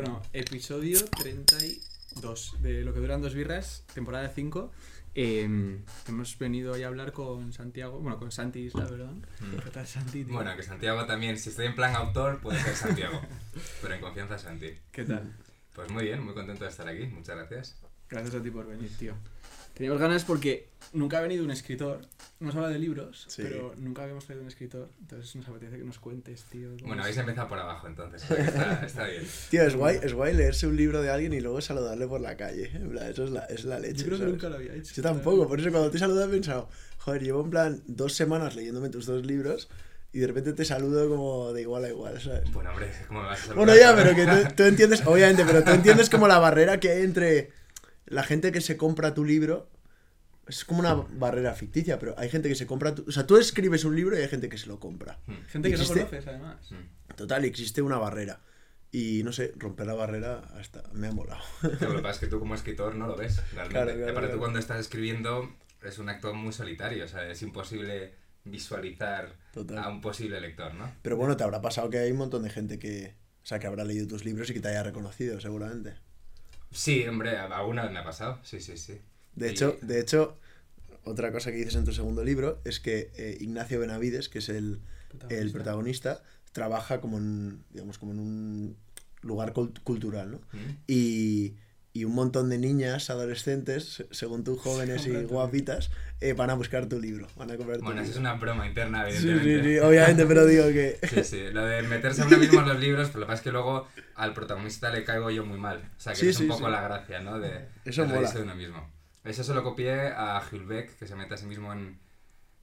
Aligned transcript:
Bueno, 0.00 0.22
episodio 0.32 0.98
32 1.18 2.62
de 2.62 2.84
Lo 2.84 2.94
que 2.94 3.00
duran 3.00 3.20
dos 3.20 3.34
birras, 3.34 3.84
temporada 3.92 4.30
5. 4.30 4.72
Eh, 5.14 5.78
hemos 6.08 6.38
venido 6.38 6.72
hoy 6.72 6.84
a 6.84 6.86
hablar 6.86 7.12
con 7.12 7.52
Santiago, 7.52 7.98
bueno, 8.00 8.18
con 8.18 8.32
Santi 8.32 8.60
Isla, 8.60 8.86
¿verdad? 8.86 9.12
Mm. 9.12 9.56
¿Qué 9.62 9.70
tal, 9.70 9.86
Santi? 9.86 10.24
tío? 10.24 10.32
Bueno, 10.32 10.56
que 10.56 10.62
Santiago 10.62 11.04
también, 11.04 11.36
si 11.36 11.50
estoy 11.50 11.66
en 11.66 11.74
plan 11.74 11.94
autor, 11.94 12.40
puede 12.40 12.58
ser 12.62 12.76
Santiago. 12.76 13.20
pero 13.82 13.92
en 13.92 14.00
confianza 14.00 14.38
Santi. 14.38 14.72
¿Qué 14.90 15.04
tal? 15.04 15.36
Pues 15.74 15.90
muy 15.90 16.04
bien, 16.04 16.24
muy 16.24 16.32
contento 16.32 16.64
de 16.64 16.70
estar 16.70 16.88
aquí, 16.88 17.04
muchas 17.08 17.36
gracias. 17.36 17.76
Gracias 18.08 18.34
a 18.36 18.42
ti 18.42 18.50
por 18.50 18.66
venir, 18.66 18.90
tío. 18.96 19.12
Teníamos 19.74 20.00
ganas 20.00 20.24
porque 20.24 20.68
nunca 20.92 21.18
ha 21.18 21.20
venido 21.22 21.44
un 21.44 21.50
escritor. 21.50 22.00
Hemos 22.40 22.54
hablado 22.54 22.72
de 22.72 22.78
libros, 22.78 23.26
Sí. 23.28 23.42
pero 23.42 23.74
nunca 23.78 24.02
habíamos 24.02 24.24
traído 24.24 24.42
un 24.42 24.48
escritor. 24.48 24.88
Entonces 25.00 25.36
nos 25.36 25.48
apetece 25.48 25.76
que 25.78 25.84
nos 25.84 25.98
cuentes, 25.98 26.42
tío. 26.44 26.70
Bueno, 26.84 27.02
habéis 27.02 27.18
empezado 27.18 27.48
por 27.48 27.58
abajo 27.58 27.86
entonces, 27.86 28.22
está, 28.30 28.84
está 28.86 29.06
bien. 29.06 29.22
Tío, 29.50 29.62
es 29.62 29.76
guay, 29.76 29.98
es 30.02 30.12
guay 30.14 30.34
leerse 30.34 30.66
un 30.66 30.76
libro 30.76 31.02
de 31.02 31.10
alguien 31.10 31.32
y 31.34 31.40
luego 31.40 31.60
saludarle 31.60 32.06
por 32.06 32.20
la 32.20 32.36
calle. 32.36 32.70
En 32.74 32.90
plan, 32.90 33.10
eso 33.10 33.24
es 33.24 33.30
la, 33.30 33.44
es 33.46 33.64
la 33.64 33.78
leche. 33.78 34.00
Yo 34.02 34.06
creo 34.06 34.18
que 34.20 34.24
nunca 34.26 34.48
lo 34.48 34.56
había 34.56 34.74
hecho. 34.74 34.94
Yo 34.94 35.02
tampoco, 35.02 35.46
por 35.48 35.60
eso 35.60 35.70
cuando 35.70 35.90
te 35.90 35.98
saludo 35.98 36.24
he 36.24 36.28
pensado, 36.28 36.68
joder, 36.98 37.22
llevo 37.22 37.42
en 37.44 37.50
plan 37.50 37.82
dos 37.86 38.14
semanas 38.14 38.56
leyéndome 38.56 38.88
tus 38.88 39.04
dos 39.06 39.24
libros 39.26 39.68
y 40.12 40.18
de 40.18 40.26
repente 40.26 40.52
te 40.54 40.64
saludo 40.64 41.08
como 41.08 41.52
de 41.52 41.60
igual 41.62 41.84
a 41.84 41.88
igual, 41.90 42.20
¿sabes? 42.20 42.50
Bueno, 42.52 42.70
hombre, 42.70 42.90
¿cómo 43.06 43.20
me 43.22 43.28
vas 43.28 43.38
a 43.38 43.46
saludar? 43.46 43.66
Bueno, 43.66 43.80
ya, 43.80 43.94
pero 43.94 44.14
que 44.16 44.26
tú, 44.26 44.54
tú 44.56 44.62
entiendes, 44.64 45.06
obviamente, 45.06 45.44
pero 45.44 45.62
tú 45.62 45.70
entiendes 45.70 46.10
como 46.10 46.26
la 46.26 46.38
barrera 46.38 46.80
que 46.80 46.90
hay 46.90 47.02
entre 47.02 47.52
la 48.10 48.22
gente 48.22 48.52
que 48.52 48.60
se 48.60 48.76
compra 48.76 49.14
tu 49.14 49.24
libro. 49.24 49.70
Es 50.46 50.64
como 50.64 50.80
una 50.80 50.94
barrera 50.94 51.54
ficticia, 51.54 51.98
pero 52.00 52.14
hay 52.18 52.28
gente 52.28 52.48
que 52.48 52.56
se 52.56 52.66
compra 52.66 52.92
tu... 52.94 53.04
O 53.08 53.12
sea, 53.12 53.24
tú 53.24 53.36
escribes 53.36 53.84
un 53.84 53.94
libro 53.94 54.18
y 54.18 54.22
hay 54.22 54.28
gente 54.28 54.48
que 54.48 54.58
se 54.58 54.66
lo 54.66 54.80
compra. 54.80 55.20
Mm. 55.26 55.32
Gente 55.46 55.70
que 55.70 55.76
no 55.76 55.82
Existe- 55.82 55.98
conoces, 56.00 56.26
además. 56.26 56.70
Mm. 56.72 57.14
Total, 57.14 57.44
existe 57.44 57.82
una 57.82 57.98
barrera. 57.98 58.40
Y 58.90 59.22
no 59.22 59.30
sé, 59.32 59.52
romper 59.56 59.86
la 59.86 59.94
barrera 59.94 60.38
hasta 60.58 60.82
me 60.92 61.06
ha 61.06 61.12
molado. 61.12 61.40
Lo 61.62 61.78
que 61.96 62.02
pasa 62.02 62.10
es 62.10 62.18
que 62.18 62.26
tú 62.26 62.40
como 62.40 62.56
escritor 62.56 62.96
no 62.96 63.06
lo 63.06 63.16
ves, 63.16 63.36
realmente. 63.52 63.68
Claro, 63.74 63.86
claro, 63.92 64.00
Y 64.00 64.02
aparte 64.02 64.18
claro. 64.20 64.32
tú 64.34 64.38
cuando 64.40 64.58
estás 64.58 64.80
escribiendo 64.80 65.56
es 65.84 65.98
un 66.00 66.08
acto 66.08 66.34
muy 66.34 66.52
solitario, 66.52 67.04
o 67.04 67.08
sea, 67.08 67.30
es 67.30 67.40
imposible 67.42 68.14
visualizar 68.44 69.36
Total. 69.52 69.78
a 69.78 69.88
un 69.88 70.00
posible 70.00 70.40
lector, 70.40 70.74
¿no? 70.74 70.92
Pero 71.02 71.16
bueno, 71.16 71.36
te 71.36 71.44
habrá 71.44 71.60
pasado 71.62 71.88
que 71.90 71.98
hay 71.98 72.10
un 72.10 72.18
montón 72.18 72.42
de 72.42 72.50
gente 72.50 72.78
que, 72.80 73.14
o 73.42 73.46
sea, 73.46 73.60
que 73.60 73.68
habrá 73.68 73.84
leído 73.84 74.08
tus 74.08 74.24
libros 74.24 74.50
y 74.50 74.54
que 74.54 74.60
te 74.60 74.68
haya 74.68 74.82
reconocido, 74.82 75.40
seguramente. 75.40 75.94
Sí, 76.70 77.06
hombre, 77.06 77.36
alguna 77.36 77.82
vez 77.82 77.92
me 77.92 77.98
ha 77.98 78.04
pasado, 78.04 78.38
sí, 78.42 78.60
sí, 78.60 78.76
sí. 78.76 79.00
De 79.34 79.48
Y- 79.48 79.50
hecho, 79.50 79.76
de 79.82 80.00
hecho, 80.00 80.38
otra 81.04 81.32
cosa 81.32 81.50
que 81.50 81.58
dices 81.58 81.76
en 81.76 81.84
tu 81.84 81.92
segundo 81.92 82.24
libro 82.24 82.60
es 82.64 82.80
que 82.80 83.10
eh, 83.16 83.36
Ignacio 83.40 83.80
Benavides, 83.80 84.28
que 84.28 84.38
es 84.38 84.48
el, 84.48 84.80
el 85.28 85.50
protagonista, 85.52 86.22
trabaja 86.52 87.00
como 87.00 87.18
en, 87.18 87.64
digamos, 87.70 87.98
como 87.98 88.12
en 88.12 88.18
un 88.20 88.76
lugar 89.22 89.52
cult- 89.52 89.82
cultural, 89.82 90.30
¿no? 90.32 90.38
Mm. 90.52 90.76
Y, 90.86 91.54
y 91.92 92.04
un 92.04 92.14
montón 92.14 92.48
de 92.50 92.58
niñas, 92.58 93.10
adolescentes, 93.10 93.84
se- 93.94 94.06
según 94.12 94.44
tú, 94.44 94.56
jóvenes 94.56 95.06
y 95.06 95.24
guapitas, 95.24 95.90
eh, 96.20 96.32
van 96.34 96.50
a 96.50 96.54
buscar 96.54 96.86
tu 96.88 97.00
libro, 97.00 97.26
van 97.36 97.50
a 97.50 97.56
comprar 97.56 97.78
tu 97.78 97.84
Bueno, 97.84 98.00
eso 98.02 98.12
libro. 98.12 98.12
es 98.12 98.20
una 98.20 98.34
broma 98.34 98.66
interna, 98.66 99.08
Sí, 99.08 99.16
sí, 99.16 99.26
evidentemente. 99.28 99.62
sí, 99.74 99.78
obviamente, 99.78 100.26
pero 100.26 100.46
digo 100.46 100.64
que... 100.68 100.98
Sí, 101.08 101.24
sí, 101.24 101.50
lo 101.52 101.64
de 101.64 101.82
meterse 101.82 102.22
uno 102.22 102.38
mismo 102.38 102.60
en 102.60 102.68
los 102.68 102.78
libros, 102.78 103.08
pero 103.08 103.20
lo 103.20 103.26
que 103.26 103.30
pasa 103.30 103.40
es 103.40 103.44
que 103.44 103.52
luego 103.52 103.88
al 104.14 104.32
protagonista 104.34 104.90
le 104.90 105.02
caigo 105.04 105.30
yo 105.30 105.44
muy 105.44 105.58
mal. 105.58 105.78
O 105.96 106.00
sea, 106.00 106.12
que 106.12 106.20
Sí, 106.20 106.28
es 106.28 106.36
un 106.36 106.42
sí, 106.42 106.48
poco 106.48 106.66
sí. 106.66 106.72
la 106.72 106.80
gracia, 106.82 107.20
¿no? 107.20 107.38
De, 107.40 107.66
Eso 107.84 108.02
de 108.02 108.08
mola. 108.08 108.18
reírse 108.18 108.38
de 108.38 108.44
uno 108.44 108.54
mismo. 108.54 108.90
Eso 109.24 109.42
se 109.44 109.54
lo 109.54 109.62
copié 109.64 110.08
a 110.08 110.40
Jules 110.48 110.66
Beck, 110.68 110.98
que 110.98 111.06
se 111.06 111.16
mete 111.16 111.34
a 111.34 111.36
sí 111.36 111.46
mismo 111.46 111.72
en, 111.72 111.98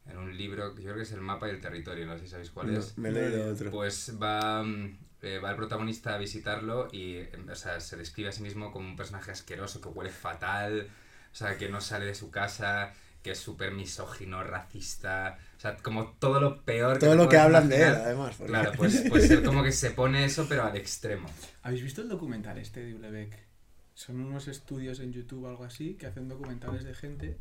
en 0.10 0.18
un 0.18 0.36
libro, 0.38 0.74
que 0.76 0.82
yo 0.82 0.88
creo 0.90 0.98
que 0.98 1.04
es 1.04 1.12
El 1.12 1.22
mapa 1.22 1.48
y 1.48 1.52
el 1.52 1.62
territorio, 1.62 2.06
no 2.06 2.18
sé 2.18 2.26
si 2.26 2.30
sabéis 2.30 2.52
cuál 2.52 2.74
No, 2.74 2.80
es. 2.80 2.98
me 2.98 3.10
he 3.10 3.12
leído 3.12 3.54
otro. 3.54 3.72
Pues 3.72 4.14
va, 4.22 4.64
mm, 4.64 4.98
eh, 5.22 5.40
va 5.40 5.50
el 5.52 5.56
protagonista 5.56 6.14
a 6.14 6.18
visitarlo 6.18 6.88
y 6.92 7.20
o 7.50 7.56
sea, 7.56 7.80
se 7.80 7.98
describe 7.98 8.30
a 8.30 8.32
sí 8.32 8.42
mismo 8.44 8.72
como 8.72 8.88
un 8.88 8.96
personaje 8.96 9.32
asqueroso, 9.32 9.82
que 9.82 9.90
huele 9.90 10.12
fatal, 10.12 10.88
o 11.32 11.36
sea, 11.36 11.58
que 11.58 11.70
no 11.70 11.82
sale 11.82 12.06
de 12.06 12.16
su 12.16 12.30
casa, 12.32 12.94
que 13.24 13.32
es 13.32 13.40
súper 13.40 13.72
misógino, 13.72 14.44
racista, 14.44 15.38
o 15.58 15.60
sea, 15.60 15.76
como 15.78 16.12
todo 16.14 16.40
lo 16.40 16.62
peor 16.64 17.00
Todo 17.00 17.16
lo 17.16 17.28
que 17.28 17.38
hablan 17.38 17.68
de 17.68 17.78
él, 17.88 17.96
además. 17.96 18.36
porque- 18.38 18.52
Claro, 18.52 18.72
pues, 18.78 19.04
pues 19.10 19.30
él 19.32 19.44
como 19.44 19.64
que 19.64 19.72
se 19.72 19.92
pone 19.92 20.24
eso, 20.24 20.46
pero 20.48 20.64
al 20.64 20.76
extremo. 20.78 21.28
¿Habéis 21.64 21.84
visto 21.84 22.02
el 22.02 22.10
documental 22.10 22.58
este 22.58 22.82
de 22.86 22.94
Ulebeck? 22.96 23.38
Son 23.96 24.20
unos 24.22 24.48
estudios 24.48 25.00
en 25.00 25.12
YouTube 25.12 25.46
o 25.46 25.50
algo 25.50 25.64
así 25.64 25.96
que 25.96 26.06
hacen 26.06 26.28
documentales 26.28 26.84
de 26.84 26.94
gente 26.94 27.38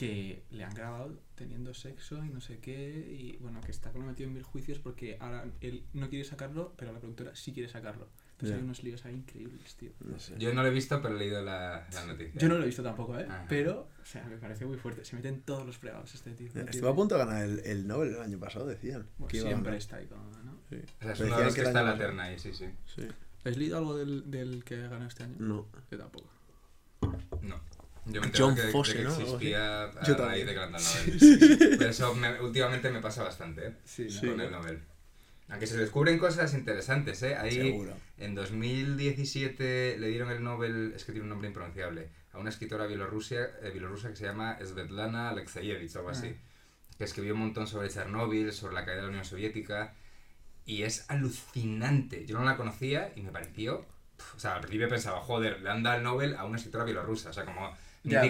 que 0.00 0.44
le 0.50 0.64
han 0.64 0.72
grabado 0.72 1.12
teniendo 1.34 1.74
sexo 1.74 2.24
y 2.24 2.30
no 2.30 2.40
sé 2.40 2.58
qué 2.58 2.72
y 2.74 3.36
bueno, 3.36 3.60
que 3.60 3.70
está 3.70 3.92
metido 3.92 4.28
en 4.28 4.34
mil 4.34 4.42
juicios 4.42 4.78
porque 4.78 5.18
ahora 5.20 5.44
él 5.60 5.84
no 5.92 6.08
quiere 6.08 6.24
sacarlo, 6.24 6.72
pero 6.78 6.90
la 6.94 7.00
productora 7.00 7.36
sí 7.36 7.52
quiere 7.52 7.68
sacarlo. 7.68 8.08
Entonces 8.32 8.56
hay 8.56 8.64
unos 8.64 8.82
líos 8.82 9.04
ahí 9.04 9.16
increíbles, 9.16 9.76
tío. 9.76 9.90
No 10.00 10.18
sé. 10.18 10.36
Yo 10.38 10.54
no 10.54 10.62
lo 10.62 10.68
he 10.68 10.70
visto, 10.70 11.02
pero 11.02 11.14
he 11.14 11.18
leído 11.18 11.42
la, 11.42 11.86
la 11.92 12.06
noticia. 12.06 12.40
Yo 12.40 12.48
no 12.48 12.56
lo 12.56 12.62
he 12.62 12.66
visto 12.66 12.82
tampoco, 12.82 13.18
¿eh? 13.18 13.26
Ajá. 13.28 13.44
Pero, 13.46 13.90
o 14.00 14.06
sea, 14.06 14.24
me 14.24 14.38
parece 14.38 14.64
muy 14.64 14.78
fuerte. 14.78 15.04
Se 15.04 15.16
meten 15.16 15.42
todos 15.42 15.66
los 15.66 15.76
fregados 15.76 16.14
este 16.14 16.30
tío. 16.32 16.48
No 16.54 16.62
Estuvo 16.62 16.88
a 16.88 16.94
punto 16.96 17.18
de 17.18 17.26
ganar 17.26 17.44
el, 17.44 17.58
el 17.58 17.86
Nobel 17.86 18.14
el 18.14 18.22
año 18.22 18.38
pasado, 18.38 18.64
decían. 18.64 19.06
Bueno, 19.18 19.38
siempre 19.38 19.76
está 19.76 19.96
ahí 19.96 20.06
con, 20.06 20.30
¿no? 20.46 20.56
Sí. 20.70 20.76
O 20.76 21.02
sea, 21.02 21.12
es 21.12 21.20
uno 21.20 21.36
de 21.36 21.44
los 21.44 21.54
que 21.54 21.60
está 21.60 21.80
en 21.80 21.86
la 21.86 21.98
terna 21.98 22.22
ahí, 22.22 22.38
sí, 22.38 22.54
sí. 22.54 22.70
Sí. 22.86 23.06
¿Habéis 23.40 23.58
leído 23.58 23.76
algo 23.76 23.94
del, 23.98 24.30
del 24.30 24.64
que 24.64 24.88
ganó 24.88 25.06
este 25.06 25.24
año? 25.24 25.36
No. 25.38 25.66
Yo 25.90 25.98
tampoco. 25.98 26.30
No. 27.42 27.60
Yo 28.12 28.20
me 28.20 28.30
John 28.36 28.54
que, 28.54 28.62
de 28.62 28.72
Fosse, 28.72 28.96
que 28.96 29.02
¿no? 29.04 29.16
Existía 29.16 29.84
a 29.84 30.02
Yo 30.04 30.14
raíz 30.16 30.44
también. 30.44 30.46
de 30.46 30.52
el 30.52 30.70
Nobel. 30.72 31.76
Pero 31.78 31.90
eso 31.90 32.14
me- 32.14 32.40
últimamente 32.40 32.90
me 32.90 33.00
pasa 33.00 33.22
bastante, 33.22 33.66
¿eh? 33.68 33.72
Sí. 33.84 34.10
Sí. 34.10 34.26
Con 34.26 34.40
el 34.40 34.50
Nobel. 34.50 34.82
Aunque 35.48 35.66
se 35.66 35.76
descubren 35.76 36.18
cosas 36.18 36.54
interesantes, 36.54 37.22
¿eh? 37.24 37.34
Ahí 37.36 37.50
Seguro. 37.52 37.92
en 38.18 38.34
2017 38.36 39.96
le 39.98 40.08
dieron 40.08 40.30
el 40.30 40.42
Nobel, 40.42 40.92
es 40.94 41.04
que 41.04 41.12
tiene 41.12 41.24
un 41.24 41.30
nombre 41.30 41.48
impronunciable, 41.48 42.08
a 42.32 42.38
una 42.38 42.50
escritora 42.50 42.86
bielorrusia, 42.86 43.50
eh, 43.62 43.70
bielorrusa 43.72 44.10
que 44.10 44.16
se 44.16 44.24
llama 44.24 44.56
Svetlana 44.64 45.30
Alexeyevich 45.30 45.94
o 45.96 45.98
algo 45.98 46.10
así, 46.10 46.28
Ah. 46.28 46.94
que 46.98 47.04
escribió 47.04 47.34
un 47.34 47.40
montón 47.40 47.66
sobre 47.66 47.88
Chernóbil, 47.88 48.52
sobre 48.52 48.74
la 48.74 48.84
caída 48.84 48.96
de 48.98 49.02
la 49.02 49.08
Unión 49.08 49.24
Soviética, 49.24 49.94
y 50.66 50.82
es 50.84 51.04
alucinante. 51.08 52.26
Yo 52.26 52.38
no 52.38 52.44
la 52.44 52.56
conocía 52.56 53.12
y 53.16 53.22
me 53.22 53.32
pareció... 53.32 53.86
O 54.36 54.38
sea, 54.38 54.54
al 54.56 54.60
principio 54.60 54.86
pensaba, 54.88 55.18
joder, 55.22 55.62
le 55.62 55.70
han 55.70 55.82
dado 55.82 55.96
el 55.96 56.02
Nobel 56.04 56.36
a 56.36 56.44
una 56.44 56.58
escritora 56.58 56.84
bielorrusa, 56.84 57.30
o 57.30 57.32
sea, 57.32 57.46
como 57.46 57.74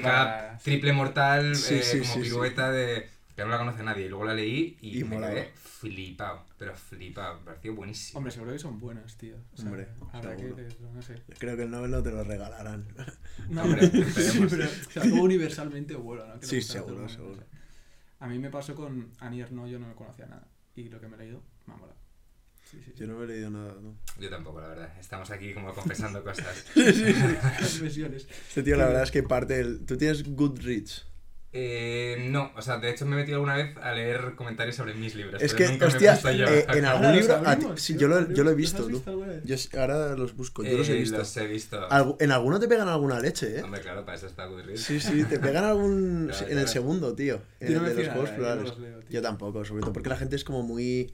Para- 0.03 0.59
triple 0.59 0.93
mortal, 0.93 1.55
Sí, 1.57 1.77
eh, 1.77 1.83
sí, 1.83 2.01
como 2.01 2.15
sí, 2.15 2.21
pirueta 2.21 2.71
de... 2.71 3.09
que 3.37 3.43
no 3.43 3.49
la 3.49 3.59
conoce 3.59 3.83
nadie, 3.83 4.07
y 4.07 4.09
luego 4.09 4.25
la 4.25 4.35
leí 4.35 4.77
y, 4.81 5.01
Y 5.01 5.05
me 5.05 5.19
quedé 5.19 5.53
flipado, 5.55 6.45
pero 6.59 6.75
flipado, 6.77 7.39
me 7.39 7.45
pareció 7.47 7.75
buenísimo. 7.75 8.19
Hombre, 8.19 8.33
seguro 8.33 8.53
que 8.53 8.59
son 8.59 8.79
buenas, 8.79 9.17
tío. 9.17 9.37
O 9.55 9.57
sea, 9.57 9.67
Hombre, 9.67 9.89
habrá 10.13 10.37
que 10.37 10.51
leerlo, 10.51 10.93
no 10.93 11.01
sé. 11.01 11.23
Creo 11.39 11.57
que 11.57 11.63
el 11.63 11.71
Nobel 11.71 11.91
no 11.91 12.03
te 12.03 12.11
lo 12.11 12.23
regalarán. 12.23 12.87
No, 13.49 13.63
Hombre, 13.63 13.89
pero 14.51 14.67
o 14.67 14.91
sea, 14.91 15.03
algo 15.03 15.23
universalmente 15.23 15.95
bueno, 15.95 16.27
¿no? 16.27 16.39
Que 16.41 16.47
Sí, 16.47 16.61
seguro, 16.61 16.97
mundo, 16.97 17.09
seguro. 17.09 17.43
A 18.19 18.27
mí 18.29 18.39
me 18.39 18.51
pasó 18.51 18.75
con 18.75 19.11
Annie 19.21 19.47
no 19.51 19.67
yo 19.67 19.79
no 19.79 19.95
conocía 19.97 20.27
nada. 20.27 20.47
Y 20.77 20.89
lo 20.91 21.01
que 21.01 21.09
me 21.09 21.17
he 21.17 21.21
leído, 21.21 21.43
me 21.67 21.75
ha 21.75 21.77
molado. 21.79 22.00
Sí, 22.71 22.79
sí. 22.85 22.93
Yo 22.97 23.07
no 23.07 23.17
me 23.19 23.25
he 23.25 23.29
leído 23.29 23.51
nada, 23.51 23.75
¿no? 23.83 23.97
Yo 24.21 24.31
tampoco, 24.31 24.61
la 24.61 24.69
verdad. 24.69 24.93
Estamos 25.01 25.29
aquí 25.31 25.53
como 25.55 25.75
confesando 25.75 26.23
cosas. 26.25 26.65
Confesiones. 27.59 28.27
Este 28.49 28.63
tío, 28.63 28.77
la 28.77 28.87
verdad 28.87 29.03
es 29.03 29.11
que 29.11 29.23
parte 29.23 29.55
del... 29.57 29.85
Tú 29.87 29.97
tienes 29.97 30.23
Goodreads. 30.35 31.07
Eh, 31.53 32.29
no, 32.31 32.53
o 32.57 32.63
sea, 32.63 32.79
de 32.79 32.91
hecho 32.91 33.05
me 33.07 33.17
he 33.17 33.19
metido 33.21 33.35
alguna 33.39 33.57
vez 33.57 33.77
a 33.79 33.93
leer 33.93 34.37
comentarios 34.37 34.77
sobre 34.77 34.95
mis 34.95 35.17
libros. 35.17 35.43
Es 35.43 35.53
pero 35.53 35.67
que, 35.67 35.73
nunca 35.73 35.87
me 35.87 35.91
he 35.91 35.95
hostia, 35.97 36.13
puesto 36.13 36.31
yo 36.33 36.47
eh, 36.47 36.67
en 36.69 36.85
algún 36.85 37.13
libro... 37.17 37.35
a 37.35 37.41
ti- 37.41 37.47
abrimos, 37.51 37.81
sí, 37.83 37.93
tío, 37.95 38.03
yo 38.03 38.09
lo, 38.09 38.21
los 38.21 38.37
yo 38.37 38.45
lo 38.45 38.51
he 38.51 38.55
visto, 38.55 38.79
¿Los 38.79 38.87
has 38.87 38.91
tú. 38.93 38.97
visto 38.99 39.11
alguna 39.11 39.27
vez? 39.33 39.43
Yo 39.73 39.81
ahora 39.81 40.15
los 40.17 40.37
busco, 40.37 40.63
yo 40.63 40.79
los 40.79 40.89
he 40.89 40.93
Eh, 40.93 41.01
visto. 41.01 41.19
Los 41.19 41.37
he 41.37 41.47
visto. 41.49 41.89
Algu- 41.89 42.17
en 42.21 42.31
alguno 42.31 42.61
te 42.61 42.69
pegan 42.69 42.87
alguna 42.87 43.19
leche, 43.19 43.59
¿eh? 43.59 43.63
Hombre, 43.65 43.81
claro, 43.81 44.05
para 44.05 44.17
eso 44.17 44.29
está 44.29 44.47
Goodreads. 44.47 44.81
Sí, 44.81 45.01
sí, 45.01 45.25
te 45.25 45.41
pegan 45.41 45.65
algún... 45.73 46.29
Claro, 46.31 46.47
en 46.53 46.59
el 46.59 46.69
segundo, 46.69 47.17
tío. 47.17 47.43
En 47.59 47.73
Yo 47.73 47.81
no 47.81 47.87
el 47.89 47.95
me 47.97 48.01
de 48.01 48.05
los 48.07 48.13
juegos 48.15 48.31
yo 48.37 48.55
no 48.55 48.73
tío. 48.73 49.11
Yo 49.11 49.21
tampoco, 49.23 49.65
sobre 49.65 49.81
todo 49.81 49.93
porque 49.93 50.09
la 50.09 50.17
gente 50.19 50.37
es 50.37 50.45
como 50.45 50.63
muy... 50.63 51.13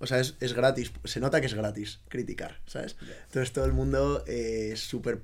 O 0.00 0.06
sea, 0.06 0.18
es, 0.20 0.36
es 0.40 0.52
gratis. 0.54 0.92
Se 1.04 1.20
nota 1.20 1.40
que 1.40 1.46
es 1.46 1.54
gratis 1.54 2.00
criticar, 2.08 2.60
¿sabes? 2.66 2.96
Entonces 3.26 3.52
todo 3.52 3.64
el 3.64 3.72
mundo 3.72 4.24
eh, 4.26 4.70
es 4.72 4.80
súper... 4.80 5.22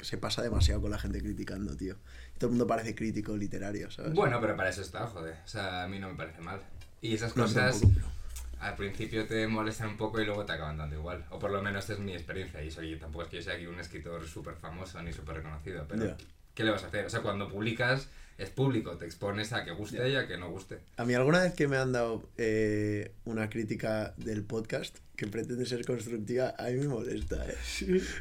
Se 0.00 0.18
pasa 0.18 0.42
demasiado 0.42 0.80
con 0.82 0.90
la 0.90 0.98
gente 0.98 1.20
criticando, 1.20 1.76
tío. 1.76 1.96
Todo 2.38 2.46
el 2.48 2.50
mundo 2.52 2.66
parece 2.66 2.94
crítico 2.94 3.36
literario, 3.36 3.90
¿sabes? 3.90 4.12
Bueno, 4.12 4.40
pero 4.40 4.54
para 4.56 4.68
eso 4.68 4.82
está, 4.82 5.06
joder. 5.06 5.36
O 5.44 5.48
sea, 5.48 5.84
a 5.84 5.88
mí 5.88 5.98
no 5.98 6.08
me 6.10 6.16
parece 6.16 6.40
mal. 6.42 6.60
Y 7.00 7.14
esas 7.14 7.34
No, 7.36 7.44
cosas 7.44 7.80
tampoco. 7.80 8.06
al 8.60 8.76
principio 8.76 9.26
te 9.26 9.46
molestan 9.46 9.88
un 9.90 9.96
poco 9.96 10.20
y 10.20 10.26
luego 10.26 10.44
te 10.44 10.52
acaban 10.52 10.76
dando 10.76 10.96
igual. 10.96 11.24
O 11.30 11.38
por 11.38 11.50
lo 11.50 11.62
menos 11.62 11.84
esta 11.84 11.94
es 11.94 11.98
mi 12.00 12.12
experiencia. 12.12 12.62
Y 12.62 12.70
soy, 12.70 12.96
tampoco 12.98 13.24
es 13.24 13.30
que 13.30 13.36
yo 13.36 13.42
sea 13.42 13.54
aquí 13.54 13.66
un 13.66 13.80
escritor 13.80 14.26
súper 14.26 14.54
famoso 14.56 15.00
ni 15.02 15.12
súper 15.12 15.36
reconocido. 15.36 15.86
Pero. 15.88 16.16
¿Qué 16.56 16.64
le 16.64 16.72
vas 16.72 16.82
a 16.82 16.88
hacer? 16.88 17.04
O 17.06 17.10
sea, 17.10 17.20
cuando 17.22 17.48
publicas 17.48 18.08
es 18.38 18.50
público. 18.50 18.98
Te 18.98 19.06
expones 19.06 19.52
a 19.54 19.64
que 19.64 19.70
guste 19.70 20.10
y 20.10 20.16
a 20.16 20.26
que 20.26 20.36
no 20.36 20.50
guste. 20.50 20.78
A 20.98 21.04
mí 21.06 21.14
alguna 21.14 21.40
vez 21.42 21.54
que 21.54 21.68
me 21.68 21.76
han 21.78 21.92
dado 21.92 22.28
eh, 22.36 23.12
una 23.24 23.48
crítica 23.48 24.12
del 24.18 24.42
podcast 24.42 24.98
que 25.16 25.26
pretende 25.26 25.64
ser 25.64 25.86
constructiva, 25.86 26.54
a 26.58 26.64
mí 26.64 26.74
me 26.74 26.88
molesta, 26.88 27.42
¿eh? 27.48 27.54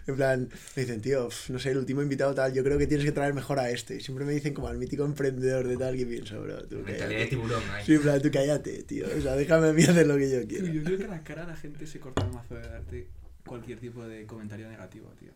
En 0.08 0.16
plan, 0.16 0.48
me 0.78 0.82
dicen, 0.84 1.02
tío, 1.02 1.28
pf, 1.28 1.52
no 1.52 1.60
sé, 1.60 1.72
el 1.72 1.78
último 1.80 2.02
invitado 2.02 2.34
tal, 2.34 2.54
yo 2.54 2.64
creo 2.64 2.78
que 2.78 2.88
tienes 2.88 3.06
que 3.06 3.12
traer 3.12 3.34
mejor 3.34 3.60
a 3.60 3.70
este. 3.70 3.98
Y 3.98 4.00
siempre 4.00 4.24
me 4.24 4.32
dicen 4.32 4.54
como 4.54 4.70
al 4.70 4.78
mítico 4.78 5.04
emprendedor 5.04 5.68
de 5.68 5.76
tal 5.76 5.98
que 5.98 6.06
pienso, 6.06 6.42
bro, 6.42 6.64
tú 6.66 6.78
Mentalidad 6.78 7.08
de 7.10 7.16
cállate. 7.16 7.28
tiburón, 7.32 7.62
¿eh? 7.64 7.84
Sí, 7.86 7.94
en 7.96 8.02
plan, 8.02 8.22
tú 8.22 8.32
cállate, 8.32 8.84
tío. 8.84 9.08
O 9.18 9.22
sea, 9.22 9.36
déjame 9.36 9.68
a 9.68 9.74
mí 9.74 9.84
hacer 9.84 10.08
lo 10.08 10.16
que 10.16 10.30
yo 10.32 10.40
Tío, 10.40 10.48
quiera. 10.48 10.74
yo 10.74 10.84
creo 10.86 10.98
que 11.00 11.04
a 11.04 11.08
la 11.10 11.20
cara 11.26 11.46
la 11.46 11.58
gente 11.58 11.86
se 11.86 12.00
corta 12.00 12.26
el 12.26 12.32
mazo 12.32 12.56
de 12.56 12.62
darte 12.62 13.08
cualquier 13.46 13.80
tipo 13.80 14.06
de 14.08 14.26
comentario 14.26 14.70
negativo, 14.70 15.14
tío. 15.20 15.34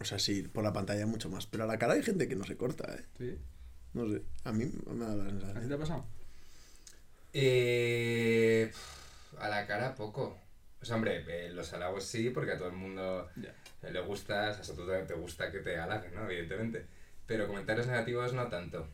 O 0.00 0.04
sea, 0.04 0.18
sí, 0.18 0.42
por 0.42 0.62
la 0.64 0.72
pantalla 0.72 1.06
mucho 1.06 1.28
más. 1.30 1.46
Pero 1.46 1.64
a 1.64 1.66
la 1.66 1.78
cara 1.78 1.94
hay 1.94 2.02
gente 2.02 2.28
que 2.28 2.36
no 2.36 2.44
se 2.44 2.56
corta, 2.56 2.94
¿eh? 2.94 3.04
¿Sí? 3.18 3.38
No 3.94 4.08
sé, 4.10 4.22
a 4.44 4.52
mí 4.52 4.70
me 4.92 5.04
da 5.06 5.14
la 5.16 5.24
¿A 5.24 5.28
ti 5.28 5.30
sensación. 5.40 5.68
te 5.68 5.74
ha 5.74 5.78
pasado? 5.78 6.04
Eh, 7.32 8.70
a 9.38 9.48
la 9.48 9.66
cara 9.66 9.94
poco. 9.94 10.38
O 10.80 10.84
sea, 10.84 10.96
hombre, 10.96 11.24
eh, 11.28 11.50
los 11.52 11.72
halagos 11.72 12.04
sí, 12.04 12.30
porque 12.30 12.52
a 12.52 12.58
todo 12.58 12.68
el 12.68 12.74
mundo 12.76 13.28
eh, 13.42 13.90
le 13.90 14.00
gusta, 14.00 14.50
o 14.60 14.64
sea, 14.64 14.74
todo 14.74 14.92
te 15.04 15.14
gusta 15.14 15.50
que 15.50 15.58
te 15.60 15.76
halaguen, 15.78 16.14
¿no? 16.14 16.24
Evidentemente. 16.30 16.84
Pero 17.26 17.46
comentarios 17.46 17.86
negativos 17.86 18.32
no 18.34 18.48
tanto. 18.48 18.86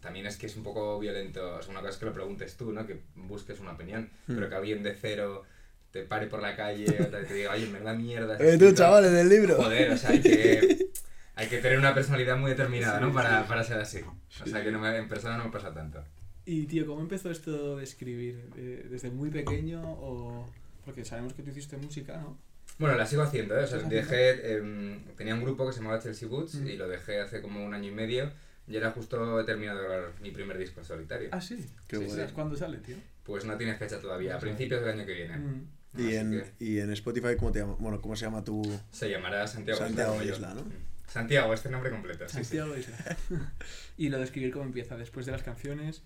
También 0.00 0.26
es 0.26 0.36
que 0.36 0.46
es 0.46 0.56
un 0.56 0.62
poco 0.62 0.98
violento. 0.98 1.56
O 1.56 1.62
sea, 1.62 1.70
una 1.70 1.80
cosa 1.80 1.92
es 1.92 1.98
que 1.98 2.06
lo 2.06 2.12
preguntes 2.12 2.56
tú, 2.56 2.72
¿no? 2.72 2.86
Que 2.86 3.00
busques 3.14 3.60
una 3.60 3.72
opinión. 3.72 4.10
Hmm. 4.26 4.34
Pero 4.34 4.48
que 4.48 4.54
alguien 4.54 4.82
de 4.82 4.94
cero 4.94 5.44
te 5.90 6.02
pare 6.02 6.26
por 6.26 6.40
la 6.42 6.54
calle 6.56 6.86
o 7.00 7.06
te 7.06 7.34
diga, 7.34 7.52
oye, 7.52 7.66
me 7.68 7.80
da 7.80 7.94
mierda. 7.94 8.34
Eh, 8.34 8.38
tú, 8.38 8.44
escrito". 8.66 8.74
chavales 8.74 9.12
del 9.12 9.28
libro. 9.28 9.56
Joder, 9.56 9.90
o 9.92 9.96
sea, 9.96 10.10
hay 10.10 10.20
que, 10.20 10.88
hay 11.36 11.46
que 11.48 11.58
tener 11.58 11.78
una 11.78 11.94
personalidad 11.94 12.36
muy 12.36 12.50
determinada, 12.50 13.00
¿no? 13.00 13.12
Para, 13.12 13.46
para 13.46 13.64
ser 13.64 13.78
así. 13.78 14.00
O 14.42 14.46
sea, 14.46 14.62
que 14.62 14.70
no 14.70 14.78
me- 14.78 14.96
en 14.96 15.08
persona 15.08 15.36
no 15.38 15.44
me 15.44 15.50
pasa 15.50 15.72
tanto. 15.72 16.02
Y 16.44 16.66
tío, 16.66 16.86
¿cómo 16.86 17.00
empezó 17.00 17.30
esto 17.30 17.76
de 17.76 17.84
escribir? 17.84 18.48
Eh, 18.56 18.86
¿Desde 18.90 19.10
muy 19.10 19.30
pequeño 19.30 19.82
o...? 19.82 20.48
Porque 20.84 21.04
sabemos 21.04 21.32
que 21.32 21.42
tú 21.42 21.50
hiciste 21.50 21.76
música, 21.76 22.16
¿no? 22.18 22.38
Bueno, 22.78 22.94
la 22.96 23.06
sigo 23.06 23.22
haciendo, 23.22 23.58
¿eh? 23.58 23.64
O 23.64 23.66
sea, 23.66 23.78
dejé... 23.78 24.54
em, 24.56 25.00
tenía 25.16 25.34
un 25.34 25.42
grupo 25.42 25.66
que 25.66 25.72
se 25.72 25.80
llamaba 25.80 25.98
Chelsea 26.00 26.28
Boots 26.28 26.54
Mm. 26.56 26.68
y 26.68 26.76
lo 26.76 26.86
dejé 26.86 27.20
hace 27.20 27.40
como 27.42 27.64
un 27.64 27.74
año 27.74 27.88
y 27.88 27.94
medio 27.94 28.30
y 28.66 28.76
era 28.76 28.90
justo 28.90 29.40
he 29.40 29.44
terminado 29.44 29.78
de 29.80 29.84
grabar 29.88 30.12
mi 30.20 30.30
primer 30.30 30.58
disco 30.58 30.80
en 30.80 30.86
solitario. 30.86 31.28
Ah, 31.32 31.40
sí. 31.40 31.66
Qué 31.86 31.96
Sí, 31.98 32.04
bueno. 32.04 32.26
sí. 32.26 32.32
¿Cuándo 32.34 32.56
sale, 32.56 32.78
tío? 32.78 32.96
Pues 33.22 33.44
no 33.44 33.56
tiene 33.56 33.74
fecha 33.76 34.00
todavía, 34.00 34.36
a 34.36 34.38
principios 34.38 34.80
del 34.80 34.90
año 34.90 35.06
que 35.06 35.14
viene. 35.14 35.36
Mm. 35.36 35.68
Y 35.98 36.14
en, 36.14 36.30
que 36.58 36.64
y 36.64 36.78
en 36.78 36.92
Spotify, 36.92 37.36
¿cómo 37.38 37.52
te 37.52 37.60
llama? 37.60 37.76
Bueno, 37.78 38.00
¿cómo 38.00 38.14
se 38.16 38.26
llama 38.26 38.44
tu...? 38.44 38.62
se 38.90 39.08
llamará 39.10 39.46
Santiago, 39.46 39.78
Santiago 39.78 40.22
yo. 40.22 40.34
Isla, 40.34 40.54
¿no? 40.54 40.62
Mm. 40.62 40.72
Santiago, 41.08 41.54
este 41.54 41.70
nombre 41.70 41.90
completo. 41.90 42.28
sí, 42.28 42.38
sí. 42.38 42.44
Santiago 42.44 42.76
Isla. 42.76 43.16
y 43.96 44.08
lo 44.08 44.18
de 44.18 44.24
escribir, 44.24 44.52
¿cómo 44.52 44.64
empieza? 44.66 44.96
Después 44.96 45.24
de 45.26 45.32
las 45.32 45.42
canciones, 45.42 46.02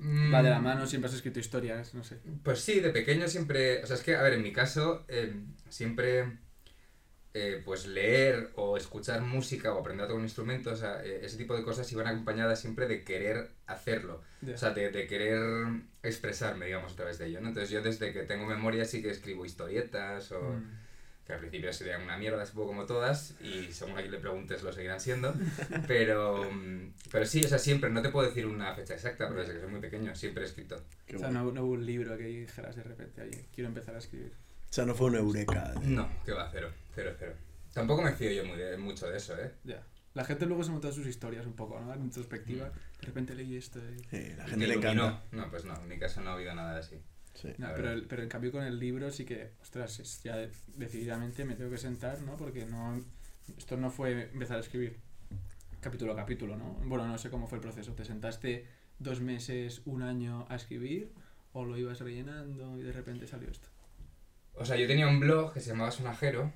Mm, 0.00 0.32
va 0.32 0.42
de 0.42 0.50
la 0.50 0.60
mano, 0.60 0.86
siempre 0.86 1.08
has 1.08 1.14
escrito 1.14 1.38
historias, 1.40 1.94
no 1.94 2.04
sé. 2.04 2.18
Pues 2.42 2.60
sí, 2.60 2.80
de 2.80 2.90
pequeño 2.90 3.28
siempre, 3.28 3.82
o 3.82 3.86
sea, 3.86 3.96
es 3.96 4.02
que, 4.02 4.16
a 4.16 4.22
ver, 4.22 4.34
en 4.34 4.42
mi 4.42 4.52
caso, 4.52 5.04
eh, 5.08 5.34
siempre, 5.68 6.38
eh, 7.34 7.60
pues 7.64 7.86
leer 7.86 8.50
o 8.54 8.76
escuchar 8.76 9.20
música 9.22 9.74
o 9.74 9.80
aprender 9.80 10.04
a 10.04 10.08
tocar 10.08 10.18
un 10.20 10.24
instrumento, 10.24 10.70
o 10.70 10.76
sea, 10.76 11.04
eh, 11.04 11.20
ese 11.24 11.36
tipo 11.36 11.56
de 11.56 11.64
cosas 11.64 11.90
iban 11.92 12.06
acompañadas 12.06 12.60
siempre 12.60 12.86
de 12.86 13.02
querer 13.04 13.50
hacerlo, 13.66 14.22
Ya. 14.40 14.54
o 14.54 14.56
sea, 14.58 14.70
de, 14.70 14.90
de 14.90 15.06
querer 15.08 15.40
expresarme, 16.02 16.66
digamos, 16.66 16.92
a 16.92 16.96
través 16.96 17.18
de 17.18 17.26
ello, 17.26 17.40
¿no? 17.40 17.48
Entonces 17.48 17.70
yo 17.70 17.82
desde 17.82 18.12
que 18.12 18.22
tengo 18.22 18.46
memoria 18.46 18.84
sí 18.84 19.02
que 19.02 19.10
escribo 19.10 19.44
historietas 19.44 20.30
o... 20.32 20.40
Mm. 20.40 20.84
que 21.26 21.32
al 21.32 21.38
principio 21.40 21.72
serían 21.72 22.02
una 22.02 22.18
mierda, 22.18 22.44
supongo 22.44 22.68
como 22.68 22.84
todas, 22.84 23.34
y 23.40 23.72
según 23.72 23.94
a 23.96 24.00
quien 24.02 24.12
le 24.12 24.18
preguntes 24.18 24.62
lo 24.62 24.70
seguirán 24.74 25.00
siendo, 25.00 25.32
pero, 25.88 26.44
mm, 26.52 26.92
pero 27.10 27.24
sí, 27.24 27.40
o 27.42 27.48
sea, 27.48 27.58
siempre, 27.58 27.88
no 27.88 28.02
te 28.02 28.10
puedo 28.10 28.28
decir 28.28 28.44
una 28.46 28.74
fecha 28.74 28.92
exacta, 28.92 29.26
pero 29.28 29.40
desde 29.40 29.54
que 29.54 29.60
soy 29.60 29.70
muy 29.70 29.80
pequeño 29.80 30.14
siempre 30.14 30.42
he 30.44 30.46
escrito. 30.46 30.76
Qué 31.06 31.16
O 31.16 31.18
sea, 31.18 31.28
bueno. 31.28 31.44
no, 31.46 31.52
no 31.52 31.64
hubo 31.64 31.72
un 31.72 31.86
libro 31.86 32.16
que 32.18 32.24
dijeras 32.26 32.76
de 32.76 32.82
repente, 32.82 33.22
oye, 33.22 33.46
quiero 33.54 33.68
empezar 33.68 33.94
a 33.94 33.98
escribir. 34.00 34.32
O 34.74 34.76
sea, 34.76 34.84
no 34.86 34.94
fue 34.96 35.06
una 35.06 35.18
eureka. 35.18 35.72
No, 35.84 36.08
que 36.24 36.32
va, 36.32 36.48
cero, 36.50 36.68
cero, 36.96 37.12
cero. 37.16 37.32
Tampoco 37.72 38.02
me 38.02 38.10
fío 38.12 38.32
yo 38.32 38.44
muy 38.44 38.58
de- 38.58 38.76
mucho 38.76 39.06
de 39.06 39.18
eso, 39.18 39.38
¿eh? 39.40 39.52
Ya. 39.62 39.80
La 40.14 40.24
gente 40.24 40.46
luego 40.46 40.64
se 40.64 40.72
monta 40.72 40.90
sus 40.90 41.06
historias 41.06 41.46
un 41.46 41.52
poco, 41.52 41.78
¿no? 41.78 41.94
En 41.94 42.02
introspectiva. 42.02 42.70
De 43.00 43.06
repente 43.06 43.36
leí 43.36 43.54
esto. 43.56 43.78
y- 43.78 44.02
Sí, 44.10 44.32
la 44.36 44.48
gente 44.48 44.66
le 44.66 44.74
encanta. 44.74 45.22
No, 45.30 45.48
pues 45.48 45.64
no, 45.64 45.80
en 45.80 45.86
mi 45.86 45.96
caso 45.96 46.22
no 46.22 46.30
ha 46.30 46.32
habido 46.34 46.52
nada 46.56 46.76
así. 46.76 46.96
Sí. 47.34 47.50
No, 47.56 47.68
pero, 47.76 47.92
el- 47.92 48.08
pero 48.08 48.24
en 48.24 48.28
cambio 48.28 48.50
con 48.50 48.64
el 48.64 48.80
libro 48.80 49.12
sí 49.12 49.24
que, 49.24 49.52
ostras, 49.62 50.00
es 50.00 50.24
ya 50.24 50.34
de- 50.38 50.50
decididamente 50.74 51.44
me 51.44 51.54
tengo 51.54 51.70
que 51.70 51.78
sentar, 51.78 52.20
¿no? 52.22 52.36
Porque 52.36 52.66
no, 52.66 53.00
esto 53.56 53.76
no 53.76 53.92
fue 53.92 54.22
empezar 54.32 54.56
a 54.56 54.60
escribir 54.60 54.98
capítulo 55.80 56.14
a 56.14 56.16
capítulo, 56.16 56.56
¿no? 56.56 56.72
Bueno, 56.84 57.06
no 57.06 57.16
sé 57.16 57.30
cómo 57.30 57.46
fue 57.46 57.58
el 57.58 57.62
proceso. 57.62 57.92
¿Te 57.94 58.04
sentaste 58.04 58.66
dos 58.98 59.20
meses, 59.20 59.82
un 59.84 60.02
año 60.02 60.46
a 60.48 60.56
escribir 60.56 61.12
o 61.52 61.64
lo 61.64 61.78
ibas 61.78 62.00
rellenando 62.00 62.76
y 62.76 62.82
de 62.82 62.90
repente 62.90 63.28
salió 63.28 63.48
esto? 63.52 63.68
O 64.54 64.64
sea, 64.64 64.76
yo 64.76 64.86
tenía 64.86 65.08
un 65.08 65.20
blog 65.20 65.52
que 65.52 65.60
se 65.60 65.70
llamaba 65.70 65.90
Sonajero, 65.90 66.52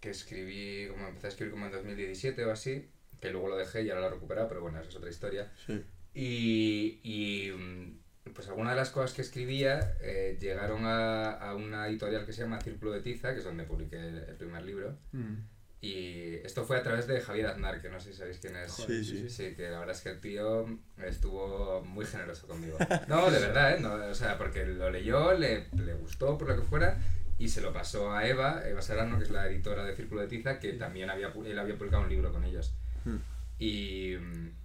que 0.00 0.10
escribí, 0.10 0.88
como 0.88 1.08
empecé 1.08 1.26
a 1.26 1.30
escribir 1.30 1.52
como 1.52 1.66
en 1.66 1.72
2017 1.72 2.44
o 2.44 2.52
así, 2.52 2.88
que 3.20 3.30
luego 3.30 3.48
lo 3.48 3.56
dejé 3.56 3.82
y 3.82 3.90
ahora 3.90 4.02
lo 4.02 4.06
he 4.08 4.10
recuperado, 4.10 4.48
pero 4.48 4.60
bueno, 4.60 4.78
esa 4.80 4.90
es 4.90 4.96
otra 4.96 5.10
historia. 5.10 5.52
Sí. 5.66 5.82
Y, 6.14 7.00
y 7.02 7.50
mm, 7.52 8.32
pues 8.34 8.48
algunas 8.48 8.74
de 8.74 8.76
las 8.76 8.90
cosas 8.90 9.12
que 9.12 9.22
escribía 9.22 9.96
eh, 10.00 10.36
llegaron 10.40 10.84
a, 10.84 11.32
a 11.32 11.54
una 11.54 11.88
editorial 11.88 12.26
que 12.26 12.32
se 12.32 12.42
llama 12.42 12.60
Círculo 12.60 12.92
de 12.92 13.00
Tiza, 13.00 13.32
que 13.32 13.38
es 13.38 13.44
donde 13.44 13.64
publiqué 13.64 13.96
el, 13.96 14.18
el 14.18 14.36
primer 14.36 14.64
libro. 14.64 14.98
Mm. 15.12 15.36
Y 15.80 16.34
esto 16.44 16.64
fue 16.64 16.76
a 16.76 16.82
través 16.82 17.06
de 17.06 17.20
Javier 17.20 17.46
Aznar, 17.46 17.80
que 17.80 17.88
no 17.88 18.00
sé 18.00 18.12
si 18.12 18.18
sabéis 18.18 18.38
quién 18.38 18.56
es. 18.56 18.72
Sí, 18.72 19.04
sí. 19.04 19.30
Sí, 19.30 19.54
que 19.54 19.70
la 19.70 19.78
verdad 19.78 19.94
es 19.94 20.02
que 20.02 20.08
el 20.08 20.20
tío 20.20 20.66
estuvo 21.04 21.84
muy 21.84 22.04
generoso 22.04 22.48
conmigo. 22.48 22.76
No, 23.06 23.30
de 23.30 23.38
verdad, 23.38 23.76
¿eh? 23.76 23.80
No, 23.80 23.94
o 23.94 24.14
sea, 24.14 24.36
porque 24.36 24.66
lo 24.66 24.90
leyó, 24.90 25.34
le, 25.34 25.68
le 25.76 25.94
gustó 25.94 26.36
por 26.36 26.48
lo 26.48 26.56
que 26.56 26.62
fuera 26.62 26.98
y 27.38 27.48
se 27.48 27.60
lo 27.60 27.72
pasó 27.72 28.12
a 28.12 28.26
Eva, 28.26 28.62
Eva 28.66 28.82
Serrano, 28.82 29.18
que 29.18 29.24
es 29.24 29.30
la 29.30 29.46
editora 29.48 29.84
de 29.84 29.94
Círculo 29.94 30.20
de 30.22 30.28
Tiza, 30.28 30.58
que 30.58 30.72
también 30.74 31.10
había, 31.10 31.28
él 31.44 31.58
había 31.58 31.76
publicado 31.76 32.02
un 32.02 32.08
libro 32.08 32.32
con 32.32 32.44
ellos. 32.44 32.74
Hmm. 33.04 33.16
Y, 33.58 34.14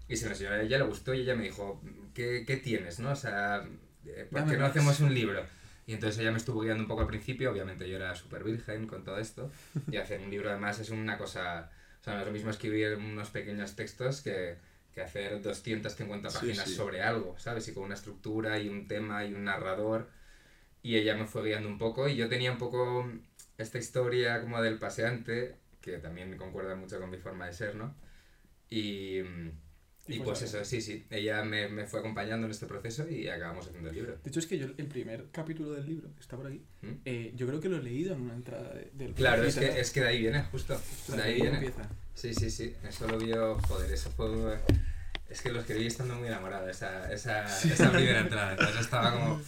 y 0.08 0.16
se 0.18 0.25
lo 0.25 0.31
enseñó 0.31 0.52
a 0.52 0.62
ella, 0.62 0.78
le 0.78 0.84
gustó 0.84 1.14
y 1.14 1.22
ella 1.22 1.36
me 1.36 1.44
dijo, 1.44 1.81
¿qué, 2.14 2.44
qué 2.46 2.58
tienes, 2.58 3.00
no? 3.00 3.12
O 3.12 3.16
sea, 3.16 3.64
eh, 4.06 4.28
¿por 4.30 4.42
Dame 4.42 4.52
qué 4.52 4.58
no 4.58 4.64
más. 4.64 4.72
hacemos 4.72 5.00
un 5.00 5.14
libro? 5.14 5.44
Y 5.86 5.94
entonces 5.94 6.20
ella 6.20 6.31
me 6.31 6.38
estuvo 6.38 6.62
guiando 6.62 6.84
un 6.84 6.88
poco 6.88 7.02
al 7.02 7.08
principio, 7.08 7.52
obviamente 7.52 7.90
yo 7.90 7.98
era 7.98 8.16
súper 8.16 8.44
virgen 8.44 8.88
con 8.88 9.04
todo 9.04 9.18
esto, 9.19 9.52
y 9.92 9.98
hacer 9.98 10.22
un 10.22 10.30
libro 10.30 10.50
además 10.50 10.80
es 10.80 10.90
una 10.92 11.18
cosa, 11.18 11.69
o 12.00 12.04
sea, 12.04 12.14
no 12.14 12.19
es 12.22 12.26
lo 12.26 12.31
mismo 12.31 12.50
escribir 12.52 12.96
unos 12.96 13.30
pequeños 13.31 13.76
textos 13.76 14.22
que, 14.22 14.56
que 14.94 15.02
hacer 15.02 15.42
250 15.42 16.30
Sí, 16.30 16.38
páginas 16.38 16.69
sí. 16.69 16.76
sobre 16.76 17.02
algo, 17.02 17.36
¿sabes? 17.38 17.68
Y 17.68 17.74
con 17.74 17.84
una 17.84 17.96
estructura 17.96 18.60
y 18.60 18.69
un 18.69 18.88
tema 18.88 19.26
y 19.26 19.34
un 19.34 19.44
narrador, 19.44 20.08
y 20.83 20.97
ella 20.97 21.15
me 21.15 21.25
fue 21.25 21.44
guiando 21.47 21.68
un 21.69 21.80
poco, 21.80 22.07
y 22.07 22.15
yo 22.15 22.30
tenía 22.30 22.51
un 22.51 22.59
poco 22.59 23.09
esta 23.57 23.80
historia 23.80 24.41
como 24.41 24.62
del 24.62 24.77
paseante, 24.77 25.56
que 25.81 25.97
también 25.97 26.38
concuerda 26.38 26.75
mucho 26.75 27.00
con 27.00 27.09
mi 27.09 27.18
forma 27.18 27.47
de 27.47 27.53
ser, 27.53 27.75
¿no? 27.75 27.95
Y, 28.69 29.19
Y 29.19 30.15
y 30.15 30.18
pues 30.18 30.39
pues 30.39 30.41
eso, 30.44 30.65
sí, 30.65 30.81
sí, 30.81 31.06
ella 31.09 31.44
me, 31.45 31.69
me 31.69 31.85
fue 31.85 32.00
acompañando 32.01 32.45
en 32.45 32.51
este 32.51 32.65
proceso 32.65 33.07
y 33.09 33.30
acabamos 33.30 33.68
haciendo 33.68 33.89
el 33.89 33.95
libro. 33.95 34.18
De 34.21 34.30
hecho, 34.30 34.39
es 34.39 34.47
que 34.47 34.57
yo 34.57 34.65
el 34.77 34.88
primer 34.88 35.27
capítulo 35.31 35.71
del 35.71 35.85
libro, 35.85 36.13
que 36.13 36.19
está 36.21 36.35
por 36.35 36.47
aquí, 36.47 36.62
¿Mm? 36.81 36.91
eh, 37.06 37.31
yo 37.35 37.47
creo 37.47 37.62
que 37.62 37.69
lo 37.69 37.77
he 37.77 37.83
leído 37.83 38.13
en 38.13 38.21
una 38.21 38.33
entrada 38.33 38.74
de- 38.74 38.91
del 38.94 39.13
Claro, 39.13 39.44
es 39.44 39.56
que, 39.57 39.80
es 39.80 39.91
que 39.91 40.01
de 40.01 40.07
ahí 40.07 40.19
viene, 40.19 40.44
justo. 40.51 40.80
De 41.07 41.21
ahí 41.21 41.38
¿cómo 41.39 41.51
viene. 41.51 41.65
empieza? 41.68 41.89
Sí, 42.13 42.33
sí, 42.33 42.50
sí. 42.51 42.74
Eso 42.88 43.07
lo 43.07 43.18
vio, 43.18 43.56
joder, 43.61 43.92
eso 43.94 44.09
fue... 44.11 44.28
Es 45.33 45.42
que 45.42 45.52
lo 45.52 45.61
escribí 45.61 45.87
estando 45.87 46.13
muy 46.13 46.28
enamorado, 46.28 46.69
esa, 46.69 47.11
esa, 47.11 47.45
esa 47.45 47.92
primera 47.92 48.19
entrada. 48.19 48.52
Entonces 48.52 48.81
estaba 48.81 49.11
como... 49.11 49.42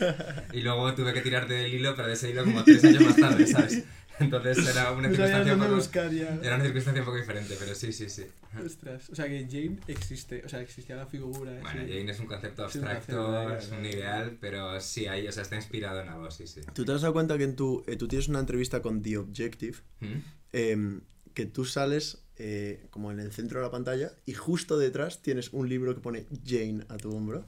Y 0.54 0.62
luego 0.62 0.94
tuve 0.94 1.12
que 1.12 1.20
tirarte 1.20 1.52
del 1.52 1.74
hilo, 1.74 1.94
pero 1.94 2.08
de 2.08 2.14
ese 2.14 2.30
hilo 2.30 2.42
como 2.42 2.64
tres 2.64 2.82
años 2.84 3.02
más 3.02 3.16
tarde, 3.16 3.46
¿sabes? 3.46 3.84
Entonces 4.18 4.66
era 4.66 4.92
una 4.92 5.08
No 5.08 5.14
circunstancia 5.14 5.52
un 5.52 5.58
dónde 5.58 5.84
poco... 5.84 5.98
Era 6.42 6.54
una 6.54 6.64
circunstancia 6.64 7.02
un 7.02 7.04
poco 7.04 7.18
diferente, 7.18 7.54
pero 7.58 7.74
sí, 7.74 7.92
sí, 7.92 8.08
sí. 8.08 8.24
Ostras, 8.64 9.10
o 9.10 9.14
sea 9.14 9.26
que 9.26 9.46
Jane 9.46 9.78
existe, 9.88 10.42
o 10.42 10.48
sea, 10.48 10.62
existía 10.62 10.96
la 10.96 11.04
figura. 11.04 11.52
Bueno, 11.60 11.82
sí. 11.82 11.92
Jane 11.92 12.10
es 12.10 12.20
un 12.20 12.26
concepto 12.26 12.64
abstracto, 12.64 13.56
es 13.58 13.70
un 13.72 13.84
ideal, 13.84 14.38
pero 14.40 14.80
sí, 14.80 15.06
ahí, 15.06 15.28
o 15.28 15.32
sea, 15.32 15.42
está 15.42 15.56
inspirado 15.56 16.00
en 16.00 16.08
algo, 16.08 16.30
sí, 16.30 16.46
sí. 16.46 16.62
¿Tú 16.72 16.86
te 16.86 16.92
has 16.92 17.02
dado 17.02 17.12
cuenta 17.12 17.36
que 17.36 17.44
en 17.44 17.56
tu, 17.56 17.84
eh, 17.86 17.96
tú 17.96 18.08
tienes 18.08 18.28
una 18.28 18.40
entrevista 18.40 18.80
con 18.80 19.02
The 19.02 19.18
Objective 19.18 19.76
¿Mm? 20.00 20.14
em, 20.54 21.00
que 21.34 21.44
tú 21.44 21.66
sales 21.66 22.25
eh, 22.38 22.86
como 22.90 23.10
en 23.10 23.20
el 23.20 23.32
centro 23.32 23.60
de 23.60 23.64
la 23.66 23.70
pantalla 23.70 24.12
y 24.26 24.32
justo 24.34 24.78
detrás 24.78 25.22
tienes 25.22 25.52
un 25.52 25.68
libro 25.68 25.94
que 25.94 26.00
pone 26.00 26.26
Jane 26.44 26.84
a 26.88 26.96
tu 26.96 27.14
hombro? 27.14 27.44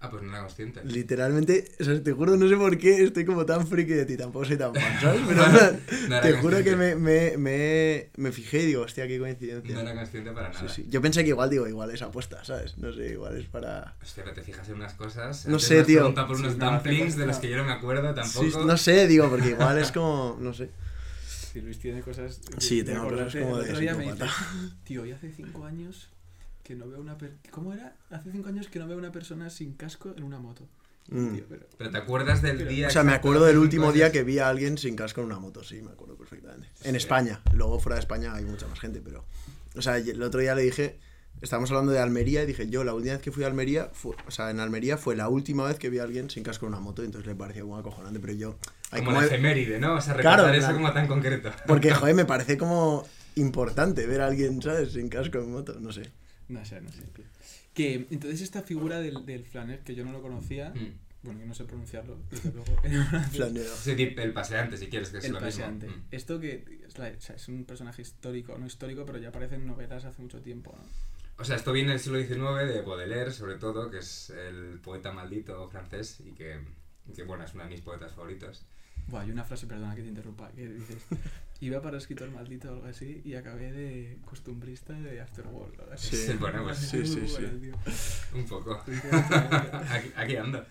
Ah, 0.00 0.10
pues 0.10 0.22
no 0.22 0.28
era 0.32 0.40
consciente. 0.40 0.84
Literalmente, 0.84 1.64
o 1.80 1.84
sea, 1.84 2.02
te 2.02 2.12
juro, 2.12 2.36
no 2.36 2.46
sé 2.46 2.56
por 2.58 2.76
qué 2.76 3.04
estoy 3.04 3.24
como 3.24 3.46
tan 3.46 3.66
friki 3.66 3.94
de 3.94 4.04
ti, 4.04 4.18
tampoco 4.18 4.44
soy 4.44 4.58
tan 4.58 4.74
fan, 4.74 5.00
¿sabes? 5.00 5.22
Pero 5.26 5.42
No 6.08 6.16
era 6.16 6.20
te 6.20 6.32
juro 6.34 6.62
que 6.62 6.76
me, 6.76 6.94
me, 6.94 7.38
me, 7.38 8.10
me 8.18 8.30
fijé 8.30 8.64
y 8.64 8.66
digo, 8.66 8.82
hostia, 8.82 9.08
qué 9.08 9.18
coincidencia. 9.18 9.74
No 9.74 9.80
era 9.80 9.94
consciente 9.94 10.30
para 10.32 10.52
Sí, 10.52 10.58
nada. 10.64 10.74
sí. 10.74 10.86
Yo 10.90 11.00
pensé 11.00 11.22
que 11.22 11.30
igual, 11.30 11.48
digo, 11.48 11.66
igual 11.68 11.90
es 11.90 12.02
apuesta, 12.02 12.44
¿sabes? 12.44 12.76
No 12.76 12.92
sé, 12.92 13.12
igual 13.12 13.38
es 13.38 13.46
para... 13.46 13.96
Hostia, 14.02 14.24
pero 14.24 14.34
te 14.34 14.42
fijas 14.42 14.68
en 14.68 14.74
unas 14.74 14.92
cosas. 14.92 15.46
No 15.46 15.58
sé, 15.58 15.82
tío. 15.84 16.00
preguntado 16.00 16.26
por 16.26 16.36
Sí, 16.36 16.42
unos 16.42 16.56
no, 16.58 16.66
hace 16.66 16.74
dumplings 16.90 17.16
de 17.16 17.26
los 17.26 17.36
que 17.38 17.48
yo 17.48 17.56
no 17.56 17.64
me 17.64 17.72
acuerdo 17.72 18.12
tampoco. 18.12 18.44
Sí, 18.50 18.66
no 18.66 18.76
sé, 18.76 19.06
digo, 19.06 19.30
porque 19.30 19.50
igual 19.50 19.78
es 19.78 19.90
como, 19.90 20.36
no 20.38 20.52
sé. 20.52 20.68
Sí, 21.54 21.60
Luis 21.60 21.78
tiene 21.78 22.02
cosas. 22.02 22.40
Sí, 22.58 22.78
me 22.78 22.82
tengo 22.84 23.08
cosas 23.08 23.32
como 23.32 23.58
el 23.58 23.64
de 23.64 23.70
otro 23.70 23.80
día 23.80 23.94
me 23.94 24.02
dice, 24.04 24.14
psicópata. 24.16 24.76
tío, 24.84 25.06
y 25.06 25.12
hace 25.12 25.30
cinco 25.32 25.64
años 25.64 26.08
que 26.64 26.74
no 26.74 26.88
veo 26.88 27.00
una 27.00 27.16
per 27.16 27.36
¿Cómo 27.52 27.72
era? 27.72 27.94
Hace 28.10 28.32
cinco 28.32 28.48
años 28.48 28.66
que 28.66 28.80
no 28.80 28.88
veo 28.88 28.98
una 28.98 29.12
persona 29.12 29.48
sin 29.50 29.74
casco 29.74 30.12
en 30.16 30.24
una 30.24 30.40
moto. 30.40 30.66
Mm. 31.10 31.34
Tío, 31.34 31.44
pero- 31.48 31.66
Pero 31.78 31.90
te 31.92 31.96
acuerdas 31.98 32.42
del 32.42 32.56
Pero- 32.56 32.70
día. 32.70 32.88
O 32.88 32.90
sea, 32.90 33.04
me 33.04 33.12
acuerdo 33.12 33.42
de 33.44 33.52
del 33.52 33.58
último 33.58 33.92
día 33.92 34.10
que 34.10 34.24
vi 34.24 34.40
a 34.40 34.48
alguien 34.48 34.78
sin 34.78 34.96
casco 34.96 35.20
en 35.20 35.26
una 35.28 35.38
moto, 35.38 35.62
sí, 35.62 35.80
me 35.80 35.92
acuerdo 35.92 36.16
perfectamente. 36.16 36.66
En 36.82 36.90
Sí. 36.90 36.96
España, 36.96 37.40
luego 37.52 37.78
fuera 37.78 37.94
de 37.94 38.00
España 38.00 38.34
hay 38.34 38.44
mucha 38.46 38.66
más 38.66 38.80
gente, 38.80 39.00
pero... 39.00 39.24
O 39.76 39.82
sea, 39.82 39.98
el 39.98 40.22
otro 40.24 40.40
día 40.40 40.56
le 40.56 40.62
dije, 40.62 40.98
estábamos 41.42 41.70
hablando 41.70 41.92
de 41.92 41.98
Almería 41.98 42.42
y 42.42 42.46
dije, 42.46 42.68
yo 42.68 42.84
la 42.84 42.94
última 42.94 43.14
vez 43.14 43.22
que 43.22 43.30
fui 43.32 43.44
a 43.44 43.46
Almería, 43.48 43.90
fue, 43.92 44.16
o 44.26 44.30
sea, 44.30 44.50
en 44.50 44.60
Almería 44.60 44.96
fue 44.96 45.14
la 45.16 45.28
última 45.28 45.66
vez 45.66 45.78
que 45.78 45.90
vi 45.90 45.98
a 45.98 46.04
alguien 46.04 46.30
sin 46.30 46.42
casco 46.42 46.66
en 46.66 46.72
una 46.72 46.80
moto, 46.80 47.02
y 47.02 47.06
entonces 47.06 47.26
le 47.26 47.34
parecía 47.34 47.62
como 47.62 47.76
acojonante, 47.76 48.18
pero 48.20 48.32
yo... 48.32 48.58
hay 48.90 49.00
Como 49.00 49.10
como- 49.12 49.20
la 49.20 49.26
efeméride, 49.26 49.78
¿no? 49.78 49.94
O 49.94 50.00
sea, 50.00 50.14
Claro, 50.14 50.44
recordar 50.44 50.54
en 50.54 50.62
eso 50.62 50.72
como 50.74 50.92
tan 50.92 51.06
concreto. 51.06 51.50
Porque, 51.66 51.90
joder, 51.94 52.14
me 52.14 52.24
parece 52.24 52.56
como 52.56 53.06
importante 53.36 54.06
ver 54.06 54.20
a 54.20 54.26
alguien, 54.26 54.62
¿sabes? 54.62 54.92
Sin 54.92 55.08
casco 55.08 55.38
en 55.38 55.50
moto, 55.52 55.76
no 55.80 55.92
sé. 55.92 56.10
No 56.48 56.64
sé, 56.64 56.80
no 56.80 56.90
sé. 56.92 57.02
Que 57.74 58.06
entonces 58.10 58.40
esta 58.40 58.62
figura 58.62 59.00
del, 59.00 59.26
del 59.26 59.44
flaner, 59.44 59.80
que 59.80 59.94
yo 59.94 60.04
no 60.04 60.12
lo 60.12 60.22
conocía, 60.22 60.70
Mm. 60.70 60.92
bueno, 61.24 61.40
que 61.40 61.46
no 61.46 61.54
sé 61.54 61.64
pronunciarlo, 61.64 62.16
desde 62.30 62.52
luego, 62.52 62.76
Flanero. 63.32 63.70
Sí, 63.82 63.90
el 63.98 64.32
paseante, 64.32 64.76
si 64.76 64.86
quieres, 64.88 65.08
que 65.10 65.18
es 65.18 65.24
el 65.24 65.32
lo 65.32 65.40
paseante. 65.40 65.86
mismo. 65.86 66.02
Mm. 66.02 66.06
Esto 66.14 66.38
que 66.38 66.64
es, 66.86 66.96
la- 66.98 67.08
o 67.08 67.20
sea, 67.20 67.34
es 67.36 67.48
un 67.48 67.64
personaje 67.64 68.02
histórico, 68.02 68.56
no 68.58 68.66
histórico, 68.66 69.04
pero 69.04 69.18
ya 69.18 69.28
aparece 69.30 69.56
en 69.56 69.66
novelas 69.66 70.04
hace 70.04 70.22
mucho 70.22 70.40
tiempo, 70.40 70.72
¿no? 70.76 70.84
O 71.36 71.44
sea, 71.44 71.56
esto 71.56 71.72
viene 71.72 71.90
del 71.90 72.00
siglo 72.00 72.18
XIX, 72.20 72.72
de 72.72 72.82
Baudelaire, 72.82 73.32
sobre 73.32 73.56
todo, 73.56 73.90
que 73.90 73.98
es 73.98 74.30
el 74.30 74.78
poeta 74.80 75.12
maldito 75.12 75.68
francés 75.68 76.20
y 76.24 76.32
que, 76.32 76.60
que, 77.14 77.24
bueno, 77.24 77.44
es 77.44 77.54
uno 77.54 77.64
de 77.64 77.70
mis 77.70 77.80
poetas 77.80 78.12
favoritos. 78.12 78.64
Buah, 79.08 79.22
hay 79.22 79.30
una 79.32 79.44
frase, 79.44 79.66
perdona 79.66 79.94
que 79.94 80.02
te 80.02 80.08
interrumpa, 80.08 80.50
que 80.52 80.66
dices, 80.66 81.04
iba 81.60 81.82
para 81.82 81.98
escritor 81.98 82.30
maldito 82.30 82.70
o 82.70 82.74
algo 82.74 82.86
así 82.86 83.20
y 83.24 83.34
acabé 83.34 83.70
de 83.72 84.18
costumbrista 84.24 84.94
de 84.94 85.20
Afterworld. 85.20 85.78
o 85.78 85.82
algo 85.82 85.92
así. 85.92 86.16
Sí. 86.16 86.26
Sí, 86.28 86.32
bueno, 86.40 86.62
pues 86.62 86.78
Sí, 86.78 87.04
sí, 87.04 87.26
sí. 87.28 87.42
tío. 87.60 87.74
Un 88.34 88.46
poco. 88.46 88.82
Gusta 88.86 89.84
aquí, 89.94 90.12
aquí 90.16 90.36
ando. 90.36 90.64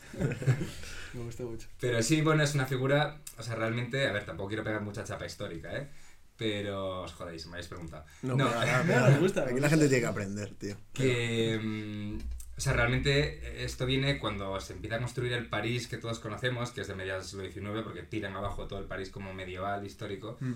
Me 1.14 1.24
gustó 1.26 1.44
mucho. 1.44 1.68
Pero 1.80 2.02
sí, 2.02 2.22
bueno, 2.22 2.42
es 2.42 2.56
una 2.56 2.66
figura, 2.66 3.20
o 3.38 3.44
sea, 3.44 3.54
realmente, 3.56 4.08
a 4.08 4.12
ver, 4.14 4.26
tampoco 4.26 4.48
quiero 4.48 4.64
pegar 4.64 4.82
mucha 4.82 5.04
chapa 5.04 5.26
histórica, 5.28 5.78
¿eh? 5.78 5.90
Pero 6.38 7.02
os 7.04 7.14
jodéis, 7.14 7.46
me 7.46 7.54
habéis 7.54 7.68
preguntado. 7.68 8.06
No, 8.24 8.36
No, 8.36 8.46
nada, 8.50 9.10
nos 9.12 9.20
gusta, 9.20 9.44
Aquí 9.44 9.60
la 9.60 9.70
gente 9.70 9.88
tiene 9.88 10.02
que 10.02 10.08
aprender, 10.08 10.54
tío. 10.56 10.76
que 10.94 11.60
mm, 11.62 12.18
o 12.58 12.62
sea 12.62 12.74
realmente 12.74 13.64
esto 13.64 13.86
viene 13.86 14.20
cuando 14.20 14.60
se 14.60 14.74
empieza 14.74 14.96
a 14.98 15.00
construir 15.00 15.34
el 15.34 15.48
París 15.48 15.88
que 15.88 15.98
todos 15.98 16.20
conocemos 16.20 16.72
que 16.72 16.82
es 16.82 16.88
de 16.88 16.96
mediados 16.96 17.36
del 17.36 17.52
siglo 17.52 17.72
XIX 17.74 17.84
porque 17.84 18.04
tiran 18.04 18.36
abajo 18.36 18.68
todo 18.68 18.80
el 18.80 18.86
París 18.86 19.10
como 19.10 19.34
medieval 19.34 19.86
histórico 19.86 20.38
Mm. 20.40 20.54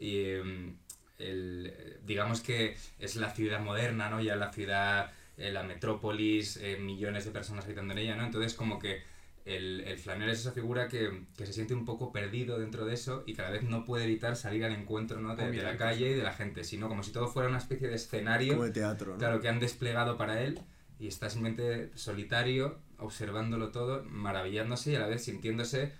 y 0.00 0.24
mm, 0.44 0.76
el, 1.18 1.98
digamos 2.04 2.40
que 2.40 2.76
es 2.98 3.16
la 3.16 3.30
ciudad 3.30 3.60
moderna 3.60 4.08
no 4.10 4.20
ya 4.22 4.36
la 4.36 4.52
ciudad 4.52 5.12
eh, 5.36 5.50
la 5.50 5.62
metrópolis 5.62 6.56
eh, 6.56 6.76
millones 6.80 7.24
de 7.24 7.30
personas 7.30 7.64
habitando 7.64 7.92
en 7.92 7.98
ella 7.98 8.16
no 8.16 8.24
entonces 8.24 8.54
como 8.54 8.78
que 8.78 9.02
el, 9.44 9.80
el 9.80 9.98
flaneur 9.98 10.28
es 10.28 10.40
esa 10.40 10.52
figura 10.52 10.88
que, 10.88 11.26
que 11.36 11.46
se 11.46 11.52
siente 11.52 11.74
un 11.74 11.84
poco 11.84 12.12
perdido 12.12 12.58
dentro 12.58 12.84
de 12.84 12.94
eso 12.94 13.22
y 13.26 13.34
cada 13.34 13.50
vez 13.50 13.62
no 13.62 13.84
puede 13.84 14.04
evitar 14.04 14.36
salir 14.36 14.64
al 14.64 14.72
encuentro 14.72 15.20
¿no? 15.20 15.34
de, 15.36 15.62
la 15.62 15.76
calle 15.76 16.10
y 16.10 16.14
de 16.14 16.22
la 16.22 16.32
gente, 16.32 16.64
sino 16.64 16.88
como 16.88 17.02
si 17.02 17.12
todo 17.12 17.28
fuera 17.28 17.48
una 17.48 17.58
especie 17.58 17.88
de 17.88 17.94
escenario 17.94 18.54
Como 18.54 18.64
de 18.64 18.72
teatro, 18.72 19.12
¿no? 19.12 19.18
Claro, 19.18 19.40
que 19.40 19.48
han 19.48 19.60
desplegado 19.60 20.16
para 20.16 20.42
él 20.42 20.60
y 20.98 21.08
está 21.08 21.30
simplemente 21.30 21.90
solitario, 21.96 22.78
observándolo 22.98 23.70
todo, 23.70 24.04
maravillándose 24.04 24.92
y 24.92 24.96
a 24.96 25.00
la 25.00 25.06
vez 25.06 25.24
sintiéndose 25.24 25.92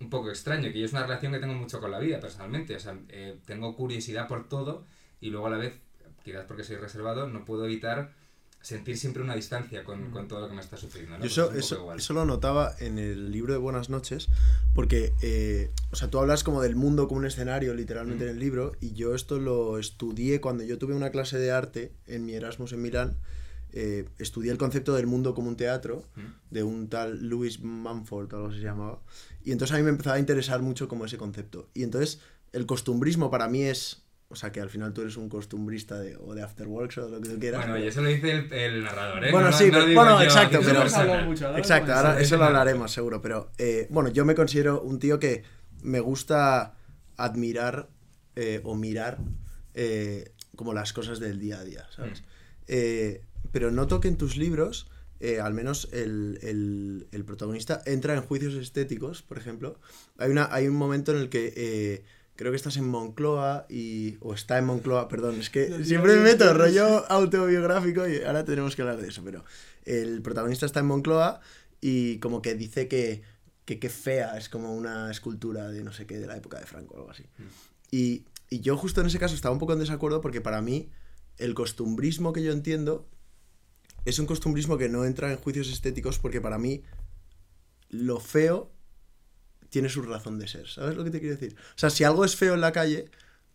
un 0.00 0.10
poco 0.10 0.30
extraño, 0.30 0.72
que 0.72 0.78
yo 0.78 0.86
es 0.86 0.92
una 0.92 1.02
relación 1.02 1.32
que 1.32 1.38
tengo 1.38 1.54
mucho 1.54 1.80
con 1.80 1.90
la 1.90 1.98
vida 1.98 2.20
personalmente, 2.20 2.76
o 2.76 2.80
sea, 2.80 2.98
eh, 3.08 3.38
tengo 3.46 3.74
curiosidad 3.76 4.28
por 4.28 4.48
todo 4.48 4.84
y 5.20 5.30
luego 5.30 5.46
a 5.46 5.50
la 5.50 5.58
vez, 5.58 5.80
quizás 6.24 6.44
porque 6.44 6.64
soy 6.64 6.76
reservado, 6.76 7.28
no 7.28 7.44
puedo 7.44 7.64
evitar 7.64 8.12
sentir 8.60 8.98
siempre 8.98 9.22
una 9.22 9.34
distancia 9.34 9.84
con, 9.84 10.08
Mm. 10.08 10.10
con 10.10 10.28
todo 10.28 10.40
lo 10.40 10.48
que 10.48 10.54
me 10.54 10.60
está 10.60 10.76
sucediendo. 10.76 11.16
¿no? 11.18 11.24
Yo 11.24 11.28
Pues 11.28 11.32
eso, 11.32 11.52
es 11.52 11.58
eso, 11.64 11.74
igual. 11.76 11.98
eso 11.98 12.12
lo 12.12 12.24
notaba 12.24 12.74
en 12.80 12.98
el 12.98 13.30
libro 13.30 13.52
de 13.52 13.58
Buenas 13.58 13.88
noches, 13.88 14.28
porque, 14.74 15.12
eh, 15.22 15.70
o 15.90 15.96
sea, 15.96 16.10
tú 16.10 16.18
hablas 16.18 16.42
como 16.44 16.60
del 16.60 16.74
mundo 16.76 17.06
como 17.08 17.20
un 17.20 17.26
escenario, 17.26 17.72
literalmente 17.74 18.24
Mm. 18.24 18.28
en 18.28 18.34
el 18.34 18.40
libro, 18.40 18.72
y 18.80 18.92
yo 18.94 19.14
esto 19.14 19.38
lo 19.38 19.78
estudié 19.78 20.40
cuando 20.40 20.64
yo 20.64 20.76
tuve 20.78 20.94
una 20.94 21.10
clase 21.10 21.38
de 21.38 21.50
arte 21.52 21.92
en 22.06 22.26
mi 22.26 22.34
Erasmus 22.34 22.72
en 22.72 22.82
Milán, 22.82 23.16
eh, 23.72 24.06
estudié 24.18 24.50
el 24.50 24.58
concepto 24.58 24.94
del 24.94 25.06
mundo 25.06 25.34
como 25.34 25.48
un 25.48 25.56
teatro, 25.56 26.02
Mm. 26.16 26.20
de 26.50 26.62
un 26.62 26.88
tal 26.88 27.28
Louis 27.28 27.60
Manford, 27.60 28.32
o 28.32 28.36
algo 28.36 28.48
así 28.48 28.58
se 28.58 28.64
llamaba, 28.64 29.00
y 29.44 29.52
entonces 29.52 29.74
a 29.74 29.78
mí 29.78 29.84
me 29.84 29.90
empezaba 29.90 30.16
a 30.16 30.20
interesar 30.20 30.62
mucho 30.62 30.88
como 30.88 31.04
ese 31.04 31.16
concepto. 31.16 31.68
Y 31.74 31.82
entonces 31.84 32.20
el 32.52 32.66
costumbrismo 32.66 33.30
para 33.30 33.46
mí 33.48 33.62
es... 33.62 34.02
O 34.30 34.36
sea, 34.36 34.52
que 34.52 34.60
al 34.60 34.68
final 34.68 34.92
tú 34.92 35.00
eres 35.00 35.16
un 35.16 35.30
costumbrista 35.30 35.98
de, 35.98 36.14
o 36.18 36.34
de 36.34 36.42
Afterworks 36.42 36.98
o 36.98 37.06
de 37.06 37.10
lo 37.12 37.20
que 37.22 37.30
tú 37.30 37.38
quieras. 37.38 37.60
Bueno, 37.60 37.72
pero- 37.74 37.84
y 37.86 37.88
eso 37.88 38.02
lo 38.02 38.08
dice 38.10 38.30
el, 38.30 38.52
el 38.52 38.84
narrador, 38.84 39.24
¿eh? 39.24 39.32
Bueno, 39.32 39.50
No- 39.50 39.56
sí, 39.56 39.64
no 39.70 39.78
pero- 39.78 39.94
bueno, 39.94 40.18
yo, 40.18 40.24
exacto, 40.24 40.60
pero- 40.62 41.24
mucho, 41.24 41.56
Exacto, 41.56 41.94
ahora 41.94 42.20
eso 42.20 42.36
lo 42.36 42.44
hablaremos 42.44 42.92
seguro, 42.92 43.22
pero 43.22 43.50
eh, 43.56 43.86
bueno, 43.88 44.10
yo 44.10 44.26
me 44.26 44.34
considero 44.34 44.82
un 44.82 44.98
tío 44.98 45.18
que 45.18 45.44
me 45.82 46.00
gusta 46.00 46.74
admirar 47.16 47.88
eh, 48.36 48.60
o 48.64 48.74
mirar 48.74 49.18
eh, 49.74 50.32
como 50.56 50.74
las 50.74 50.92
cosas 50.92 51.20
del 51.20 51.38
día 51.40 51.60
a 51.60 51.64
día, 51.64 51.86
¿sabes? 51.96 52.20
Mm. 52.20 52.24
Eh, 52.68 53.22
pero 53.50 53.70
noto 53.70 53.98
que 54.00 54.08
en 54.08 54.16
tus 54.18 54.36
libros, 54.36 54.90
eh, 55.20 55.40
al 55.40 55.54
menos 55.54 55.88
el, 55.92 56.38
el- 56.42 57.08
el 57.12 57.24
protagonista 57.24 57.80
entra 57.86 58.12
en 58.14 58.20
juicios 58.20 58.52
estéticos, 58.54 59.22
por 59.22 59.38
ejemplo. 59.38 59.80
Hay, 60.18 60.30
una, 60.30 60.52
hay 60.52 60.68
un 60.68 60.76
momento 60.76 61.12
en 61.12 61.18
el 61.18 61.28
que 61.30 61.52
eh, 61.56 62.04
creo 62.38 62.52
que 62.52 62.56
estás 62.56 62.76
en 62.76 62.88
Moncloa 62.88 63.66
y... 63.68 64.16
o 64.20 64.32
está 64.32 64.58
en 64.58 64.64
Moncloa, 64.64 65.08
perdón, 65.08 65.40
es 65.40 65.50
que 65.50 65.84
siempre 65.84 66.14
me 66.14 66.22
meto 66.22 66.54
rollo 66.54 67.04
autobiográfico 67.10 68.08
y 68.08 68.22
ahora 68.22 68.44
tenemos 68.44 68.76
que 68.76 68.82
hablar 68.82 69.02
de 69.02 69.08
eso, 69.08 69.22
pero 69.24 69.44
el 69.84 70.22
protagonista 70.22 70.64
está 70.64 70.78
en 70.78 70.86
Moncloa 70.86 71.40
y 71.80 72.18
como 72.20 72.40
que 72.40 72.54
dice 72.54 72.86
que 72.86 73.22
que 73.64 73.78
qué 73.78 73.90
fea 73.90 74.38
es 74.38 74.48
como 74.48 74.74
una 74.74 75.10
escultura 75.10 75.68
de 75.68 75.84
no 75.84 75.92
sé 75.92 76.06
qué 76.06 76.18
de 76.18 76.26
la 76.26 76.38
época 76.38 76.58
de 76.58 76.64
Franco 76.64 76.94
o 76.94 76.98
algo 77.00 77.10
así. 77.10 77.24
Mm. 77.24 77.42
Y, 77.90 78.24
y 78.48 78.60
yo 78.60 78.78
justo 78.78 79.02
en 79.02 79.08
ese 79.08 79.18
caso 79.18 79.34
estaba 79.34 79.52
un 79.52 79.58
poco 79.58 79.74
en 79.74 79.80
desacuerdo 79.80 80.22
porque 80.22 80.40
para 80.40 80.62
mí 80.62 80.88
el 81.36 81.52
costumbrismo 81.52 82.32
que 82.32 82.42
yo 82.42 82.52
entiendo 82.52 83.06
es 84.06 84.18
un 84.18 84.24
costumbrismo 84.24 84.78
que 84.78 84.88
no 84.88 85.04
entra 85.04 85.30
en 85.30 85.36
juicios 85.36 85.68
estéticos 85.68 86.18
porque 86.18 86.40
para 86.40 86.56
mí 86.56 86.82
lo 87.90 88.20
feo 88.20 88.70
tiene 89.70 89.88
su 89.88 90.02
razón 90.02 90.38
de 90.38 90.48
ser, 90.48 90.68
¿sabes 90.68 90.96
lo 90.96 91.04
que 91.04 91.10
te 91.10 91.20
quiero 91.20 91.36
decir? 91.36 91.56
O 91.58 91.78
sea, 91.78 91.90
si 91.90 92.04
algo 92.04 92.24
es 92.24 92.36
feo 92.36 92.54
en 92.54 92.60
la 92.60 92.72
calle, 92.72 93.10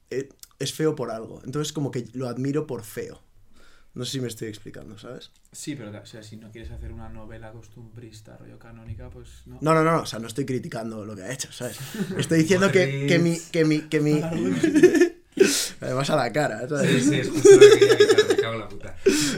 eh, 0.09 0.29
es 0.59 0.73
feo 0.73 0.95
por 0.95 1.11
algo. 1.11 1.41
Entonces 1.45 1.73
como 1.73 1.91
que 1.91 2.05
lo 2.13 2.27
admiro 2.27 2.67
por 2.67 2.83
feo. 2.83 3.21
No 3.95 4.05
sé 4.05 4.13
si 4.13 4.21
me 4.21 4.27
estoy 4.27 4.47
explicando, 4.47 4.97
¿sabes? 4.97 5.31
Sí, 5.51 5.75
pero 5.75 5.91
o 5.91 6.05
sea, 6.05 6.23
si 6.23 6.35
no 6.37 6.51
quieres 6.51 6.71
hacer 6.71 6.91
una 6.91 7.09
novela 7.09 7.51
costumbrista, 7.51 8.37
rollo 8.37 8.57
canónica, 8.57 9.11
pues 9.11 9.43
no. 9.45 9.59
No, 9.61 9.75
no, 9.75 9.83
no, 9.83 10.01
o 10.01 10.05
sea, 10.07 10.17
no 10.17 10.27
estoy 10.27 10.45
criticando 10.45 11.05
lo 11.05 11.15
que 11.15 11.21
ha 11.21 11.31
hecho, 11.31 11.51
¿sabes? 11.51 11.77
Estoy 12.17 12.39
diciendo 12.39 12.71
que, 12.71 13.05
que 13.07 13.19
mi, 13.19 13.39
que 13.39 13.65
mi, 13.65 13.81
que 13.81 13.99
mi... 13.99 14.19
Además 15.79 16.09
a 16.09 16.15
la 16.15 16.33
cara, 16.33 16.67
¿sabes? 16.67 17.03
Sí, 17.03 17.09
sí, 17.09 17.15
es 17.19 17.29
justo 17.29 17.51
lo 17.51 17.59
que 17.59 17.79
quería 17.79 18.25
me 18.27 18.35
cago 18.35 18.53
en 18.53 18.59
la 18.61 18.69
puta. 18.69 18.97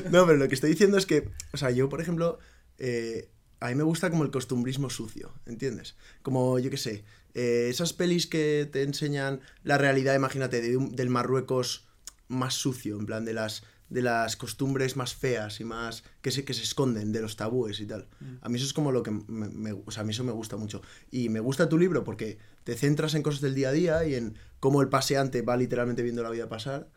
No, 0.09 0.25
pero 0.25 0.37
lo 0.37 0.47
que 0.47 0.55
estoy 0.55 0.69
diciendo 0.69 0.97
es 0.97 1.05
que, 1.05 1.27
o 1.51 1.57
sea, 1.57 1.71
yo, 1.71 1.89
por 1.89 1.99
ejemplo, 1.99 2.39
eh, 2.77 3.29
a 3.59 3.69
mí 3.69 3.75
me 3.75 3.83
gusta 3.83 4.09
como 4.09 4.23
el 4.23 4.31
costumbrismo 4.31 4.89
sucio, 4.89 5.33
¿entiendes? 5.45 5.95
Como, 6.21 6.59
yo 6.59 6.69
qué 6.69 6.77
sé, 6.77 7.03
eh, 7.33 7.67
esas 7.69 7.93
pelis 7.93 8.27
que 8.27 8.67
te 8.71 8.83
enseñan 8.83 9.41
la 9.63 9.77
realidad, 9.77 10.15
imagínate, 10.15 10.61
de 10.61 10.77
un- 10.77 10.95
del 10.95 11.09
Marruecos 11.09 11.87
más 12.27 12.53
sucio, 12.55 12.97
en 12.99 13.05
plan 13.05 13.25
de 13.25 13.33
las 13.33 13.63
de 13.87 14.01
las 14.01 14.35
costumbres 14.35 14.95
más 14.97 15.13
feas 15.13 15.59
y 15.61 15.63
más 15.63 16.03
que 16.23 16.31
se, 16.31 16.43
que 16.43 16.55
se 16.55 16.63
esconden 16.63 17.11
de 17.11 17.21
los 17.21 17.35
tabúes 17.35 17.79
y 17.79 17.85
tal. 17.85 18.07
Mm. 18.19 18.33
A 18.41 18.49
mí 18.49 18.57
eso 18.57 18.65
es 18.65 18.73
como 18.73 18.91
lo 18.91 19.03
que 19.03 19.11
me, 19.11 19.47
me- 19.49 19.73
o 19.73 19.91
sea, 19.91 20.01
a 20.01 20.03
mí 20.03 20.09
eso 20.11 20.23
me 20.23 20.31
gusta 20.31 20.57
mucho. 20.57 20.81
Y 21.11 21.29
me 21.29 21.39
gusta 21.39 21.69
tu 21.69 21.77
libro 21.77 22.03
porque 22.03 22.39
te 22.63 22.75
centras 22.75 23.13
en 23.13 23.21
cosas 23.21 23.41
del 23.41 23.53
día 23.53 23.69
a 23.69 23.73
día 23.73 24.03
y 24.05 24.15
en 24.15 24.39
cómo 24.59 24.81
el 24.81 24.89
paseante 24.89 25.43
va 25.43 25.55
literalmente 25.55 26.01
viendo 26.01 26.23
la 26.23 26.31
vida 26.31 26.49
pasar. 26.49 26.89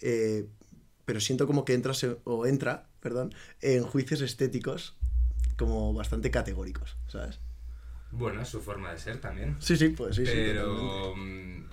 eh, 0.00 0.46
pero 1.06 1.18
siento 1.18 1.46
como 1.46 1.64
que 1.64 1.72
entras 1.72 2.04
en- 2.04 2.18
o 2.24 2.44
entra, 2.44 2.90
perdón, 3.00 3.32
en 3.62 3.82
juicios 3.84 4.20
estéticos 4.20 4.97
como 5.58 5.92
bastante 5.92 6.30
categóricos, 6.30 6.96
¿sabes? 7.08 7.40
Bueno, 8.10 8.40
es 8.40 8.48
su 8.48 8.62
forma 8.62 8.92
de 8.92 8.98
ser 8.98 9.20
también. 9.20 9.56
Sí, 9.58 9.76
sí, 9.76 9.90
pues 9.90 10.16
sí, 10.16 10.24
sí. 10.24 10.32
Pero. 10.34 11.14
mm, 11.16 11.64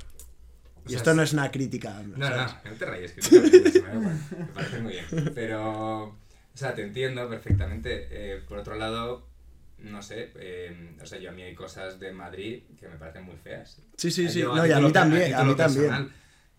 o 0.86 0.92
Y 0.92 0.96
esto 0.96 1.13
no 1.13 1.22
es 1.22 1.32
una 1.32 1.50
crítica. 1.51 2.01
No, 2.04 2.30
no, 2.30 2.46
no 2.65 2.72
te 2.77 2.86
rayes, 2.86 3.13
que 3.13 3.22
no 3.22 3.50
te 3.50 3.60
rayes, 3.60 3.84
me 4.38 4.46
parece 4.48 4.82
muy 4.82 4.94
bien. 4.94 5.32
Pero, 5.34 6.04
o 6.04 6.18
sea, 6.54 6.75
te 6.75 6.84
entiendo 6.84 7.30
perfectamente. 7.30 8.08
Eh, 8.12 8.42
por 8.48 8.58
otro 8.58 8.75
lado, 8.75 9.27
no 9.80 10.01
sé, 10.01 10.32
eh, 10.36 10.96
o 11.01 11.06
sea, 11.06 11.20
yo 11.20 11.30
a 11.30 11.34
mí 11.34 11.44
hay 11.44 11.56
cosas 11.56 12.00
de 12.00 12.12
Madrid 12.12 12.63
que 12.77 12.88
me 12.88 12.98
parecen 12.98 13.24
muy 13.24 13.38
feas. 13.38 13.82
Sí, 13.96 14.12
sí, 14.12 14.27
sí. 14.27 14.39
Yo 14.39 14.54
No, 14.54 14.65
y 14.65 14.72
a 14.72 14.80
mí 14.80 14.92
también, 14.92 15.34
a 15.34 15.44
mí 15.44 15.56
también. 15.56 16.12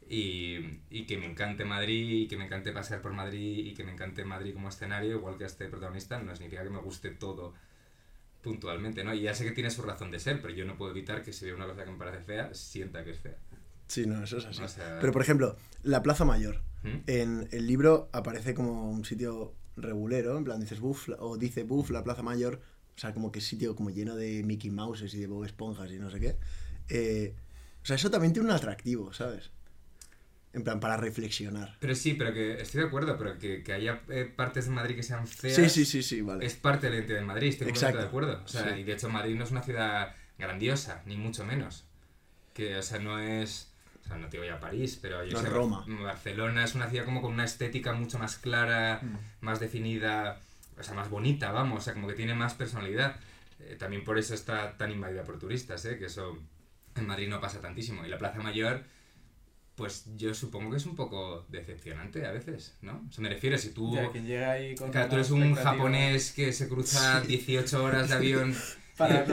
Y, 0.09 0.81
y 0.91 1.05
que 1.07 1.19
me 1.19 1.27
encante 1.27 1.65
Madrid, 1.65 2.23
y 2.23 2.29
que 2.29 2.37
me 2.37 2.45
encante 2.47 2.73
pasear 2.73 3.03
por 3.03 3.13
Madrid, 3.13 3.67
y 3.67 3.75
que 3.75 3.83
me 3.85 3.93
encante 3.93 4.25
Madrid 4.25 4.55
como 4.55 4.69
escenario, 4.69 5.17
igual 5.17 5.37
que 5.37 5.45
a 5.45 5.47
este 5.49 5.67
protagonista, 5.69 6.19
no 6.21 6.35
significa 6.37 6.63
que 6.63 6.71
me 6.71 6.79
guste 6.81 7.11
todo 7.11 7.55
puntualmente, 8.43 9.03
¿no? 9.03 9.13
Y 9.15 9.23
ya 9.23 9.35
sé 9.35 9.45
que 9.45 9.51
tiene 9.53 9.71
su 9.71 9.83
razón 9.83 10.11
de 10.11 10.21
ser, 10.21 10.41
pero 10.41 10.55
yo 10.55 10.65
no 10.65 10.77
puedo 10.77 10.93
evitar 10.93 11.23
que 11.23 11.33
si 11.33 11.45
veo 11.45 11.57
una 11.57 11.67
cosa 11.67 11.85
que 11.85 11.91
me 11.91 11.99
parece 11.99 12.21
fea, 12.23 12.55
sienta 12.55 13.03
que 13.05 13.11
es 13.11 13.19
fea. 13.19 13.37
Sí, 13.89 14.07
no, 14.07 14.23
eso 14.23 14.39
es 14.39 14.47
así. 14.47 14.63
O 14.63 14.69
sea- 14.69 14.99
Pero, 15.01 15.13
por 15.13 15.23
ejemplo, 15.23 15.57
la 15.83 16.03
Plaza 16.03 16.25
Mayor. 16.25 16.63
¿Mm? 16.83 16.97
En 17.09 17.49
el 17.51 17.67
libro 17.67 18.09
aparece 18.13 18.55
como 18.55 18.91
un 18.91 19.05
sitio 19.05 19.55
regulero, 19.77 20.39
en 20.39 20.45
plan 20.45 20.61
dices 20.61 20.79
buff, 20.81 21.09
o 21.19 21.37
dice 21.37 21.65
buff, 21.65 21.91
la 21.91 22.05
Plaza 22.05 22.23
Mayor, 22.23 22.61
o 22.95 22.99
sea, 22.99 23.13
como 23.13 23.33
que 23.33 23.41
sitio 23.41 23.75
como 23.75 23.91
lleno 23.91 24.15
de 24.15 24.43
Mickey 24.45 24.71
Mouses 24.71 25.13
y 25.15 25.19
de 25.21 25.27
Bob 25.27 25.45
Esponjas 25.45 25.91
y 25.91 25.99
no 25.99 26.11
sé 26.11 26.21
qué. 26.21 26.37
Eh, 26.89 27.35
o 27.83 27.87
sea, 27.87 27.97
eso 27.97 28.11
también 28.11 28.33
tiene 28.33 28.49
un 28.49 28.55
atractivo, 28.55 29.13
¿sabes? 29.13 29.51
En 30.57 30.65
plan, 30.65 30.81
para 30.81 30.97
reflexionar. 30.97 31.77
Pero 31.81 31.95
sí, 31.95 32.15
pero 32.15 32.33
que 32.33 32.55
estoy 32.61 32.81
de 32.81 32.87
acuerdo, 32.87 33.19
pero 33.19 33.39
que, 33.39 33.63
que 33.63 33.73
haya 33.75 34.01
eh, 34.09 34.25
partes 34.25 34.65
de 34.65 34.71
Madrid 34.71 34.97
que 34.97 35.03
sean 35.03 35.27
feas. 35.29 35.55
Sí, 35.55 35.69
sí, 35.69 35.85
sí, 35.85 36.03
sí, 36.03 36.23
vale. 36.23 36.47
Es 36.47 36.55
parte 36.55 36.87
de 36.87 36.91
la 36.91 36.97
identidad 36.97 37.19
de 37.21 37.25
Madrid, 37.27 37.49
estoy 37.51 37.69
Exacto. 37.69 37.99
de 37.99 38.05
acuerdo. 38.07 38.41
O 38.45 38.49
sea, 38.49 38.75
Sí. 38.75 38.81
y 38.81 38.85
de 38.85 38.93
hecho 38.95 39.09
Madrid 39.11 39.35
no 39.37 39.45
es 39.45 39.51
una 39.51 39.63
ciudad 39.63 40.15
grandiosa, 40.39 41.03
ni 41.05 41.17
mucho 41.17 41.45
menos. 41.45 41.85
Que, 42.55 42.77
o 42.79 42.83
sea, 42.83 42.99
no 42.99 43.19
es... 43.19 43.71
O 44.03 44.09
sea, 44.09 44.17
no 44.19 44.29
te 44.29 44.39
voy 44.39 44.49
a 44.49 44.59
París, 44.61 44.99
pero 45.03 45.25
yo 45.25 45.33
No 45.37 45.43
sé, 45.43 45.49
Roma. 45.51 45.85
Barcelona 45.87 46.65
es 46.65 46.75
una 46.75 46.89
ciudad 46.89 47.05
como 47.05 47.21
con 47.21 47.33
una 47.35 47.45
estética 47.45 47.93
mucho 47.93 48.19
más 48.19 48.37
clara, 48.39 49.01
Mm. 49.03 49.17
más 49.45 49.61
definida, 49.61 50.41
o 50.79 50.83
sea, 50.83 50.95
más 50.95 51.11
bonita, 51.11 51.51
vamos, 51.53 51.79
o 51.79 51.85
sea, 51.85 51.93
como 51.93 52.07
que 52.09 52.15
tiene 52.15 52.33
más 52.35 52.55
personalidad. 52.55 53.17
Eh, 53.61 53.77
también 53.79 54.05
por 54.05 54.17
eso 54.19 54.33
está 54.33 54.77
tan 54.79 54.91
invadida 54.91 55.23
por 55.25 55.39
turistas, 55.39 55.85
¿eh? 55.87 55.99
Que 55.99 56.07
eso 56.07 56.39
en 56.95 57.07
Madrid 57.07 57.29
no 57.29 57.41
pasa 57.41 57.61
tantísimo. 57.61 58.07
Y 58.07 58.09
la 58.09 58.17
Plaza 58.17 58.41
Mayor, 58.41 58.85
pues 59.77 60.07
yo 60.17 60.35
supongo 60.35 60.71
que 60.71 60.79
es 60.79 60.87
un 60.87 60.97
poco 60.97 61.47
decepcionante 61.49 62.27
a 62.27 62.33
veces, 62.33 62.77
¿no? 62.81 63.05
O 63.09 63.13
sea, 63.13 63.23
me 63.23 63.29
refiero, 63.29 63.57
si 63.59 63.71
tú... 63.71 63.95
Ya, 63.95 64.11
quien 64.11 64.27
llega 64.27 64.53
ahí 64.53 64.75
con. 64.75 64.91
Claro, 64.91 65.09
tú 65.09 65.15
eres 65.17 65.31
un 65.31 65.55
japonés 65.55 66.33
que 66.33 66.53
se 66.53 66.69
cruza 66.69 67.21
18 67.21 67.85
horas 67.85 68.09
de 68.09 68.15
avión 68.15 68.57
Para. 68.97 69.25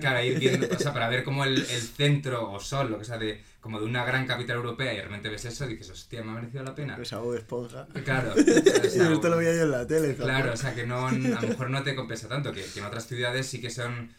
Claro, 0.00 0.24
ir 0.24 0.38
viendo, 0.38 0.66
o 0.68 0.78
sea, 0.78 0.92
para 0.92 1.08
ver 1.08 1.22
como 1.22 1.44
el, 1.44 1.58
el 1.58 1.64
centro 1.64 2.50
o 2.50 2.58
sol, 2.58 2.90
lo 2.90 2.98
que 2.98 3.04
sea, 3.04 3.18
de, 3.18 3.40
como 3.60 3.78
de 3.78 3.86
una 3.86 4.04
gran 4.04 4.26
capital 4.26 4.56
europea 4.56 4.92
y 4.92 4.96
de 4.96 5.02
repente 5.02 5.28
ves 5.28 5.44
eso 5.44 5.64
y 5.66 5.74
dices, 5.74 5.90
hostia, 5.90 6.24
me 6.24 6.32
ha 6.32 6.34
merecido 6.34 6.64
la 6.64 6.74
pena. 6.74 6.98
Esa 7.00 7.18
Bob 7.18 7.36
Esponja. 7.36 7.86
Claro, 8.04 8.32
o 8.36 8.40
Y 8.40 8.90
sea, 8.90 9.12
esto 9.12 9.28
lo 9.28 9.36
veía 9.36 9.54
yo 9.54 9.62
en 9.62 9.70
la 9.70 9.86
tele. 9.86 10.16
Claro, 10.16 10.52
o 10.52 10.56
sea, 10.56 10.74
que 10.74 10.86
no, 10.86 11.06
a 11.06 11.12
lo 11.12 11.48
mejor 11.48 11.70
no 11.70 11.84
te 11.84 11.94
compensa 11.94 12.26
tanto, 12.28 12.52
que, 12.52 12.64
que 12.64 12.80
en 12.80 12.84
otras 12.86 13.06
ciudades 13.06 13.46
sí 13.46 13.60
que 13.60 13.70
son 13.70 14.12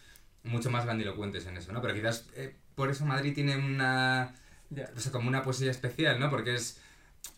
mucho 0.43 0.69
más 0.71 0.85
grandilocuentes 0.85 1.45
en 1.47 1.57
eso, 1.57 1.73
¿no? 1.73 1.81
Pero 1.81 1.93
quizás 1.93 2.27
eh, 2.35 2.55
por 2.75 2.89
eso 2.89 3.05
Madrid 3.05 3.33
tiene 3.33 3.57
una, 3.57 4.33
Ya. 4.75 4.89
o 4.95 4.99
sea, 4.99 5.11
como 5.11 5.27
una 5.29 5.43
poesía 5.43 5.71
especial, 5.71 6.19
¿no? 6.19 6.29
Porque 6.29 6.55
es 6.55 6.79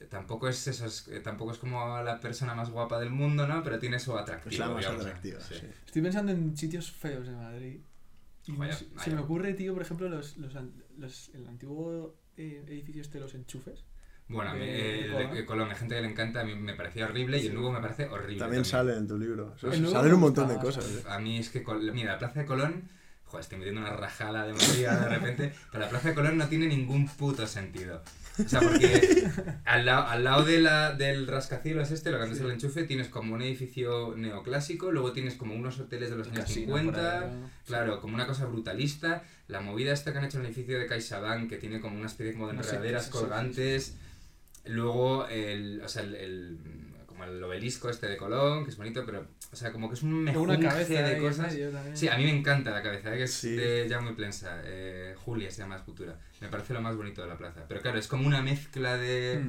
tampoco 0.09 0.47
es 0.49 0.67
eso, 0.67 0.85
es- 0.87 1.07
eh, 1.09 1.19
tampoco 1.19 1.51
es 1.51 1.57
como 1.59 2.01
la 2.01 2.19
persona 2.19 2.55
más 2.55 2.69
guapa 2.71 2.99
del 2.99 3.11
mundo, 3.11 3.47
¿no? 3.47 3.61
Pero 3.63 3.77
tiene 3.79 3.99
su 3.99 4.17
atractivo. 4.17 4.51
Es 4.51 4.59
la 4.59 4.69
más 4.69 4.85
atractiva, 4.85 5.39
Sí. 5.41 5.55
sí. 5.59 5.67
Estoy 5.85 6.01
pensando 6.01 6.31
en 6.31 6.57
sitios 6.57 6.91
feos 6.91 7.27
de 7.27 7.35
Madrid. 7.35 7.79
No 8.47 8.65
sé- 8.71 8.79
se 8.79 8.85
vaya. 8.95 9.15
me 9.15 9.21
ocurre, 9.21 9.53
tío, 9.53 9.73
por 9.73 9.81
ejemplo, 9.83 10.09
los, 10.09 10.37
los, 10.37 10.53
los- 10.97 11.29
el 11.33 11.47
antiguo 11.47 12.15
eh, 12.37 12.63
edificio 12.67 13.01
este, 13.01 13.19
los 13.19 13.33
enchufes. 13.35 13.83
Bueno, 14.27 14.51
a 14.51 14.53
mí, 14.55 14.59
de- 14.61 14.65
eh, 14.75 14.93
de 14.93 15.05
el 15.05 15.11
Colón. 15.13 15.33
de 15.35 15.45
Colón, 15.45 15.69
hay 15.69 15.75
gente 15.77 15.95
que 15.95 16.01
le 16.01 16.07
encanta, 16.09 16.41
a 16.41 16.43
mí 16.43 16.55
me 16.55 16.73
parecía 16.73 17.05
horrible 17.05 17.37
y 17.39 17.47
el 17.47 17.53
nuevo 17.53 17.71
me 17.71 17.79
parece 17.79 18.05
horrible. 18.07 18.39
También 18.39 18.65
sale 18.65 18.97
en 18.97 19.07
tu 19.07 19.17
libro. 19.19 19.53
O 19.55 19.57
sea, 19.57 19.71
El 19.71 19.81
nuevo 19.83 19.95
salen 19.95 20.13
un 20.15 20.19
montón 20.19 20.47
de 20.49 20.57
cosas. 20.57 20.85
¿eh? 20.85 21.03
A 21.07 21.19
mí 21.19 21.37
es 21.37 21.49
que, 21.49 21.63
mira, 21.93 22.13
la 22.13 22.17
Plaza 22.17 22.39
de 22.39 22.45
Colón, 22.45 22.89
joder, 23.35 23.41
estoy 23.43 23.57
metiendo 23.59 23.81
una 23.81 23.89
rajada 23.91 24.45
de 24.45 24.51
ahora 24.87 25.09
de 25.09 25.15
repente, 25.15 25.53
pero 25.71 25.83
la 25.83 25.89
Plaza 25.89 26.09
de 26.09 26.15
Colón 26.15 26.37
no 26.37 26.47
tiene 26.47 26.67
ningún 26.67 27.07
puto 27.07 27.45
sentido. 27.47 28.01
O 28.43 28.49
sea, 28.49 28.59
porque 28.59 29.27
al, 29.63 29.85
lado 29.85 30.07
al 30.07 30.23
lado 30.25 30.43
de 30.43 30.59
la, 30.59 30.91
del 30.93 31.25
rascacielos 31.27 31.91
este, 31.91 32.11
lo 32.11 32.17
que 32.17 32.23
antes 32.23 32.39
Sí. 32.39 32.43
el 32.43 32.51
enchufe, 32.51 32.83
tienes 32.83 33.07
como 33.07 33.33
un 33.35 33.41
edificio 33.41 34.13
neoclásico, 34.17 34.91
luego 34.91 35.13
tienes 35.13 35.35
como 35.35 35.55
unos 35.55 35.79
hoteles 35.79 36.09
de 36.09 36.17
los 36.17 36.27
años 36.27 36.39
casino 36.41 36.71
por 36.71 36.79
50, 36.81 37.19
ahí, 37.21 37.27
¿no? 37.31 37.49
Claro, 37.65 38.01
como 38.01 38.15
una 38.15 38.27
cosa 38.27 38.45
brutalista. 38.45 39.23
La 39.47 39.61
movida 39.61 39.93
esta 39.93 40.11
que 40.11 40.17
han 40.17 40.25
hecho 40.25 40.37
en 40.39 40.45
el 40.45 40.51
edificio 40.51 40.77
de 40.79 40.85
CaixaBank, 40.87 41.49
que 41.49 41.57
tiene 41.57 41.79
como 41.79 41.97
una 41.97 42.07
especie 42.07 42.33
como 42.33 42.47
de 42.47 42.55
enredaderas 42.57 43.07
colgantes. 43.07 43.95
Luego, 44.65 45.27
el, 45.27 45.81
o 45.81 45.87
sea, 45.87 46.01
el, 46.03 46.15
el- 46.15 46.57
como 47.15 47.24
el 47.31 47.43
obelisco 47.43 47.89
este 47.89 48.07
de 48.07 48.17
Colón, 48.17 48.63
que 48.65 48.72
es 48.72 48.77
bonito, 48.77 49.03
pero, 49.05 49.25
o 49.51 49.55
sea, 49.55 49.72
como 49.72 49.88
que 49.89 49.95
es 49.95 50.03
un 50.03 50.24
mejunje 50.24 50.57
una 50.57 50.69
cabeza 50.69 51.01
de 51.01 51.17
cosas. 51.19 51.55
Sí, 51.93 52.07
a 52.10 52.17
mí 52.17 52.24
me 52.25 52.38
encanta 52.38 52.72
la 52.72 52.84
cabeza, 52.84 53.13
¿eh? 53.13 53.17
que 53.17 53.24
es 53.24 53.34
Sí. 53.34 53.55
de 53.55 53.88
Jaume 53.89 54.13
Plensa, 54.13 54.62
eh, 54.65 55.15
Julia 55.17 55.50
se 55.50 55.60
llama 55.62 55.75
la 55.75 55.79
escultura. 55.79 56.19
Me 56.41 56.50
parece 56.50 56.74
lo 56.74 56.81
más 56.81 56.95
bonito 56.95 57.22
de 57.22 57.27
la 57.27 57.38
plaza. 57.38 57.65
Pero 57.67 57.81
claro, 57.81 57.98
es 57.98 58.07
como 58.07 58.27
una 58.27 58.41
mezcla 58.41 58.98
de, 58.98 59.39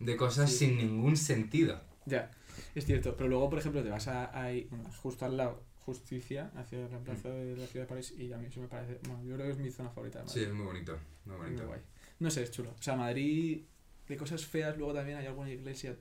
Mm, 0.00 0.04
de 0.04 0.16
cosas 0.16 0.50
Sí. 0.50 0.66
sin 0.66 0.76
ningún 0.78 1.16
sentido. 1.16 1.80
ya, 2.06 2.30
es 2.74 2.86
cierto. 2.86 3.16
Pero 3.16 3.28
luego, 3.28 3.50
por 3.50 3.58
ejemplo, 3.58 3.82
te 3.82 3.90
vas 3.90 4.08
a, 4.08 4.30
ahí, 4.40 4.66
bueno, 4.70 4.84
justo 5.02 5.24
al 5.26 5.36
lado, 5.36 5.62
Justicia, 5.80 6.50
hacia 6.54 6.86
la 6.88 6.98
plaza 6.98 7.30
de 7.30 7.56
la 7.56 7.66
ciudad 7.66 7.86
de 7.86 7.88
París, 7.88 8.12
y 8.18 8.30
a 8.32 8.36
mí 8.36 8.46
eso 8.46 8.60
me 8.60 8.68
parece. 8.68 8.98
Bueno, 9.08 9.22
yo 9.24 9.34
creo 9.36 9.46
que 9.46 9.52
es 9.52 9.58
mi 9.58 9.70
zona 9.70 9.88
favorita 9.90 10.22
de 10.22 10.28
Sí, 10.28 10.42
es 10.42 10.52
muy 10.52 10.66
bonito, 10.66 10.98
muy 11.24 11.36
Muy 11.36 11.44
bonito. 11.46 11.66
guay. 11.66 11.80
No 12.20 12.30
sé, 12.30 12.42
es 12.42 12.50
chulo. 12.50 12.70
O 12.78 12.82
sea, 12.82 12.94
Madrid, 12.94 13.62
de 14.06 14.16
cosas 14.18 14.44
feas, 14.44 14.76
luego 14.76 14.92
también 14.92 15.16
hay 15.18 15.26
alguna 15.26 15.50
iglesia, 15.50 15.96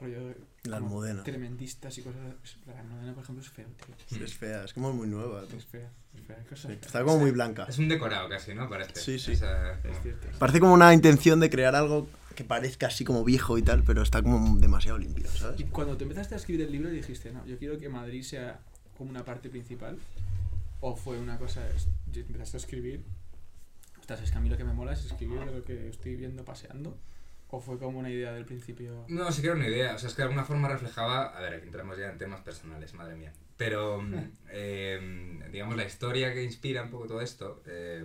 rollo. 0.00 0.34
La 0.64 0.76
Almudena. 0.76 1.22
Tremendistas 1.22 1.96
y 1.98 2.02
cosas. 2.02 2.20
La 2.66 2.80
Almudena, 2.80 3.14
por 3.14 3.22
ejemplo, 3.24 3.42
es 3.44 3.50
feo, 3.50 3.66
tío. 4.08 4.24
Es 4.24 4.34
fea, 4.34 4.64
es 4.64 4.72
como 4.72 4.92
muy 4.92 5.06
nueva. 5.08 5.44
tú. 5.46 5.56
Es 5.56 5.64
fea, 5.66 5.90
es 6.14 6.20
fea. 6.22 6.38
Sí, 6.54 6.66
feas. 6.68 6.82
Está 6.86 7.02
como 7.04 7.18
muy 7.18 7.30
blanca. 7.30 7.66
Es 7.68 7.78
un 7.78 7.88
decorado 7.88 8.28
casi, 8.28 8.54
¿no? 8.54 8.68
Parece. 8.68 9.00
Sí, 9.00 9.18
sí. 9.18 9.32
Esa- 9.32 9.72
Es 9.80 10.02
cierto. 10.02 10.26
Parece 10.38 10.60
como 10.60 10.74
una 10.74 10.92
intención 10.94 11.40
de 11.40 11.48
crear 11.50 11.74
algo 11.74 12.08
que 12.34 12.44
parezca 12.44 12.86
así 12.86 13.04
como 13.04 13.24
viejo 13.24 13.58
y 13.58 13.62
tal, 13.62 13.82
pero 13.82 14.02
está 14.02 14.22
como 14.22 14.58
demasiado 14.58 14.98
limpio, 14.98 15.26
¿sabes? 15.28 15.60
Y 15.60 15.64
cuando 15.64 15.96
te 15.96 16.04
empezaste 16.04 16.34
a 16.34 16.38
escribir 16.38 16.62
el 16.66 16.72
libro 16.72 16.88
dijiste, 16.90 17.32
no, 17.32 17.44
yo 17.46 17.58
quiero 17.58 17.78
que 17.78 17.88
Madrid 17.88 18.22
sea 18.22 18.60
como 18.96 19.10
una 19.10 19.24
parte 19.24 19.48
principal. 19.50 19.98
O 20.82 20.96
fue 20.96 21.18
una 21.18 21.36
cosa, 21.38 21.62
empezaste 22.14 22.56
a 22.56 22.60
escribir. 22.60 23.04
Ostras, 23.98 24.22
es 24.22 24.30
que 24.30 24.38
a 24.38 24.40
mí 24.40 24.48
lo 24.48 24.56
que 24.56 24.64
me 24.64 24.72
mola 24.72 24.94
es 24.94 25.04
escribir 25.04 25.40
de 25.40 25.52
lo 25.54 25.62
que 25.64 25.88
estoy 25.90 26.16
viendo 26.16 26.42
paseando. 26.44 26.96
O 27.52 27.60
fue 27.60 27.78
como 27.78 27.98
una 27.98 28.10
idea 28.10 28.32
del 28.32 28.44
principio. 28.44 29.04
No, 29.08 29.30
sí 29.32 29.42
que 29.42 29.48
era 29.48 29.56
una 29.56 29.66
idea. 29.66 29.94
O 29.94 29.98
sea, 29.98 30.08
es 30.08 30.14
que 30.14 30.22
de 30.22 30.28
alguna 30.28 30.44
forma 30.44 30.68
reflejaba. 30.68 31.36
A 31.36 31.40
ver, 31.40 31.54
aquí 31.54 31.66
entramos 31.66 31.98
ya 31.98 32.10
en 32.10 32.18
temas 32.18 32.40
personales, 32.42 32.94
madre 32.94 33.16
mía. 33.16 33.32
Pero, 33.56 34.00
eh, 34.50 35.40
digamos, 35.50 35.76
la 35.76 35.84
historia 35.84 36.32
que 36.32 36.44
inspira 36.44 36.82
un 36.82 36.90
poco 36.90 37.06
todo 37.06 37.20
esto, 37.20 37.62
eh, 37.66 38.04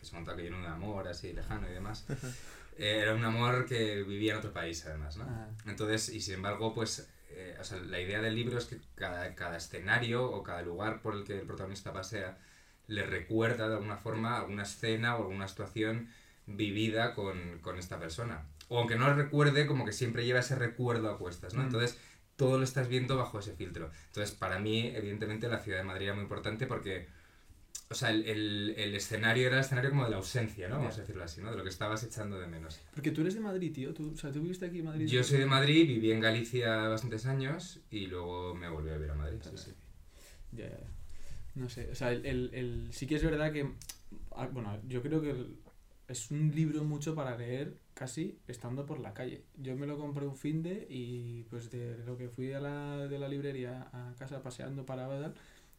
que 0.00 0.06
se 0.06 0.14
monta 0.14 0.34
que 0.34 0.42
lleno 0.42 0.60
de 0.60 0.68
amor 0.68 1.06
así 1.06 1.32
lejano 1.32 1.68
y 1.68 1.72
demás, 1.72 2.06
eh, 2.78 3.00
era 3.02 3.14
un 3.14 3.24
amor 3.24 3.66
que 3.66 4.02
vivía 4.04 4.32
en 4.32 4.38
otro 4.38 4.52
país, 4.52 4.84
además, 4.86 5.16
¿no? 5.16 5.24
Ah, 5.28 5.48
Entonces, 5.66 6.08
y 6.08 6.20
sin 6.20 6.34
embargo, 6.34 6.72
pues, 6.74 7.10
eh, 7.30 7.56
o 7.60 7.64
sea, 7.64 7.78
la 7.78 8.00
idea 8.00 8.22
del 8.22 8.34
libro 8.34 8.56
es 8.56 8.64
que 8.64 8.80
cada, 8.94 9.34
cada 9.34 9.58
escenario 9.58 10.24
o 10.24 10.42
cada 10.42 10.62
lugar 10.62 11.02
por 11.02 11.14
el 11.14 11.24
que 11.24 11.38
el 11.38 11.46
protagonista 11.46 11.92
pasea 11.92 12.38
le 12.86 13.04
recuerda 13.04 13.68
de 13.68 13.74
alguna 13.74 13.98
forma 13.98 14.38
alguna 14.38 14.62
escena 14.62 15.16
o 15.16 15.24
alguna 15.24 15.46
situación 15.46 16.08
vivida 16.46 17.14
con, 17.14 17.58
con 17.60 17.78
esta 17.78 17.98
persona. 17.98 18.46
O 18.68 18.78
aunque 18.78 18.96
no 18.96 19.08
lo 19.08 19.14
recuerde, 19.14 19.66
como 19.66 19.84
que 19.84 19.92
siempre 19.92 20.24
lleva 20.24 20.40
ese 20.40 20.54
recuerdo 20.54 21.10
a 21.10 21.18
cuestas, 21.18 21.54
¿no? 21.54 21.62
Mm. 21.62 21.66
Entonces, 21.66 21.98
todo 22.36 22.58
lo 22.58 22.64
estás 22.64 22.88
viendo 22.88 23.16
bajo 23.16 23.38
ese 23.40 23.52
filtro. 23.52 23.90
Entonces, 24.08 24.34
para 24.34 24.58
mí, 24.58 24.86
evidentemente, 24.94 25.48
la 25.48 25.58
ciudad 25.58 25.78
de 25.78 25.84
Madrid 25.84 26.06
era 26.06 26.14
muy 26.14 26.22
importante 26.22 26.66
porque, 26.66 27.08
o 27.90 27.94
sea, 27.94 28.10
el, 28.10 28.24
el, 28.26 28.74
el 28.76 28.94
escenario 28.94 29.48
era 29.48 29.56
el 29.56 29.64
escenario 29.64 29.90
como 29.90 30.04
de 30.04 30.10
la 30.10 30.18
ausencia, 30.18 30.68
¿no? 30.68 30.76
Vamos 30.76 30.96
a 30.98 31.00
decirlo 31.00 31.24
así, 31.24 31.40
¿no? 31.40 31.50
De 31.50 31.56
lo 31.56 31.64
que 31.64 31.70
estabas 31.70 32.02
echando 32.04 32.38
de 32.38 32.46
menos. 32.46 32.78
Porque 32.94 33.10
tú 33.10 33.22
eres 33.22 33.34
de 33.34 33.40
Madrid, 33.40 33.72
tío. 33.72 33.92
Tú, 33.92 34.12
o 34.12 34.16
sea, 34.16 34.30
tú 34.30 34.40
viviste 34.40 34.66
aquí 34.66 34.78
en 34.78 34.84
Madrid. 34.84 35.06
Yo 35.06 35.24
soy 35.24 35.38
de 35.38 35.46
Madrid, 35.46 35.88
viví 35.88 36.12
en 36.12 36.20
Galicia 36.20 36.88
bastantes 36.88 37.26
años 37.26 37.80
y 37.90 38.06
luego 38.06 38.54
me 38.54 38.68
volví 38.68 38.90
a 38.90 38.94
vivir 38.94 39.10
a 39.10 39.14
Madrid. 39.14 39.38
Sí, 39.42 39.56
sí. 39.56 39.72
Ya, 40.52 40.68
ya, 40.68 40.78
ya. 40.78 40.98
No 41.54 41.68
sé, 41.68 41.88
o 41.90 41.94
sea, 41.94 42.12
el, 42.12 42.88
sí 42.92 43.06
que 43.08 43.16
es 43.16 43.24
verdad 43.24 43.52
que, 43.52 43.68
ah, 44.36 44.48
bueno, 44.52 44.80
yo 44.86 45.02
creo 45.02 45.20
que 45.20 45.34
es 46.08 46.30
un 46.30 46.50
libro 46.54 46.84
mucho 46.84 47.14
para 47.14 47.36
leer 47.36 47.76
casi 47.94 48.38
estando 48.48 48.86
por 48.86 48.98
la 48.98 49.12
calle. 49.14 49.44
Yo 49.56 49.76
me 49.76 49.86
lo 49.86 49.98
compré 49.98 50.26
un 50.26 50.36
fin 50.36 50.62
de 50.62 50.86
y 50.88 51.42
pues 51.44 51.70
de 51.70 51.98
lo 52.06 52.16
que 52.16 52.28
fui 52.28 52.52
a 52.52 52.60
la, 52.60 53.06
de 53.08 53.18
la 53.18 53.28
librería 53.28 53.88
a 53.92 54.14
casa 54.18 54.42
paseando 54.42 54.84
para 54.86 55.06
tal 55.08 55.34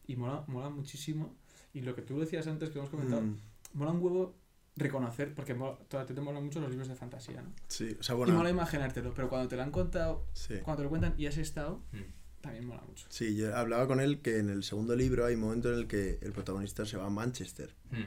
y 0.06 0.16
mola, 0.16 0.44
mola 0.46 0.70
muchísimo. 0.70 1.34
Y 1.74 1.80
lo 1.82 1.94
que 1.94 2.02
tú 2.02 2.18
decías 2.20 2.46
antes 2.46 2.70
que 2.70 2.78
hemos 2.78 2.90
comentado, 2.90 3.22
Mm, 3.22 3.36
mola 3.74 3.90
un 3.92 4.02
huevo 4.02 4.34
reconocer, 4.76 5.34
porque 5.34 5.54
mola, 5.54 5.78
ti 6.06 6.14
te 6.14 6.20
molan 6.20 6.44
mucho 6.44 6.60
los 6.60 6.70
libros 6.70 6.88
de 6.88 6.94
fantasía, 6.94 7.42
¿no? 7.42 7.50
sí, 7.68 7.96
o 7.98 8.02
sea, 8.02 8.14
Y 8.14 8.18
bueno. 8.18 8.34
mola 8.34 8.50
imaginártelo, 8.50 9.12
pero 9.14 9.28
cuando 9.28 9.48
te 9.48 9.56
lo 9.56 9.62
han 9.62 9.70
contado, 9.72 10.26
Sí. 10.32 10.54
cuando 10.62 10.78
te 10.78 10.84
lo 10.84 10.90
cuentan 10.90 11.14
y 11.18 11.26
has 11.26 11.36
estado, 11.38 11.82
Mm. 11.92 12.40
también 12.40 12.66
mola 12.66 12.82
mucho. 12.86 13.06
Sí, 13.10 13.36
yo 13.36 13.54
hablaba 13.56 13.86
con 13.86 14.00
él 14.00 14.20
que 14.20 14.38
en 14.38 14.48
el 14.48 14.62
segundo 14.64 14.94
libro 14.96 15.24
hay 15.26 15.34
un 15.34 15.40
momento 15.42 15.72
en 15.72 15.78
el 15.80 15.86
que 15.86 16.18
el 16.22 16.32
protagonista 16.32 16.86
se 16.86 16.96
va 16.96 17.06
a 17.06 17.10
Manchester. 17.10 17.74
Mm. 17.90 18.02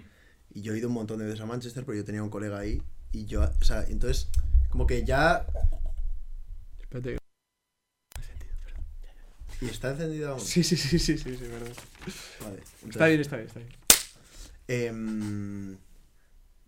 Y 0.53 0.61
yo 0.61 0.73
he 0.73 0.77
ido 0.77 0.87
un 0.87 0.93
montón 0.93 1.19
de 1.19 1.25
veces 1.25 1.41
a 1.41 1.45
Manchester 1.45 1.83
porque 1.83 1.99
yo 1.99 2.05
tenía 2.05 2.23
un 2.23 2.29
colega 2.29 2.59
ahí. 2.59 2.81
Y 3.11 3.25
yo, 3.25 3.43
o 3.43 3.63
sea, 3.63 3.83
entonces, 3.87 4.27
como 4.69 4.85
que 4.85 5.03
ya. 5.03 5.45
Espérate. 6.81 7.17
¿Y 9.61 9.65
está 9.65 9.91
encendido 9.91 10.31
aún? 10.31 10.41
Sí, 10.41 10.63
sí, 10.63 10.75
sí, 10.75 10.99
sí, 10.99 11.17
sí, 11.17 11.35
sí, 11.37 11.47
verdad. 11.47 11.71
Vale. 12.41 12.63
Está 12.89 13.07
bien, 13.07 13.21
está 13.21 13.37
bien, 13.37 13.47
está 13.47 13.59
bien. 13.59 13.71
em, 14.67 15.77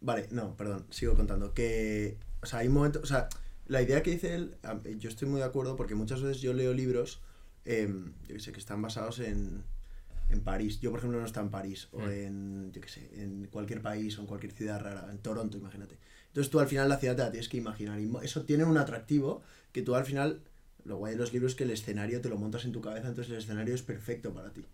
vale, 0.01 0.27
no, 0.31 0.55
perdón, 0.55 0.85
sigo 0.89 1.15
contando. 1.15 1.53
Que, 1.53 2.17
o 2.41 2.45
sea, 2.45 2.59
hay 2.59 2.69
momentos, 2.69 3.03
o 3.03 3.05
sea, 3.05 3.27
la 3.67 3.81
idea 3.81 4.01
que 4.01 4.11
dice 4.11 4.35
él, 4.35 4.55
yo 4.97 5.09
estoy 5.09 5.27
muy 5.27 5.39
de 5.39 5.45
acuerdo 5.45 5.75
porque 5.75 5.95
muchas 5.95 6.21
veces 6.21 6.41
yo 6.41 6.53
leo 6.53 6.73
libros, 6.73 7.21
em, 7.65 8.13
yo 8.27 8.39
sé, 8.39 8.51
que 8.51 8.59
están 8.59 8.81
basados 8.81 9.19
en, 9.19 9.63
en 10.29 10.41
París. 10.41 10.79
Yo, 10.79 10.89
por 10.91 10.99
ejemplo, 10.99 11.19
no 11.19 11.25
está 11.25 11.41
en 11.41 11.49
París, 11.49 11.88
o 11.91 11.99
Mm. 11.99 12.09
en, 12.11 12.71
yo 12.73 12.81
que 12.81 12.89
sé, 12.89 13.09
en 13.21 13.47
cualquier 13.51 13.81
país 13.81 14.17
o 14.17 14.21
en 14.21 14.27
cualquier 14.27 14.51
ciudad 14.53 14.79
rara, 14.81 15.07
en 15.11 15.19
Toronto, 15.19 15.57
imagínate. 15.57 15.97
Entonces 16.27 16.51
tú 16.51 16.59
al 16.59 16.67
final 16.67 16.89
la 16.89 16.97
ciudad 16.97 17.15
te 17.15 17.21
la 17.21 17.31
tienes 17.31 17.47
que 17.49 17.57
imaginar. 17.57 17.99
Y 17.99 18.11
eso 18.23 18.43
tiene 18.43 18.63
un 18.65 18.77
atractivo 18.77 19.41
que 19.71 19.81
tú 19.81 19.95
al 19.95 20.05
final, 20.05 20.41
lo 20.83 20.97
guay 20.97 21.13
de 21.13 21.19
los 21.19 21.31
libros 21.33 21.51
es 21.53 21.55
que 21.57 21.63
el 21.63 21.71
escenario 21.71 22.21
te 22.21 22.29
lo 22.29 22.38
montas 22.38 22.65
en 22.65 22.71
tu 22.71 22.81
cabeza, 22.81 23.07
entonces 23.07 23.31
el 23.31 23.39
escenario 23.39 23.73
es 23.73 23.81
perfecto 23.83 24.33
para 24.33 24.51
ti. 24.51 24.65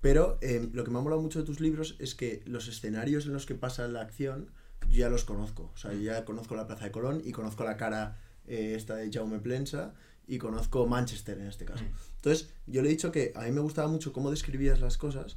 Pero 0.00 0.38
em, 0.40 0.70
lo 0.72 0.84
que 0.84 0.90
me 0.90 0.98
ha 0.98 1.02
molado 1.02 1.20
mucho 1.20 1.40
de 1.40 1.44
tus 1.44 1.60
libros 1.60 1.96
es 1.98 2.14
que 2.14 2.42
los 2.46 2.68
escenarios 2.68 3.26
en 3.26 3.32
los 3.32 3.46
que 3.46 3.54
pasa 3.54 3.88
la 3.88 4.00
acción 4.00 4.50
yo 4.88 4.98
ya 5.00 5.08
los 5.10 5.24
conozco. 5.24 5.70
O 5.74 5.76
sea, 5.76 5.92
yo 5.92 6.00
ya 6.00 6.24
conozco 6.24 6.54
la 6.54 6.66
Plaza 6.68 6.84
de 6.84 6.92
Colón 6.92 7.20
y 7.24 7.32
conozco 7.32 7.64
la 7.64 7.76
cara 7.76 8.16
eh, 8.46 8.74
esta 8.76 8.94
de 8.94 9.10
Jaume 9.12 9.40
Plensa 9.40 9.92
y 10.28 10.38
conozco 10.38 10.86
Manchester 10.86 11.38
en 11.38 11.48
este 11.48 11.64
caso. 11.64 11.84
Mm. 12.28 12.30
Entonces, 12.30 12.54
yo 12.66 12.82
le 12.82 12.88
he 12.88 12.90
dicho 12.92 13.10
que 13.12 13.32
a 13.34 13.42
mí 13.42 13.52
me 13.52 13.60
gustaba 13.60 13.88
mucho 13.88 14.12
cómo 14.12 14.30
describías 14.30 14.80
las 14.80 14.96
cosas, 14.98 15.36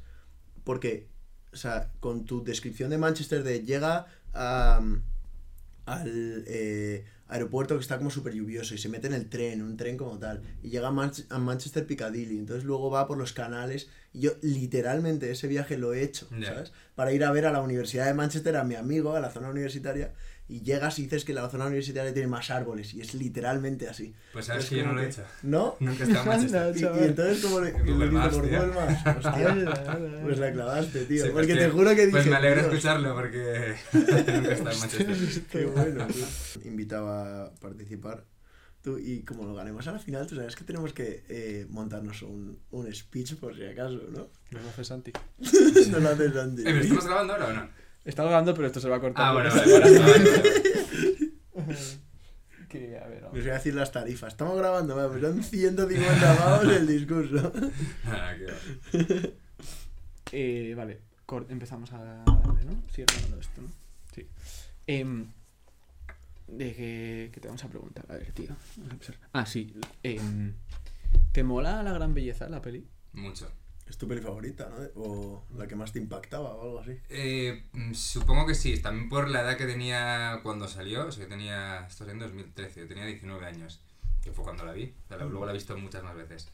porque, 0.63 1.07
o 1.53 1.55
sea, 1.55 1.91
con 1.99 2.25
tu 2.25 2.43
descripción 2.43 2.89
de 2.89 2.97
Manchester 2.97 3.43
de 3.43 3.63
llega 3.63 4.07
a, 4.33 4.81
al 5.85 6.43
eh, 6.47 7.05
aeropuerto 7.27 7.75
que 7.75 7.81
está 7.81 7.97
como 7.97 8.09
súper 8.11 8.33
lluvioso 8.33 8.75
y 8.75 8.77
se 8.77 8.89
mete 8.89 9.07
en 9.07 9.13
el 9.13 9.29
tren, 9.29 9.61
un 9.61 9.77
tren 9.77 9.97
como 9.97 10.19
tal, 10.19 10.41
y 10.61 10.69
llega 10.69 10.89
a, 10.89 10.91
Manch- 10.91 11.25
a 11.29 11.39
Manchester 11.39 11.85
Piccadilly, 11.87 12.37
entonces 12.37 12.63
luego 12.65 12.89
va 12.91 13.07
por 13.07 13.17
los 13.17 13.33
canales, 13.33 13.89
y 14.13 14.19
yo 14.21 14.31
literalmente 14.41 15.31
ese 15.31 15.47
viaje 15.47 15.77
lo 15.77 15.93
he 15.93 16.03
hecho. 16.03 16.27
¿sabes? 16.45 16.71
Para 16.95 17.13
ir 17.13 17.23
a 17.23 17.31
ver 17.31 17.45
a 17.45 17.51
la 17.51 17.61
Universidad 17.61 18.05
de 18.05 18.13
Manchester, 18.13 18.57
a 18.57 18.63
mi 18.65 18.75
amigo, 18.75 19.15
a 19.15 19.19
la 19.21 19.31
zona 19.31 19.49
universitaria, 19.49 20.13
y 20.51 20.61
llegas 20.61 20.99
y 20.99 21.03
dices 21.03 21.23
que 21.25 21.33
la 21.33 21.49
zona 21.49 21.65
universitaria 21.67 22.13
tiene 22.13 22.27
más 22.27 22.49
árboles, 22.51 22.93
y 22.93 23.01
es 23.01 23.13
literalmente 23.13 23.87
así. 23.87 24.13
Pues 24.33 24.45
sabes 24.45 24.65
Es 24.65 24.69
que 24.69 24.77
yo 24.77 24.85
no 24.85 24.93
lo 24.93 25.01
he 25.01 25.07
hecho. 25.07 25.23
¿No? 25.43 25.77
Nunca 25.79 26.03
en 26.03 26.13
Manchester. 26.13 26.61
Anda, 26.61 26.79
Y, 26.79 27.01
y 27.03 27.07
entonces 27.07 27.43
como 27.43 27.59
le, 27.61 27.71
Google 27.71 27.93
le 27.97 28.05
digo, 28.05 28.11
Maps, 28.19 28.35
por. 28.35 28.43
Google 28.49 28.67
Maps, 28.67 29.25
hostia, 29.25 30.21
pues 30.23 30.39
la 30.39 30.51
clavaste, 30.51 31.05
tío. 31.05 31.23
Sí, 31.25 31.29
pues 31.31 31.31
porque 31.31 31.53
que- 31.53 31.59
te 31.59 31.69
juro 31.69 31.89
que 31.91 31.95
dije, 32.05 32.11
Pues 32.11 32.27
me 32.27 32.35
alegra 32.35 32.61
"Dios, 32.63 32.73
escucharlo 32.73 33.15
porque 33.15 33.75
nunca 33.93 34.19
estado 34.19 34.71
en 34.71 34.79
Manchester. 34.79 35.43
Qué 35.51 35.65
bueno. 35.65 36.07
tío. 36.07 36.25
Invitaba 36.65 37.45
a 37.45 37.53
participar. 37.55 38.25
Tú, 38.81 38.97
y 38.97 39.21
como 39.21 39.45
lo 39.45 39.53
ganemos 39.53 39.87
a 39.87 39.91
la 39.91 39.99
final, 39.99 40.25
tú 40.25 40.35
sabes 40.35 40.55
que 40.55 40.63
tenemos 40.63 40.91
que 40.91 41.23
eh, 41.29 41.67
montarnos 41.69 42.23
un, 42.23 42.57
un 42.71 42.91
speech 42.93 43.35
por 43.35 43.55
si 43.55 43.63
acaso, 43.63 44.01
¿no? 44.11 44.27
No 44.49 44.59
lo 44.59 44.69
hace 44.69 44.83
Santi. 44.83 45.11
no 45.91 45.99
lo 45.99 46.09
haces 46.09 46.35
antes. 46.35 46.65
Eh, 46.65 46.69
¿Pero 46.69 46.79
estamos 46.81 47.05
grabando 47.05 47.33
ahora 47.33 47.47
o 47.47 47.53
no? 47.53 47.69
Está 48.05 48.23
grabando, 48.23 48.53
pero 48.53 48.67
esto 48.67 48.79
se 48.79 48.89
va 48.89 48.95
a 48.97 48.99
cortar. 48.99 49.25
Ah, 49.27 49.33
bueno, 49.33 49.49
vale, 49.53 49.99
vale. 49.99 50.31
Que, 52.69 52.97
a 52.97 53.05
ver, 53.05 53.21
Les 53.33 53.43
voy 53.43 53.51
a 53.51 53.55
decir 53.55 53.73
las 53.73 53.91
tarifas. 53.91 54.31
Estamos 54.31 54.57
grabando, 54.57 54.95
vamos, 54.95 55.19
son 55.19 55.43
150 55.43 56.37
pavos 56.37 56.67
el 56.73 56.87
discurso. 56.87 57.51
Ah, 58.05 58.33
qué. 58.37 59.33
Eh, 60.31 60.73
vale, 60.75 61.01
cor- 61.25 61.47
empezamos 61.49 61.91
a 61.91 61.97
darle, 62.01 62.63
¿no? 62.65 62.81
Sigue 62.89 63.05
grabando 63.11 63.39
esto, 63.41 63.61
¿no? 63.61 63.67
Sí. 64.15 64.25
Em, 64.87 65.27
de 66.47 66.73
que, 66.73 67.29
que 67.33 67.41
te 67.41 67.47
vamos 67.49 67.63
a 67.65 67.67
preguntar, 67.67 68.05
a 68.07 68.13
ver, 68.13 68.31
tío. 68.31 68.55
Vamos 68.77 68.89
a 68.89 68.93
empezar. 68.93 69.15
Ah, 69.33 69.45
sí. 69.45 69.73
em, 70.03 70.53
¿Te 71.33 71.43
mola 71.43 71.83
la 71.83 71.91
gran 71.91 72.13
belleza 72.13 72.47
la 72.47 72.61
peli? 72.61 72.87
Mucho. 73.11 73.51
Es 73.91 73.97
tu 73.97 74.07
peli 74.07 74.21
favorita, 74.21 74.69
¿no? 74.69 75.01
O 75.03 75.43
la 75.57 75.67
que 75.67 75.75
más 75.75 75.91
te 75.91 75.99
impactaba 75.99 76.51
o 76.55 76.61
algo 76.63 76.79
así. 76.79 76.97
Eh, 77.09 77.65
mm, 77.73 77.93
supongo 77.93 78.45
que 78.47 78.55
sí, 78.55 78.79
también 78.79 79.09
por 79.09 79.29
la 79.29 79.41
edad 79.41 79.57
que 79.57 79.65
tenía 79.65 80.39
cuando 80.43 80.69
salió, 80.69 81.07
o 81.07 81.11
sea, 81.11 81.23
yo 81.25 81.29
tenía, 81.29 81.85
esto 81.87 82.05
es 82.05 82.11
en 82.11 82.19
2013, 82.19 82.79
yo 82.81 82.87
tenía 82.87 83.05
19 83.05 83.45
años, 83.45 83.81
que 84.23 84.31
fue 84.31 84.45
cuando 84.45 84.63
la 84.65 84.71
vi, 84.71 84.93
la- 85.09 85.17
luego 85.17 85.45
la 85.45 85.51
he 85.51 85.55
visto 85.55 85.77
muchas 85.77 86.03
más 86.03 86.15
veces. 86.15 86.47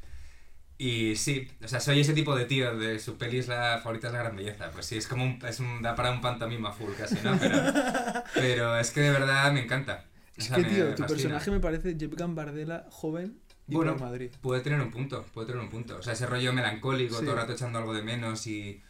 Y 0.79 1.15
sí, 1.15 1.47
o 1.63 1.67
sea, 1.67 1.79
soy 1.79 1.99
ese 2.01 2.13
tipo 2.13 2.35
de 2.35 2.45
tío 2.45 2.77
de 2.77 2.99
su 2.99 3.17
peli 3.17 3.39
es 3.39 3.47
la 3.47 3.79
favorita 3.83 4.07
es 4.07 4.13
la 4.13 4.19
gran 4.19 4.35
belleza, 4.35 4.71
pues 4.71 4.85
sí, 4.87 4.97
es 4.97 5.07
como 5.07 5.23
un, 5.25 5.39
es 5.47 5.59
un, 5.59 5.81
da 5.83 5.95
para 5.95 6.11
un 6.11 6.21
pantomima 6.21 6.71
full 6.71 6.93
casi, 6.93 7.21
¿no? 7.23 7.37
Pero, 7.39 7.57
pero 8.35 8.77
es 8.79 8.91
que 8.91 9.01
de 9.01 9.11
verdad 9.11 9.51
me 9.53 9.63
encanta. 9.63 10.05
O 10.39 10.41
Es 10.41 10.45
sea, 10.45 10.57
que, 10.57 10.65
tío, 10.65 10.93
tu 10.95 11.03
fascina. 11.03 11.07
personaje 11.07 11.51
me 11.51 11.59
parece 11.59 11.95
Jep 11.99 12.13
Gambardella 12.15 12.85
joven 12.91 13.39
Bueno, 13.67 13.97
por 13.97 14.07
Madrid. 14.07 14.31
Puede 14.41 14.61
tener 14.61 14.79
un 14.81 14.91
punto, 14.91 15.25
puede 15.33 15.47
tener 15.47 15.61
un 15.61 15.69
punto. 15.69 15.97
O 15.97 16.01
sea, 16.01 16.13
ese 16.13 16.25
rollo 16.25 16.53
melancólico, 16.53 17.15
Sí. 17.15 17.21
todo 17.21 17.31
el 17.31 17.37
rato 17.41 17.53
echando 17.53 17.79
algo 17.79 17.93
de 17.93 18.01
menos 18.01 18.47
y, 18.47 18.81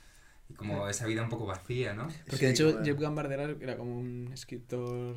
y 0.49 0.53
como 0.53 0.87
esa 0.87 1.05
vida 1.07 1.23
un 1.23 1.29
poco 1.29 1.45
vacía, 1.45 1.93
¿no? 1.93 2.07
Porque 2.25 2.37
Sí, 2.37 2.45
de 2.45 2.51
hecho 2.51 2.71
como- 2.73 2.85
Jep 2.85 2.99
Gambardella 2.99 3.55
era 3.59 3.75
como 3.77 3.97
un 3.97 4.29
escritor 4.33 5.15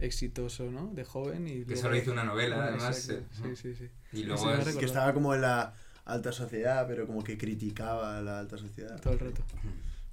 exitoso, 0.00 0.70
¿no? 0.70 0.88
De 0.94 1.04
joven 1.04 1.46
y 1.48 1.60
Que 1.60 1.64
luego- 1.66 1.80
solo 1.82 1.96
hizo 1.96 2.12
una 2.12 2.24
novela, 2.24 2.56
Bueno, 2.56 2.70
además. 2.72 3.08
eh, 3.08 3.22
Sí, 3.32 3.56
sí, 3.56 3.74
sí. 3.74 3.88
Y 4.12 4.24
luego 4.24 4.52
es... 4.52 4.76
Que 4.76 4.84
estaba 4.84 5.12
como 5.14 5.34
en 5.34 5.42
la 5.42 5.74
alta 6.04 6.32
sociedad, 6.32 6.86
pero 6.88 7.06
como 7.06 7.22
que 7.24 7.38
criticaba 7.38 8.18
a 8.18 8.22
la 8.22 8.38
alta 8.40 8.58
sociedad. 8.58 9.00
Todo 9.00 9.14
el 9.14 9.20
rato. 9.20 9.42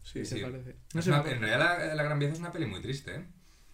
Sí, 0.03 0.19
Sí, 0.19 0.25
se 0.25 0.35
sí. 0.37 0.41
parece. 0.43 0.75
No 0.93 0.99
es 0.99 1.05
sé, 1.05 1.11
una- 1.11 1.23
me 1.23 1.31
en 1.31 1.39
realidad 1.41 1.59
la, 1.87 1.95
la 1.95 2.03
Gran 2.03 2.19
Vieja 2.19 2.33
es 2.33 2.39
una 2.39 2.51
peli 2.51 2.65
muy 2.67 2.81
triste, 2.81 3.15
¿eh? 3.15 3.25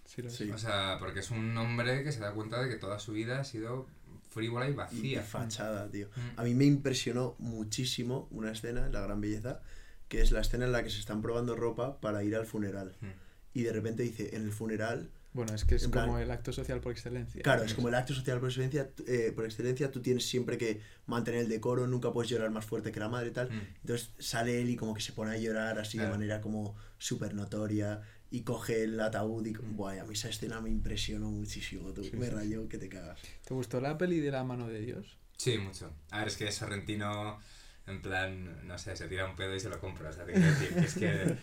Sí, 0.06 0.22
lo 0.22 0.28
es. 0.30 0.36
Sí. 0.36 0.50
O 0.52 0.58
sea, 0.58 0.98
porque 1.00 1.20
es 1.20 1.30
un 1.32 1.56
hombre 1.58 2.04
que 2.04 2.12
se 2.12 2.20
da 2.20 2.32
cuenta 2.34 2.62
de 2.62 2.70
que 2.70 2.76
toda 2.76 3.00
su 3.00 3.12
vida 3.14 3.40
ha 3.40 3.44
sido 3.44 3.88
frívola 4.32 4.66
y 4.66 4.70
Y, 4.70 4.74
y 4.74 4.76
vacía. 4.76 5.22
fachada, 5.22 5.90
tío. 5.92 6.08
Mm. 6.16 6.40
A 6.40 6.44
mí 6.44 6.56
me 6.56 6.66
impresionó 6.66 7.36
muchísimo 7.38 8.28
una 8.32 8.52
escena 8.52 8.86
en 8.88 8.94
La 8.94 9.02
Gran 9.02 9.22
Belleza, 9.22 9.62
que 10.08 10.22
es 10.22 10.32
la 10.32 10.42
escena 10.42 10.66
en 10.66 10.72
la 10.72 10.84
que 10.84 10.90
se 10.90 11.00
están 11.00 11.22
probando 11.22 11.56
ropa 11.56 12.02
para 12.02 12.24
ir 12.24 12.36
al 12.36 12.46
funeral. 12.46 12.96
Mm. 13.02 13.06
Y 13.54 13.64
de 13.64 13.74
repente 13.74 14.04
dice, 14.04 14.36
en 14.36 14.44
el 14.44 14.52
funeral, 14.52 15.10
Bueno, 15.34 15.54
es 15.54 15.64
que 15.64 15.76
es 15.76 15.88
plan- 15.88 16.08
como 16.08 16.20
el 16.20 16.30
acto 16.32 16.52
social 16.52 16.80
por 16.82 16.92
excelencia. 16.92 17.42
claro, 17.42 17.64
es 17.64 17.74
como 17.74 17.88
el 17.90 17.96
acto 17.96 18.14
social 18.14 18.40
por 18.40 18.50
excelencia, 18.50 18.90
eh, 19.08 19.32
por 19.36 19.46
excelencia, 19.46 19.92
tú 19.92 20.02
tienes 20.02 20.26
siempre 20.26 20.58
que 20.58 20.82
mantener 21.06 21.42
el 21.42 21.50
decoro, 21.50 21.88
nunca 21.88 22.12
puedes 22.12 22.30
llorar 22.30 22.50
más 22.52 22.66
fuerte 22.66 22.92
que 22.92 23.00
la 23.00 23.08
madre 23.10 23.28
y 23.30 23.32
tal. 23.32 23.50
Mm. 23.50 23.62
Entonces 23.82 24.12
sale 24.20 24.62
él 24.62 24.70
y 24.70 24.76
como 24.76 24.94
que 24.94 25.02
se 25.02 25.14
pone 25.14 25.32
a 25.32 25.38
llorar 25.38 25.80
así 25.80 25.98
de 25.98 26.08
manera 26.08 26.42
como 26.42 26.76
súper 26.98 27.34
notoria 27.34 28.02
y 28.32 28.42
coge 28.44 28.84
el 28.84 29.00
ataúd 29.00 29.46
y... 29.46 29.54
Mm. 29.54 29.76
Buah, 29.76 30.02
a 30.02 30.06
mí 30.06 30.14
esa 30.14 30.30
escena 30.30 30.62
me 30.62 30.70
impresionó 30.70 31.30
muchísimo, 31.30 31.92
tú. 31.94 32.04
Sí, 32.04 32.12
me 32.16 32.28
sí, 32.28 32.32
rayó 32.32 32.68
que 32.68 32.78
te 32.78 32.90
cagas. 32.90 33.20
¿Te 33.46 33.54
gustó 33.54 33.82
la 33.82 33.98
peli 33.98 34.20
de 34.22 34.32
la 34.32 34.44
mano 34.44 34.68
de 34.68 34.80
Dios? 34.80 35.18
Sí, 35.38 35.58
mucho. 35.58 35.92
A 36.12 36.20
ver, 36.20 36.30
es 36.30 36.38
que 36.38 36.52
Sorrentino, 36.52 37.40
en 37.88 38.02
plan, 38.02 38.66
no 38.66 38.78
sé, 38.78 38.96
se 38.96 39.08
tira 39.08 39.26
un 39.26 39.36
pedo 39.36 39.54
y 39.54 39.60
se 39.60 39.70
lo 39.70 39.80
compra. 39.80 40.10
O 40.10 40.14
sea, 40.14 40.26
te 40.26 40.32
quiero 40.32 40.48
decir 40.48 40.74
que 40.74 40.80
es 40.80 40.94
que 40.94 41.38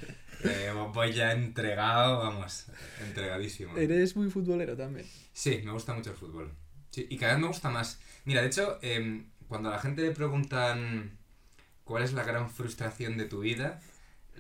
eh, 0.45 0.73
voy 0.95 1.13
ya 1.13 1.33
entregado, 1.33 2.19
vamos, 2.19 2.67
entregadísimo. 3.07 3.77
Eres 3.77 4.17
muy 4.17 4.31
futbolero 4.31 4.77
también. 4.77 5.07
Sí, 5.33 5.61
me 5.65 5.73
gusta 5.73 5.93
mucho 5.95 6.11
el 6.11 6.17
fútbol. 6.17 6.55
Sí, 6.91 7.07
y 7.11 7.19
cada 7.19 7.35
vez 7.35 7.43
me 7.43 7.49
gusta 7.49 7.69
más. 7.69 8.01
Mira, 8.25 8.41
de 8.41 8.47
hecho, 8.47 8.79
em, 8.81 9.31
cuando 9.47 9.69
a 9.69 9.73
la 9.73 9.79
gente 9.79 10.01
le 10.01 10.13
preguntan 10.13 11.19
cuál 11.85 12.03
es 12.03 12.15
la 12.15 12.25
gran 12.25 12.49
frustración 12.49 13.19
de 13.19 13.27
tu 13.27 13.41
vida, 13.41 13.83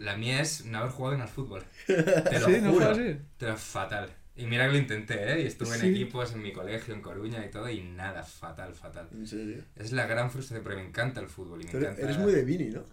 la 0.00 0.16
mía 0.16 0.40
es 0.40 0.64
no 0.64 0.78
haber 0.78 0.90
jugado 0.90 1.14
en 1.16 1.22
el 1.22 1.28
fútbol. 1.28 1.62
Te 1.87 2.40
lo 2.40 2.46
¿Sí? 2.46 2.61
¿No 2.61 2.72
juro. 2.72 2.90
así? 2.90 3.16
Te 3.37 3.46
lo 3.46 3.56
fatal. 3.56 4.11
Y 4.37 4.46
mira 4.46 4.66
que 4.66 4.72
lo 4.72 4.78
intenté, 4.78 5.32
¿eh? 5.34 5.42
Y 5.42 5.46
estuve 5.46 5.74
en 5.74 5.80
Sí. 5.80 5.88
equipos 5.88 6.32
en 6.32 6.42
mi 6.42 6.52
colegio, 6.52 6.94
en 6.94 7.02
Coruña 7.02 7.44
y 7.44 7.50
todo, 7.50 7.68
y 7.68 7.80
nada, 7.82 8.22
fatal, 8.22 8.72
fatal. 8.74 9.08
En 9.12 9.26
serio. 9.26 9.64
Es 9.74 9.90
la 9.92 10.06
gran 10.06 10.30
frustración, 10.30 10.62
pero 10.62 10.76
me 10.76 10.87
encanta 10.87 11.20
el 11.20 11.28
fútbol 11.28 11.61
y 11.61 11.64
me 11.64 11.70
encanta... 11.70 12.00
eres 12.00 12.18
muy 12.18 12.32
de 12.32 12.44
Vini, 12.44 12.70
¿no? 12.70 12.84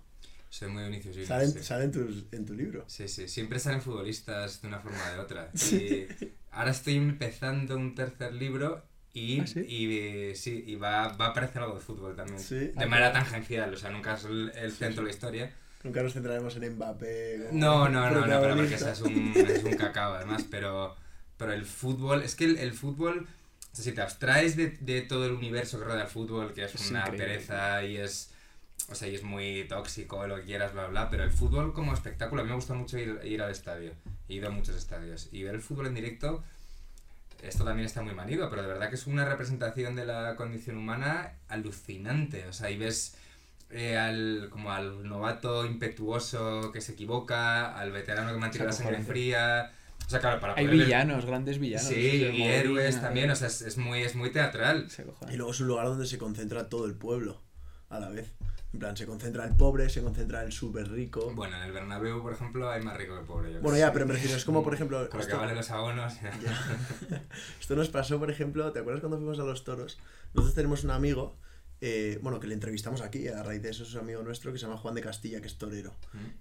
Soy 0.50 0.70
muy 0.70 0.84
de 0.84 0.90
Vinicius 0.90 1.14
Junior, 1.16 1.28
Salen, 1.28 1.52
sí. 1.52 1.64
salen 1.64 1.92
tus, 1.92 2.26
en 2.32 2.46
tu 2.46 2.54
libro. 2.54 2.86
Sí, 2.88 3.08
sí, 3.10 3.28
siempre 3.28 3.60
salen 3.60 3.82
futbolistas 3.82 4.62
de 4.62 4.70
una 4.70 4.80
forma 4.80 4.98
o 5.10 5.14
de 5.14 5.20
otra. 5.20 5.52
Y 5.72 6.08
ahora 6.52 6.72
estoy 6.72 6.96
empezando 6.96 7.76
un 7.76 7.94
tercer 7.94 8.34
libro 8.34 8.86
y, 9.14 9.42
¿Ah, 9.42 9.48
sí? 9.48 9.60
y, 9.60 10.36
sí, 10.36 10.64
y 10.66 10.76
va, 10.76 11.10
va 11.10 11.26
a 11.28 11.30
aparecer 11.30 11.62
algo 11.62 11.76
de 11.76 11.82
fútbol 11.82 12.16
también. 12.16 12.40
Sí. 12.40 12.56
De 12.74 12.86
manera 12.86 13.12
tangencial, 13.12 13.74
o 13.74 13.78
sea, 13.78 13.92
nunca 13.92 14.14
es 14.16 14.24
el, 14.24 14.52
el 14.56 14.72
centro 14.72 15.04
de 15.04 15.10
la 15.10 15.14
historia. 15.14 15.54
Nunca 15.86 16.02
nos 16.02 16.14
centraremos 16.14 16.56
en 16.56 16.76
Mbappé. 16.76 17.50
No, 17.52 17.88
no, 17.88 18.10
no, 18.10 18.26
no, 18.26 18.42
pero 18.42 18.56
porque 18.56 18.74
es 18.74 19.02
un, 19.02 19.34
es 19.36 19.64
un 19.64 19.76
cacao 19.78 20.16
además, 20.16 20.44
pero, 20.50 20.96
pero 21.38 21.54
el 21.54 21.64
fútbol, 21.64 22.24
es 22.24 22.34
que 22.36 22.46
el, 22.46 22.58
el 22.58 22.74
fútbol, 22.74 23.28
o 23.72 23.76
sea, 23.76 23.84
si 23.86 23.92
te 23.92 24.02
abstraes 24.02 24.56
de, 24.58 24.72
de 24.80 25.04
todo 25.04 25.28
el 25.28 25.34
universo 25.34 25.78
que 25.78 25.86
rodea 25.86 26.06
el 26.06 26.10
fútbol, 26.10 26.54
que 26.56 26.64
es, 26.64 26.74
Es 26.74 26.90
una 26.90 27.02
increíble. 27.02 27.26
pereza 27.26 27.84
y 27.84 27.98
es, 27.98 28.32
o 28.90 28.96
sea, 28.96 29.08
y 29.08 29.14
es 29.14 29.22
muy 29.22 29.66
tóxico, 29.70 30.26
lo 30.26 30.38
que 30.38 30.42
quieras, 30.46 30.74
bla, 30.74 30.88
bla, 30.88 31.08
pero 31.12 31.24
el 31.24 31.32
fútbol 31.32 31.72
como 31.72 31.94
espectáculo, 31.94 32.42
a 32.42 32.46
mí 32.46 32.50
me 32.50 32.56
gusta 32.56 32.74
mucho 32.74 32.98
ir, 32.98 33.20
ir 33.24 33.44
al 33.44 33.52
estadio, 33.52 33.92
he 34.28 34.34
ido 34.34 34.48
a 34.48 34.52
muchos 34.52 34.76
estadios, 34.76 35.30
y 35.32 35.44
ver 35.44 35.54
el 35.54 35.62
fútbol 35.62 35.86
en 35.86 35.94
directo, 35.94 36.44
esto 37.44 37.64
también 37.64 37.86
está 37.86 38.02
muy 38.02 38.16
manido, 38.16 38.50
pero 38.50 38.64
de 38.64 38.68
verdad 38.70 38.90
que 38.90 38.96
es 38.96 39.06
una 39.06 39.24
representación 39.24 39.96
de 39.96 40.06
la 40.08 40.36
condición 40.36 40.78
humana 40.78 41.34
alucinante, 41.48 42.48
o 42.48 42.54
sea, 42.54 42.72
y 42.72 42.78
ves 42.78 43.16
eh, 43.76 43.98
al, 43.98 44.48
como 44.50 44.72
al 44.72 45.08
novato 45.08 45.66
impetuoso 45.66 46.72
que 46.72 46.82
se 46.82 46.94
equivoca, 46.94 47.76
al 47.78 47.92
veterano 47.92 48.32
que 48.32 48.38
mantiene 48.40 48.66
la 48.66 48.72
Es 48.72 48.78
sangre 48.78 48.96
acojonante. 48.98 49.12
fría. 49.12 49.72
O 50.06 50.10
sea, 50.10 50.20
claro, 50.20 50.40
para 50.40 50.54
Hay 50.56 50.68
villanos, 50.68 51.26
grandes 51.26 51.60
villanos. 51.60 51.88
Sí, 51.88 52.24
o 52.26 52.28
sea, 52.28 52.36
y 52.36 52.44
héroes 52.44 53.02
también, 53.02 53.30
o 53.32 53.36
sea, 53.36 53.48
es, 53.48 53.62
es 53.62 53.78
muy, 53.78 54.02
es 54.04 54.16
muy 54.16 54.32
teatral. 54.32 54.88
Y 55.32 55.36
luego 55.36 55.52
es 55.52 55.60
un 55.62 55.68
lugar 55.68 55.88
donde 55.88 56.06
se 56.06 56.18
concentra 56.18 56.70
todo 56.70 56.86
el 56.86 56.94
pueblo 56.96 57.42
a 57.90 58.00
la 58.00 58.10
vez. 58.10 58.32
En 58.74 58.80
plan, 58.80 58.98
se 58.98 59.06
concentra 59.06 59.46
el 59.46 59.56
pobre, 59.56 59.90
se 59.90 60.04
concentra 60.04 60.44
el 60.44 60.52
súper 60.52 60.92
rico. 60.92 61.22
Bueno, 61.22 61.36
Bueno, 61.38 61.58
en 61.58 61.64
el 61.64 61.72
Bernabéu, 61.72 62.22
por 62.22 62.34
ejemplo, 62.34 62.70
hay 62.70 62.84
más 62.84 62.98
rico 62.98 63.18
que 63.18 63.26
pobre. 63.26 63.54
yo 63.54 63.62
creo. 63.62 63.78
ya, 63.78 63.94
pero 63.94 64.06
me 64.06 64.14
refiero, 64.14 64.36
es 64.36 64.44
como, 64.44 64.64
por 64.64 64.74
ejemplo, 64.74 65.00
Con 65.10 65.20
que 65.20 65.26
esto, 65.26 65.38
valen 65.38 65.56
los 65.56 65.72
abonos. 65.72 66.14
esto 67.60 67.76
nos 67.76 67.90
pasó, 67.90 68.20
por 68.20 68.30
ejemplo, 68.30 68.72
¿te 68.74 68.80
acuerdas 68.80 69.00
cuando 69.02 69.18
fuimos 69.18 69.40
a 69.40 69.44
los 69.44 69.64
toros? 69.64 69.98
Nosotros 70.34 70.56
tenemos 70.56 70.84
un 70.84 70.92
amigo, 70.92 71.36
eh, 71.82 72.20
bueno, 72.22 72.40
que 72.40 72.48
le 72.48 72.54
entrevistamos 72.54 73.02
aquí, 73.02 73.28
a 73.28 73.44
raíz 73.44 73.62
de 73.62 73.70
eso 73.70 73.84
es 73.84 73.94
un 73.94 74.00
amigo 74.02 74.24
nuestro 74.24 74.52
que 74.54 74.60
se 74.60 74.66
llama 74.66 74.78
Juan 74.78 74.96
de 74.96 75.02
Castilla, 75.02 75.42
que 75.42 75.48
es 75.48 75.58
torero. 75.58 75.94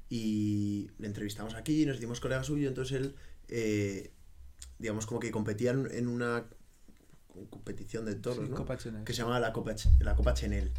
y 0.08 0.90
le 0.98 1.06
entrevistamos 1.06 1.54
aquí, 1.54 1.86
nos 1.86 1.98
dimos 2.00 2.20
colega 2.20 2.42
suyo, 2.44 2.68
entonces 2.68 2.96
él, 3.00 3.14
eh, 3.48 4.12
digamos, 4.78 5.06
como 5.06 5.20
que 5.20 5.30
competía 5.30 5.70
en- 5.72 6.08
una 6.08 6.44
competición 7.50 8.04
de 8.04 8.14
toros, 8.14 8.44
Sí, 8.44 8.50
¿no? 8.50 8.56
Copa 8.56 8.76
Chenel. 8.76 9.04
que 9.04 9.12
se 9.12 9.22
llama 9.22 9.40
la 9.40 9.52
Copa, 9.52 9.72
Ch- 9.74 9.98
la 10.00 10.14
Copa 10.14 10.34
Chenel. 10.34 10.70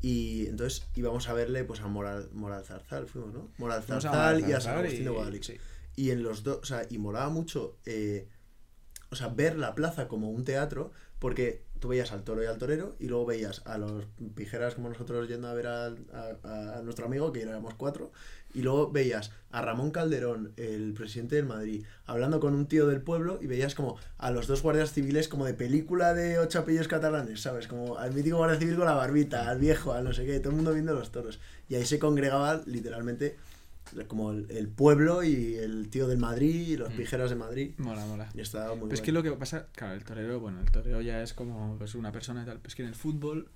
Y 0.00 0.46
entonces 0.46 0.84
íbamos 0.94 1.28
a 1.28 1.32
verle 1.32 1.64
pues 1.64 1.80
a 1.80 1.86
Moral, 1.86 2.28
Moral 2.32 2.64
Zarzal, 2.64 3.06
fuimos, 3.06 3.32
¿no? 3.32 3.50
Moral 3.58 3.82
Zarzal 3.82 4.40
y 4.48 4.52
a 4.52 4.60
San 4.60 4.78
Agustín 4.78 5.04
de 5.04 5.10
Guadalix. 5.10 5.46
sí. 5.46 5.56
Y 5.94 6.10
en 6.10 6.22
los 6.22 6.42
dos, 6.42 6.58
o 6.62 6.64
sea, 6.64 6.86
y 6.90 6.98
molaba 6.98 7.28
mucho, 7.28 7.76
eh, 7.84 8.26
o 9.10 9.16
sea, 9.16 9.28
ver 9.28 9.56
la 9.58 9.74
plaza 9.74 10.08
como 10.08 10.30
un 10.30 10.44
teatro, 10.44 10.90
porque 11.18 11.64
tú 11.82 11.88
veías 11.88 12.12
al 12.12 12.22
toro 12.22 12.44
y 12.44 12.46
al 12.46 12.58
torero, 12.58 12.94
y 13.00 13.08
luego 13.08 13.26
veías 13.26 13.60
a 13.66 13.76
los 13.76 14.04
pijeras 14.36 14.76
como 14.76 14.88
nosotros 14.88 15.28
yendo 15.28 15.48
a 15.48 15.52
ver 15.52 15.66
a, 15.66 15.86
a 15.88 16.80
nuestro 16.82 17.06
amigo, 17.06 17.32
que 17.32 17.42
éramos 17.42 17.74
cuatro, 17.74 18.12
y 18.54 18.62
luego 18.62 18.92
veías 18.92 19.32
a 19.50 19.62
Ramón 19.62 19.90
Calderón, 19.90 20.52
el 20.56 20.94
presidente 20.94 21.34
del 21.34 21.46
Madrid, 21.46 21.84
hablando 22.06 22.38
con 22.38 22.54
un 22.54 22.66
tío 22.66 22.86
del 22.86 23.02
pueblo, 23.02 23.40
y 23.42 23.48
veías 23.48 23.74
como 23.74 23.96
a 24.16 24.30
los 24.30 24.46
dos 24.46 24.62
guardias 24.62 24.92
civiles 24.92 25.26
como 25.26 25.44
de 25.44 25.54
película 25.54 26.14
de 26.14 26.38
ocho 26.38 26.60
apellidos 26.60 26.86
catalanes, 26.86 27.42
¿sabes? 27.42 27.66
Como 27.66 27.98
al 27.98 28.14
mítico 28.14 28.36
guardia 28.36 28.60
civil 28.60 28.76
con 28.76 28.86
la 28.86 28.94
barbita, 28.94 29.50
al 29.50 29.58
viejo, 29.58 29.92
al 29.92 30.04
no 30.04 30.12
sé 30.12 30.24
qué, 30.24 30.38
todo 30.38 30.50
el 30.50 30.56
mundo 30.56 30.72
viendo 30.72 30.94
los 30.94 31.10
toros. 31.10 31.40
Y 31.68 31.74
ahí 31.74 31.84
se 31.84 31.98
congregaba 31.98 32.62
literalmente 32.64 33.36
como 34.08 34.30
el, 34.32 34.50
el 34.50 34.68
pueblo 34.68 35.22
y 35.22 35.54
el 35.56 35.88
tío 35.90 36.06
del 36.08 36.18
Madrid 36.18 36.68
y 36.68 36.76
los 36.76 36.92
Mm. 36.92 36.96
pijeras 36.96 37.30
de 37.30 37.36
Madrid. 37.36 37.72
Mola, 37.78 38.04
mola. 38.06 38.28
Y 38.34 38.40
estaba 38.40 38.74
muy 38.74 38.84
Pero 38.84 38.94
es 38.94 39.00
que 39.02 39.12
lo 39.12 39.22
que 39.22 39.32
pasa, 39.32 39.68
claro, 39.74 39.94
el 39.94 40.04
torero, 40.04 40.40
bueno, 40.40 40.60
el 40.60 40.70
torero 40.70 41.00
ya 41.00 41.22
es 41.22 41.32
como 41.34 41.76
pues, 41.78 41.94
una 41.94 42.12
persona 42.12 42.42
y 42.42 42.46
tal. 42.46 42.58
Pero 42.58 42.68
es 42.68 42.74
que 42.74 42.82
en 42.82 42.88
el 42.88 42.94
fútbol, 42.94 43.48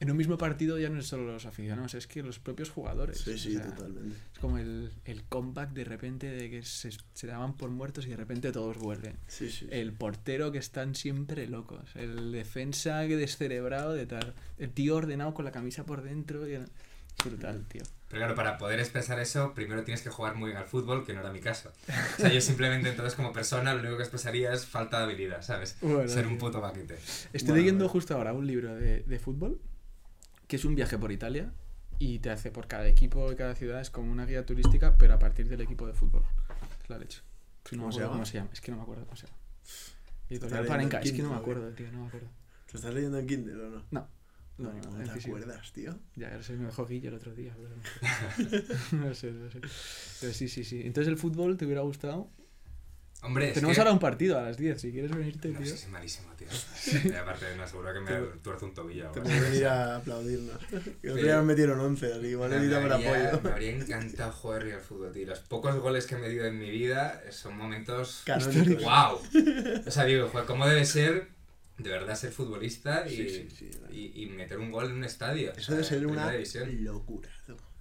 en 0.00 0.10
un 0.10 0.16
mismo 0.16 0.36
partido 0.36 0.78
ya 0.78 0.88
no 0.90 0.98
es 0.98 1.06
solo 1.06 1.24
los 1.32 1.46
aficionados, 1.46 1.94
es 1.94 2.06
que 2.06 2.22
los 2.22 2.38
propios 2.40 2.68
jugadores. 2.68 3.18
Sí, 3.18 3.38
sí, 3.38 3.56
o 3.56 3.60
sea, 3.60 3.74
totalmente. 3.74 4.16
Es 4.34 4.38
como 4.40 4.58
el, 4.58 4.90
el 5.04 5.22
comeback 5.24 5.70
de 5.72 5.84
repente 5.84 6.26
de 6.28 6.50
que 6.50 6.62
se, 6.64 6.90
se 7.14 7.26
daban 7.26 7.56
por 7.56 7.70
muertos 7.70 8.04
y 8.06 8.10
de 8.10 8.16
repente 8.16 8.50
todos 8.52 8.76
vuelven. 8.76 9.16
Sí, 9.28 9.48
sí. 9.50 9.66
El 9.70 9.92
portero 9.92 10.50
que 10.52 10.58
están 10.58 10.94
siempre 10.96 11.46
locos. 11.46 11.94
El 11.94 12.32
defensa 12.32 13.06
que 13.06 13.16
descerebrado 13.16 13.92
de 13.94 14.06
tal. 14.06 14.34
El 14.58 14.70
tío 14.70 14.96
ordenado 14.96 15.32
con 15.32 15.44
la 15.44 15.52
camisa 15.52 15.86
por 15.86 16.02
dentro. 16.02 16.46
y- 16.48 16.54
Es 16.54 17.24
brutal, 17.24 17.64
tío. 17.68 17.82
Pero 18.14 18.26
claro, 18.26 18.36
para 18.36 18.58
poder 18.58 18.78
expresar 18.78 19.18
eso, 19.18 19.54
primero 19.54 19.82
tienes 19.82 20.02
que 20.02 20.08
jugar 20.08 20.36
muy 20.36 20.50
bien 20.50 20.56
al 20.58 20.66
fútbol, 20.66 21.04
que 21.04 21.12
no 21.14 21.18
era 21.18 21.32
mi 21.32 21.40
caso. 21.40 21.72
O 22.16 22.20
sea, 22.20 22.32
yo 22.32 22.40
simplemente 22.40 22.88
entonces 22.88 23.16
como 23.16 23.32
persona 23.32 23.74
lo 23.74 23.80
único 23.80 23.96
que 23.96 24.04
expresaría 24.04 24.52
es 24.52 24.66
falta 24.66 24.98
de 24.98 25.04
habilidad, 25.06 25.42
¿sabes? 25.42 25.76
Bueno, 25.80 26.08
Ser 26.08 26.28
un 26.28 26.38
puto 26.38 26.60
baquete. 26.60 26.94
Estoy 26.94 27.40
Bueno, 27.40 27.54
leyendo 27.56 27.84
bueno. 27.86 27.92
justo 27.92 28.14
ahora 28.14 28.32
un 28.32 28.46
libro 28.46 28.72
de, 28.76 29.00
de 29.00 29.18
fútbol 29.18 29.60
que 30.46 30.54
es 30.54 30.64
un 30.64 30.76
viaje 30.76 30.96
por 30.96 31.10
Italia 31.10 31.52
y 31.98 32.20
te 32.20 32.30
hace 32.30 32.52
por 32.52 32.68
cada 32.68 32.86
equipo 32.86 33.32
y 33.32 33.34
cada 33.34 33.56
ciudad 33.56 33.80
es 33.80 33.90
como 33.90 34.12
una 34.12 34.26
guía 34.26 34.46
turística, 34.46 34.94
pero 34.96 35.14
a 35.14 35.18
partir 35.18 35.48
del 35.48 35.60
equipo 35.62 35.84
de 35.88 35.94
fútbol. 35.94 36.22
Es 36.84 36.88
la 36.90 36.98
leche. 36.98 37.22
Sí, 37.64 37.74
no 37.74 37.82
¿Cómo 37.82 37.88
me 37.88 37.92
se 37.94 37.98
acuerdo 37.98 38.00
llama? 38.00 38.12
cómo 38.12 38.26
se 38.26 38.34
llama. 38.38 38.50
Es 38.52 38.60
que 38.60 38.70
no 38.70 38.76
me 38.76 38.82
acuerdo 38.84 39.04
cómo 39.06 39.16
se 39.16 39.26
llama. 39.26 39.38
Está 39.64 39.96
Editorial 40.28 40.50
leyendo 40.62 40.68
Panenka. 40.72 40.96
en 40.98 41.02
Es 41.04 41.12
que 41.12 41.22
no 41.22 41.28
me 41.30 41.34
Kindle, 41.34 41.40
acuerdo, 41.40 41.74
tío. 41.74 41.90
No 41.92 41.98
me 42.02 42.06
acuerdo. 42.06 42.28
¿Te 42.70 42.76
estás 42.76 42.94
leyendo 42.94 43.18
en 43.18 43.26
Kindle 43.26 43.54
o 43.64 43.70
no? 43.70 43.82
No. 43.90 44.08
No, 44.56 44.72
No, 44.72 44.80
no, 44.90 45.00
en 45.00 45.06
te 45.08 45.12
físico. 45.14 45.36
acuerdas, 45.36 45.72
tío. 45.72 45.98
Ya, 46.14 46.30
no 46.30 46.42
sé, 46.42 46.52
me 46.54 46.66
dejó 46.66 46.86
Guille 46.86 47.08
el 47.08 47.14
otro 47.14 47.34
día. 47.34 47.56
pero 47.56 47.70
no, 48.92 49.06
no 49.08 49.14
sé, 49.14 49.32
no 49.32 49.50
sé. 49.50 49.60
Pero 50.20 50.32
sí, 50.32 50.48
sí, 50.48 50.62
sí. 50.64 50.82
Entonces 50.84 51.08
el 51.10 51.18
fútbol 51.18 51.56
te 51.56 51.64
hubiera 51.66 51.80
gustado. 51.82 52.30
Hombre, 53.22 53.48
es 53.48 53.54
Tenemos 53.54 53.74
que... 53.74 53.80
ahora 53.80 53.92
un 53.92 53.98
partido 53.98 54.38
a 54.38 54.42
las 54.42 54.58
10. 54.58 54.78
Si 54.78 54.92
quieres 54.92 55.10
venirte, 55.10 55.48
No, 55.48 55.58
tío. 55.58 55.66
sí, 55.72 55.78
soy 55.78 55.90
malísimo, 55.92 56.28
tío. 56.34 56.46
Y 57.10 57.14
aparte, 57.14 57.46
no, 57.56 57.66
seguro 57.66 57.94
que 57.94 58.00
me 58.00 58.20
tuerzo 58.42 58.66
un 58.66 58.74
tobillo. 58.74 59.10
Te 59.12 59.20
así. 59.20 59.40
venir 59.40 59.66
a 59.66 59.96
aplaudirnos. 59.96 60.58
Que 60.66 60.76
el 60.76 60.82
otro 61.10 61.16
Sí. 61.16 61.22
día 61.22 61.36
nos 61.36 61.44
metieron 61.46 61.80
11, 61.80 62.12
así 62.12 62.26
igual 62.26 62.50
Me 62.50 62.56
necesitamos 62.56 62.86
el 62.86 62.92
habría, 62.92 63.28
apoyo. 63.30 63.42
me 63.42 63.50
habría 63.50 63.70
encantado 63.76 64.30
jugar 64.32 64.62
al 64.64 64.80
fútbol, 64.80 65.10
tío. 65.12 65.26
Los 65.26 65.38
pocos 65.40 65.74
goles 65.80 66.06
que 66.06 66.16
me 66.16 66.28
dio 66.28 66.44
en 66.44 66.58
mi 66.58 66.70
vida 66.70 67.22
son 67.30 67.56
momentos... 67.56 68.22
Canónicos. 68.26 68.82
¡Wow! 68.84 69.82
O 69.86 69.90
sea, 69.90 70.04
digo, 70.04 70.28
joder, 70.28 70.46
¿cómo 70.46 70.68
debe 70.68 70.84
ser 70.84 71.28
de 71.78 71.90
verdad 71.90 72.14
ser 72.14 72.30
futbolista 72.32 73.06
y, 73.08 73.16
Sí, 73.16 73.28
sí, 73.28 73.48
sí, 73.50 73.70
vale. 73.82 73.94
y, 73.94 74.22
y 74.22 74.26
meter 74.26 74.58
un 74.58 74.70
gol 74.70 74.86
en 74.86 74.92
un 74.92 75.04
estadio? 75.04 75.52
Eso 75.56 75.72
debe 75.72 75.84
ser 75.84 76.06
una 76.06 76.30
división. 76.30 76.84
locura. 76.84 77.28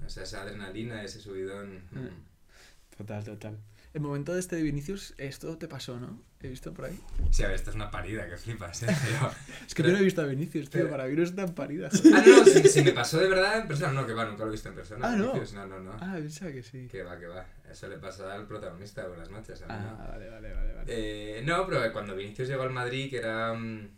O 0.06 0.10
sea, 0.10 0.24
esa 0.24 0.42
adrenalina, 0.42 1.04
ese 1.04 1.20
subidón... 1.22 1.78
Mm. 1.92 2.98
Total, 2.98 3.24
total. 3.24 3.58
El 3.94 4.02
momento 4.02 4.34
de 4.34 4.40
este 4.40 4.56
de 4.56 4.64
Vinicius, 4.64 5.14
esto 5.18 5.58
te 5.58 5.68
pasó, 5.68 6.00
¿no? 6.00 6.22
He 6.44 6.50
visto 6.50 6.74
por 6.74 6.86
ahí. 6.86 7.00
Sí, 7.32 7.42
a 7.44 7.48
ver, 7.48 7.56
esto 7.56 7.70
es 7.70 7.76
una 7.78 7.90
parida, 7.90 8.28
que 8.30 8.36
flipas, 8.38 8.84
¿eh? 8.84 8.88
Pero... 9.06 9.32
Es 9.66 9.74
que 9.74 9.82
Pero- 9.82 9.94
no 9.96 10.00
he 10.02 10.04
visto 10.04 10.22
a 10.22 10.26
Vinicius, 10.26 10.70
tío. 10.70 10.82
pero- 10.82 10.90
Para 10.92 11.06
mí 11.06 11.16
no 11.16 11.24
es 11.24 11.34
tan 11.36 11.56
parida. 11.56 11.90
Ah, 12.14 12.24
no, 12.26 12.46
si, 12.46 12.68
si 12.68 12.84
me 12.84 12.92
pasó 12.92 13.18
de 13.20 13.30
verdad 13.30 13.60
en 13.62 13.68
persona, 13.68 13.94
no, 13.94 14.06
que 14.06 14.14
va, 14.14 14.26
nunca 14.26 14.44
lo 14.44 14.50
he 14.50 14.52
visto 14.52 14.68
en 14.70 14.76
persona. 14.76 15.08
Ah, 15.08 15.16
¿no? 15.16 15.28
Vinicius, 15.34 15.54
No, 15.54 15.66
no, 15.66 15.80
no. 15.80 15.94
Ah, 16.02 16.16
pensaba 16.16 16.52
que 16.52 16.62
sí. 16.62 16.88
Que 16.92 17.02
va, 17.04 17.18
que 17.18 17.28
va. 17.28 17.46
Eso 17.72 17.88
le 17.88 17.98
pasa 17.98 18.34
al 18.34 18.46
protagonista 18.46 19.02
de 19.04 19.08
Buenas 19.08 19.30
noches, 19.30 19.62
a 19.62 19.68
mí 19.68 19.74
no. 19.74 19.90
Ah, 20.00 20.08
vale, 20.12 20.30
vale, 20.30 20.54
vale. 20.54 20.74
vale. 20.74 20.86
Eh, 20.88 21.42
no, 21.46 21.66
pero 21.66 21.92
cuando 21.94 22.16
Vinicius 22.16 22.48
llegó 22.50 22.64
al 22.64 22.72
Madrid, 22.72 23.10
que 23.10 23.18
era. 23.18 23.54
mm, 23.54 23.90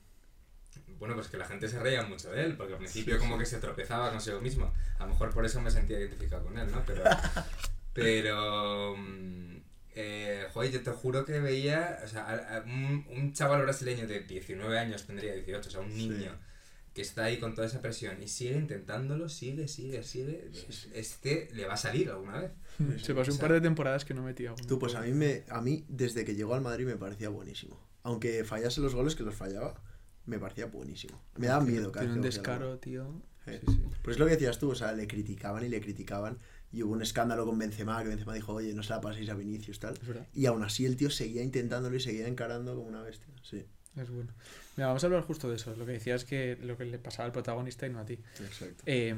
Bueno, 1.00 1.16
pues 1.16 1.28
que 1.28 1.38
la 1.38 1.46
gente 1.46 1.68
se 1.68 1.80
reía 1.80 2.04
mucho 2.04 2.32
de 2.32 2.44
él, 2.44 2.56
porque 2.56 2.74
al 2.74 2.80
principio 2.80 3.16
Sí, 3.16 3.20
como 3.20 3.36
sí. 3.36 3.40
que 3.40 3.46
se 3.48 3.58
tropezaba 3.58 4.12
consigo 4.12 4.40
mismo. 4.40 4.72
A 5.00 5.04
lo 5.06 5.10
mejor 5.10 5.34
por 5.34 5.44
eso 5.46 5.60
me 5.62 5.72
sentía 5.72 6.00
identificado 6.00 6.44
con 6.44 6.58
él, 6.60 6.72
¿no? 6.72 6.84
Pero. 6.86 7.04
pero. 7.94 8.96
Eh, 9.96 10.46
joder, 10.54 10.72
yo 10.72 10.84
te 10.84 10.92
juro 10.92 11.26
que 11.26 11.40
veía. 11.40 12.00
O 12.04 12.08
sea, 12.08 12.26
a- 12.28 12.58
a 12.58 12.62
un, 12.64 13.06
un 13.10 13.34
chaval 13.34 13.62
brasileño 13.64 14.08
de 14.08 14.22
19 14.22 14.78
años 14.78 15.06
tendría 15.06 15.34
18, 15.34 15.70
o 15.70 15.72
sea, 15.72 15.82
un 15.82 15.92
Sí. 15.92 16.10
niño. 16.10 16.32
Que 16.94 17.02
está 17.02 17.26
ahí 17.26 17.40
con 17.40 17.54
toda 17.56 17.68
esa 17.68 17.82
presión 17.82 18.22
y 18.24 18.28
sigue 18.30 18.56
intentándolo, 18.56 19.28
sigue, 19.28 19.68
sigue, 19.68 20.02
sigue. 20.04 20.50
Sí, 20.54 20.66
sí. 20.70 20.90
Este 20.94 21.50
le 21.54 21.66
va 21.66 21.74
a 21.74 21.78
salir 21.78 22.10
alguna 22.10 22.40
vez. 22.40 22.52
Se 23.06 23.14
pasó 23.14 23.32
un 23.34 23.38
par 23.38 23.52
de 23.52 23.60
temporadas 23.62 24.06
que 24.06 24.14
no 24.14 24.24
metía 24.24 24.54
uno. 24.54 24.66
Tú, 24.66 24.80
pues 24.80 24.96
a 24.96 25.02
mí, 25.02 25.12
me, 25.12 25.44
a 25.50 25.60
mí, 25.62 25.86
desde 25.90 26.24
que 26.24 26.36
llegó 26.36 26.56
al 26.56 26.62
Madrid, 26.62 26.86
me 26.86 26.96
parecía 26.96 27.28
buenísimo. 27.30 27.78
Aunque 28.04 28.44
fallase 28.46 28.80
los 28.82 28.96
goles 28.96 29.16
que 29.16 29.24
los 29.24 29.36
fallaba, 29.36 29.82
me 30.26 30.40
parecía 30.40 30.68
buenísimo. 30.68 31.22
Me 31.36 31.48
daba 31.48 31.64
miedo 31.66 31.92
cada 31.92 32.06
Tiene 32.06 32.16
un 32.16 32.22
descaro, 32.22 32.80
tío. 32.80 33.22
Sí. 33.46 33.52
Sí, 33.54 33.60
sí. 33.74 33.84
Pues 34.02 34.16
es 34.16 34.20
lo 34.20 34.26
que 34.26 34.32
decías 34.32 34.58
tú, 34.58 34.72
o 34.72 34.76
sea, 34.76 34.94
le 34.94 35.06
criticaban 35.08 35.66
y 35.66 35.70
le 35.70 35.82
criticaban. 35.82 36.40
Y 36.76 36.84
hubo 36.84 36.92
un 36.94 37.02
escándalo 37.02 37.46
con 37.46 37.58
Benzema, 37.58 38.04
que 38.04 38.10
Benzema 38.10 38.34
dijo, 38.34 38.54
oye, 38.54 38.74
no 38.74 38.84
se 38.84 38.90
la 38.90 39.00
paséis 39.00 39.30
a 39.30 39.34
Vinicius, 39.34 39.80
tal. 39.80 39.98
Y 40.34 40.46
aún 40.46 40.62
así 40.62 40.86
el 40.86 40.98
tío 40.98 41.10
seguía 41.10 41.42
intentándolo 41.42 41.96
y 41.96 42.02
seguía 42.02 42.28
encarando 42.28 42.76
como 42.76 42.88
una 42.90 43.02
bestia. 43.02 43.34
Sí, 43.44 43.66
Es 43.96 44.10
bueno. 44.10 44.34
Mira, 44.76 44.88
vamos 44.88 45.02
a 45.04 45.08
hablar 45.08 45.22
justo 45.24 45.50
de 45.50 45.56
eso. 45.56 45.74
Lo 45.78 45.86
que 45.86 45.94
decías 45.94 46.26
que 46.26 46.58
lo 46.62 46.78
que 46.78 46.84
le 46.84 47.00
pasaba 47.00 47.28
al 47.28 47.32
protagonista 47.32 47.88
y 47.88 47.92
no 47.92 48.00
a 48.00 48.06
ti. 48.06 48.20
exacto. 48.42 48.84
Eh, 48.86 49.16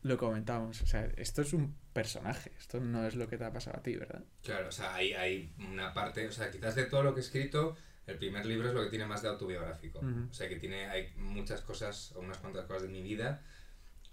lo 0.00 0.16
comentábamos. 0.16 0.80
O 0.80 0.86
sea, 0.86 1.04
esto 1.16 1.42
es 1.42 1.52
un 1.52 1.74
personaje. 1.92 2.52
Esto 2.58 2.80
no 2.80 3.06
es 3.06 3.16
lo 3.16 3.28
que 3.28 3.36
te 3.36 3.44
ha 3.44 3.52
pasado 3.52 3.78
a 3.78 3.82
ti, 3.82 3.96
¿verdad? 3.96 4.24
Claro, 4.42 4.68
o 4.68 4.72
sea, 4.72 4.94
hay, 4.94 5.12
hay 5.12 5.52
una 5.58 5.92
parte, 5.92 6.26
o 6.26 6.32
sea, 6.32 6.50
quizás 6.50 6.74
de 6.74 6.84
todo 6.86 7.02
lo 7.02 7.12
que 7.14 7.20
he 7.20 7.22
escrito, 7.22 7.76
el 8.06 8.16
primer 8.16 8.46
libro 8.46 8.68
es 8.68 8.74
lo 8.74 8.82
que 8.82 8.88
tiene 8.88 9.04
más 9.06 9.20
de 9.20 9.28
autobiográfico. 9.28 9.98
Ujú. 9.98 10.28
O 10.30 10.32
sea, 10.32 10.48
que 10.48 10.56
tiene, 10.56 10.86
hay 10.86 11.12
muchas 11.16 11.60
cosas, 11.60 12.12
o 12.12 12.20
unas 12.20 12.38
cuantas 12.38 12.64
cosas 12.64 12.82
de 12.84 12.88
mi 12.88 13.02
vida 13.02 13.42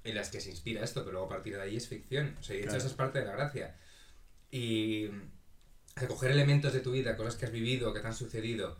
en 0.03 0.15
las 0.15 0.29
que 0.29 0.41
se 0.41 0.49
inspira 0.49 0.83
esto, 0.83 1.01
pero 1.01 1.13
luego 1.13 1.27
a 1.27 1.29
partir 1.29 1.55
de 1.55 1.61
ahí 1.61 1.77
es 1.77 1.87
ficción. 1.87 2.35
O 2.39 2.43
sea, 2.43 2.55
y 2.55 2.59
de 2.59 2.63
hecho 2.63 2.69
Claro. 2.71 2.79
eso 2.79 2.87
es 2.87 2.93
parte 2.93 3.19
de 3.19 3.25
la 3.25 3.33
gracia. 3.33 3.75
Y 4.49 5.07
o 5.07 5.99
sea, 5.99 6.07
coger 6.07 6.31
elementos 6.31 6.73
de 6.73 6.79
tu 6.79 6.91
vida, 6.91 7.15
cosas 7.15 7.35
que 7.35 7.45
has 7.45 7.51
vivido, 7.51 7.93
que 7.93 7.99
te 7.99 8.07
han 8.07 8.13
sucedido, 8.15 8.77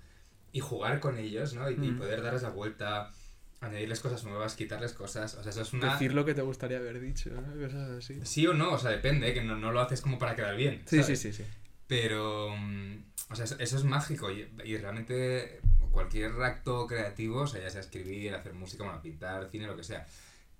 y 0.51 0.60
jugar 0.60 0.99
con 0.99 1.17
ellos, 1.17 1.53
¿no? 1.53 1.69
Y, 1.69 1.73
y 1.73 1.77
Mm. 1.77 1.97
poder 1.97 2.21
darles 2.21 2.41
la 2.43 2.49
vuelta, 2.49 3.12
añadirles 3.60 3.99
cosas 3.99 4.23
nuevas, 4.23 4.55
quitarles 4.55 4.93
cosas. 4.93 5.36
O 5.36 5.43
sea, 5.43 5.51
eso 5.51 5.62
es 5.62 5.73
una... 5.73 5.93
Decir 5.93 6.13
lo 6.13 6.25
que 6.25 6.34
te 6.34 6.41
gustaría 6.41 6.77
haber 6.77 6.99
dicho, 6.99 7.29
¿no? 7.29 7.41
Cosas 7.62 7.89
así. 7.91 8.19
Sí 8.25 8.47
o 8.47 8.53
no, 8.53 8.71
o 8.73 8.79
sea, 8.79 8.89
depende, 8.91 9.29
¿eh? 9.29 9.34
que 9.34 9.43
no, 9.43 9.55
no 9.57 9.71
lo 9.71 9.81
haces 9.81 10.01
como 10.01 10.17
para 10.17 10.36
quedar 10.36 10.55
bien. 10.55 10.81
Sí, 10.86 10.97
sí, 10.97 11.03
¿sabes? 11.03 11.19
sí, 11.19 11.34
sí. 11.34 11.43
Pero, 11.88 12.55
mm, 12.57 13.03
o 13.29 13.36
sea, 13.36 13.45
eso, 13.45 13.55
eso 13.60 13.77
es 13.77 13.84
mágico 13.84 14.31
y, 14.31 14.47
y 14.63 14.77
realmente 14.77 15.60
cualquier 15.91 16.31
acto 16.41 16.88
creativo, 16.88 17.41
o 17.41 17.47
sea, 17.47 17.62
ya 17.62 17.69
sea 17.69 17.81
escribir, 17.81 18.34
hacer 18.34 18.53
música, 18.53 18.84
bueno, 18.86 19.01
pintar, 19.01 19.49
cine, 19.51 19.67
lo 19.67 19.75
que 19.75 19.84
sea, 19.84 20.07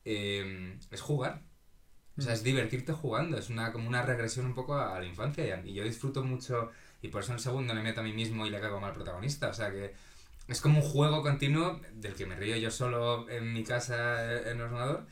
eh, 0.06 0.78
es 0.92 1.02
jugar. 1.02 1.42
O 2.18 2.22
sea, 2.22 2.34
es 2.34 2.44
divertirte 2.44 2.92
jugando, 2.94 3.38
es 3.38 3.50
una, 3.50 3.72
como 3.72 3.88
una 3.88 4.02
regresión 4.04 4.46
un 4.46 4.54
poco 4.54 4.76
a 4.76 5.00
la 5.00 5.06
infancia 5.06 5.62
y, 5.66 5.70
y 5.70 5.74
yo 5.74 5.84
disfruto 5.84 6.24
mucho 6.24 6.70
y 7.02 7.08
por 7.08 7.24
eso 7.24 7.32
en 7.32 7.38
el 7.38 7.44
segundo 7.44 7.74
me 7.74 7.82
meto 7.82 8.02
a 8.02 8.04
mí 8.04 8.14
mismo 8.14 8.46
y 8.46 8.50
le 8.50 8.60
cago 8.60 8.80
mal 8.80 8.90
al 8.90 8.96
protagonista, 8.96 9.48
o 9.50 9.54
sea 9.54 9.72
que 9.72 9.94
es 10.48 10.60
como 10.62 10.80
un 10.82 10.86
juego 10.86 11.22
continuo 11.24 11.80
del 11.94 12.14
que 12.14 12.26
me 12.26 12.36
río 12.36 12.58
yo 12.58 12.70
solo 12.70 13.30
en 13.30 13.54
mi 13.54 13.64
casa 13.64 14.30
eh, 14.34 14.52
en 14.52 14.58
el 14.58 14.62
ordenador, 14.64 15.08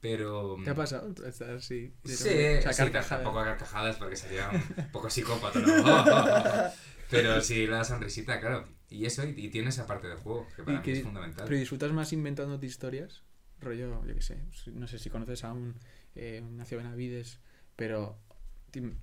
pero... 0.00 0.56
¿Qué 0.62 0.70
ha 0.70 0.74
pasado? 0.74 1.08
Estás 1.26 1.42
así. 1.48 1.94
Sí, 2.04 2.16
sí, 2.16 2.90
tampoco 3.08 3.40
a 3.40 3.44
carcajadas 3.44 3.96
porque 3.96 4.16
sería 4.16 4.50
un 4.50 4.88
poco 4.92 5.08
psicópata, 5.08 5.58
¿no? 5.58 6.70
Pero 7.10 7.40
sí 7.42 7.66
la 7.66 7.84
sonrisita, 7.84 8.40
claro. 8.40 8.66
Y 8.88 9.04
eso, 9.06 9.24
y, 9.24 9.30
y 9.36 9.48
tiene 9.48 9.68
esa 9.68 9.86
parte 9.86 10.06
del 10.08 10.16
juego, 10.18 10.46
que 10.56 10.62
para 10.62 10.76
Y 10.76 10.78
mí 10.78 10.84
que- 10.84 10.92
es 10.92 11.02
fundamental. 11.02 11.44
Pero 11.46 11.58
disfrutas 11.58 11.92
más 11.92 12.12
inventándote 12.12 12.66
historias. 12.66 13.22
Rollo, 13.62 14.04
yo 14.06 14.14
qué 14.14 14.22
sé. 14.22 14.38
No 14.72 14.86
sé 14.86 14.98
si 14.98 15.10
conoces 15.10 15.44
a 15.44 15.52
un 15.52 15.74
eh, 16.14 16.42
Nacio 16.52 16.78
Benavides, 16.78 17.38
pero 17.76 18.18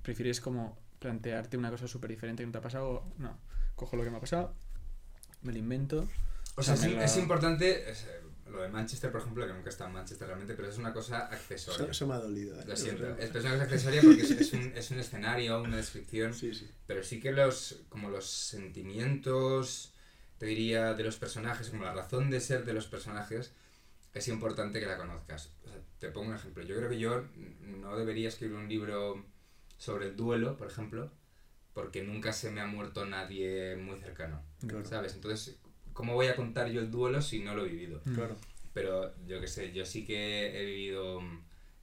prefieres 0.02 0.42
como 0.42 0.78
plantearte 1.00 1.58
una 1.58 1.72
cosa 1.72 1.88
súper 1.88 2.10
diferente 2.10 2.44
que 2.44 2.48
no 2.48 2.52
te 2.52 2.58
ha 2.58 2.62
pasado. 2.62 2.90
o 2.90 3.14
No, 3.18 3.38
cojo 3.76 3.96
lo 3.96 4.04
que 4.04 4.10
me 4.12 4.18
ha 4.18 4.22
pasado, 4.22 4.54
me 5.42 5.52
lo 5.54 5.60
invento. 5.60 6.08
O 6.56 6.64
sea, 6.64 6.74
o 6.74 6.78
sea, 6.78 7.04
es, 7.06 7.18
importante, 7.18 7.90
es, 7.90 8.04
eh, 8.04 8.20
lo 8.52 8.62
de 8.62 8.68
Manchester, 8.68 9.12
por 9.12 9.22
ejemplo, 9.22 9.48
que 9.48 9.54
nunca 9.54 9.70
estado 9.70 9.90
en 9.90 9.94
Manchester 9.94 10.28
realmente, 10.28 10.56
pero 10.56 10.68
es 10.68 10.78
una 10.78 10.92
cosa 10.92 11.26
Eso, 11.28 11.34
accesoria. 11.36 11.92
eso 11.92 12.08
me 12.08 12.16
ha 12.16 12.18
dolido. 12.18 12.60
¿eh? 12.60 12.66
Lo 12.68 12.76
siento, 12.76 13.04
Lo 13.04 13.16
es 13.18 13.30
una 13.32 13.42
cosa 13.52 13.64
accesoria 13.64 14.02
porque 14.02 14.22
es, 14.24 14.32
es 14.32 14.54
un, 14.54 14.62
es 14.76 14.92
un 14.92 15.00
escenario, 15.00 15.62
una 15.62 15.78
descripción, 15.78 16.34
Sí, 16.34 16.54
sí. 16.54 16.70
pero 16.86 17.02
sí 17.04 17.20
que 17.22 17.32
los, 17.32 17.82
como 17.88 18.10
los 18.10 18.26
sentimientos, 18.30 19.94
te 20.38 20.48
diría, 20.48 20.94
de 20.94 21.04
los 21.04 21.18
personajes, 21.18 21.70
como 21.70 21.84
la 21.86 21.94
razón 21.94 22.30
de 22.30 22.42
ser 22.42 22.66
de 22.66 22.74
los 22.74 22.88
personajes, 22.88 23.54
es 24.14 24.28
importante 24.28 24.80
que 24.80 24.86
la 24.86 24.98
conozcas. 24.98 25.52
O 25.64 25.68
sea, 25.70 25.78
te 26.00 26.10
pongo 26.10 26.30
un 26.30 26.36
ejemplo. 26.36 26.64
Yo 26.64 26.76
creo 26.76 26.90
que 26.90 27.00
yo 27.00 27.26
no 27.62 27.96
debería 27.98 28.28
escribir 28.28 28.56
un 28.56 28.68
libro 28.70 29.26
sobre 29.78 30.08
el 30.08 30.16
duelo, 30.16 30.58
por 30.58 30.68
ejemplo, 30.68 31.12
porque 31.74 32.04
nunca 32.04 32.34
se 32.34 32.52
me 32.52 32.62
ha 32.62 32.68
muerto 32.68 33.06
nadie 33.06 33.76
muy 33.76 33.98
cercano, 34.00 34.44
Claro. 34.68 34.86
¿sabes? 34.86 35.14
Entonces, 35.14 35.58
¿cómo 35.94 36.16
voy 36.16 36.28
a 36.28 36.36
contar 36.36 36.70
yo 36.70 36.82
el 36.82 36.92
duelo 36.92 37.22
si 37.22 37.40
no 37.40 37.56
lo 37.56 37.66
he 37.66 37.70
vivido? 37.70 38.02
Mm. 38.06 38.16
Claro. 38.16 38.36
Pero 38.74 39.14
yo 39.26 39.40
qué 39.40 39.48
sé, 39.48 39.72
yo 39.72 39.86
sí 39.86 40.06
que 40.06 40.60
he 40.60 40.66
vivido 40.66 41.22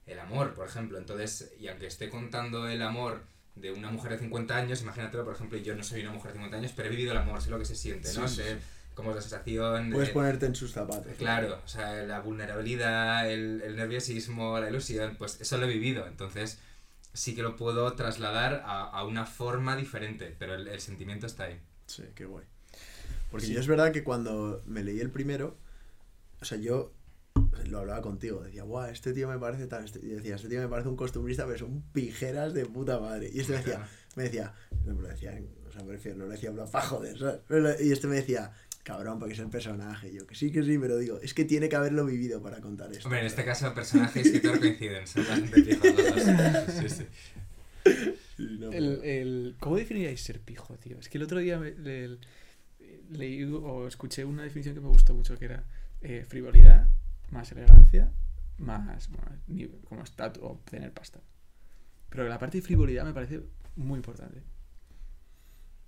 el 0.05 0.19
amor, 0.19 0.53
por 0.53 0.67
ejemplo. 0.67 0.97
Entonces, 0.97 1.53
y 1.59 1.67
aunque 1.67 1.87
esté 1.87 2.09
contando 2.09 2.67
el 2.67 2.81
amor 2.81 3.23
de 3.55 3.71
una 3.71 3.89
mujer 3.89 4.11
de 4.11 4.19
50 4.19 4.55
años, 4.55 4.81
imagínatelo, 4.81 5.23
por 5.25 5.33
ejemplo, 5.33 5.57
yo 5.57 5.75
no 5.75 5.83
soy 5.83 6.01
una 6.01 6.11
mujer 6.11 6.31
de 6.31 6.37
50 6.37 6.57
años, 6.57 6.73
pero 6.75 6.87
he 6.87 6.91
vivido 6.91 7.11
el 7.11 7.17
amor, 7.17 7.41
sé 7.41 7.49
lo 7.49 7.57
que 7.59 7.65
se 7.65 7.75
siente, 7.75 8.11
¿no? 8.13 8.27
Sí, 8.27 8.35
sé 8.35 8.57
es 9.11 9.15
la 9.15 9.21
sensación. 9.21 9.91
Puedes 9.91 10.09
de- 10.09 10.13
ponerte 10.13 10.45
en 10.45 10.55
sus 10.55 10.71
zapatos. 10.71 11.05
Claro, 11.17 11.59
o 11.63 11.67
sea, 11.67 12.03
la 12.03 12.19
vulnerabilidad, 12.21 13.29
el, 13.31 13.61
el 13.63 13.75
nerviosismo, 13.75 14.59
la 14.59 14.69
ilusión, 14.69 15.15
pues 15.17 15.39
eso 15.41 15.57
lo 15.57 15.65
he 15.65 15.69
vivido. 15.69 16.07
Entonces, 16.07 16.59
sí 17.13 17.35
que 17.35 17.41
lo 17.43 17.55
puedo 17.55 17.93
trasladar 17.93 18.63
a, 18.65 18.83
a 18.83 19.03
una 19.05 19.25
forma 19.25 19.75
diferente, 19.75 20.35
pero 20.37 20.55
el, 20.55 20.67
el 20.67 20.79
sentimiento 20.79 21.25
está 21.27 21.45
ahí. 21.45 21.59
Sí, 21.85 22.03
qué 22.15 22.25
guay. 22.25 22.45
Porque 23.31 23.45
Sí. 23.47 23.53
yo 23.53 23.59
es 23.59 23.67
verdad 23.67 23.91
que 23.91 24.03
cuando 24.03 24.61
me 24.65 24.83
leí 24.83 24.99
el 24.99 25.09
primero, 25.11 25.57
o 26.41 26.45
sea, 26.45 26.57
yo 26.57 26.93
lo 27.65 27.79
hablaba 27.79 28.01
contigo, 28.01 28.41
decía, 28.43 28.63
guau, 28.63 28.89
este 28.89 29.13
tío 29.13 29.27
me 29.27 29.37
parece 29.37 29.67
tan... 29.67 29.83
Este, 29.83 29.99
y 29.99 30.09
decía, 30.09 30.35
este 30.35 30.47
tío 30.49 30.59
me 30.61 30.67
parece 30.67 30.89
un 30.89 30.95
costumbrista, 30.95 31.45
pero 31.45 31.57
son 31.59 31.81
pijeras 31.93 32.53
de 32.53 32.65
puta 32.65 32.99
madre. 32.99 33.29
Y 33.33 33.39
este 33.41 33.53
me 33.53 33.57
decía, 33.59 33.87
me 34.15 34.23
decía, 34.23 34.53
no 34.85 34.95
me 34.95 35.01
lo 35.03 35.07
decía, 35.09 35.37
o 35.67 35.71
sea, 35.71 35.83
me 35.83 35.91
refiero, 35.93 36.17
no 36.17 36.25
lo 36.25 36.31
decía 36.31 36.51
pa' 36.71 36.81
joder, 36.81 37.17
¿sabes? 37.19 37.81
Y 37.81 37.91
este 37.91 38.07
me 38.07 38.15
decía, 38.15 38.51
cabrón, 38.87 39.19
porque 39.19 39.33
es 39.33 39.39
el 39.39 39.49
personaje. 39.49 40.13
Yo, 40.13 40.25
que 40.25 40.33
sí, 40.35 40.51
que 40.51 40.63
sí, 40.63 40.77
pero 40.79 40.97
digo, 40.97 41.19
es 41.21 41.33
que 41.33 41.43
tiene 41.45 41.67
que 41.67 41.75
haberlo 41.75 42.05
vivido 42.05 42.41
para 42.41 42.61
contar 42.61 42.89
esto. 42.91 43.05
Hombre, 43.07 43.19
en 43.19 43.25
este 43.27 43.43
caso, 43.43 43.73
personaje 43.73 44.19
y 44.19 44.21
escritor 44.23 44.59
coinciden, 44.59 45.05
son 45.05 45.25
bastante 45.27 45.61
pijos 45.61 45.85
los 45.93 46.15
dos. 46.15 46.23
Sí, 46.79 46.89
sí. 46.89 47.05
Sí, 48.37 48.57
no, 48.59 48.71
El, 48.71 49.03
el, 49.03 49.55
¿Cómo 49.59 49.75
definiríais 49.77 50.21
ser 50.21 50.39
pijo, 50.39 50.75
tío? 50.77 50.97
Es 50.99 51.09
que 51.09 51.17
el 51.17 51.23
otro 51.23 51.39
día 51.39 51.57
me- 51.59 51.71
le- 51.75 52.17
leí 53.11 53.43
o 53.43 53.87
escuché 53.87 54.23
una 54.25 54.43
definición 54.43 54.75
que 54.75 54.81
me 54.81 54.87
gustó 54.89 55.13
mucho, 55.13 55.37
que 55.37 55.45
era 55.45 55.63
eh, 56.01 56.25
frivolidad 56.27 56.87
más 57.31 57.51
elegancia 57.51 58.11
más 58.57 59.09
bueno, 59.09 59.37
como 59.85 60.03
estatus 60.03 60.41
o 60.43 60.61
tener 60.69 60.91
pasta. 60.93 61.19
Pero 62.09 62.27
la 62.27 62.39
parte 62.39 62.57
de 62.57 62.61
frivolidad 62.63 63.03
me 63.05 63.13
parece 63.13 63.41
muy 63.75 63.97
importante. 63.97 64.41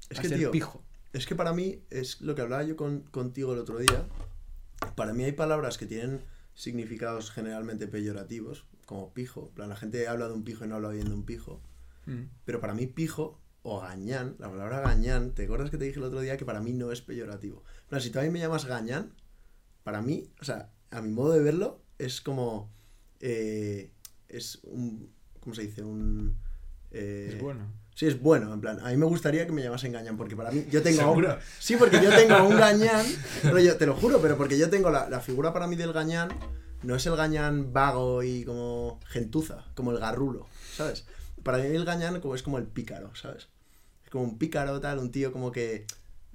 Es 0.10 0.20
A 0.20 0.22
que, 0.22 0.28
ser 0.30 0.38
tío, 0.38 0.52
pijo. 0.52 0.84
Es 1.14 1.26
que 1.26 1.36
para 1.36 1.54
mí, 1.54 1.82
es 1.90 2.22
lo 2.22 2.36
que 2.36 2.42
hablaba 2.42 2.64
yo 2.64 2.76
con, 2.76 3.02
contigo 3.02 3.54
el 3.54 3.60
otro 3.60 3.80
día. 3.80 4.08
Para 4.96 5.14
mí 5.14 5.24
hay 5.24 5.32
palabras 5.32 5.78
que 5.78 5.86
tienen 5.86 6.22
significados 6.54 7.32
generalmente 7.32 7.88
peyorativos, 7.88 8.66
como 8.86 9.14
pijo. 9.14 9.52
La 9.56 9.76
gente 9.76 10.08
habla 10.08 10.28
de 10.28 10.34
un 10.34 10.44
pijo 10.44 10.66
y 10.66 10.68
no 10.68 10.76
habla 10.76 10.90
bien 10.90 11.08
de 11.08 11.14
un 11.14 11.24
pijo. 11.24 11.62
Mm. 12.06 12.24
Pero 12.46 12.60
para 12.60 12.74
mí, 12.74 12.86
pijo 12.86 13.40
o 13.64 13.82
gañán, 13.82 14.36
la 14.40 14.50
palabra 14.50 14.82
gañán, 14.82 15.32
¿te 15.34 15.44
acuerdas 15.46 15.70
que 15.70 15.78
te 15.78 15.86
dije 15.86 16.00
el 16.00 16.06
otro 16.06 16.22
día 16.22 16.38
que 16.38 16.46
para 16.46 16.62
mí 16.62 16.74
no 16.74 16.92
es 16.92 17.02
peyorativo? 17.02 17.64
Plan, 17.88 18.02
si 18.02 18.10
tú 18.10 18.20
a 18.20 18.24
mí 18.24 18.30
me 18.30 18.40
llamas 18.40 18.66
gañán, 18.66 19.14
para 19.84 20.02
mí, 20.02 20.30
o 20.42 20.46
sea, 20.46 20.72
a 20.92 21.02
mi 21.02 21.10
modo 21.10 21.34
de 21.34 21.42
verlo, 21.42 21.82
es 21.98 22.22
como. 22.22 22.72
eh, 23.20 23.92
es 24.28 24.60
un. 24.64 25.12
¿Cómo 25.40 25.56
se 25.56 25.64
dice? 25.64 25.84
Un. 25.84 26.38
eh, 26.92 27.32
Es 27.34 27.42
bueno. 27.42 27.66
Sí, 28.00 28.06
es 28.06 28.18
bueno, 28.18 28.54
en 28.54 28.62
plan, 28.62 28.80
a 28.80 28.92
mí 28.92 28.96
me 28.96 29.06
gustaría 29.08 29.46
que 29.46 29.52
me 29.52 29.62
llamasen 29.62 29.92
gañán, 29.92 30.16
porque 30.16 30.34
para 30.34 30.52
mí, 30.52 30.66
yo 30.72 30.82
tengo... 30.82 31.00
¿Seguro? 31.02 31.38
Sí, 31.60 31.76
porque 31.76 32.02
yo 32.02 32.10
tengo 32.12 32.48
un 32.48 32.56
gañán, 32.58 33.06
pero 33.42 33.60
yo, 33.60 33.76
te 33.76 33.86
lo 33.86 33.94
juro, 33.94 34.22
pero 34.22 34.38
porque 34.38 34.58
yo 34.58 34.70
tengo 34.70 34.90
la, 34.90 35.10
la 35.10 35.20
figura 35.20 35.52
para 35.52 35.68
mí 35.68 35.76
del 35.76 35.92
gañán, 35.92 36.30
no 36.82 36.96
es 36.96 37.06
el 37.08 37.18
gañán 37.18 37.74
vago 37.74 38.24
y 38.24 38.46
como 38.46 39.02
gentuza, 39.06 39.66
como 39.76 39.92
el 39.92 40.00
garrulo, 40.00 40.48
¿sabes? 40.78 41.04
Para 41.44 41.58
mí 41.58 41.66
el 41.66 41.84
gañán 41.84 42.22
como, 42.22 42.36
es 42.36 42.42
como 42.42 42.58
el 42.58 42.68
pícaro, 42.68 43.14
¿sabes? 43.18 43.50
Es 44.06 44.10
como 44.10 44.24
un 44.24 44.38
pícaro, 44.38 44.80
tal, 44.80 45.00
un 45.00 45.12
tío 45.12 45.34
como 45.34 45.52
que, 45.52 45.86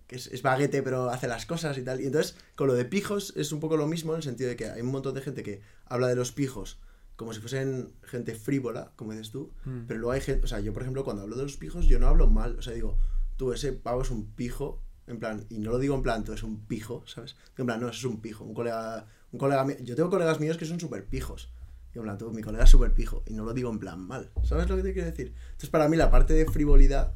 que 0.06 0.16
es, 0.16 0.26
es 0.26 0.42
baguete 0.42 0.82
pero 0.82 1.08
hace 1.08 1.28
las 1.28 1.46
cosas 1.46 1.78
y 1.78 1.82
tal. 1.82 2.02
Y 2.02 2.04
entonces, 2.08 2.36
con 2.56 2.66
lo 2.66 2.74
de 2.74 2.84
pijos 2.84 3.32
es 3.36 3.52
un 3.52 3.60
poco 3.60 3.78
lo 3.78 3.86
mismo 3.86 4.12
en 4.12 4.18
el 4.18 4.22
sentido 4.22 4.50
de 4.50 4.56
que 4.56 4.68
hay 4.68 4.82
un 4.82 4.88
montón 4.88 5.14
de 5.14 5.22
gente 5.22 5.42
que 5.42 5.62
habla 5.86 6.08
de 6.08 6.14
los 6.14 6.30
pijos 6.30 6.76
como 7.16 7.32
si 7.32 7.40
fuesen 7.40 7.92
gente 8.02 8.34
frívola, 8.34 8.92
como 8.96 9.12
dices 9.12 9.30
tú, 9.30 9.52
Mm. 9.64 9.82
pero 9.86 10.00
luego 10.00 10.12
hay 10.12 10.20
gente, 10.20 10.44
o 10.44 10.48
sea, 10.48 10.60
yo 10.60 10.72
por 10.72 10.82
ejemplo 10.82 11.04
cuando 11.04 11.22
hablo 11.22 11.36
de 11.36 11.42
los 11.44 11.56
pijos 11.56 11.86
yo 11.86 11.98
no 11.98 12.08
hablo 12.08 12.26
mal, 12.28 12.56
o 12.58 12.62
sea, 12.62 12.72
digo, 12.72 12.98
tú 13.36 13.52
ese 13.52 13.72
pavo 13.72 14.02
es 14.02 14.10
un 14.10 14.26
pijo, 14.32 14.80
en 15.06 15.18
plan, 15.18 15.44
y 15.50 15.58
no 15.58 15.70
lo 15.70 15.78
digo 15.78 15.94
en 15.94 16.02
plan, 16.02 16.24
tú 16.24 16.32
es 16.32 16.42
un 16.42 16.64
pijo, 16.66 17.04
¿sabes? 17.06 17.36
En 17.58 17.66
plan, 17.66 17.80
no, 17.80 17.88
eso 17.88 17.98
es 17.98 18.04
un 18.04 18.20
pijo, 18.20 18.44
un 18.44 18.54
colega, 18.54 19.06
un 19.32 19.38
colega 19.38 19.64
mío, 19.64 19.76
yo 19.82 19.94
tengo 19.96 20.10
colegas 20.10 20.40
míos 20.40 20.56
que 20.56 20.64
son 20.66 20.80
súper 20.80 21.04
pijos, 21.06 21.50
digo, 21.92 22.02
en 22.02 22.06
plan, 22.06 22.18
tú, 22.18 22.30
mi 22.32 22.42
colega 22.42 22.64
es 22.64 22.70
súper 22.70 22.92
pijo, 22.94 23.22
y 23.26 23.34
no 23.34 23.44
lo 23.44 23.52
digo 23.54 23.70
en 23.70 23.78
plan 23.78 24.00
mal, 24.00 24.30
¿sabes 24.44 24.68
lo 24.68 24.76
que 24.76 24.82
te 24.82 24.92
quiero 24.92 25.08
decir? 25.10 25.34
Entonces 25.46 25.70
para 25.70 25.88
mí 25.88 25.96
la 25.96 26.10
parte 26.10 26.32
de 26.34 26.46
frivolidad 26.46 27.14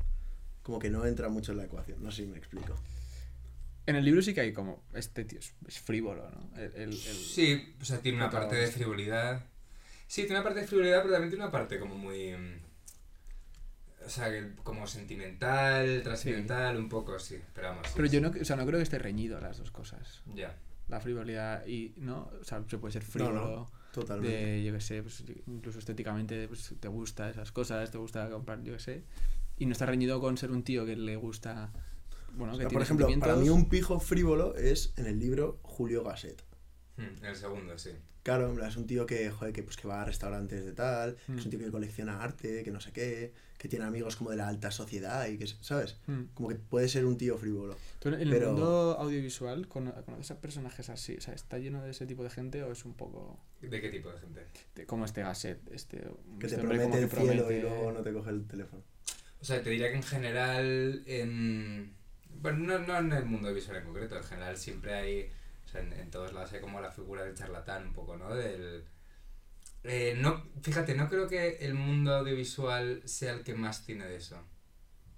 como 0.62 0.78
que 0.78 0.90
no 0.90 1.04
entra 1.06 1.28
mucho 1.28 1.52
en 1.52 1.58
la 1.58 1.64
ecuación, 1.64 2.02
no 2.02 2.11
sé 2.12 2.22
si 2.22 2.28
me 2.28 2.37
explico. 2.38 2.74
En 3.87 3.96
el 3.96 4.04
libro 4.04 4.20
sí 4.20 4.34
que 4.34 4.42
hay 4.42 4.52
como, 4.52 4.84
este 4.92 5.24
tío 5.24 5.38
es, 5.38 5.54
es 5.66 5.80
frívolo, 5.80 6.30
¿no? 6.30 6.50
El, 6.58 6.72
el- 6.74 6.88
el- 6.90 6.94
Sí, 6.94 7.74
o 7.80 7.84
sea, 7.87 7.98
tiene 8.00 8.18
una 8.18 8.28
parte 8.30 8.54
de 8.56 8.66
frivolidad. 8.66 9.46
Sí, 10.08 10.22
tiene 10.22 10.36
una 10.36 10.42
parte 10.44 10.60
de 10.62 10.66
frivolidad, 10.66 11.02
pero 11.02 11.12
también 11.12 11.30
tiene 11.30 11.44
una 11.44 11.52
parte 11.52 11.78
como 11.78 11.94
muy. 11.94 12.32
mm, 12.36 12.60
O 14.06 14.08
sea, 14.08 14.30
que 14.30 14.54
como 14.64 14.86
sentimental, 14.86 16.00
trascendental, 16.02 16.76
un 16.78 16.88
poco, 16.88 17.18
sí. 17.18 17.38
Pero 17.54 17.68
vamos. 17.68 17.86
sí, 17.86 17.92
Pero 17.94 18.08
yo 18.08 18.18
sí. 18.18 18.20
no, 18.20 18.40
o 18.40 18.44
sea, 18.44 18.56
no 18.56 18.64
creo 18.66 18.78
que 18.78 18.84
esté 18.84 18.98
reñido 18.98 19.38
las 19.40 19.58
dos 19.58 19.70
cosas. 19.70 20.22
Ya. 20.34 20.56
La 20.88 21.00
frivolidad 21.00 21.66
y, 21.66 21.92
¿no? 21.98 22.30
O 22.40 22.44
sea, 22.44 22.64
se 22.66 22.78
puede 22.78 22.92
ser 22.92 23.02
No, 23.04 23.08
frívolo. 23.10 23.40
no, 23.44 23.70
totalmente. 23.92 24.34
de, 24.46 24.64
yo 24.64 24.72
qué 24.72 24.80
sé, 24.80 25.02
pues, 25.02 25.22
incluso 25.46 25.78
estéticamente 25.78 26.48
pues, 26.48 26.74
te 26.80 26.88
gusta 26.88 27.28
esas 27.28 27.52
cosas, 27.52 27.90
te 27.90 27.98
gusta 27.98 28.30
comprar, 28.30 28.62
yo 28.62 28.72
qué 28.72 28.78
sé. 28.78 29.04
Y 29.58 29.66
no 29.66 29.72
está 29.72 29.84
reñido 29.84 30.18
con 30.20 30.38
ser 30.38 30.50
un 30.50 30.62
tío 30.62 30.86
que 30.86 30.96
le 30.96 31.16
gusta, 31.16 31.70
bueno, 32.32 32.54
O 32.54 32.56
que 32.56 32.62
sea, 32.62 32.68
tiene 32.68 32.72
por 32.72 32.82
ejemplo, 32.82 33.08
para 33.20 33.36
mí 33.36 33.50
un 33.50 33.68
pijo 33.68 34.00
frívolo 34.00 34.56
es 34.56 34.94
en 34.96 35.04
el 35.06 35.18
libro 35.18 35.58
Julio 35.62 36.02
Gasset. 36.04 36.42
Mm, 36.98 37.24
el 37.24 37.37
segundo, 37.37 37.78
sí. 37.78 37.90
Claro, 38.22 38.50
en 38.50 38.56
plan, 38.56 38.68
es 38.68 38.76
un 38.76 38.87
tío 38.87 39.06
que, 39.06 39.30
joder, 39.30 39.54
que, 39.54 39.62
pues, 39.62 39.76
que 39.78 39.88
va 39.88 40.02
a 40.02 40.04
restaurantes 40.04 40.62
de 40.64 40.72
tal, 40.72 41.14
que 41.14 41.32
es 41.32 41.40
Mm. 41.40 41.44
un 41.44 41.50
tío 41.50 41.58
que 41.61 41.70
colecciona 41.70 42.22
arte, 42.22 42.62
que 42.62 42.70
no 42.70 42.78
sé 42.80 42.92
qué, 42.92 43.32
que 43.56 43.68
tiene 43.68 43.87
amigos 43.87 44.16
como 44.16 44.30
de 44.30 44.37
la 44.37 44.46
alta 44.48 44.70
sociedad 44.70 45.26
y 45.28 45.38
que, 45.38 45.46
¿sabes? 45.46 45.96
Mm. 46.06 46.24
Como 46.34 46.48
que 46.50 46.56
puede 46.56 46.88
ser 46.88 47.06
un 47.06 47.16
tío 47.16 47.38
frívolo. 47.38 47.76
¿Tú 48.00 48.08
en 48.08 48.14
el 48.20 48.28
pero- 48.28 48.52
mundo 48.52 48.96
audiovisual 48.98 49.66
cono- 49.68 49.94
conoces 50.04 50.30
a 50.32 50.40
personajes 50.40 50.90
así? 50.90 51.16
O 51.16 51.20
sea, 51.22 51.32
¿está 51.34 51.58
lleno 51.58 51.82
de 51.82 51.90
ese 51.92 52.06
tipo 52.06 52.22
de 52.22 52.30
gente 52.30 52.62
o 52.62 52.70
es 52.72 52.84
un 52.84 52.92
poco 52.94 53.40
¿De 53.62 53.80
qué 53.80 53.88
tipo 53.88 54.11
de 54.12 54.18
gente? 54.18 54.46
de- 54.74 54.87
como 54.87 55.04
este 55.06 55.22
Gasset? 55.22 55.61
Este, 55.72 55.98
Que 56.38 56.46
este 56.46 56.58
te 56.61 56.62
promete 56.66 56.98
el 57.02 57.08
que 57.08 57.16
cielo 57.16 57.32
y 57.32 57.38
promete- 57.38 57.61
luego 57.62 57.92
no 57.92 58.02
te 58.02 58.12
coge 58.12 58.30
el 58.30 58.46
teléfono. 58.46 58.82
O 59.40 59.44
sea, 59.44 59.62
te 59.62 59.70
diría 59.70 59.88
que 59.90 59.96
en 59.96 60.02
general, 60.02 61.02
en... 61.06 61.94
Bueno, 62.40 62.58
no, 62.58 62.78
no 62.87 62.98
en 62.98 63.12
el 63.12 63.24
mundo 63.24 63.52
visual 63.54 63.78
en 63.78 63.84
concreto, 63.84 64.16
en 64.16 64.22
general 64.24 64.56
siempre 64.56 64.94
hay, 64.94 65.30
o 65.68 65.70
sea, 65.70 65.83
en, 65.83 65.92
en 65.92 66.11
todos 66.11 66.33
lados 66.33 66.50
hay 66.54 66.61
como 66.62 66.81
la 66.81 66.90
figura 66.90 67.24
del 67.24 67.35
charlatán 67.35 67.88
un 67.88 67.92
poco, 67.92 68.16
¿no? 68.16 68.35
Del... 68.35 68.85
Eh, 69.85 70.16
no, 70.18 70.42
fíjate, 70.62 70.94
no 70.94 71.09
creo 71.09 71.28
que 71.28 71.59
el 71.59 71.74
mundo 71.74 72.14
audiovisual 72.16 73.02
sea 73.04 73.33
el 73.35 73.44
que 73.44 73.54
más 73.54 73.85
tiene 73.85 74.07
de 74.07 74.16
eso. 74.16 74.42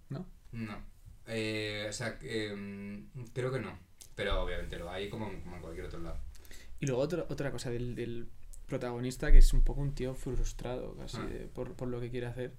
¿No? 0.09 0.27
No. 0.53 0.77
Eh, 1.27 1.87
o 1.89 1.93
sea, 1.93 2.19
mm, 2.21 3.25
creo 3.33 3.53
que 3.53 3.61
no. 3.61 3.79
Pero 4.15 4.43
obviamente 4.43 4.79
lo 4.79 4.91
hay 4.91 5.09
como, 5.09 5.27
como 5.43 5.57
en 5.57 5.63
cualquier 5.63 5.87
otro 5.87 6.01
lado. 6.01 6.19
Y 6.81 6.87
luego 6.87 7.01
otra, 7.03 7.27
otra 7.29 7.51
cosa 7.53 7.71
del, 7.71 7.95
del 7.95 8.29
protagonista 8.67 9.31
que 9.33 9.39
es 9.39 9.53
un 9.53 9.63
poco 9.63 9.81
un 9.81 9.95
tío 9.95 10.15
frustrado 10.15 10.97
casi 10.97 11.19
Ah. 11.19 11.27
de- 11.27 11.47
por, 11.47 11.75
por 11.75 11.89
lo 11.89 12.01
que 12.01 12.11
quiere 12.11 12.27
hacer. 12.27 12.55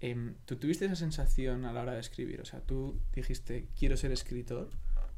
Em, 0.00 0.34
¿Tú 0.46 0.56
tuviste 0.56 0.86
esa 0.86 0.96
sensación 0.96 1.64
a 1.64 1.72
la 1.72 1.82
hora 1.82 1.92
de 1.94 2.00
escribir? 2.00 2.40
O 2.40 2.44
sea, 2.44 2.60
¿tú 2.60 3.00
dijiste 3.12 3.68
quiero 3.78 3.96
ser 3.96 4.10
escritor? 4.12 4.70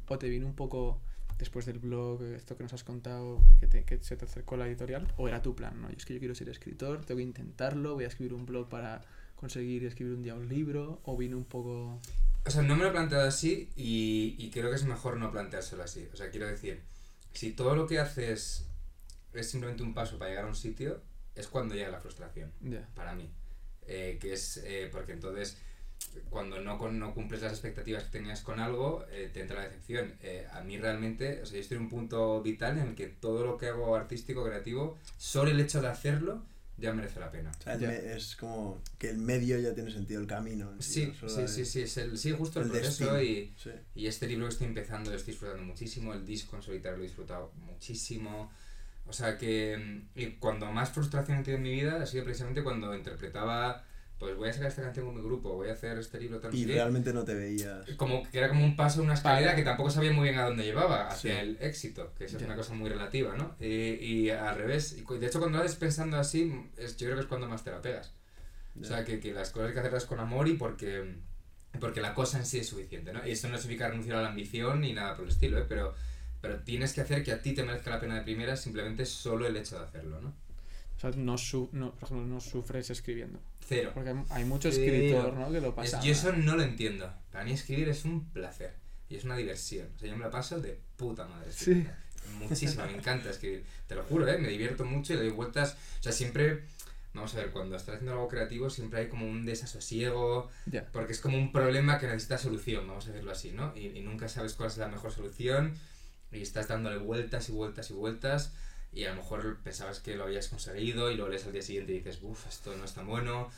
¿O 0.09 0.19
te 0.19 0.29
vino 0.29 0.47
un 0.47 0.55
poco 0.55 1.01
después 1.39 1.67
del 1.67 1.79
blog, 1.79 2.23
esto 2.23 2.57
que 2.57 2.63
nos 2.63 2.73
has 2.73 2.85
contado, 2.85 3.41
que, 3.61 3.67
te- 3.67 3.85
que 3.85 3.99
se 4.03 4.17
te 4.17 4.25
acercó 4.25 4.57
la 4.57 4.67
editorial? 4.67 5.13
¿O 5.17 5.29
era 5.29 5.43
tu 5.43 5.55
plan? 5.55 5.81
No, 5.81 5.89
es 5.89 6.05
que 6.05 6.15
yo 6.15 6.19
quiero 6.21 6.35
ser 6.35 6.49
escritor, 6.49 7.05
tengo 7.05 7.19
que 7.19 7.25
intentarlo, 7.25 7.95
voy 7.95 8.05
a 8.05 8.09
escribir 8.09 8.35
un 8.35 8.47
blog 8.47 8.69
para 8.69 9.01
conseguir 9.37 9.85
escribir 9.85 10.15
un 10.15 10.23
día 10.23 10.35
un 10.35 10.49
libro? 10.49 11.01
¿O 11.05 11.17
vino 11.17 11.37
un 11.37 11.45
poco...? 11.45 12.01
O 12.47 12.51
sea, 12.51 12.63
no 12.63 12.77
me 12.77 12.83
lo 12.85 12.91
he 12.91 12.93
planteado 12.93 13.27
así 13.27 13.71
y, 13.75 14.37
y 14.39 14.51
creo 14.51 14.69
que 14.71 14.77
es 14.77 14.85
mejor 14.85 15.17
no 15.17 15.31
planteárselo 15.33 15.83
así. 15.83 16.09
O 16.13 16.17
sea, 16.17 16.31
quiero 16.31 16.47
decir, 16.47 16.83
si 17.33 17.53
todo 17.53 17.75
lo 17.75 17.87
que 17.87 17.99
haces 17.99 18.67
es 19.33 19.51
simplemente 19.51 19.83
un 19.83 19.95
paso 19.95 20.19
para 20.19 20.31
llegar 20.31 20.45
a 20.45 20.49
un 20.49 20.55
sitio, 20.55 21.01
es 21.35 21.49
cuando 21.49 21.75
llega 21.75 21.89
la 21.89 22.01
frustración, 22.01 22.53
Ya. 22.61 22.87
para 22.95 23.15
mí. 23.15 23.31
Eh, 23.87 24.19
que 24.21 24.35
es 24.35 24.59
eh, 24.59 24.89
porque 24.93 25.13
entonces, 25.13 25.59
cuando 26.31 26.61
no, 26.61 26.79
con- 26.79 26.99
no 26.99 27.15
cumples 27.15 27.43
las 27.43 27.53
expectativas 27.53 28.05
que 28.05 28.11
tenías 28.19 28.41
con 28.41 28.61
algo, 28.61 29.05
eh, 29.11 29.31
te 29.33 29.41
entra 29.41 29.57
la 29.61 29.65
decepción. 29.69 30.15
Eh, 30.23 30.47
a 30.53 30.61
mí 30.63 30.79
realmente, 30.79 31.41
o 31.43 31.47
sea, 31.47 31.57
yo 31.57 31.61
estoy 31.63 31.77
en 31.77 31.85
un 31.85 31.89
punto 31.91 32.43
vital 32.43 32.79
en 32.79 32.89
el 32.89 32.95
que 32.95 33.07
todo 33.07 33.45
lo 33.45 33.57
que 33.59 33.69
hago 33.69 33.95
artístico, 33.97 34.45
creativo, 34.45 34.99
solo 35.19 35.51
el 35.51 35.61
hecho 35.61 35.81
de 35.83 35.89
hacerlo 35.89 36.43
ya 36.77 36.93
merece 36.93 37.21
la 37.21 37.31
pena. 37.31 37.53
O 37.61 37.63
sea, 37.63 37.77
Ya. 37.79 37.93
es 37.95 38.35
como 38.35 38.81
que 38.99 39.09
el 39.09 39.19
medio 39.19 39.59
ya 39.61 39.75
tiene 39.75 39.93
sentido, 39.93 40.21
el 40.21 40.27
camino. 40.27 40.73
Sí, 40.81 41.13
sí, 41.29 41.41
el- 41.41 41.49
sí, 41.49 41.65
sí, 41.65 41.83
es 41.83 41.97
el, 41.99 42.19
sí, 42.19 42.33
justo 42.33 42.59
el, 42.61 42.67
el 42.67 42.73
proceso 42.73 43.23
y... 43.23 43.53
Sí. 43.57 43.71
Y 43.95 44.07
este 44.09 44.27
libro 44.27 44.47
que 44.47 44.53
estoy 44.55 44.67
empezando 44.67 45.11
lo 45.11 45.17
estoy 45.17 45.33
disfrutando 45.35 45.63
muchísimo, 45.63 46.13
el 46.13 46.27
disco 46.27 46.57
en 46.57 46.63
solitario 46.63 46.97
lo 46.99 47.05
he 47.05 47.07
disfrutado 47.07 47.53
muchísimo. 47.59 48.51
O 49.07 49.13
sea 49.13 49.39
que 49.39 49.77
mm, 50.17 50.19
y 50.19 50.27
cuando 50.33 50.67
más 50.73 50.91
frustración 50.91 51.39
he 51.39 51.43
tenido 51.43 51.59
en 51.59 51.63
mi 51.63 51.73
vida 51.75 52.03
ha 52.03 52.07
sido 52.07 52.25
precisamente 52.25 52.63
cuando 52.65 52.95
interpretaba 52.97 53.85
pues 54.25 54.37
voy 54.39 54.49
a 54.49 54.53
sacar 54.55 54.69
esta 54.69 54.81
canción 54.81 55.05
con 55.05 55.15
mi 55.17 55.21
grupo, 55.21 55.53
voy 55.53 55.69
a 55.69 55.75
hacer 55.75 55.99
este 55.99 56.19
libro 56.19 56.41
tal 56.41 56.55
Y 56.55 56.65
realmente 56.65 57.13
no 57.13 57.25
te 57.25 57.35
veías. 57.35 57.85
Como 57.99 58.23
que 58.31 58.39
era 58.39 58.49
como 58.49 58.65
un 58.65 58.75
paso, 58.75 59.03
una 59.03 59.13
escalera 59.13 59.55
que 59.55 59.63
tampoco 59.63 59.91
sabía 59.91 60.13
muy 60.13 60.31
bien 60.31 60.39
a 60.39 60.47
dónde 60.47 60.65
llevaba, 60.65 61.09
hacia 61.09 61.35
Sí. 61.35 61.39
el 61.41 61.59
éxito, 61.61 62.15
que 62.17 62.25
eso 62.25 62.37
es 62.37 62.41
Ya. 62.41 62.47
una 62.47 62.57
cosa 62.57 62.73
muy 62.73 62.89
relativa, 62.89 63.37
¿no? 63.37 63.55
Y, 63.61 63.67
y 63.67 64.31
al 64.31 64.57
revés, 64.57 64.97
de 64.97 65.27
hecho 65.27 65.39
cuando 65.41 65.59
lo 65.59 65.65
haces 65.65 65.77
pensando 65.77 66.17
así, 66.17 66.71
es, 66.79 66.97
yo 66.97 67.07
creo 67.09 67.17
que 67.17 67.23
es 67.25 67.29
cuando 67.29 67.47
más 67.49 67.63
te 67.63 67.71
la 67.71 67.83
pegas. 67.83 68.15
O 68.81 68.85
sea, 68.85 69.05
que, 69.05 69.21
que 69.21 69.33
las 69.35 69.51
cosas 69.51 69.69
hay 69.69 69.75
que 69.75 69.81
hacerlas 69.81 70.07
con 70.07 70.19
amor 70.21 70.49
y 70.49 70.55
porque, 70.55 71.17
porque 71.79 72.01
la 72.01 72.15
cosa 72.15 72.39
en 72.39 72.47
sí 72.47 72.61
es 72.61 72.67
suficiente, 72.69 73.13
¿no? 73.13 73.27
Y 73.27 73.33
eso 73.33 73.49
no 73.49 73.59
significa 73.59 73.89
renunciar 73.89 74.17
a 74.17 74.23
la 74.23 74.29
ambición 74.31 74.81
ni 74.81 74.93
nada 74.95 75.15
por 75.15 75.25
el 75.27 75.31
estilo, 75.31 75.59
¿eh? 75.59 75.67
Pero, 75.69 75.95
pero 76.41 76.61
tienes 76.61 76.93
que 76.95 77.03
hacer 77.03 77.23
que 77.23 77.33
a 77.33 77.43
ti 77.43 77.53
te 77.53 77.63
merezca 77.63 77.91
la 77.91 78.01
pena 78.01 78.15
de 78.17 78.23
primera 78.23 78.57
simplemente 78.57 79.05
solo 79.07 79.47
el 79.47 79.57
hecho 79.57 79.79
de 79.79 79.85
hacerlo, 79.85 80.21
¿no? 80.21 80.35
Sea, 81.13 81.23
no, 81.23 81.39
su 81.39 81.69
no, 81.73 81.93
por 81.93 82.05
ejemplo, 82.05 82.27
no 82.27 82.41
sufres 82.41 82.91
escribiendo. 82.91 83.39
Cero. 83.67 83.91
Porque 83.95 84.15
hay, 84.31 84.45
mucho 84.45 84.69
escritor, 84.69 85.35
¿no? 85.35 85.51
Que 85.51 85.61
lo 85.61 85.69
Es- 85.69 85.75
pasa. 85.75 86.01
yo 86.03 86.13
eso 86.13 86.33
no 86.33 86.57
lo 86.57 86.63
entiendo. 86.63 87.13
Para 87.33 87.45
mí 87.45 87.53
escribir 87.53 87.89
es 87.89 88.05
un 88.05 88.25
placer 88.31 88.75
y 89.09 89.17
es 89.17 89.25
una 89.25 89.37
diversión. 89.37 89.89
O 89.97 89.99
sea, 89.99 90.09
yo 90.09 90.17
me 90.17 90.25
la 90.25 90.31
paso 90.31 90.61
de 90.61 90.79
puta 90.97 91.27
madre. 91.27 91.51
Sí. 91.53 91.87
Muchísimo, 92.39 92.85
me 92.87 92.95
encanta 92.97 93.31
escribir. 93.31 93.65
Te 93.87 93.95
lo 93.95 94.03
juro, 94.05 94.27
¿eh? 94.29 94.39
Me 94.39 94.49
divierto 94.49 94.85
mucho 94.85 95.13
y 95.13 95.17
le 95.17 95.23
doy 95.25 95.33
vueltas. 95.33 95.77
O 96.01 96.03
sea, 96.03 96.13
siempre... 96.13 96.65
Vamos 97.13 97.33
a 97.35 97.37
ver, 97.37 97.51
cuando 97.53 97.77
estás 97.77 97.95
haciendo 97.95 98.11
algo 98.15 98.27
creativo 98.27 98.69
siempre 98.71 98.99
hay 99.03 99.07
como 99.09 99.25
un 99.29 99.47
desasosiego, 99.47 100.51
Ya. 100.67 100.85
porque 100.91 101.13
es 101.13 101.21
como 101.21 101.39
un 101.39 101.53
problema 101.53 101.97
que 102.01 102.07
necesita 102.09 102.39
solución, 102.39 102.89
vamos 102.89 103.07
a 103.07 103.11
decirlo 103.13 103.31
así, 103.31 103.53
¿no? 103.53 103.73
Y, 103.77 103.87
y 103.97 104.01
nunca 104.01 104.27
sabes 104.29 104.55
cuál 104.55 104.69
es 104.69 104.79
la 104.79 104.89
mejor 104.89 105.13
solución 105.13 105.75
y 106.33 106.41
estás 106.43 106.67
dándole 106.67 106.97
vueltas 106.99 107.49
y 107.51 107.53
vueltas 107.53 107.89
y 107.91 107.93
vueltas 107.93 108.53
y 108.95 109.05
a 109.05 109.11
lo 109.11 109.17
mejor 109.17 109.59
pensabas 109.63 110.01
que 110.01 110.15
lo 110.17 110.25
habías 110.25 110.49
conseguido 110.49 111.11
y 111.11 111.17
lo 111.17 111.29
lees 111.29 111.45
al 111.47 111.53
día 111.53 111.63
siguiente 111.63 111.93
y 111.93 111.97
dices, 111.99 112.19
uff, 112.23 112.47
esto 112.47 112.77
no 112.77 112.85
es 112.85 112.93
tan 112.95 113.07
bueno. 113.07 113.51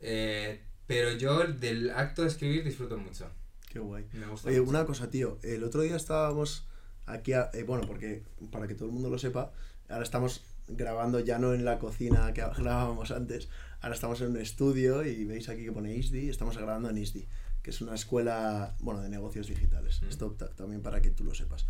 Eh, 0.00 0.60
pero 0.86 1.12
yo 1.12 1.44
del 1.46 1.90
acto 1.90 2.22
de 2.22 2.28
escribir 2.28 2.62
disfruto 2.64 2.98
mucho. 2.98 3.30
Qué 3.70 3.78
guay. 3.78 4.06
Me 4.12 4.26
gusta 4.26 4.48
Oye, 4.48 4.60
mucho. 4.60 4.70
una 4.70 4.84
cosa, 4.84 5.10
tío. 5.10 5.38
El 5.42 5.64
otro 5.64 5.80
día 5.82 5.96
estábamos 5.96 6.66
aquí, 7.06 7.32
a- 7.32 7.50
eh, 7.54 7.62
bueno, 7.62 7.86
porque 7.86 8.22
para 8.50 8.66
que 8.68 8.74
todo 8.74 8.86
el 8.86 8.92
mundo 8.92 9.08
lo 9.10 9.18
sepa, 9.18 9.52
ahora 9.88 10.04
estamos 10.04 10.42
grabando 10.68 11.20
ya 11.20 11.38
no 11.38 11.54
en 11.54 11.64
la 11.64 11.78
cocina 11.78 12.32
que 12.34 12.40
grabábamos 12.58 13.10
antes, 13.10 13.48
ahora 13.80 13.94
estamos 13.94 14.20
en 14.20 14.28
un 14.32 14.36
estudio 14.38 15.04
y 15.04 15.24
veis 15.24 15.48
aquí 15.48 15.64
que 15.64 15.72
pone 15.72 15.94
ISDI, 15.94 16.28
estamos 16.30 16.56
grabando 16.56 16.88
en 16.90 16.98
ISDI, 16.98 17.26
que 17.62 17.70
es 17.70 17.80
una 17.80 17.94
escuela, 17.94 18.74
bueno, 18.80 19.00
de 19.02 19.08
negocios 19.08 19.46
digitales. 19.48 20.02
Mm. 20.02 20.08
Esto 20.08 20.30
ta- 20.32 20.48
también 20.50 20.82
para 20.82 21.00
que 21.02 21.10
tú 21.10 21.24
lo 21.24 21.34
sepas. 21.34 21.66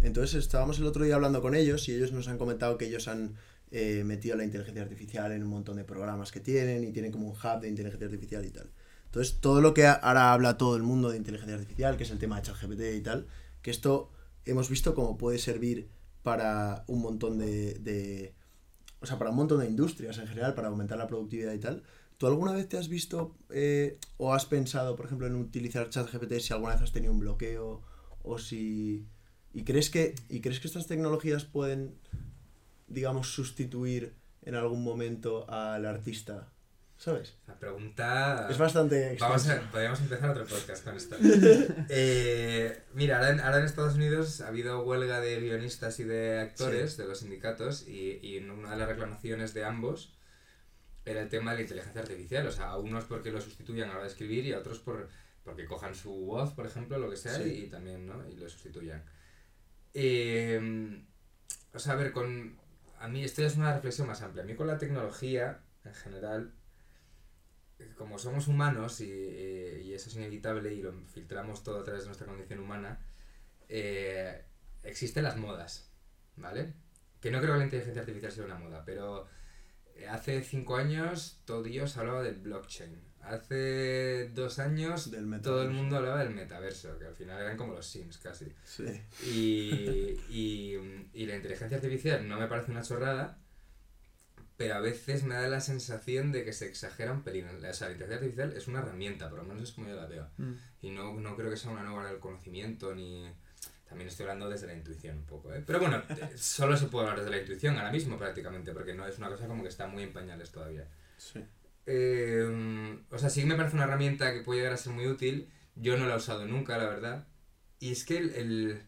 Entonces 0.00 0.34
estábamos 0.36 0.78
el 0.78 0.86
otro 0.86 1.04
día 1.04 1.14
hablando 1.16 1.42
con 1.42 1.54
ellos 1.54 1.88
y 1.88 1.94
ellos 1.94 2.12
nos 2.12 2.28
han 2.28 2.38
comentado 2.38 2.78
que 2.78 2.86
ellos 2.86 3.06
han 3.08 3.36
eh, 3.70 4.02
metido 4.04 4.36
la 4.36 4.44
inteligencia 4.44 4.82
artificial 4.82 5.32
en 5.32 5.42
un 5.42 5.50
montón 5.50 5.76
de 5.76 5.84
programas 5.84 6.32
que 6.32 6.40
tienen 6.40 6.84
y 6.84 6.92
tienen 6.92 7.12
como 7.12 7.28
un 7.28 7.36
hub 7.36 7.60
de 7.60 7.68
inteligencia 7.68 8.06
artificial 8.06 8.44
y 8.44 8.50
tal. 8.50 8.70
Entonces, 9.06 9.40
todo 9.40 9.60
lo 9.60 9.74
que 9.74 9.86
ahora 9.86 10.32
habla 10.32 10.56
todo 10.56 10.76
el 10.76 10.82
mundo 10.82 11.10
de 11.10 11.16
inteligencia 11.18 11.54
artificial, 11.56 11.96
que 11.96 12.04
es 12.04 12.10
el 12.10 12.18
tema 12.18 12.36
de 12.36 12.42
ChatGPT 12.42 12.80
y 12.96 13.00
tal, 13.02 13.26
que 13.62 13.70
esto 13.70 14.10
hemos 14.44 14.68
visto 14.70 14.94
cómo 14.94 15.18
puede 15.18 15.38
servir 15.38 15.90
para 16.22 16.84
un 16.86 17.00
montón 17.02 17.38
de, 17.38 17.74
de- 17.74 18.34
O 19.00 19.06
sea, 19.06 19.18
para 19.18 19.30
un 19.30 19.36
montón 19.36 19.60
de 19.60 19.66
industrias 19.66 20.18
en 20.18 20.26
general, 20.28 20.54
para 20.54 20.68
aumentar 20.68 20.96
la 20.98 21.06
productividad 21.08 21.52
y 21.52 21.58
tal. 21.58 21.82
¿Tú 22.18 22.26
alguna 22.26 22.52
vez 22.52 22.68
te 22.68 22.76
has 22.78 22.88
visto 22.88 23.34
eh, 23.50 23.98
o 24.18 24.32
has 24.34 24.46
pensado, 24.46 24.94
por 24.96 25.06
ejemplo, 25.06 25.26
en 25.26 25.34
utilizar 25.36 25.88
ChatGPT 25.90 26.38
si 26.40 26.52
alguna 26.52 26.74
vez 26.74 26.82
has 26.82 26.92
tenido 26.92 27.12
un 27.12 27.20
bloqueo 27.20 27.82
o 28.22 28.38
si... 28.38 29.06
¿Y 29.52 29.64
crees 29.64 29.90
que, 29.90 30.14
y 30.28 30.40
crees 30.40 30.60
que 30.60 30.68
estas 30.68 30.86
tecnologías 30.86 31.44
pueden, 31.44 31.94
digamos, 32.86 33.32
sustituir 33.32 34.14
en 34.42 34.54
algún 34.54 34.82
momento 34.82 35.48
al 35.50 35.86
artista? 35.86 36.48
¿Sabes? 36.96 37.38
La 37.48 37.58
pregunta... 37.58 38.46
Es 38.50 38.58
bastante 38.58 39.16
Vamos 39.18 39.48
a, 39.48 39.58
podríamos 39.70 40.00
empezar 40.00 40.30
otro 40.30 40.44
podcast 40.44 40.84
con 40.84 40.96
esto. 40.96 41.16
Eh, 41.88 42.82
mira, 42.94 43.16
ahora 43.16 43.30
en, 43.30 43.40
ahora 43.40 43.58
en 43.58 43.64
Estados 43.64 43.94
Unidos 43.94 44.42
ha 44.42 44.48
habido 44.48 44.82
huelga 44.84 45.18
de 45.20 45.40
guionistas 45.40 45.98
y 45.98 46.04
de 46.04 46.40
actores 46.40 46.96
de 46.98 47.06
los 47.06 47.20
sindicatos 47.20 47.88
y, 47.88 48.18
y 48.22 48.38
una 48.38 48.70
de 48.72 48.76
las 48.76 48.88
reclamaciones 48.88 49.54
de 49.54 49.64
ambos 49.64 50.14
era 51.06 51.22
el 51.22 51.30
tema 51.30 51.52
de 51.52 51.56
la 51.56 51.62
inteligencia 51.62 52.02
artificial. 52.02 52.46
O 52.46 52.52
sea, 52.52 52.68
a 52.68 52.78
unos 52.78 53.04
porque 53.06 53.32
lo 53.32 53.40
sustituyan 53.40 53.88
a 53.88 53.92
la 53.92 53.94
hora 53.96 54.04
de 54.04 54.10
escribir 54.10 54.44
y 54.44 54.52
a 54.52 54.58
otros 54.58 54.78
por, 54.78 55.08
porque 55.42 55.64
cojan 55.64 55.94
su 55.94 56.12
voz, 56.12 56.52
por 56.52 56.66
ejemplo, 56.66 56.98
lo 56.98 57.08
que 57.08 57.16
sea, 57.16 57.34
Sí. 57.34 57.44
y, 57.44 57.64
y 57.64 57.66
también, 57.70 58.06
¿no? 58.06 58.22
Y 58.28 58.36
lo 58.36 58.46
sustituyan. 58.48 59.02
Eh, 59.94 61.02
o 61.72 61.78
sea, 61.78 61.94
a 61.94 61.96
ver, 61.96 62.12
con... 62.12 62.58
A 62.98 63.08
mí 63.08 63.24
esto 63.24 63.44
es 63.44 63.56
una 63.56 63.74
reflexión 63.74 64.06
más 64.06 64.22
amplia. 64.22 64.44
A 64.44 64.46
mí 64.46 64.54
con 64.54 64.66
la 64.66 64.78
tecnología, 64.78 65.60
en 65.84 65.94
general, 65.94 66.52
como 67.96 68.18
somos 68.18 68.48
humanos 68.48 69.00
y, 69.00 69.10
eh, 69.10 69.82
y 69.84 69.94
eso 69.94 70.08
es 70.08 70.16
inevitable 70.16 70.74
y 70.74 70.82
lo 70.82 70.92
filtramos 71.06 71.62
todo 71.62 71.80
a 71.80 71.84
través 71.84 72.02
de 72.02 72.08
nuestra 72.08 72.26
condición 72.26 72.60
humana, 72.60 73.00
eh, 73.68 74.44
existen 74.82 75.24
las 75.24 75.36
modas, 75.36 75.90
¿vale? 76.36 76.74
Que 77.20 77.30
no 77.30 77.40
creo 77.40 77.52
que 77.52 77.58
la 77.58 77.64
inteligencia 77.64 78.02
artificial 78.02 78.32
sea 78.32 78.44
una 78.44 78.58
moda, 78.58 78.84
pero 78.84 79.28
eh, 79.94 80.08
hace 80.08 80.42
cinco 80.42 80.76
años 80.76 81.40
todo 81.44 81.62
Dios 81.62 81.96
hablaba 81.96 82.22
del 82.22 82.36
blockchain. 82.36 83.09
Hace 83.22 84.30
dos 84.30 84.58
años 84.58 85.10
Del 85.10 85.40
todo 85.40 85.62
el 85.62 85.70
mundo 85.70 85.96
hablaba 85.96 86.24
del 86.24 86.34
metaverso, 86.34 86.98
que 86.98 87.04
al 87.04 87.14
final 87.14 87.40
eran 87.40 87.56
como 87.56 87.74
los 87.74 87.86
Sims 87.86 88.18
casi. 88.18 88.52
Sí. 88.64 88.84
Y, 89.24 90.18
y, 90.28 91.08
y 91.12 91.26
la 91.26 91.36
inteligencia 91.36 91.76
artificial 91.76 92.26
no 92.26 92.38
me 92.38 92.48
parece 92.48 92.72
una 92.72 92.82
chorrada, 92.82 93.38
pero 94.56 94.74
a 94.74 94.80
veces 94.80 95.22
me 95.24 95.34
da 95.34 95.48
la 95.48 95.60
sensación 95.60 96.32
de 96.32 96.44
que 96.44 96.52
se 96.52 96.66
exagera 96.66 97.12
un 97.12 97.22
pelín. 97.22 97.46
O 97.46 97.72
sea, 97.72 97.88
la 97.88 97.92
inteligencia 97.92 98.16
artificial 98.16 98.52
es 98.56 98.68
una 98.68 98.80
herramienta, 98.80 99.30
por 99.30 99.38
lo 99.38 99.44
menos 99.44 99.62
es 99.62 99.72
como 99.72 99.88
yo 99.88 99.96
la 99.96 100.06
veo. 100.06 100.28
Mm. 100.36 100.52
Y 100.82 100.90
no, 100.90 101.14
no 101.14 101.36
creo 101.36 101.50
que 101.50 101.56
sea 101.56 101.70
una 101.70 101.82
nueva 101.82 102.06
del 102.10 102.18
conocimiento 102.18 102.94
ni... 102.94 103.30
También 103.88 104.08
estoy 104.08 104.24
hablando 104.24 104.48
desde 104.48 104.68
la 104.68 104.74
intuición 104.74 105.18
un 105.18 105.24
poco, 105.24 105.52
¿eh? 105.52 105.64
Pero 105.66 105.80
bueno, 105.80 106.00
eh, 106.10 106.30
solo 106.36 106.76
se 106.76 106.86
puede 106.86 107.08
hablar 107.08 107.24
desde 107.24 107.36
la 107.36 107.42
intuición 107.42 107.76
ahora 107.76 107.90
mismo 107.90 108.16
prácticamente, 108.16 108.72
porque 108.72 108.94
no 108.94 109.04
es 109.04 109.18
una 109.18 109.28
cosa 109.28 109.48
como 109.48 109.62
que 109.62 109.68
está 109.68 109.88
muy 109.88 110.04
en 110.04 110.12
pañales 110.12 110.50
todavía. 110.50 110.86
Sí. 111.18 111.44
Eh, 111.86 112.98
o 113.10 113.18
sea, 113.18 113.30
sí 113.30 113.40
que 113.40 113.46
me 113.46 113.56
parece 113.56 113.76
una 113.76 113.84
herramienta 113.84 114.32
que 114.32 114.40
puede 114.42 114.60
llegar 114.60 114.74
a 114.74 114.76
ser 114.76 114.92
muy 114.92 115.06
útil. 115.06 115.50
Yo 115.76 115.96
no 115.96 116.06
la 116.06 116.14
he 116.14 116.16
usado 116.18 116.46
nunca, 116.46 116.78
la 116.78 116.86
verdad. 116.86 117.28
Y 117.80 117.92
es 117.92 118.04
que 118.04 118.18
el, 118.18 118.30
el- 118.34 118.82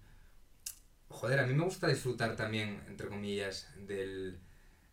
Joder, 1.09 1.41
a 1.41 1.47
mí 1.47 1.55
me 1.55 1.65
gusta 1.65 1.89
disfrutar 1.89 2.37
también, 2.37 2.83
entre 2.89 3.09
comillas, 3.09 3.69
del, 3.87 4.39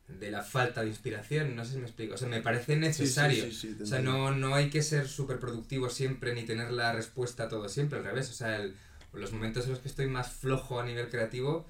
de 0.08 0.32
la 0.32 0.44
falta 0.44 0.82
de 0.82 0.88
inspiración. 0.90 1.56
No 1.56 1.66
sé 1.66 1.74
si 1.74 1.78
me 1.80 1.86
explico. 1.86 2.16
O 2.16 2.18
sea, 2.18 2.28
me 2.28 2.42
parece 2.42 2.76
sí, 2.90 3.08
necesario. 3.08 3.46
sí, 3.46 3.52
sí, 3.54 3.76
te 3.76 3.84
O 3.84 3.86
sea, 3.88 4.00
no, 4.00 4.32
no 4.32 4.56
hay 4.56 4.70
que 4.70 4.82
ser 4.84 5.08
súper 5.08 5.40
productivo 5.40 5.90
siempre 5.90 6.34
ni 6.36 6.44
tener 6.46 6.72
la 6.72 6.94
respuesta 6.94 7.44
a 7.46 7.50
todo 7.50 7.70
siempre, 7.70 8.00
al 8.00 8.06
revés. 8.06 8.30
O 8.30 8.34
sea, 8.34 8.58
el- 8.58 8.76
los 9.14 9.34
momentos 9.34 9.66
en 9.66 9.72
los 9.72 9.80
que 9.80 9.90
estoy 9.90 10.08
más 10.08 10.32
flojo 10.32 10.80
a 10.80 10.86
nivel 10.86 11.10
creativo 11.10 11.66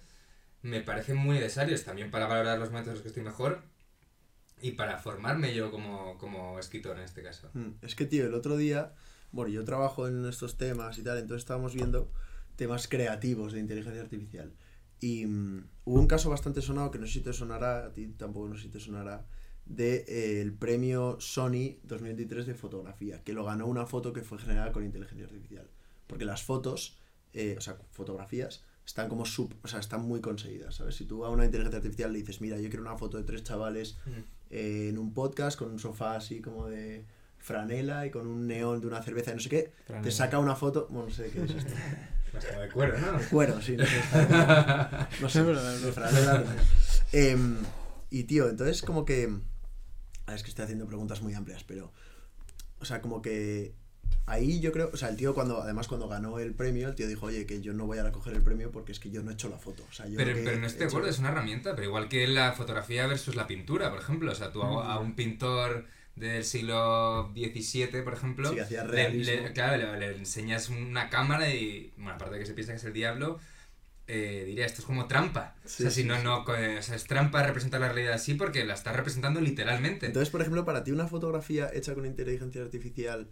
me 0.64 0.82
parecen 0.82 1.18
muy 1.18 1.36
necesarios 1.40 1.84
también 1.86 2.12
para 2.12 2.28
valorar 2.28 2.60
los 2.60 2.70
momentos 2.72 2.90
en 2.90 2.96
los 2.96 3.02
que 3.04 3.10
estoy 3.10 3.24
mejor 3.24 3.62
y 4.62 4.72
para 4.72 4.98
formarme 4.98 5.54
yo 5.54 5.72
como, 5.72 6.18
como 6.18 6.60
escritor 6.60 6.98
en 6.98 7.04
este 7.04 7.24
caso. 7.24 7.50
Mm, 7.54 7.70
Es 7.82 7.96
que, 7.96 8.06
tío, 8.06 8.26
el 8.26 8.34
otro 8.34 8.58
día, 8.58 8.94
bueno, 9.32 9.52
yo 9.52 9.64
trabajo 9.64 10.08
en 10.08 10.26
estos 10.26 10.58
temas 10.58 10.98
y 10.98 11.04
tal, 11.04 11.18
entonces 11.18 11.44
estábamos 11.44 11.74
viendo 11.74 12.12
temas 12.56 12.88
creativos 12.88 13.54
de 13.54 13.60
inteligencia 13.60 14.02
artificial. 14.02 14.54
Y 15.00 15.26
mm, 15.26 15.70
hubo 15.86 16.00
un 16.00 16.08
caso 16.08 16.30
bastante 16.30 16.62
sonado, 16.62 16.92
que 16.92 17.00
no 17.00 17.08
sé 17.08 17.14
si 17.14 17.22
te 17.22 17.34
sonará, 17.34 17.86
a 17.86 17.94
ti 17.94 18.08
tampoco 18.08 18.50
no 18.50 18.56
sé 18.56 18.64
si 18.64 18.70
te 18.70 18.80
sonará, 18.80 19.26
de, 19.66 20.04
eh, 20.08 20.42
el 20.42 20.54
premio 20.54 21.18
Sony 21.20 21.78
2023 21.84 22.48
de 22.48 22.56
fotografía, 22.56 23.24
que 23.24 23.34
lo 23.34 23.46
ganó 23.46 23.68
una 23.68 23.86
foto 23.86 24.12
que 24.14 24.24
fue 24.24 24.40
generada 24.40 24.72
con 24.72 24.84
inteligencia 24.84 25.26
artificial. 25.26 25.70
Porque 26.08 26.26
las 26.26 26.44
fotos, 26.44 26.98
eh, 27.34 27.56
o 27.58 27.62
sea, 27.62 27.78
fotografías, 27.92 28.64
están 28.86 29.08
como 29.08 29.26
sub, 29.26 29.54
o 29.64 29.68
sea, 29.68 29.80
están 29.80 30.02
muy 30.02 30.20
conseguidas, 30.20 30.76
¿sabes? 30.76 30.96
Si 30.96 31.06
tú 31.06 31.24
a 31.24 31.30
una 31.30 31.46
inteligencia 31.46 31.78
artificial 31.78 32.12
le 32.12 32.20
dices, 32.20 32.42
mira, 32.42 32.58
yo 32.60 32.70
quiero 32.70 32.82
una 32.82 32.98
foto 32.98 33.18
de 33.18 33.24
tres 33.24 33.44
chavales 33.44 33.98
eh, 34.50 34.88
en 34.90 34.98
un 34.98 35.14
podcast 35.14 35.58
con 35.58 35.72
un 35.72 35.80
sofá 35.80 36.16
así 36.16 36.42
como 36.42 36.68
de 36.68 37.06
franela 37.38 38.06
y 38.06 38.12
con 38.12 38.28
un 38.28 38.48
neón 38.48 38.82
de 38.82 38.88
una 38.88 39.02
cerveza 39.02 39.32
y 39.32 39.36
no 39.36 39.40
sé 39.40 39.50
qué, 39.50 39.74
te 40.04 40.12
saca 40.12 40.40
una 40.40 40.56
foto, 40.56 40.88
bueno, 40.90 41.08
no 41.10 41.14
sé 41.14 41.30
qué 41.32 41.44
es 41.44 41.52
esto. 41.52 41.74
Como 42.52 42.62
de 42.62 42.70
cuero, 42.70 43.00
¿no? 43.00 43.14
De 43.18 43.26
cuero, 43.26 43.60
sí, 43.60 43.76
no 43.76 43.84
sé. 43.86 44.00
está- 44.00 45.10
No 45.22 45.28
sé, 45.30 45.44
de 45.44 45.92
franela. 45.92 46.44
Em, 47.12 47.58
y 48.12 48.26
tío, 48.26 48.48
entonces 48.50 48.84
como 48.84 49.04
que... 49.04 49.24
a 50.26 50.28
ver, 50.28 50.36
Es 50.36 50.44
que 50.44 50.50
estoy 50.50 50.64
haciendo 50.66 50.86
preguntas 50.86 51.24
muy 51.24 51.34
amplias, 51.34 51.64
pero... 51.64 51.92
O 52.80 52.86
sea, 52.86 53.02
como 53.02 53.24
que... 53.24 53.74
Ahí 54.26 54.60
yo 54.60 54.72
creo, 54.72 54.92
o 54.94 54.98
sea, 54.98 55.10
el 55.10 55.18
tío 55.18 55.34
cuando, 55.34 55.62
además 55.62 55.88
cuando 55.88 56.08
ganó 56.08 56.38
el 56.40 56.54
premio, 56.54 56.88
el 56.88 56.96
tío 56.96 57.08
dijo, 57.08 57.26
oye, 57.26 57.46
que 57.48 57.62
yo 57.62 57.74
no 57.74 57.88
voy 57.88 57.98
a 57.98 58.04
recoger 58.04 58.34
el 58.36 58.44
premio 58.44 58.72
porque 58.72 58.92
es 58.92 59.00
que 59.00 59.10
yo 59.10 59.24
no 59.24 59.32
he 59.32 59.34
hecho 59.34 59.50
la 59.50 59.58
foto. 59.58 59.84
O 59.90 59.94
sea, 59.94 60.08
yo 60.08 60.18
Pero, 60.18 60.34
pero 60.44 60.58
no 60.58 60.64
he 60.64 60.68
estoy 60.68 60.82
de 60.82 60.86
acuerdo, 60.86 61.10
es 61.10 61.20
una 61.20 61.30
herramienta, 61.30 61.76
pero 61.76 61.88
igual 61.88 62.10
que 62.10 62.28
la 62.28 62.52
fotografía 62.54 63.08
versus 63.08 63.36
la 63.36 63.48
pintura, 63.48 63.90
por 63.90 64.00
ejemplo. 64.00 64.32
O 64.32 64.36
sea, 64.36 64.52
tú 64.52 64.62
a, 64.62 64.94
a 64.94 65.00
un 65.00 65.16
pintor 65.16 65.86
del 66.16 66.44
siglo 66.44 67.32
XVII, 67.34 68.04
por 68.04 68.14
ejemplo, 68.14 68.52
Sí, 68.52 68.60
hacía 68.60 68.84
le- 68.84 69.10
le- 69.12 69.54
claro, 69.54 69.96
le, 69.96 70.00
le 70.00 70.18
enseñas 70.18 70.70
una 70.70 71.10
cámara 71.10 71.50
y, 71.54 71.92
bueno, 71.98 72.12
aparte 72.14 72.36
de 72.36 72.40
que 72.42 72.46
se 72.46 72.54
piensa 72.54 72.74
que 72.74 72.78
es 72.78 72.84
el 72.84 72.94
diablo, 72.94 73.40
eh, 74.08 74.44
diría, 74.46 74.66
esto 74.66 74.82
es 74.82 74.86
como 74.86 75.08
trampa. 75.08 75.56
Sí, 75.66 75.84
o 75.84 75.84
sea, 75.84 75.92
si 75.92 76.02
sí, 76.02 76.08
no, 76.08 76.22
no, 76.24 76.44
co- 76.46 76.54
o 76.54 76.82
sea, 76.82 76.96
es 76.96 77.06
trampa 77.06 77.44
representar 77.44 77.80
la 77.82 77.90
realidad 77.90 78.14
así 78.16 78.34
porque 78.34 78.66
la 78.66 78.74
está 78.74 78.92
representando 78.92 79.40
literalmente. 79.42 80.08
Entonces, 80.08 80.30
por 80.30 80.42
ejemplo, 80.42 80.66
para 80.66 80.84
ti 80.84 80.92
una 80.92 81.08
fotografía 81.08 81.70
hecha 81.74 81.94
con 81.96 82.06
inteligencia 82.06 82.62
artificial 82.62 83.30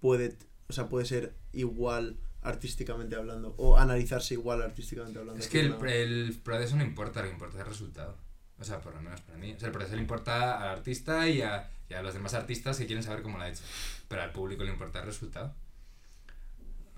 puede, 0.00 0.36
o 0.68 0.72
sea, 0.72 0.88
puede 0.88 1.04
ser 1.06 1.34
igual 1.52 2.16
artísticamente 2.42 3.16
hablando 3.16 3.54
o 3.58 3.76
analizarse 3.76 4.34
igual 4.34 4.62
artísticamente 4.62 5.18
hablando. 5.18 5.40
es 5.40 5.48
que 5.48 5.60
el, 5.60 5.72
Una- 5.72 5.92
el 5.92 6.40
proceso 6.42 6.76
no 6.76 6.82
importa, 6.84 7.20
lo 7.20 7.26
que 7.28 7.32
importa 7.34 7.56
es 7.58 7.60
el 7.64 7.68
resultado. 7.68 8.16
O 8.60 8.64
sea, 8.64 8.80
por 8.80 8.94
lo 8.94 9.00
menos 9.02 9.20
para 9.20 9.38
mí. 9.38 9.52
O 9.52 9.58
sea, 9.58 9.66
el 9.68 9.72
proceso 9.72 9.94
le 9.94 10.02
importa 10.02 10.60
al 10.60 10.68
artista 10.68 11.28
y 11.28 11.42
a, 11.42 11.70
y 11.88 11.94
a 11.94 12.02
los 12.02 12.12
demás 12.14 12.34
artistas 12.34 12.76
que 12.78 12.86
quieren 12.86 13.02
saber 13.04 13.22
cómo 13.22 13.38
lo 13.38 13.44
ha 13.44 13.48
hecho. 13.48 13.62
Pero 14.08 14.22
al 14.22 14.32
público 14.32 14.64
le 14.64 14.70
importa 14.72 14.98
el 15.00 15.06
resultado. 15.06 15.54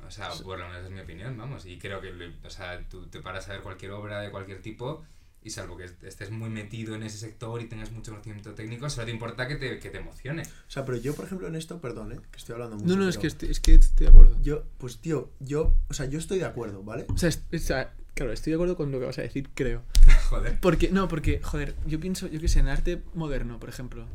O 0.07 0.11
sea, 0.11 0.31
por 0.31 0.59
lo 0.59 0.67
menos 0.69 0.85
es 0.85 0.91
mi 0.91 1.01
opinión, 1.01 1.37
vamos. 1.37 1.67
Y 1.67 1.79
creo 1.79 2.01
que, 2.01 2.33
o 2.45 2.51
sea, 2.51 2.83
tú 2.89 3.07
te 3.07 3.21
paras 3.21 3.49
a 3.49 3.53
ver 3.53 3.61
cualquier 3.63 3.93
obra 3.93 4.21
de 4.21 4.31
cualquier 4.31 4.61
tipo 4.63 5.05
y 5.43 5.51
salvo 5.51 5.77
que 5.77 5.85
estés 6.03 6.31
muy 6.31 6.51
metido 6.51 6.95
en 6.95 7.03
ese 7.03 7.17
sector 7.17 7.63
y 7.63 7.67
tengas 7.67 7.91
mucho 7.93 8.11
conocimiento 8.11 8.55
técnico, 8.55 8.91
solo 8.91 9.07
te 9.07 9.13
importa 9.13 9.49
que 9.49 9.57
te, 9.57 9.79
que 9.79 9.89
te 9.91 9.99
emocione. 9.99 10.43
O 10.43 10.71
sea, 10.71 10.85
pero 10.85 10.99
yo, 10.99 11.15
por 11.15 11.25
ejemplo, 11.25 11.49
en 11.49 11.57
esto, 11.57 11.81
perdón, 11.81 12.13
¿eh? 12.13 12.21
que 12.31 12.37
estoy 12.37 12.55
hablando 12.55 12.77
mucho. 12.77 12.89
No, 12.89 12.97
no, 12.97 13.09
es 13.09 13.17
que, 13.17 13.27
estoy, 13.27 13.51
es 13.51 13.61
que 13.61 13.75
estoy 13.75 14.07
de 14.07 14.11
acuerdo. 14.13 14.37
Yo, 14.43 14.65
pues 14.79 14.99
tío, 14.99 15.31
yo, 15.41 15.75
o 15.89 15.95
sea, 15.95 16.07
yo 16.07 16.19
estoy 16.19 16.39
de 16.39 16.45
acuerdo, 16.45 16.83
¿vale? 16.83 17.07
O 17.09 17.17
sea, 17.17 17.31
es- 17.31 17.43
o 17.53 17.59
sea, 17.59 17.95
claro, 18.15 18.33
estoy 18.33 18.51
de 18.51 18.57
acuerdo 18.57 18.77
con 18.77 18.93
lo 18.93 19.01
que 19.01 19.07
vas 19.07 19.19
a 19.19 19.23
decir, 19.23 19.49
creo. 19.55 19.83
Joder. 20.29 20.59
Porque, 20.61 20.91
no, 20.91 21.09
porque, 21.09 21.41
joder, 21.43 21.75
yo 21.87 21.99
pienso, 22.01 22.27
yo 22.29 22.41
que 22.41 22.49
sé, 22.49 22.61
en 22.61 22.69
arte 22.69 23.03
moderno, 23.15 23.59
por 23.59 23.69
ejemplo. 23.71 24.07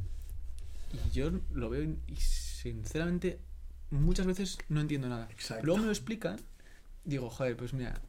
Y 0.94 1.12
yo 1.12 1.32
lo 1.54 1.70
veo 1.70 1.84
y, 1.84 1.98
sinceramente 2.16 3.40
muchas 3.92 4.26
veces 4.26 4.58
no 4.70 4.82
entiendo 4.82 5.10
nada. 5.10 5.28
Exacto. 5.32 5.66
Luego 5.66 5.80
me 5.80 5.86
lo 5.86 5.92
explican, 5.92 6.40
digo, 7.04 7.30
joder, 7.30 7.56
pues 7.58 7.74
mira, 7.74 8.00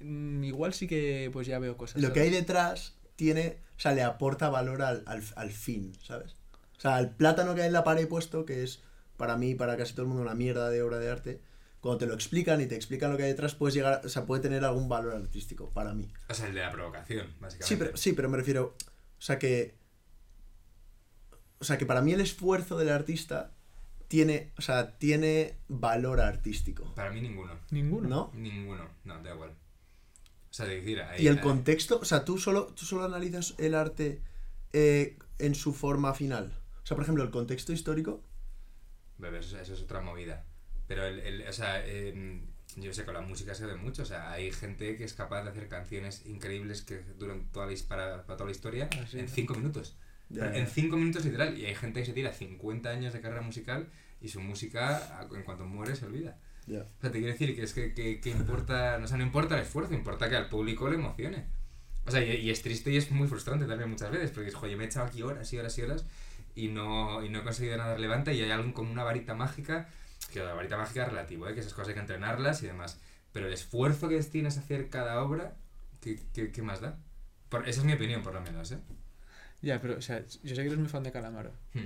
igual 0.00 0.74
sí 0.74 0.86
que 0.86 1.30
pues 1.32 1.46
ya 1.46 1.58
veo 1.58 1.76
cosas. 1.76 2.02
Lo 2.02 2.12
que 2.12 2.20
hay 2.20 2.30
detrás 2.30 2.96
tiene, 3.16 3.58
o 3.76 3.80
sea, 3.80 3.92
le 3.92 4.02
aporta 4.02 4.48
valor 4.50 4.82
al, 4.82 5.02
al, 5.06 5.22
al 5.34 5.50
fin, 5.50 5.92
¿sabes? 6.02 6.36
O 6.76 6.80
sea, 6.80 6.98
el 6.98 7.10
plátano 7.10 7.54
que 7.54 7.62
hay 7.62 7.68
en 7.68 7.72
la 7.72 7.84
pared 7.84 8.06
puesto, 8.06 8.44
que 8.44 8.62
es 8.62 8.82
para 9.16 9.36
mí, 9.36 9.54
para 9.54 9.76
casi 9.76 9.94
todo 9.94 10.02
el 10.02 10.08
mundo, 10.08 10.22
una 10.22 10.34
mierda 10.34 10.68
de 10.68 10.82
obra 10.82 10.98
de 10.98 11.10
arte, 11.10 11.40
cuando 11.80 11.98
te 11.98 12.06
lo 12.06 12.14
explican 12.14 12.60
y 12.60 12.66
te 12.66 12.74
explican 12.74 13.10
lo 13.10 13.16
que 13.16 13.24
hay 13.24 13.30
detrás, 13.30 13.54
puedes 13.54 13.74
llegar, 13.74 14.02
o 14.04 14.08
sea, 14.08 14.26
puede 14.26 14.42
tener 14.42 14.64
algún 14.64 14.88
valor 14.88 15.14
artístico, 15.14 15.70
para 15.70 15.94
mí. 15.94 16.12
O 16.28 16.34
sea, 16.34 16.48
el 16.48 16.54
de 16.54 16.60
la 16.60 16.70
provocación, 16.70 17.26
básicamente. 17.40 17.66
Sí, 17.66 17.76
pero, 17.76 17.96
sí, 17.96 18.12
pero 18.12 18.28
me 18.28 18.36
refiero, 18.36 18.74
o 19.18 19.22
sea, 19.22 19.38
que, 19.38 19.76
o 21.58 21.64
sea, 21.64 21.78
que 21.78 21.86
para 21.86 22.02
mí 22.02 22.12
el 22.12 22.20
esfuerzo 22.20 22.76
del 22.76 22.90
artista 22.90 23.52
tiene, 24.08 24.52
o 24.58 24.62
sea, 24.62 24.98
tiene 24.98 25.56
valor 25.68 26.20
artístico, 26.20 26.92
Para 26.94 27.10
mí 27.10 27.20
ninguno. 27.20 27.58
Ninguno. 27.70 28.08
¿no? 28.08 28.30
Ninguno. 28.34 28.88
No, 29.04 29.22
da 29.22 29.34
igual. 29.34 29.52
Sea, 30.56 30.66
de 30.66 30.76
decir, 30.76 31.00
ahí- 31.02 31.22
Y 31.22 31.26
el 31.26 31.36
ahí- 31.36 31.42
contexto, 31.42 31.98
o 32.00 32.04
sea, 32.06 32.24
tú 32.24 32.38
solo, 32.38 32.68
tú 32.68 32.86
solo 32.86 33.04
analizas 33.04 33.54
el 33.58 33.74
arte 33.74 34.22
eh, 34.72 35.18
en 35.38 35.54
su 35.54 35.72
forma 35.74 36.14
final. 36.14 36.52
O 36.82 36.86
sea, 36.86 36.94
por 36.94 37.02
ejemplo, 37.04 37.22
el 37.24 37.30
contexto 37.30 37.72
histórico. 37.72 38.22
Bebé, 39.18 39.40
eso, 39.40 39.58
eso 39.58 39.74
es 39.74 39.80
otra 39.82 40.00
movida. 40.00 40.44
Pero, 40.86 41.04
el, 41.06 41.18
el- 41.20 41.48
o 41.48 41.52
sea, 41.52 41.84
em, 41.86 42.46
yo 42.76 42.92
sé, 42.94 43.04
con 43.04 43.14
la 43.14 43.20
música 43.20 43.54
se 43.54 43.66
ve 43.66 43.76
mucho. 43.76 44.02
O 44.02 44.06
sea, 44.06 44.30
hay 44.32 44.50
gente 44.52 44.96
que 44.96 45.04
es 45.04 45.12
capaz 45.14 45.42
de 45.44 45.50
hacer 45.50 45.68
canciones 45.68 46.24
increíbles 46.26 46.82
que 46.82 47.00
duran 47.18 47.48
toda 47.52 47.66
la, 47.66 47.74
para, 47.88 48.24
para 48.26 48.36
toda 48.36 48.46
la 48.46 48.52
historia 48.56 48.88
Ah, 48.92 49.04
sí. 49.10 49.18
en 49.18 49.28
5 49.28 49.54
minutos. 49.54 49.96
En. 50.34 50.66
5 50.66 50.96
minutos 50.96 51.24
literal. 51.24 51.58
Y 51.58 51.66
hay 51.66 51.74
gente 51.74 52.00
que 52.00 52.06
se 52.06 52.12
tira 52.12 52.32
50 52.32 52.88
años 52.90 53.12
de 53.12 53.20
carrera 53.20 53.42
musical 53.42 53.90
y 54.20 54.28
su 54.28 54.40
música, 54.40 55.26
en 55.34 55.42
cuanto 55.42 55.64
muere, 55.66 55.94
se 55.96 56.06
olvida. 56.06 56.38
Ya. 56.66 56.80
O 56.80 57.00
sea, 57.00 57.10
te 57.10 57.18
quiero 57.18 57.32
decir 57.32 57.54
que 57.54 57.62
es 57.62 57.72
que, 57.72 57.94
que, 57.94 58.20
que 58.20 58.30
importa, 58.30 58.98
o 59.02 59.06
sea, 59.06 59.16
no 59.16 59.22
importa 59.22 59.54
el 59.54 59.62
esfuerzo, 59.62 59.94
importa 59.94 60.28
que 60.28 60.36
al 60.36 60.48
público 60.48 60.88
le 60.88 60.96
emocione. 60.96 61.46
O 62.06 62.10
sea, 62.10 62.22
y, 62.24 62.30
y 62.32 62.50
es 62.50 62.62
triste 62.62 62.90
y 62.90 62.96
es 62.96 63.10
muy 63.10 63.28
frustrante 63.28 63.66
también 63.66 63.90
muchas 63.90 64.10
veces, 64.10 64.30
porque 64.30 64.48
es, 64.48 64.54
joder, 64.54 64.76
me 64.76 64.84
he 64.84 64.86
echado 64.86 65.06
aquí 65.06 65.22
horas 65.22 65.52
y 65.52 65.58
horas 65.58 65.78
y 65.78 65.82
horas 65.82 66.04
y 66.56 66.68
no, 66.68 67.22
y 67.22 67.28
no 67.28 67.40
he 67.40 67.42
conseguido 67.44 67.76
nada 67.76 67.94
relevante 67.94 68.34
y 68.34 68.42
hay 68.42 68.50
algo 68.50 68.72
con 68.72 68.86
una 68.86 69.04
varita 69.04 69.34
mágica, 69.34 69.88
que 70.32 70.40
la 70.40 70.54
varita 70.54 70.76
mágica 70.76 71.02
es 71.02 71.08
relativo, 71.10 71.48
¿eh? 71.48 71.54
que 71.54 71.60
esas 71.60 71.74
cosas 71.74 71.88
hay 71.88 71.94
que 71.94 72.00
entrenarlas 72.00 72.62
y 72.62 72.66
demás. 72.66 72.98
Pero 73.32 73.46
el 73.46 73.52
esfuerzo 73.52 74.08
que 74.08 74.16
destinas 74.16 74.56
a 74.56 74.60
hacer 74.60 74.88
cada 74.88 75.22
obra, 75.22 75.54
¿qué, 76.00 76.18
qué, 76.32 76.50
qué 76.50 76.62
más 76.62 76.80
da? 76.80 76.98
Por, 77.50 77.68
esa 77.68 77.80
es 77.80 77.86
mi 77.86 77.92
opinión, 77.92 78.22
por 78.22 78.32
lo 78.32 78.40
menos, 78.40 78.72
¿eh? 78.72 78.78
Ya, 79.60 79.80
pero, 79.80 79.98
o 79.98 80.00
sea, 80.00 80.24
yo 80.42 80.54
sé 80.54 80.62
que 80.62 80.68
eres 80.68 80.78
muy 80.78 80.88
fan 80.88 81.02
de 81.02 81.12
Calamaro. 81.12 81.52
Hmm. 81.74 81.84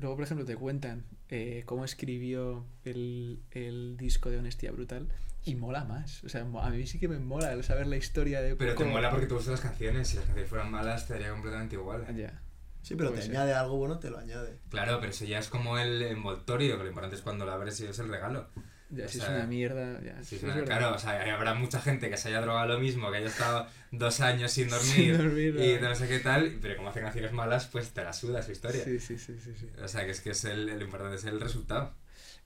Luego, 0.00 0.16
por 0.16 0.24
ejemplo, 0.24 0.44
te 0.44 0.56
cuentan 0.56 1.04
eh, 1.30 1.62
cómo 1.66 1.84
escribió 1.84 2.66
el, 2.84 3.40
el 3.52 3.96
disco 3.96 4.30
de 4.30 4.38
Honestidad 4.38 4.72
Brutal 4.72 5.08
y 5.44 5.54
mola 5.54 5.84
más. 5.84 6.22
O 6.24 6.28
sea, 6.28 6.42
a 6.42 6.70
mí 6.70 6.86
sí 6.86 6.98
que 6.98 7.08
me 7.08 7.18
mola 7.18 7.52
el 7.52 7.64
saber 7.64 7.86
la 7.86 7.96
historia 7.96 8.42
de 8.42 8.56
Pero 8.56 8.72
te 8.72 8.76
cómo- 8.76 8.90
mola 8.90 9.10
porque 9.10 9.26
te 9.26 9.34
gustan 9.34 9.52
las 9.52 9.60
canciones, 9.60 10.08
si 10.08 10.16
las 10.16 10.24
canciones 10.26 10.50
fueran 10.50 10.70
malas 10.70 11.06
te 11.06 11.14
daría 11.14 11.30
completamente 11.30 11.76
igual. 11.76 12.04
Ya. 12.16 12.42
Sí, 12.82 12.94
pero 12.94 13.10
Puede 13.10 13.20
te 13.22 13.26
ser. 13.28 13.36
añade 13.36 13.52
algo 13.54 13.76
bueno, 13.76 13.98
te 13.98 14.08
lo 14.10 14.18
añade. 14.18 14.58
Claro, 14.70 14.98
pero 15.00 15.10
eso 15.12 15.24
ya 15.26 15.38
es 15.38 15.48
como 15.48 15.78
el 15.78 16.00
envoltorio, 16.02 16.76
que 16.78 16.82
lo 16.84 16.88
importante 16.88 17.14
es 17.16 17.22
cuando 17.22 17.44
lo 17.44 17.52
abres 17.52 17.78
y 17.80 17.86
es 17.86 17.98
el 17.98 18.08
regalo. 18.08 18.48
Ya, 18.90 19.04
O 19.04 19.08
si 19.08 19.18
sea, 19.18 19.28
es 19.28 19.34
una 19.36 19.46
mierda. 19.46 20.00
Ya, 20.02 20.18
es 20.20 20.32
es 20.32 20.42
una- 20.42 20.54
verdad. 20.56 20.66
claro, 20.78 20.94
o 20.96 20.98
sea, 20.98 21.34
habrá 21.34 21.54
mucha 21.54 21.80
gente 21.80 22.10
que 22.10 22.16
se 22.16 22.28
haya 22.28 22.40
drogado 22.40 22.66
lo 22.74 22.80
mismo, 22.80 23.10
que 23.10 23.18
haya 23.18 23.28
estado 23.28 23.66
dos 23.92 24.20
años 24.20 24.50
sin 24.50 24.68
dormir, 24.68 24.90
Sin 24.94 25.16
dormir, 25.16 25.56
y 25.60 25.80
¿no? 25.80 25.94
sé 25.94 26.08
qué 26.08 26.18
tal, 26.18 26.58
pero 26.60 26.76
como 26.76 26.88
hacen 26.88 27.04
canciones 27.04 27.32
malas, 27.32 27.66
pues 27.66 27.90
te 27.90 28.02
la 28.02 28.12
suda 28.12 28.42
su 28.42 28.50
historia. 28.52 28.82
Sí, 28.84 28.98
sí, 28.98 29.16
sí, 29.16 29.36
sí, 29.38 29.52
sí. 29.58 29.68
O 29.82 29.86
sea, 29.88 30.04
que 30.04 30.10
es 30.10 30.20
que 30.20 30.30
es 30.30 30.44
el, 30.44 30.68
el 30.68 30.82
importante 30.82 31.16
es 31.16 31.24
el 31.24 31.40
resultado. 31.40 31.94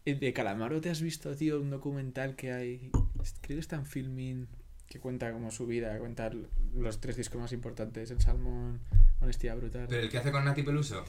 Eh, 0.05 0.15
De 0.17 0.33
Calamaro 0.35 0.81
te 0.83 0.91
has 0.91 1.01
visto, 1.01 1.35
tío, 1.35 1.59
un 1.61 1.71
documental 1.71 2.37
que 2.37 2.53
hay. 2.53 2.91
Creo 3.41 3.57
que 3.57 3.61
está 3.61 3.77
en 3.77 3.87
filming. 3.87 4.47
Que 4.87 5.01
cuenta 5.01 5.33
como 5.33 5.51
su 5.51 5.67
vida, 5.67 5.99
cuenta 5.99 6.31
los 6.77 7.01
tres 7.01 7.17
discos 7.17 7.41
más 7.41 7.53
importantes: 7.55 8.11
El 8.11 8.21
Salmón, 8.21 8.81
Honestidad 9.21 9.57
Brutal. 9.57 9.87
Pero 9.89 10.03
el 10.03 10.11
que 10.11 10.19
hace 10.19 10.31
con 10.31 10.45
Nati 10.45 10.63
Peluso, 10.63 11.05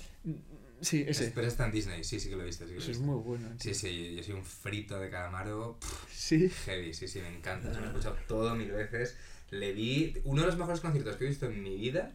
Sí, 0.82 1.06
ese. 1.08 1.26
es- 1.28 1.32
pero 1.34 1.48
está 1.48 1.66
en 1.66 1.72
Disney, 1.72 2.04
sí, 2.04 2.20
sí 2.20 2.30
que 2.30 2.36
lo 2.36 2.44
he 2.44 2.46
visto. 2.46 2.66
Sí, 2.66 2.70
que 2.74 2.76
lo 2.76 2.82
he 2.82 2.84
Eso 2.84 2.92
es 2.92 2.98
visto. 3.00 3.12
muy 3.14 3.22
bueno. 3.24 3.50
sí, 3.60 3.74
sí, 3.74 4.16
yo 4.16 4.24
soy 4.24 4.34
un 4.36 4.46
frito 4.46 5.00
de 5.00 5.10
calamaro, 5.10 5.78
pff, 5.80 6.12
Sí. 6.14 6.50
heavy, 6.66 6.94
sí, 6.94 7.08
sí, 7.08 7.20
me 7.22 7.30
encanta. 7.36 7.70
Lo 7.72 7.84
he 7.86 7.88
escuchado 7.88 8.18
todo 8.28 8.56
mil 8.56 8.72
veces. 8.72 9.16
Le 9.52 9.74
vi, 9.74 10.18
uno 10.24 10.42
de 10.42 10.48
los 10.48 10.58
mejores 10.58 10.82
conciertos 10.82 11.16
que 11.18 11.26
he 11.26 11.30
visto 11.30 11.46
en 11.46 11.62
mi 11.64 11.76
vida 11.78 12.14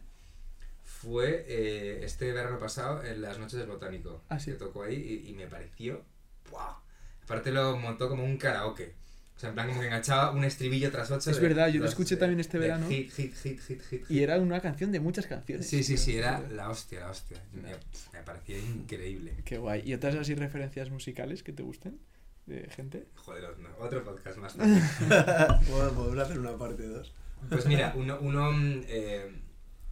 fue 0.83 1.45
eh, 1.47 2.01
este 2.03 2.31
verano 2.33 2.59
pasado 2.59 3.03
en 3.03 3.21
las 3.21 3.39
noches 3.39 3.57
del 3.59 3.67
botánico. 3.67 4.23
Ah, 4.29 4.39
sí. 4.39 4.51
Que 4.51 4.57
tocó 4.57 4.83
ahí 4.83 5.23
y, 5.25 5.29
y 5.29 5.33
me 5.33 5.47
pareció. 5.47 6.03
¡Wow! 6.51 6.75
Aparte 7.23 7.51
lo 7.51 7.77
montó 7.77 8.09
como 8.09 8.23
un 8.23 8.37
karaoke. 8.37 8.93
O 9.41 9.43
sea, 9.43 9.49
en 9.49 9.55
plan 9.55 9.67
como 9.69 9.79
que 9.81 9.87
enganchaba 9.87 10.29
un 10.33 10.43
estribillo 10.43 10.91
tras 10.91 11.09
ocho. 11.09 11.31
Es 11.31 11.37
de- 11.37 11.41
verdad, 11.41 11.67
yo 11.69 11.79
lo 11.79 11.87
escuché 11.87 12.13
de- 12.13 12.19
también 12.19 12.39
este 12.39 12.59
verano. 12.59 12.87
Hit, 12.87 13.11
hit, 13.11 13.33
hit, 13.33 13.59
hit, 13.59 13.81
hit. 13.81 14.03
Y 14.07 14.21
era 14.21 14.37
una 14.37 14.59
canción 14.59 14.91
de 14.91 14.99
muchas 14.99 15.25
canciones. 15.25 15.67
Sí, 15.67 15.81
sí, 15.83 15.97
sí, 15.97 16.15
era 16.15 16.41
la 16.51 16.69
hostia, 16.69 16.99
la 16.99 17.09
hostia. 17.09 17.41
Me, 17.51 17.71
me 18.13 18.23
parecía 18.23 18.59
increíble. 18.59 19.33
Qué 19.43 19.57
guay. 19.57 19.81
¿Y 19.83 19.95
otras 19.95 20.13
así 20.13 20.35
referencias 20.35 20.91
musicales 20.91 21.41
que 21.41 21.53
te 21.53 21.63
gusten? 21.63 21.99
De 22.45 22.69
gente. 22.69 23.07
Joder, 23.15 23.57
no, 23.57 23.69
otro 23.79 24.03
podcast 24.03 24.37
más. 24.37 24.53
Podemos 25.67 26.15
hacer 26.19 26.37
una 26.37 26.55
parte 26.55 26.83
2. 26.83 27.13
Pues 27.49 27.65
mira, 27.65 27.93
uno, 27.95 28.19
uno 28.21 28.51
eh, 28.87 29.41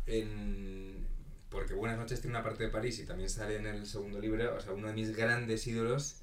en... 0.06 1.08
porque 1.50 1.74
Buenas 1.74 1.98
noches 1.98 2.22
tiene 2.22 2.38
una 2.38 2.44
parte 2.44 2.66
de 2.66 2.70
París 2.70 3.00
y 3.00 3.06
también 3.08 3.32
sale 3.32 3.58
en 3.58 3.66
el 3.66 3.88
segundo 3.88 4.20
libro, 4.20 4.56
o 4.56 4.62
sea, 4.62 4.74
uno 4.74 4.90
de 4.90 4.94
mis 4.94 5.16
grandes 5.16 5.66
ídolos 5.66 6.22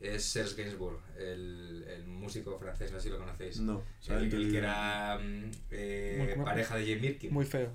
es 0.00 0.24
Serge 0.24 0.62
Gainsbourg, 0.62 1.00
el, 1.18 1.84
el 1.88 2.06
músico 2.06 2.58
francés, 2.58 2.92
no 2.92 2.98
sé 2.98 3.04
si 3.04 3.10
lo 3.10 3.18
conocéis. 3.18 3.58
No, 3.60 3.82
El, 4.08 4.32
el 4.32 4.50
que 4.52 4.58
era 4.58 5.18
mm, 5.18 5.50
eh, 5.70 6.34
Muy- 6.36 6.44
pareja 6.44 6.76
de 6.76 6.84
Jane 6.84 6.96
Birkin. 7.00 7.32
Muy 7.32 7.44
feo. 7.46 7.70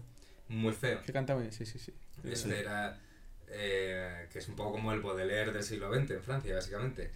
Muy 0.47 0.73
feo. 0.73 1.01
Que 1.03 1.11
canta 1.13 1.33
muy 1.33 1.43
bien, 1.43 1.53
sí, 1.53 1.65
sí, 1.65 1.79
sí. 1.79 1.93
Este 2.23 2.59
era. 2.59 2.99
eh, 3.47 4.27
que 4.31 4.39
es 4.39 4.47
un 4.47 4.55
poco 4.55 4.71
como 4.73 4.91
el 4.93 5.01
Baudelaire 5.01 5.51
del 5.51 5.63
siglo 5.63 5.93
XX 5.93 6.11
en 6.11 6.21
Francia, 6.23 6.55
básicamente. 6.55 7.11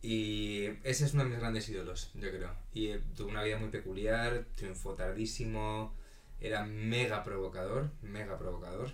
Y 0.00 0.66
ese 0.84 1.04
es 1.06 1.14
uno 1.14 1.24
de 1.24 1.30
mis 1.30 1.38
grandes 1.40 1.68
ídolos, 1.68 2.10
yo 2.14 2.30
creo. 2.30 2.54
Y 2.72 2.88
eh, 2.88 3.00
tuvo 3.16 3.28
una 3.30 3.42
vida 3.42 3.58
muy 3.58 3.68
peculiar, 3.68 4.44
triunfó 4.54 4.94
tardísimo, 4.94 5.92
era 6.40 6.64
mega 6.64 7.24
provocador, 7.24 7.90
mega 8.02 8.38
provocador, 8.38 8.92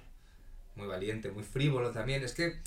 muy 0.76 0.86
valiente, 0.86 1.30
muy 1.30 1.42
frívolo 1.44 1.90
también. 1.90 2.22
Es 2.24 2.32
que. 2.34 2.58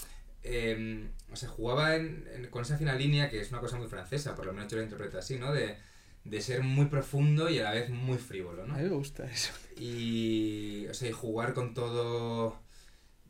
Eh, 0.47 1.07
o 1.31 1.35
sea, 1.35 1.49
jugaba 1.49 1.95
en- 1.95 2.27
en- 2.33 2.47
con 2.49 2.63
esa 2.63 2.77
fina 2.77 2.95
línea, 2.95 3.29
que 3.29 3.39
es 3.41 3.49
una 3.51 3.59
cosa 3.59 3.77
muy 3.77 3.87
francesa, 3.87 4.35
por 4.35 4.45
lo 4.45 4.53
menos 4.53 4.71
yo 4.71 4.77
lo 4.77 4.83
interpreto 4.83 5.17
así, 5.19 5.37
¿no? 5.37 5.51
De, 5.53 5.77
de 6.23 6.41
ser 6.41 6.61
muy 6.63 6.85
profundo 6.87 7.49
y 7.49 7.59
a 7.59 7.63
la 7.65 7.71
vez 7.71 7.89
muy 7.89 8.17
frívolo, 8.17 8.65
¿no? 8.65 8.73
A 8.75 8.77
mí 8.77 8.83
me 8.83 8.89
gusta 8.89 9.25
eso. 9.25 9.51
Y, 9.77 10.87
o 10.89 10.93
sea, 10.93 11.09
y 11.09 11.11
jugar 11.11 11.53
con 11.53 11.73
todo, 11.73 12.59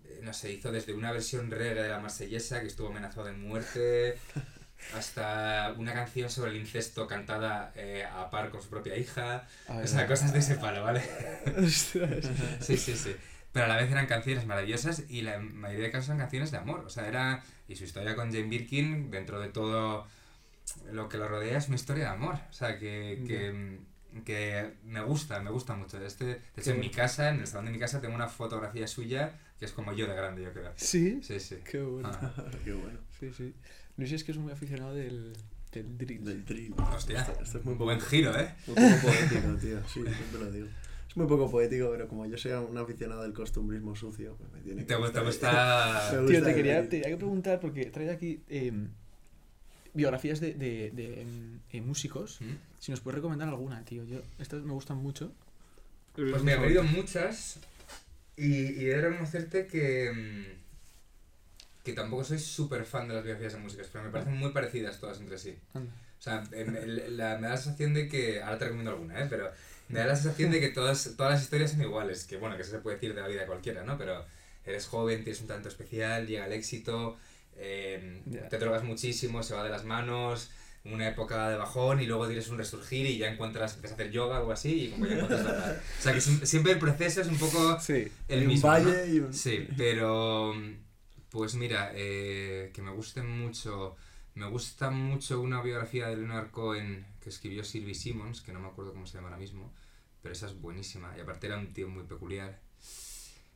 eh, 0.06 0.20
no 0.24 0.34
sé, 0.34 0.52
hizo 0.54 0.72
desde 0.72 0.94
una 0.94 1.12
versión 1.12 1.52
reggae 1.52 1.84
de 1.84 1.90
la 1.90 2.00
marsellesa 2.00 2.62
que 2.62 2.68
estuvo 2.68 2.90
amenazado 2.90 3.26
de 3.28 3.34
muerte, 3.34 4.18
hasta 4.96 5.74
una 5.78 5.94
canción 5.94 6.30
sobre 6.30 6.52
el 6.52 6.58
incesto 6.58 7.08
cantada 7.08 7.74
eh, 7.76 8.06
a 8.10 8.30
par 8.30 8.50
con 8.50 8.62
su 8.62 8.70
propia 8.70 8.96
hija, 8.98 9.48
o 9.84 9.88
sea, 9.88 10.08
cosas 10.08 10.34
de 10.34 10.40
ese 10.40 10.56
palo, 10.56 10.84
¿vale? 10.84 11.02
Sí, 12.62 12.78
sí, 12.78 12.96
sí. 12.96 13.16
Pero 13.58 13.66
a 13.66 13.70
la 13.70 13.82
vez 13.82 13.90
eran 13.90 14.06
canciones 14.06 14.46
maravillosas 14.46 15.06
y 15.10 15.24
la 15.24 15.40
mayoría 15.40 15.86
de 15.86 15.92
casos 15.92 16.10
eran 16.10 16.20
canciones 16.20 16.52
de 16.52 16.58
amor, 16.58 16.82
o 16.82 16.90
sea, 16.92 17.08
era, 17.08 17.44
y 17.68 17.76
su 17.76 17.86
historia 17.86 18.16
con 18.16 18.32
Jane 18.32 18.50
Birkin, 18.50 19.10
dentro 19.10 19.40
de 19.40 19.50
todo 19.50 20.06
lo 20.92 21.10
que 21.10 21.18
lo 21.18 21.28
rodea, 21.28 21.58
es 21.58 21.66
una 21.66 21.76
historia 21.76 22.04
de 22.04 22.10
amor, 22.12 22.36
o 22.36 22.54
sea, 22.54 22.78
que, 22.78 23.24
que, 23.26 23.80
que 24.24 24.74
me 24.84 25.02
gusta, 25.02 25.40
me 25.40 25.50
gusta 25.50 25.76
mucho. 25.76 26.00
Este, 26.00 26.26
de 26.26 26.42
hecho, 26.56 26.70
en 26.70 26.80
mi 26.80 26.92
casa, 26.92 27.30
en 27.30 27.40
el 27.40 27.48
salón 27.48 27.66
de 27.66 27.72
mi 27.72 27.80
casa, 27.80 28.00
tengo 28.00 28.14
una 28.14 28.28
fotografía 28.28 28.86
suya 28.86 29.40
que 29.58 29.66
es 29.66 29.72
como 29.72 29.92
yo 29.92 30.06
de 30.06 30.14
grande, 30.14 30.44
yo 30.44 30.54
creo. 30.54 30.72
¿Sí? 30.76 31.20
Sí, 31.24 31.40
sí. 31.40 31.58
Qué 31.68 31.82
bueno. 31.82 32.12
Ah. 32.14 32.32
Qué 32.64 32.74
bueno. 32.74 33.00
Sí, 33.20 33.34
sí. 33.34 33.56
Luis 33.96 34.12
es 34.12 34.24
que 34.24 34.34
es 34.34 34.38
muy 34.38 34.52
aficionado 34.52 34.94
del, 34.94 35.34
del 35.72 35.98
drill. 35.98 36.24
Del 36.24 36.46
drill. 36.46 36.76
Hostia, 36.78 37.22
Esto, 37.22 37.42
esto 37.42 37.58
es 37.58 37.66
muy 37.66 37.74
buen 37.74 38.00
giro, 38.02 38.40
¿eh? 38.40 38.54
muy 38.68 38.76
poco 38.76 39.02
poético, 39.02 39.56
tío. 39.60 39.80
Sí, 39.88 40.04
siempre 40.04 40.42
lo 40.42 40.52
digo. 40.52 40.68
Muy 41.18 41.26
poco 41.28 41.50
poético, 41.50 41.90
pero 41.92 42.08
como 42.08 42.26
yo 42.28 42.38
soy 42.38 42.52
un 42.52 42.78
aficionado 42.78 43.24
del 43.24 43.34
costumbrismo 43.34 43.96
sucio, 43.96 44.36
pues 44.38 44.52
me 44.52 44.60
tiene 44.62 44.82
que 44.82 44.88
Te 44.88 44.96
gusta, 44.96 45.22
gusta... 45.26 46.10
Me 46.14 46.18
gusta 46.20 46.32
Tío, 46.34 46.44
te 46.44 46.56
quería, 46.56 46.84
te 46.84 46.90
quería 46.90 47.10
que 47.10 47.18
preguntar, 47.18 47.60
porque 47.60 47.86
trae 47.88 48.12
aquí 48.12 48.40
em, 48.50 48.88
biografías 49.96 50.40
de, 50.40 50.54
de, 50.54 50.92
de, 50.92 51.22
em, 51.22 51.60
eh, 51.72 51.82
músicos. 51.82 52.40
¿Mm? 52.42 52.54
Si 52.80 52.92
nos 52.92 53.00
puedes 53.02 53.16
recomendar 53.16 53.50
alguna, 53.50 53.84
tío. 53.84 54.04
Yo, 54.04 54.20
estas 54.38 54.62
me 54.62 54.74
gustan 54.74 54.98
mucho. 54.98 55.32
Pues 56.14 56.44
me 56.44 56.54
he 56.54 56.60
leído 56.60 56.84
muchas 56.84 57.60
y, 58.36 58.74
y 58.74 58.86
he 58.86 58.96
de 58.96 59.02
reconocerte 59.02 59.66
que, 59.66 60.12
mm, 60.14 61.84
que 61.84 61.94
tampoco 61.94 62.24
soy 62.26 62.38
súper 62.40 62.86
fan 62.86 63.08
de 63.08 63.16
las 63.16 63.24
biografías 63.24 63.54
de 63.54 63.60
músicos, 63.60 63.88
pero 63.92 64.04
me 64.06 64.12
parecen 64.12 64.38
muy 64.38 64.52
parecidas 64.52 65.00
todas 65.00 65.20
entre 65.20 65.40
sí. 65.40 65.56
Anda. 65.74 65.92
O 66.20 66.22
sea, 66.22 66.44
em, 66.52 66.76
el- 66.76 67.18
la- 67.18 67.36
me 67.38 67.44
da 67.48 67.50
la 67.54 67.58
sensación 67.58 67.94
de 67.96 68.08
que, 68.08 68.42
ahora 68.42 68.58
te 68.60 68.66
recomiendo 68.66 68.92
alguna, 68.92 69.20
¿eh? 69.20 69.28
pero 69.30 69.50
me 69.90 70.00
da 70.00 70.06
la 70.08 70.16
sensación 70.16 70.52
de 70.52 70.60
que 70.60 70.70
todas, 70.80 71.14
todas 71.18 71.34
las 71.34 71.44
historias 71.44 71.72
son 71.72 71.82
iguales, 71.82 72.26
que 72.26 72.38
bueno, 72.38 72.56
que 72.56 72.62
eso 72.64 72.72
se 72.72 72.80
puede 72.80 72.98
decir 72.98 73.14
de 73.16 73.22
la 73.22 73.28
vida 73.28 73.42
de 73.42 73.48
cualquiera, 73.48 73.84
¿no? 73.84 73.98
Pero 73.98 74.26
eres 74.66 74.88
joven, 74.88 75.24
tienes 75.24 75.42
un 75.42 75.48
talento 75.48 75.70
especial, 75.70 76.28
llega 76.28 76.46
el 76.46 76.54
éxito, 76.54 77.18
em, 77.58 78.22
te 78.50 78.58
drogas 78.58 78.84
muchísimo, 78.84 79.42
se 79.44 79.54
va 79.54 79.64
de 79.64 79.70
las 79.70 79.86
manos, 79.86 80.52
una 80.84 81.08
época 81.10 81.50
de 81.50 81.58
bajón 81.58 82.02
y 82.02 82.06
luego 82.06 82.28
tienes 82.28 82.48
un 82.50 82.58
resurgir 82.58 83.06
y 83.08 83.18
ya 83.18 83.28
encuentras, 83.30 83.76
empiezas 83.76 83.98
a 84.00 84.02
hacer 84.02 84.12
yoga 84.12 84.36
o 84.36 84.40
algo 84.40 84.52
así 84.54 84.86
y 84.86 84.90
como 84.92 85.06
ya 85.06 85.16
encuentras 85.16 85.44
la. 85.44 85.82
O 86.00 86.02
sea 86.02 86.14
que 86.14 86.22
siempre 86.22 86.72
el 86.74 86.80
proceso 86.80 87.22
es 87.22 87.28
un 87.28 87.38
poco 87.38 87.80
Sí. 87.80 88.08
el 88.28 88.42
un 88.42 88.48
mismo, 88.48 88.68
¿no? 88.70 88.74
valle 88.74 89.08
y 89.08 89.20
un... 89.20 89.34
Sí, 89.34 89.68
pero 89.78 90.54
pues 91.30 91.56
mira, 91.56 91.92
eh, 91.94 92.72
que 92.74 92.82
me 92.82 92.92
guste 92.92 93.22
mucho, 93.22 93.96
me 94.36 94.48
gusta 94.48 94.90
mucho 94.90 95.42
una 95.42 95.62
biografía 95.62 96.08
de 96.08 96.16
Leonard 96.18 96.52
Cohen 96.52 97.06
que 97.28 97.32
escribió 97.32 97.66
Sylvie 97.66 97.94
Simmons, 97.94 98.40
que 98.40 98.54
no 98.54 98.62
me 98.62 98.68
acuerdo 98.68 98.94
cómo 98.94 99.06
se 99.06 99.16
llama 99.16 99.28
ahora 99.28 99.38
mismo, 99.38 99.74
pero 100.22 100.32
esa 100.32 100.46
es 100.46 100.62
buenísima 100.62 101.14
y 101.18 101.20
aparte 101.20 101.48
era 101.48 101.58
un 101.58 101.74
tío 101.74 101.90
muy 101.90 102.06
peculiar. 102.06 102.62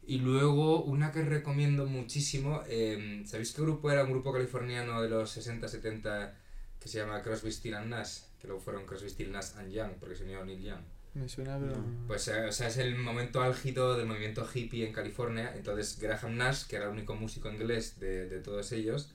Y 0.04 0.18
luego 0.18 0.84
una 0.84 1.14
que 1.14 1.22
recomiendo 1.22 1.86
muchísimo, 1.86 2.64
eh, 2.68 3.24
¿sabéis 3.26 3.54
qué 3.54 3.62
grupo 3.62 3.90
era? 3.90 4.04
Un 4.04 4.12
grupo 4.12 4.34
californiano 4.34 5.02
de 5.02 5.08
los 5.08 5.38
60-70 5.38 6.34
que 6.82 6.90
se 6.90 6.98
llama 6.98 7.22
Crosby, 7.22 7.50
Still 7.50 7.76
and 7.76 7.88
Nash, 7.92 8.24
que 8.42 8.48
luego 8.48 8.62
fueron 8.62 8.86
Crosby, 8.86 9.10
Still, 9.10 9.32
Nash 9.32 9.56
and 9.56 9.72
Young, 9.72 9.92
porque 10.00 10.16
se 10.16 10.26
unió 10.26 10.44
Neil 10.44 10.62
Young. 10.62 10.82
Me 11.14 11.30
suena, 11.30 11.58
pero. 11.58 11.78
No. 11.78 12.08
Pues 12.08 12.28
eh, 12.28 12.48
o 12.48 12.52
sea, 12.52 12.68
es 12.68 12.76
el 12.76 12.98
momento 12.98 13.42
álgido 13.42 13.96
del 13.96 14.06
movimiento 14.06 14.46
hippie 14.54 14.86
en 14.86 14.92
California. 14.92 15.54
Entonces 15.56 15.98
Graham 15.98 16.36
Nash, 16.36 16.66
que 16.68 16.76
era 16.76 16.86
el 16.86 16.92
único 16.92 17.16
músico 17.16 17.50
inglés 17.50 18.02
de, 18.02 18.28
de 18.28 18.40
todos 18.42 18.74
ellos, 18.74 19.14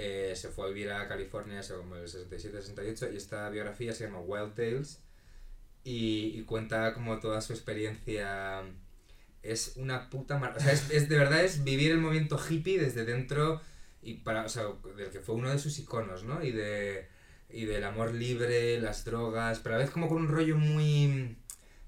eh, 0.00 0.36
se 0.36 0.48
fue 0.50 0.66
a 0.66 0.68
vivir 0.68 0.92
a 0.92 1.08
California 1.08 1.60
como 1.76 1.96
el 1.96 2.06
67-68 2.06 3.12
y 3.12 3.16
esta 3.16 3.50
biografía 3.50 3.92
se 3.92 4.04
llama 4.04 4.20
Wild 4.20 4.54
Tales 4.54 5.02
y, 5.82 6.40
cuenta 6.42 6.94
como 6.94 7.18
toda 7.18 7.40
su 7.40 7.52
experiencia. 7.52 8.62
Es 9.42 9.72
una 9.74 10.08
puta 10.08 10.38
mar... 10.38 10.56
Es, 10.70 11.08
de 11.08 11.18
verdad 11.18 11.44
es 11.44 11.64
vivir 11.64 11.90
el 11.90 11.98
movimiento 11.98 12.38
hippie 12.38 12.78
desde 12.78 13.04
dentro 13.04 13.60
y 14.00 14.14
para, 14.14 14.44
o 14.44 14.48
sea, 14.48 14.66
del 14.96 15.10
que 15.10 15.18
fue 15.18 15.34
uno 15.34 15.50
de 15.50 15.58
sus 15.58 15.76
iconos, 15.80 16.22
¿no? 16.22 16.44
Y 16.44 16.52
de 16.52 17.08
y 17.50 17.64
del 17.64 17.82
amor 17.82 18.14
libre, 18.14 18.80
las 18.80 19.04
drogas, 19.04 19.58
pero 19.58 19.74
a 19.74 19.78
la 19.78 19.84
vez 19.84 19.90
como 19.90 20.06
con 20.06 20.18
un 20.18 20.28
rollo 20.28 20.56
muy 20.56 21.36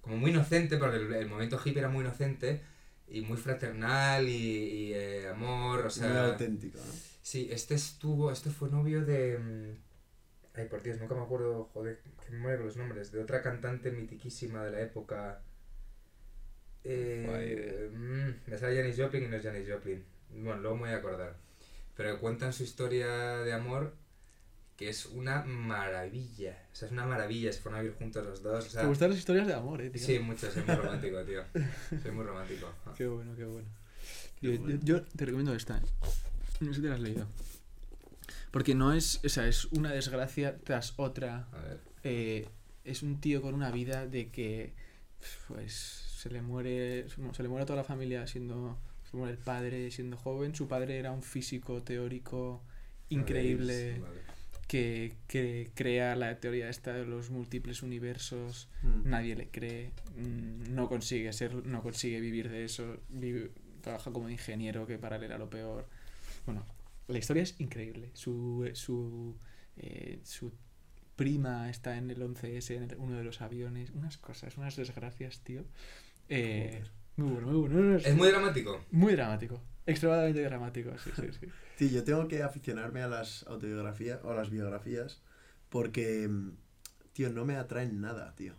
como 0.00 0.16
muy 0.16 0.32
inocente, 0.32 0.78
porque 0.78 0.96
el, 0.96 1.12
el 1.14 1.28
momento 1.28 1.60
hippie 1.64 1.78
era 1.78 1.88
muy 1.88 2.02
inocente 2.02 2.60
y 3.06 3.20
muy 3.20 3.36
fraternal 3.36 4.28
y, 4.28 4.94
eh, 4.94 5.28
amor, 5.28 5.80
o 5.80 5.82
muy 5.84 5.90
sea, 5.92 6.26
auténtico, 6.26 6.78
¿no? 6.78 7.09
Sí, 7.30 7.48
este 7.52 7.74
estuvo, 7.76 8.32
este 8.32 8.50
fue 8.50 8.68
novio 8.70 9.04
de 9.04 9.38
mm, 9.38 10.58
ay 10.58 10.66
por 10.66 10.82
Dios, 10.82 10.98
nunca 10.98 11.14
me 11.14 11.22
acuerdo, 11.22 11.70
joder, 11.72 12.00
que 12.26 12.32
memoria 12.32 12.56
con 12.56 12.66
los 12.66 12.76
nombres, 12.76 13.12
de 13.12 13.20
otra 13.22 13.40
cantante 13.40 13.92
mitiquísima 13.92 14.64
de 14.64 14.72
la 14.72 14.80
época. 14.80 15.40
Eh, 16.82 17.88
mm, 17.92 18.50
me 18.50 18.58
sale 18.58 18.76
Janis 18.76 18.96
Joplin 18.98 19.24
y 19.24 19.28
no 19.28 19.36
es 19.36 19.44
Janis 19.44 19.68
Joplin. 19.70 20.04
Bueno, 20.30 20.60
luego 20.60 20.76
me 20.76 20.82
voy 20.82 20.90
a 20.90 20.96
acordar. 20.96 21.36
Pero 21.96 22.18
cuentan 22.18 22.52
su 22.52 22.64
historia 22.64 23.06
de 23.38 23.52
amor 23.52 23.94
que 24.76 24.88
es 24.88 25.06
una 25.06 25.44
maravilla. 25.44 26.66
O 26.72 26.74
sea, 26.74 26.86
es 26.86 26.92
una 26.92 27.06
maravilla. 27.06 27.52
Se 27.52 27.60
fueron 27.60 27.78
a 27.78 27.82
vivir 27.82 27.96
juntos 27.96 28.26
los 28.26 28.42
dos. 28.42 28.66
O 28.66 28.70
sea, 28.70 28.80
¿Te 28.80 28.88
gustan 28.88 29.10
las 29.10 29.18
historias 29.18 29.46
de 29.46 29.54
amor, 29.54 29.82
eh, 29.82 29.90
tío? 29.90 30.04
sí, 30.04 30.18
mucho. 30.18 30.50
Soy 30.50 30.64
muy 30.64 30.74
romántico, 30.74 31.22
tío. 31.26 31.44
Soy 32.02 32.10
muy 32.10 32.24
romántico. 32.24 32.72
Qué 32.96 33.06
bueno, 33.06 33.36
qué 33.36 33.44
bueno. 33.44 33.68
Qué 34.40 34.58
Yo, 34.58 34.78
yo 34.82 35.02
te 35.02 35.26
recomiendo 35.26 35.54
esta. 35.54 35.78
eh. 35.78 35.82
No 36.60 36.68
sé 36.68 36.74
si 36.76 36.82
te 36.82 36.88
la 36.88 36.94
has 36.94 37.00
leído. 37.00 37.26
Porque 38.50 38.74
no 38.74 38.92
es. 38.92 39.20
O 39.24 39.28
sea, 39.28 39.46
es 39.46 39.66
una 39.66 39.92
desgracia 39.92 40.58
tras 40.58 40.94
otra. 40.96 41.48
A 41.52 41.58
ver. 41.60 41.80
Eh, 42.04 42.48
es 42.84 43.02
un 43.02 43.20
tío 43.20 43.42
con 43.42 43.54
una 43.54 43.70
vida 43.70 44.06
de 44.06 44.30
que. 44.30 44.72
Pues. 45.48 45.72
Se 45.72 46.28
le 46.30 46.42
muere. 46.42 47.06
Se 47.32 47.42
le 47.42 47.48
muere 47.48 47.62
a 47.62 47.66
toda 47.66 47.78
la 47.78 47.84
familia 47.84 48.26
siendo. 48.26 48.78
Se 49.10 49.16
muere 49.16 49.32
el 49.32 49.38
padre 49.38 49.90
siendo 49.90 50.16
joven. 50.16 50.54
Su 50.54 50.68
padre 50.68 50.98
era 50.98 51.12
un 51.12 51.22
físico 51.22 51.82
teórico 51.82 52.62
increíble 53.08 53.98
Vale. 53.98 54.20
que, 54.68 55.14
que 55.26 55.70
crea 55.74 56.14
la 56.14 56.38
teoría 56.38 56.68
esta 56.68 56.92
de 56.92 57.04
los 57.04 57.30
múltiples 57.30 57.82
universos 57.82 58.68
Mm. 58.82 59.10
nadie 59.10 59.34
le 59.34 59.48
cree, 59.48 59.90
mm, 60.16 60.72
no 60.74 60.88
consigue 60.88 61.32
ser, 61.32 61.66
no 61.66 61.82
consigue 61.82 62.20
vivir 62.20 62.48
de 62.48 62.64
eso, 62.64 62.96
vive- 63.10 63.50
trabaja 63.82 64.10
como 64.12 64.30
ingeniero 64.30 64.86
que 64.86 64.96
para 64.96 65.16
él 65.16 65.24
era 65.24 65.38
lo 65.38 65.50
peor. 65.50 65.88
Bueno, 66.52 66.66
la 67.08 67.18
historia 67.18 67.42
es 67.42 67.54
increíble. 67.60 68.10
Su, 68.14 68.68
su, 68.74 69.36
eh, 69.76 70.20
su 70.24 70.52
prima 71.16 71.70
está 71.70 71.96
en 71.96 72.10
el 72.10 72.20
11S, 72.22 72.74
en 72.76 72.84
el- 72.84 72.96
uno 72.98 73.16
de 73.16 73.24
los 73.24 73.40
aviones, 73.40 73.90
unas 73.90 74.16
cosas, 74.18 74.56
unas 74.56 74.76
desgracias, 74.76 75.40
tío. 75.40 75.64
Eh, 76.28 76.82
muy 77.16 77.30
bueno, 77.32 77.46
muy 77.48 77.60
bueno. 77.60 77.74
No, 77.80 77.90
no, 77.92 77.96
Es 77.98 78.14
muy 78.16 78.28
dramático. 78.28 78.84
muy 78.90 79.12
dramático, 79.14 79.60
extremadamente 79.86 80.42
dramático, 80.42 80.90
sí, 80.98 81.10
sí, 81.16 81.26
sí. 81.38 81.46
Tío, 81.78 81.88
yo 81.88 82.04
tengo 82.04 82.28
que 82.28 82.42
aficionarme 82.42 83.02
a 83.02 83.08
las 83.08 83.44
autobiografías 83.46 84.20
o 84.22 84.30
a 84.30 84.34
las 84.34 84.50
biografías 84.50 85.22
porque, 85.70 86.28
mm, 86.28 86.50
tío, 87.12 87.30
no 87.30 87.44
me 87.44 87.56
atraen 87.56 88.00
nada, 88.00 88.34
tío. 88.36 88.54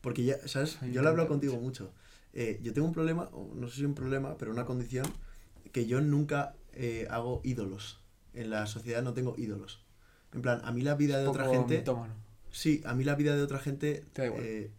Porque 0.00 0.24
ya, 0.24 0.36
¿sabes? 0.48 0.78
Yo 0.92 1.02
lo 1.02 1.08
hablo 1.10 1.26
contigo 1.28 1.56
mucho. 1.56 1.92
Eh, 2.32 2.58
yo 2.62 2.72
tengo 2.72 2.86
un 2.86 2.92
problema, 2.94 3.30
no 3.54 3.68
sé 3.68 3.76
si 3.76 3.84
un 3.84 3.94
problema, 3.94 4.36
pero 4.38 4.50
una 4.50 4.64
condición 4.66 5.06
que 5.72 5.86
yo 5.86 6.00
nunca 6.00 6.54
eh, 6.76 7.06
hago 7.10 7.40
ídolos. 7.44 8.00
En 8.32 8.50
la 8.50 8.66
sociedad 8.66 9.02
no 9.02 9.14
tengo 9.14 9.34
ídolos. 9.38 9.84
En 10.32 10.42
plan, 10.42 10.60
a 10.64 10.72
mí 10.72 10.82
la 10.82 10.94
vida 10.94 11.18
de 11.18 11.26
otra 11.26 11.48
gente... 11.48 11.78
mitómano. 11.78 12.14
Sí, 12.50 12.82
a 12.84 12.94
mí 12.94 13.04
la 13.04 13.14
vida 13.14 13.34
de 13.36 13.42
otra 13.42 13.58
gente 13.58 14.04
Te 14.12 14.22
da 14.22 14.26
igual. 14.28 14.42
eh, 14.44 14.70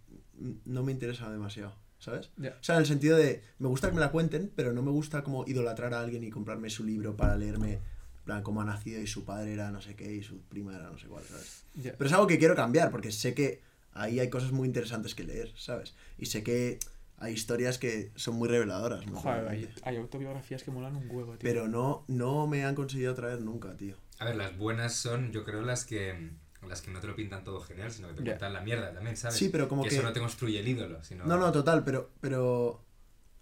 no 0.65 0.83
me 0.83 0.91
interesa 0.91 1.29
demasiado, 1.29 1.73
¿sabes? 1.99 2.29
O 2.37 2.63
sea, 2.63 2.75
en 2.75 2.81
el 2.81 2.87
sentido 2.87 3.17
de, 3.17 3.41
me 3.59 3.67
gusta 3.67 3.89
que 3.89 3.95
me 3.95 4.01
la 4.01 4.11
cuenten, 4.11 4.51
pero 4.55 4.73
no 4.73 4.81
me 4.81 4.91
gusta 4.91 5.23
como 5.23 5.45
idolatrar 5.47 5.93
a 5.93 6.01
alguien 6.01 6.23
y 6.23 6.29
comprarme 6.29 6.69
su 6.69 6.83
libro 6.83 7.15
para 7.15 7.35
leerme, 7.37 7.79
plan, 8.25 8.43
cómo 8.43 8.61
ha 8.61 8.65
nacido 8.65 9.01
y 9.01 9.07
su 9.07 9.23
padre 9.23 9.53
era 9.53 9.71
no 9.71 9.81
sé 9.81 9.95
qué 9.95 10.13
y 10.13 10.23
su 10.23 10.39
prima 10.41 10.75
era 10.75 10.89
no 10.89 10.97
sé 10.97 11.07
cuál, 11.07 11.23
¿sabes? 11.23 11.63
Pero 11.75 12.05
es 12.05 12.13
algo 12.13 12.27
que 12.27 12.39
quiero 12.39 12.55
cambiar, 12.55 12.91
porque 12.91 13.11
sé 13.11 13.33
que 13.33 13.61
ahí 13.93 14.19
hay 14.19 14.29
cosas 14.29 14.51
muy 14.51 14.67
interesantes 14.67 15.15
que 15.15 15.23
leer, 15.23 15.53
¿sabes? 15.57 15.93
Y 16.17 16.25
sé 16.25 16.43
que 16.43 16.79
hay 17.17 17.33
historias 17.33 17.77
que 17.77 18.11
son 18.15 18.35
muy 18.35 18.49
reveladoras, 18.49 19.05
Joder, 19.05 19.69
hay, 19.83 19.97
autobiografías 19.97 20.63
que 20.63 20.71
molan 20.71 20.95
un 20.95 21.09
huevo, 21.09 21.37
tío. 21.37 21.39
Pero 21.41 21.67
no, 21.67 22.03
no 22.07 22.47
me 22.47 22.65
han 22.65 22.75
conseguido 22.75 23.13
traer 23.13 23.41
nunca, 23.41 23.75
tío. 23.77 23.95
A 24.19 24.25
ver, 24.25 24.35
las 24.35 24.57
buenas 24.57 24.93
son, 24.93 25.31
yo 25.31 25.43
creo, 25.43 25.61
las 25.61 25.85
que 25.85 26.31
las 26.67 26.81
que 26.81 26.91
no 26.91 26.99
te 26.99 27.05
lo 27.05 27.15
pintan 27.15 27.43
todo 27.43 27.61
genial, 27.61 27.91
sino 27.91 28.07
que 28.07 28.15
te 28.15 28.23
Ya. 28.23 28.31
cuentan 28.31 28.53
la 28.53 28.61
mierda 28.61 28.91
también, 28.91 29.15
¿sabes? 29.15 29.37
Sí, 29.37 29.49
pero 29.49 29.67
como 29.67 29.83
que 29.83 29.89
que... 29.89 29.95
eso 29.95 30.03
no 30.03 30.13
te 30.13 30.19
construye 30.19 30.59
el 30.59 30.67
ídolo, 30.67 31.03
sino... 31.03 31.25
No, 31.25 31.37
no, 31.37 31.51
total, 31.51 31.83
pero, 31.83 32.09
pero, 32.21 32.83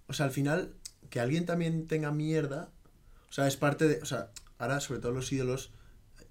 o 0.08 0.14
sea, 0.14 0.26
al 0.26 0.32
final, 0.32 0.74
que 1.10 1.22
alguien 1.22 1.46
también 1.46 1.88
tenga 1.88 2.12
mierda, 2.12 2.70
o 3.30 3.32
sea, 3.32 3.48
es 3.48 3.56
parte 3.56 3.88
de, 3.88 4.02
o 4.02 4.06
sea, 4.06 4.32
ahora 4.58 4.80
sobre 4.80 5.00
todo 5.00 5.12
los 5.12 5.32
ídolos, 5.32 5.72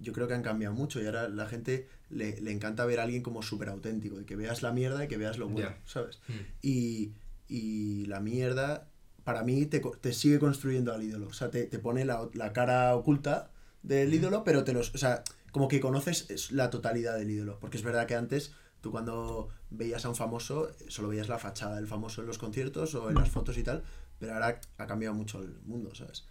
yo 0.00 0.12
creo 0.12 0.28
que 0.28 0.34
han 0.34 0.42
cambiado 0.42 0.74
mucho 0.74 1.00
y 1.00 1.06
ahora 1.06 1.28
la 1.28 1.46
gente 1.46 1.88
le, 2.10 2.40
le 2.40 2.50
encanta 2.50 2.84
ver 2.84 3.00
a 3.00 3.04
alguien 3.04 3.22
como 3.22 3.42
súper 3.42 3.68
auténtico 3.68 4.20
y 4.20 4.24
que 4.24 4.36
veas 4.36 4.62
la 4.62 4.72
mierda 4.72 5.04
y 5.04 5.08
que 5.08 5.16
veas 5.16 5.38
lo 5.38 5.48
bueno. 5.48 5.74
¿sabes? 5.84 6.20
Mm. 6.28 6.32
Y, 6.60 7.12
y 7.52 8.06
la 8.06 8.20
mierda, 8.20 8.88
para 9.24 9.42
mí, 9.44 9.66
te, 9.66 9.80
te 10.00 10.14
sigue 10.14 10.38
construyendo 10.38 10.94
al 10.94 11.02
ídolo, 11.02 11.28
o 11.28 11.32
sea, 11.34 11.50
te, 11.50 11.64
te 11.64 11.78
pone 11.78 12.06
la, 12.06 12.30
la 12.32 12.54
cara 12.54 12.96
oculta 12.96 13.50
del 13.82 14.14
ídolo, 14.14 14.42
pero 14.42 14.64
te 14.64 14.72
los, 14.72 14.94
o 14.94 14.98
sea, 14.98 15.22
como 15.50 15.68
que 15.68 15.78
conoces 15.78 16.30
es 16.30 16.50
la 16.50 16.70
totalidad 16.70 17.18
del 17.18 17.30
ídolo, 17.30 17.58
porque 17.60 17.76
es 17.76 17.82
verdad 17.82 18.06
que 18.06 18.14
antes 18.14 18.52
tú 18.80 18.90
cuando 18.90 19.50
veías 19.68 20.04
a 20.06 20.08
un 20.08 20.16
famoso 20.16 20.70
eh, 20.70 20.86
solo 20.88 21.08
veías 21.08 21.28
la 21.28 21.38
fachada 21.38 21.76
del 21.76 21.86
famoso 21.86 22.22
en 22.22 22.26
los 22.26 22.38
conciertos 22.38 22.94
o 22.94 23.10
en 23.10 23.16
las 23.16 23.28
fotos 23.28 23.58
y 23.58 23.62
tal, 23.62 23.84
pero 24.18 24.32
ahora 24.32 24.58
ha 24.78 24.86
cambiado 24.86 25.14
mucho 25.14 25.42
el 25.42 25.60
mundo, 25.64 25.94
¿sabes? 25.94 26.24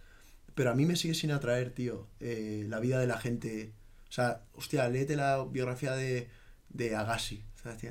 Pero 0.56 0.70
a 0.70 0.74
mí 0.74 0.86
me 0.86 0.96
sigue 0.96 1.14
sin 1.14 1.30
atraer, 1.30 1.70
tío, 1.70 2.08
eh, 2.18 2.66
la 2.68 2.80
vida 2.80 2.98
de 2.98 3.06
la 3.06 3.16
gente. 3.16 3.72
O 4.08 4.12
sea, 4.12 4.42
hostia, 4.54 4.88
léete 4.88 5.16
la 5.16 5.44
biografía 5.44 5.92
de, 5.92 6.28
de 6.68 6.96
Agassi. 6.96 7.44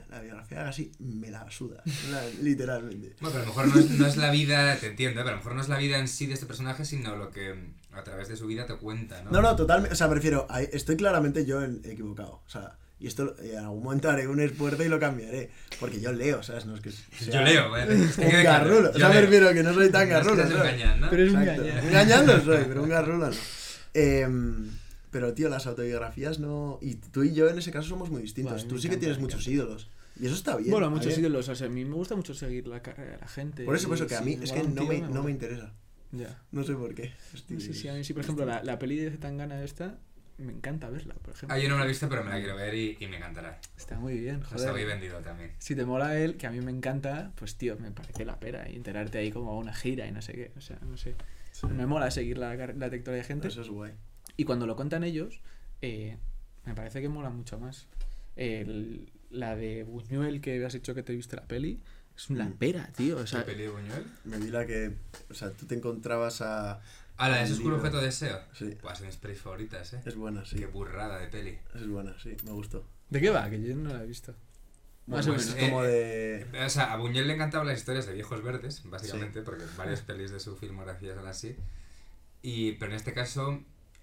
La 0.09 0.19
biografía 0.21 0.57
de 0.57 0.63
Agassi 0.63 0.91
me 0.99 1.31
la 1.31 1.49
suda, 1.49 1.81
literalmente. 2.41 3.15
Bueno, 3.21 3.37
pero 3.39 3.43
a 3.43 3.45
lo 3.45 3.45
mejor 3.47 3.67
no 3.67 3.79
es, 3.79 3.89
no 3.91 4.05
es 4.05 4.17
la 4.17 4.29
vida, 4.31 4.75
te 4.77 4.87
entiendo, 4.87 5.21
¿eh? 5.21 5.23
pero 5.23 5.29
a 5.29 5.37
lo 5.37 5.37
mejor 5.37 5.55
no 5.55 5.61
es 5.61 5.69
la 5.69 5.77
vida 5.77 5.97
en 5.97 6.07
sí 6.07 6.25
de 6.27 6.33
este 6.33 6.45
personaje, 6.45 6.83
sino 6.83 7.15
lo 7.15 7.31
que 7.31 7.55
a 7.93 8.03
través 8.03 8.27
de 8.27 8.35
su 8.35 8.47
vida 8.47 8.65
te 8.65 8.75
cuenta, 8.75 9.21
¿no? 9.23 9.31
No, 9.31 9.41
no, 9.41 9.55
totalmente. 9.55 9.93
O 9.93 9.97
sea, 9.97 10.09
prefiero. 10.09 10.47
Estoy 10.71 10.97
claramente 10.97 11.45
yo 11.45 11.61
equivocado. 11.63 12.41
O 12.45 12.49
sea, 12.49 12.77
y 12.99 13.07
esto 13.07 13.35
eh, 13.41 13.53
en 13.53 13.59
algún 13.59 13.83
momento 13.83 14.09
haré 14.09 14.27
un 14.27 14.39
esfuerzo 14.41 14.83
y 14.83 14.89
lo 14.89 14.99
cambiaré. 14.99 15.49
Porque 15.79 15.99
yo 16.01 16.11
leo, 16.11 16.43
¿sabes? 16.43 16.65
No 16.65 16.75
es 16.75 16.81
que. 16.81 16.91
sea 17.19 17.33
Yo 17.33 17.41
leo, 17.41 17.69
¿vale? 17.71 17.95
Es 18.03 18.15
que 18.17 18.25
Un 18.25 18.43
garrulo. 18.43 18.89
O 18.89 18.93
yo 18.93 18.99
sea, 18.99 19.07
me 19.07 19.13
leo. 19.15 19.21
refiero 19.23 19.53
que 19.53 19.63
no 19.63 19.73
soy 19.73 19.89
tan 19.89 20.09
No 20.09 20.17
es 20.17 20.21
que 20.27 20.29
garrulo. 20.29 20.43
¿sabes? 20.47 20.73
engañado, 20.73 20.97
¿no? 20.97 21.09
Pero 21.09 21.23
es 21.23 21.31
un 21.31 21.41
Exacto. 21.41 21.63
gañán. 21.63 21.85
Engañando 21.87 22.41
soy, 22.43 22.63
pero 22.67 22.83
un 22.83 22.89
garrulo 22.89 23.29
no. 23.29 23.35
Em, 23.93 24.69
pero, 25.11 25.33
tío, 25.33 25.49
las 25.49 25.67
autobiografías 25.67 26.39
no. 26.39 26.79
Y 26.81 26.95
tú 26.95 27.23
y 27.23 27.33
yo 27.33 27.49
en 27.49 27.57
ese 27.59 27.71
caso 27.71 27.89
somos 27.89 28.09
muy 28.09 28.21
distintos. 28.23 28.55
Vale, 28.57 28.67
tú 28.69 28.77
sí 28.79 28.89
que 28.89 28.97
tienes 28.97 29.19
muchos 29.19 29.41
encanta. 29.47 29.51
ídolos. 29.65 29.89
Y 30.19 30.25
eso 30.25 30.35
está 30.35 30.55
bien. 30.57 30.71
Bueno, 30.71 30.89
muchos 30.89 31.17
ídolos. 31.17 31.47
O 31.49 31.55
sea, 31.55 31.67
a 31.67 31.69
mí 31.69 31.85
me 31.85 31.95
gusta 31.95 32.15
mucho 32.15 32.33
seguir 32.33 32.67
la 32.67 32.81
carrera 32.81 33.11
de 33.13 33.17
la 33.19 33.27
gente. 33.27 33.63
Por 33.65 33.75
eso, 33.75 33.87
por 33.87 33.97
eso, 33.97 34.07
que 34.07 34.15
a 34.15 34.21
mí 34.21 34.37
es 34.41 34.51
que 34.51 34.63
no 34.63 34.81
tío, 34.81 34.85
me, 34.87 34.99
no 35.01 35.23
me 35.23 35.31
interesa. 35.31 35.73
Ya. 36.11 36.41
No 36.51 36.63
sé 36.63 36.73
por 36.73 36.93
qué. 36.93 37.13
Estoy- 37.33 37.61
Sí, 37.61 37.73
sí, 37.73 37.87
a 37.87 37.93
mí 37.93 38.03
sí, 38.03 38.13
por 38.13 38.23
ejemplo, 38.23 38.45
la, 38.45 38.61
la 38.63 38.77
peli 38.79 38.97
de 38.97 39.11
Zetangana 39.11 39.63
esta, 39.63 39.97
me 40.37 40.51
encanta 40.51 40.89
verla, 40.89 41.13
por 41.15 41.33
ejemplo. 41.33 41.55
Ah, 41.55 41.59
yo 41.59 41.69
no 41.69 41.77
la 41.77 41.85
he 41.85 41.87
visto, 41.87 42.09
pero 42.09 42.23
me 42.23 42.31
la 42.31 42.37
quiero 42.37 42.55
ver 42.57 42.73
y, 42.75 42.97
y 42.99 43.07
me 43.07 43.17
encantará. 43.17 43.59
Está 43.77 43.97
muy 43.97 44.19
bien, 44.19 44.41
Está 44.41 44.55
muy 44.57 44.65
joder. 44.67 44.85
vendido 44.87 45.19
también. 45.19 45.51
Si 45.59 45.75
te 45.75 45.85
mola 45.85 46.17
él, 46.19 46.35
que 46.35 46.47
a 46.47 46.51
mí 46.51 46.59
me 46.61 46.71
encanta, 46.71 47.31
pues 47.35 47.55
tío, 47.55 47.77
me 47.79 47.91
parece 47.91 48.25
la 48.25 48.39
pera. 48.39 48.69
Y 48.69 48.75
enterarte 48.75 49.17
ahí 49.19 49.31
como 49.31 49.51
a 49.51 49.57
una 49.57 49.73
gira 49.73 50.05
y 50.05 50.11
no 50.11 50.21
sé 50.21 50.33
qué. 50.33 50.51
O 50.57 50.61
sea, 50.61 50.77
no 50.81 50.97
sé. 50.97 51.15
Sí. 51.53 51.67
Me 51.67 51.85
mola 51.85 52.11
seguir 52.11 52.37
la, 52.37 52.55
la 52.55 52.67
trayectoria 52.89 53.19
de 53.19 53.23
gente. 53.23 53.47
Eso 53.47 53.61
es 53.61 53.69
guay. 53.69 53.93
Y 54.41 54.43
cuando 54.43 54.65
lo 54.65 54.75
cuentan 54.75 55.03
ellos, 55.03 55.39
eh, 55.83 56.17
me 56.65 56.73
parece 56.73 56.99
que 56.99 57.07
mola 57.09 57.29
mucho 57.29 57.59
más. 57.59 57.85
El- 58.35 59.11
la 59.29 59.55
de 59.55 59.83
Buñuel, 59.83 60.41
que 60.41 60.65
has 60.65 60.73
dicho 60.73 60.95
que 60.95 61.03
te 61.03 61.13
viste 61.13 61.35
la 61.35 61.45
peli, 61.45 61.79
es 62.17 62.31
una 62.31 62.45
Mm. 62.49 62.53
pera, 62.53 62.89
tío. 62.97 63.17
O 63.17 63.27
sea, 63.27 63.41
¿Qué 63.45 63.51
peli 63.51 63.63
de 63.65 63.69
Buñuel? 63.69 64.05
Me 64.25 64.39
vi 64.39 64.47
la 64.47 64.65
que. 64.65 64.95
O 65.29 65.35
sea, 65.35 65.51
tú 65.51 65.67
te 65.67 65.75
encontrabas 65.75 66.41
a. 66.41 66.81
Ah, 67.17 67.29
la 67.29 67.37
de 67.37 67.43
ese 67.43 67.53
oscuro 67.53 67.75
objeto 67.75 67.97
de 67.99 68.05
deseo. 68.05 68.39
Sí. 68.53 68.75
Pues 68.81 68.97
son 68.97 69.05
mis 69.05 69.17
pelis 69.17 69.39
favoritas, 69.39 69.93
¿eh? 69.93 70.01
Es 70.03 70.15
buena, 70.15 70.43
sí. 70.43 70.55
Qué 70.55 70.65
burrada 70.65 71.19
de 71.19 71.27
peli. 71.27 71.59
Es 71.75 71.87
buena, 71.87 72.15
sí. 72.19 72.35
Me 72.43 72.51
gustó. 72.51 72.83
¿de 73.11 73.21
qué 73.21 73.29
va? 73.29 73.47
Que 73.47 73.61
yo 73.61 73.75
no 73.75 73.93
la 73.93 74.01
he 74.03 74.07
visto. 74.07 74.31
Más 75.05 75.27
Bueno, 75.27 75.33
o 75.33 75.35
pues 75.35 75.47
menos. 75.49 75.61
es 75.63 75.69
como 75.69 75.83
Eh, 75.85 76.47
de. 76.51 76.65
O 76.65 76.69
sea, 76.69 76.93
a 76.93 76.97
Buñuel 76.97 77.27
le 77.27 77.35
encantaban 77.35 77.67
las 77.67 77.77
historias 77.77 78.07
de 78.07 78.13
viejos 78.13 78.41
verdes, 78.41 78.81
básicamente, 78.85 79.43
porque 79.43 79.65
varias 79.77 80.01
pelis 80.07 80.31
de 80.31 80.39
su 80.39 80.55
filmografía 80.55 81.13
son 81.13 81.27
así. 81.27 81.55
Y, 82.41 82.71
pero 82.73 82.91
en 82.93 82.95
este 82.97 83.13
caso 83.13 83.61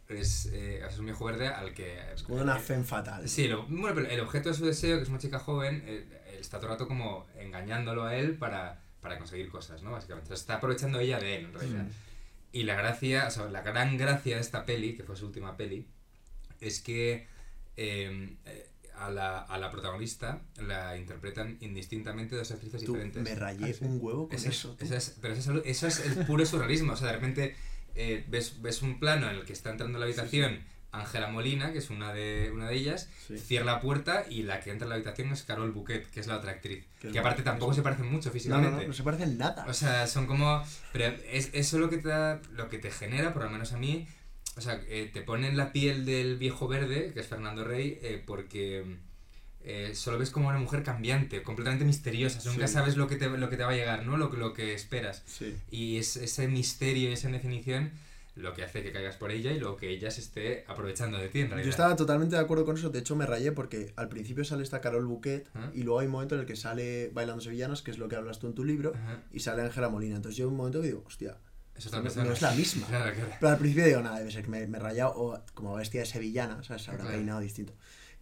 es, 0.09 0.47
eh, 0.53 0.83
es 0.89 0.99
un 0.99 1.05
viejo 1.07 1.25
verde 1.25 1.49
al 1.49 1.75
que... 1.75 1.99
Es 2.15 2.23
como 2.23 2.41
una 2.41 2.57
fe 2.59 2.83
fatal. 2.83 3.29
Sí, 3.29 3.47
lo- 3.49 3.65
bueno, 3.67 3.95
pero 3.95 4.09
el 4.09 4.21
objeto 4.21 4.49
de 4.49 4.55
su 4.55 4.65
deseo, 4.65 4.97
que 4.97 5.03
es 5.03 5.09
una 5.09 5.19
chica 5.19 5.39
joven, 5.39 5.83
eh, 5.87 6.07
él 6.33 6.39
está 6.41 6.59
todo 6.59 6.69
el 6.69 6.73
rato 6.73 6.89
como 6.89 7.27
engañándolo 7.39 8.05
a 8.05 8.17
él 8.17 8.37
para, 8.37 8.83
para 9.01 9.19
conseguir 9.19 9.49
cosas, 9.51 9.83
¿no? 9.83 9.93
Básicamente. 9.93 10.27
Entonces, 10.27 10.43
está 10.43 10.55
aprovechando 10.55 10.99
ella 11.01 11.19
de 11.19 11.37
él, 11.37 11.45
en 11.47 11.53
realidad. 11.55 11.85
Mm. 11.85 11.91
Y 12.53 12.63
la 12.63 12.75
gracia, 12.77 13.27
o 13.27 13.31
sea, 13.31 13.45
la 13.51 13.61
gran 13.63 13.99
gracia 13.99 14.37
de 14.37 14.41
esta 14.41 14.65
peli, 14.65 14.97
que 14.97 15.03
fue 15.03 15.17
su 15.17 15.27
última 15.27 15.57
peli, 15.57 15.87
es 16.61 16.81
que 16.81 17.27
eh, 17.77 18.37
eh, 18.47 18.71
a, 18.97 19.11
la, 19.11 19.41
a 19.41 19.59
la 19.59 19.71
protagonista 19.71 20.41
la 20.57 20.97
interpretan 20.97 21.59
indistintamente 21.61 22.35
dos 22.35 22.51
actrices 22.51 22.83
Tú, 22.83 22.95
diferentes. 22.95 23.23
me 23.23 23.35
rayé 23.35 23.73
Ah, 23.83 23.85
un 23.85 23.99
huevo 24.01 24.29
con 24.29 24.37
Eso 24.37 24.49
eso. 24.49 24.77
es, 24.81 25.19
pero 25.21 25.35
eso 25.35 25.59
es, 25.59 25.67
eso 25.67 25.87
es 25.87 26.01
el 26.07 26.25
puro 26.27 26.45
surrealismo. 26.47 26.95
O 26.95 26.97
sea, 26.97 27.09
de 27.09 27.13
repente 27.15 27.55
eh, 27.95 28.25
ves, 28.29 28.61
ves 28.63 28.83
un 28.83 28.99
plano 29.01 29.29
en 29.31 29.37
el 29.37 29.45
que 29.45 29.53
está 29.53 29.71
entrando 29.71 29.97
a 29.97 30.01
la 30.01 30.07
habitación 30.07 30.61
Ángela 30.91 31.29
Molina, 31.29 31.71
que 31.73 31.79
es 31.79 31.91
una 31.91 32.13
de, 32.15 32.51
una 32.53 32.69
de 32.69 32.77
ellas, 32.77 33.11
Sí. 33.27 33.37
cierra 33.39 33.67
la 33.67 33.81
puerta 33.81 34.25
y 34.29 34.43
la 34.45 34.61
que 34.61 34.71
entra 34.71 34.87
a 34.87 34.89
la 34.89 34.95
habitación 34.95 35.31
es 35.33 35.43
Carol 35.43 35.71
Bouquet, 35.73 36.09
que 36.11 36.21
es 36.21 36.27
la 36.27 36.37
otra 36.39 36.53
actriz. 36.53 36.87
Que 37.01 37.19
aparte 37.19 37.43
tampoco 37.43 37.75
se 37.75 37.83
parecen 37.83 38.07
mucho 38.07 38.29
No, 38.29 38.31
no, 38.31 38.33
físicamente. 38.33 38.83
no, 38.83 38.87
no 38.89 38.93
se 38.95 39.03
parecen 39.03 39.37
nada. 39.37 39.67
O 39.69 39.75
sea, 39.75 40.07
son 40.07 40.27
como... 40.27 40.63
Pero 40.93 41.15
es, 41.31 41.51
eso 41.53 41.79
lo 41.79 41.91
que 41.91 41.99
te 41.99 42.09
da, 42.09 42.41
lo 42.53 42.69
que 42.71 42.79
te 42.79 42.91
genera, 42.91 43.35
por 43.35 43.43
lo 43.45 43.51
menos 43.51 43.73
a 43.75 43.77
mí, 43.77 44.09
o 44.57 44.61
sea, 44.63 44.81
eh, 44.89 45.11
te 45.13 45.21
pone 45.21 45.49
en 45.49 45.57
la 45.59 45.73
piel 45.73 46.07
del 46.07 46.39
viejo 46.39 46.69
verde, 46.69 47.13
que 47.13 47.21
es 47.21 47.27
Fernando 47.27 47.65
Rey, 47.65 47.99
eh, 48.03 48.23
porque 48.27 48.97
eh, 49.65 49.93
solo 49.95 50.19
ves 50.19 50.31
como 50.31 50.49
una 50.49 50.59
mujer 50.59 50.83
cambiante, 50.83 51.43
completamente 51.43 51.85
misteriosa, 51.85 52.41
sea, 52.41 52.53
nunca 52.53 52.67
Sí. 52.69 52.75
sabes 52.75 52.97
lo 52.97 53.07
que, 53.09 53.17
te, 53.17 53.29
lo 53.29 53.51
que 53.51 53.57
te 53.57 53.65
va 53.65 53.71
a 53.71 53.75
llegar, 53.75 54.07
¿no? 54.07 54.17
Lo, 54.17 54.31
que- 54.31 54.37
lo 54.37 54.53
que 54.55 54.73
esperas. 54.75 55.23
Sí. 55.27 55.57
Y 55.71 55.97
es 55.99 56.17
ese 56.17 56.49
misterio 56.49 57.11
y 57.11 57.13
esa 57.13 57.27
indefinición 57.29 57.91
lo 58.37 58.55
que 58.55 58.63
hace 58.63 58.85
que 58.85 58.93
caigas 58.93 59.17
por 59.17 59.33
ella 59.33 59.51
y 59.51 59.59
lo 59.59 59.77
que 59.77 59.91
ella 59.91 60.13
se 60.13 60.21
esté 60.21 60.65
aprovechando 60.69 61.19
de 61.19 61.29
ti, 61.29 61.41
en 61.41 61.49
realidad. 61.49 61.65
Yo 61.65 61.71
estaba 61.71 61.97
totalmente 61.97 62.37
de 62.37 62.41
acuerdo 62.41 62.65
con 62.65 62.77
eso, 62.79 62.89
de 62.89 63.01
hecho 63.01 63.17
me 63.17 63.27
rayé 63.27 63.51
porque 63.51 63.93
al 63.97 64.09
principio 64.09 64.45
sale 64.45 64.63
esta 64.63 64.81
Carol 64.81 65.05
Bouquet 65.07 65.49
Ajá. 65.55 65.73
y 65.75 65.83
luego 65.83 65.99
hay 65.99 66.07
un 66.07 66.13
momento 66.13 66.37
en 66.37 66.43
el 66.43 66.47
que 66.47 66.55
sale 66.55 67.11
Bailando 67.13 67.43
Sevillanas, 67.43 67.83
que 67.83 67.91
es 67.91 67.99
lo 67.99 68.07
que 68.09 68.15
hablas 68.15 68.39
tú 68.39 68.47
en 68.47 68.55
tu 68.55 68.65
libro, 68.65 68.93
Ajá. 68.95 69.23
y 69.33 69.41
sale 69.41 69.63
Ángela 69.63 69.89
Molina. 69.89 70.15
Entonces 70.15 70.37
yo 70.39 70.49
un 70.49 70.55
momento 70.57 70.81
que 70.81 70.87
digo, 70.87 71.03
hostia, 71.05 71.37
no- 71.93 72.33
es 72.33 72.43
la 72.43 72.53
misma. 72.53 72.87
Claro, 72.89 73.13
claro. 73.13 73.31
Pero 73.41 73.53
al 73.53 73.59
principio 73.59 73.85
digo, 73.87 74.01
nada, 74.03 74.19
debe 74.21 74.31
ser 74.31 74.45
que 74.45 74.51
me, 74.51 74.65
me 74.69 74.79
he 74.79 74.81
rayado 74.81 75.13
o 75.17 75.41
como 75.55 75.75
bestia 75.75 76.01
de 76.03 76.07
sevillana, 76.07 76.59
o 76.59 76.63
sea, 76.63 76.79
se 76.79 76.93
habrá 76.93 77.03
Claro. 77.03 77.17
peinado 77.19 77.41
distinto. 77.41 77.73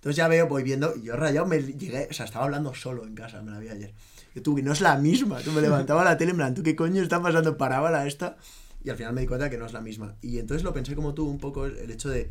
Entonces 0.06 0.18
ya 0.18 0.28
veo, 0.28 0.46
voy 0.46 0.62
viendo, 0.62 0.94
y 0.94 1.02
yo 1.02 1.16
rayado, 1.16 1.46
me 1.46 1.60
llegué, 1.60 2.06
o 2.08 2.14
sea, 2.14 2.26
estaba 2.26 2.44
hablando 2.44 2.72
solo 2.74 3.04
en 3.04 3.16
casa, 3.16 3.42
me 3.42 3.50
la 3.50 3.58
vi 3.58 3.70
ayer. 3.70 3.92
Yo 4.36 4.54
que 4.54 4.62
no 4.62 4.72
es 4.72 4.80
la 4.80 4.96
misma, 4.98 5.40
tú 5.40 5.50
me 5.50 5.60
levantaba 5.60 6.04
la 6.04 6.16
tele 6.16 6.30
en 6.30 6.54
tú 6.54 6.62
qué 6.62 6.76
coño 6.76 7.02
está 7.02 7.20
pasando, 7.20 7.56
paraba 7.56 7.90
la 7.90 8.06
esta, 8.06 8.36
y 8.84 8.90
al 8.90 8.96
final 8.96 9.14
me 9.14 9.22
di 9.22 9.26
cuenta 9.26 9.50
que 9.50 9.58
no 9.58 9.66
es 9.66 9.72
la 9.72 9.80
misma. 9.80 10.14
Y 10.22 10.38
entonces 10.38 10.62
lo 10.62 10.72
pensé 10.72 10.94
como 10.94 11.12
tú, 11.12 11.28
un 11.28 11.38
poco 11.38 11.66
el, 11.66 11.90
hecho 11.90 12.08
de, 12.08 12.30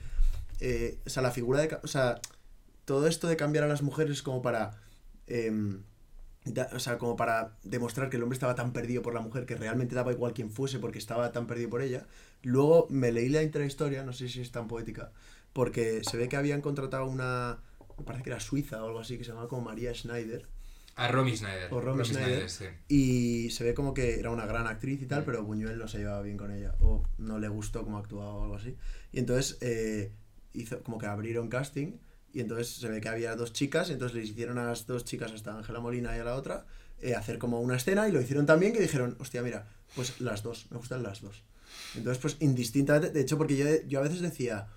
eh, 0.62 1.00
o 1.06 1.10
sea, 1.10 1.22
la 1.22 1.32
figura 1.32 1.60
de, 1.60 1.78
o 1.84 1.88
sea, 1.88 2.22
todo 2.86 3.08
esto 3.08 3.28
de 3.28 3.36
cambiar 3.36 3.66
a 3.66 3.68
las 3.68 3.82
mujeres 3.82 4.24
como 4.24 4.42
para, 4.42 4.80
em, 5.28 5.84
o 6.72 6.80
sea, 6.80 6.98
como 6.98 7.18
para 7.18 7.58
demostrar 7.64 8.10
que 8.10 8.16
el 8.16 8.24
hombre 8.24 8.36
estaba 8.36 8.56
tan 8.56 8.72
perdido 8.72 9.02
por 9.02 9.14
la 9.14 9.20
mujer 9.20 9.46
que 9.46 9.56
realmente 9.58 9.96
daba 9.96 10.14
igual 10.14 10.32
quién 10.32 10.50
fuese 10.50 10.80
porque 10.80 11.00
estaba 11.00 11.34
tan 11.34 11.46
perdido 11.46 11.72
por 11.72 11.82
ella. 11.82 12.06
Luego 12.42 12.88
me 12.90 13.12
leí 13.12 13.28
la 13.28 13.44
intrahistoria, 13.44 14.04
no 14.04 14.14
sé 14.14 14.30
si 14.30 14.40
es 14.40 14.54
tan 14.54 14.70
poética, 14.70 15.12
porque 15.56 16.02
se 16.04 16.18
ve 16.18 16.28
que 16.28 16.36
habían 16.36 16.60
contratado 16.60 17.06
una, 17.06 17.60
me 17.98 18.04
parece 18.04 18.26
que 18.26 18.30
era 18.30 18.42
suiza 18.42 18.84
o 18.84 18.88
algo 18.88 19.00
así, 19.00 19.18
que 19.18 19.24
se 19.24 19.30
llamaba 19.30 19.48
como 19.48 19.62
María 19.62 19.94
Schneider, 19.94 20.46
A 20.98 21.08
Romy 21.08 21.34
Schneider. 21.38 21.74
O 21.74 21.80
Romy 21.80 22.04
Schneider. 22.04 22.50
sí. 22.50 22.66
y 22.90 23.50
se 23.52 23.64
ve 23.64 23.74
como 23.74 23.94
que 23.94 24.20
era 24.20 24.32
una 24.32 24.46
gran 24.46 24.68
actriz 24.68 25.02
y 25.02 25.06
tal, 25.06 25.22
Mm. 25.22 25.26
pero 25.26 25.44
Buñuel 25.46 25.78
no 25.78 25.88
se 25.88 26.00
llevaba 26.00 26.22
bien 26.22 26.36
con 26.36 26.52
ella, 26.52 26.76
o 26.82 27.04
no 27.18 27.40
le 27.40 27.48
gustó 27.48 27.84
cómo 27.86 27.98
actuaba 27.98 28.34
o 28.36 28.44
algo 28.44 28.56
así. 28.56 28.76
Y 29.14 29.20
entonces 29.20 29.58
eh, 29.62 30.12
hizo 30.54 30.84
como 30.84 30.98
que 30.98 31.06
abrieron 31.06 31.48
casting, 31.48 31.94
y 32.34 32.42
entonces 32.42 32.68
se 32.76 32.90
ve 32.90 33.00
que 33.00 33.08
había 33.08 33.34
dos 33.38 33.54
chicas, 33.54 33.90
y 33.90 33.94
entonces 33.94 34.18
les 34.18 34.30
hicieron 34.32 34.58
a 34.58 34.66
las 34.66 34.86
dos 34.88 35.06
chicas, 35.06 35.32
hasta 35.32 35.58
Ángela 35.58 35.80
Molina 35.80 36.18
y 36.18 36.20
a 36.20 36.26
la 36.26 36.36
otra, 36.36 36.66
eh, 37.00 37.16
hacer 37.16 37.38
como 37.40 37.62
una 37.62 37.78
escena, 37.78 38.10
y 38.10 38.12
lo 38.12 38.20
hicieron 38.20 38.46
también, 38.46 38.74
que 38.74 38.82
dijeron, 38.82 39.16
hostia, 39.22 39.42
mira, 39.42 39.70
pues 39.96 40.20
las 40.20 40.44
dos, 40.44 40.68
me 40.70 40.78
gustan 40.78 41.02
las 41.02 41.22
dos. 41.22 41.44
Entonces, 41.96 42.22
pues 42.22 42.36
indistintamente, 42.42 43.12
de 43.12 43.22
hecho, 43.22 43.38
porque 43.38 43.56
yo, 43.56 43.66
yo 43.88 44.00
a 44.00 44.04
veces 44.04 44.20
decía, 44.20 44.68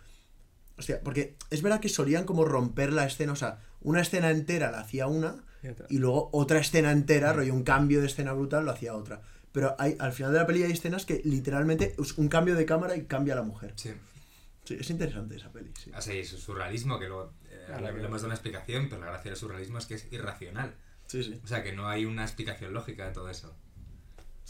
hostia, 0.79 1.01
porque 1.03 1.37
es 1.51 1.63
verdad 1.63 1.81
que 1.81 1.89
solían 1.89 2.25
como 2.25 2.45
romper 2.45 2.93
la 2.93 3.05
escena, 3.05 3.33
o 3.33 3.37
sea, 3.37 3.61
una 3.81 4.01
escena 4.01 4.31
entera 4.31 4.71
la 4.71 4.81
hacía 4.81 5.07
una, 5.07 5.45
Y 5.89 5.99
luego 5.99 6.31
otra 6.33 6.61
escena 6.61 6.93
entera, 6.93 7.33
rollo 7.33 7.53
un 7.53 7.65
cambio 7.65 8.01
de 8.01 8.07
escena 8.07 8.33
brutal, 8.33 8.65
lo 8.65 8.71
hacía 8.71 8.95
otra. 8.95 9.23
Pero 9.53 9.75
hay, 9.79 9.97
al 9.99 10.13
final 10.13 10.33
de 10.33 10.39
la 10.39 10.47
peli 10.47 10.63
hay 10.63 10.73
escenas 10.73 11.05
que 11.05 11.21
literalmente 11.25 11.97
es 11.99 12.17
un 12.17 12.29
cambio 12.29 12.55
de 12.55 12.65
cámara 12.65 12.97
y 12.97 13.05
cambia 13.05 13.35
la 13.35 13.43
mujer. 13.43 13.73
Sí. 13.77 13.93
Sí, 14.65 14.77
es 14.79 14.91
interesante 14.91 15.37
esa 15.37 15.51
peli, 15.51 15.73
sí. 15.77 15.91
Y 16.13 16.25
su 16.25 16.37
surrealismo, 16.37 16.99
que 16.99 17.09
luego 17.09 17.33
eh, 17.51 17.65
Claro, 17.67 17.97
le, 17.97 18.05
hemos 18.05 18.21
dado 18.21 18.27
una 18.27 18.35
explicación, 18.35 18.89
pero 18.89 19.01
la 19.01 19.09
gracia 19.09 19.31
del 19.31 19.39
surrealismo 19.39 19.79
es 19.79 19.87
que 19.87 19.95
es 19.95 20.13
irracional. 20.13 20.75
Sí, 21.07 21.23
sí, 21.25 21.41
O 21.43 21.47
sea, 21.47 21.63
que 21.63 21.73
no 21.73 21.89
hay 21.89 22.05
una 22.05 22.23
explicación 22.23 22.75
lógica 22.75 23.07
de 23.07 23.13
todo 23.13 23.31
eso. 23.31 23.57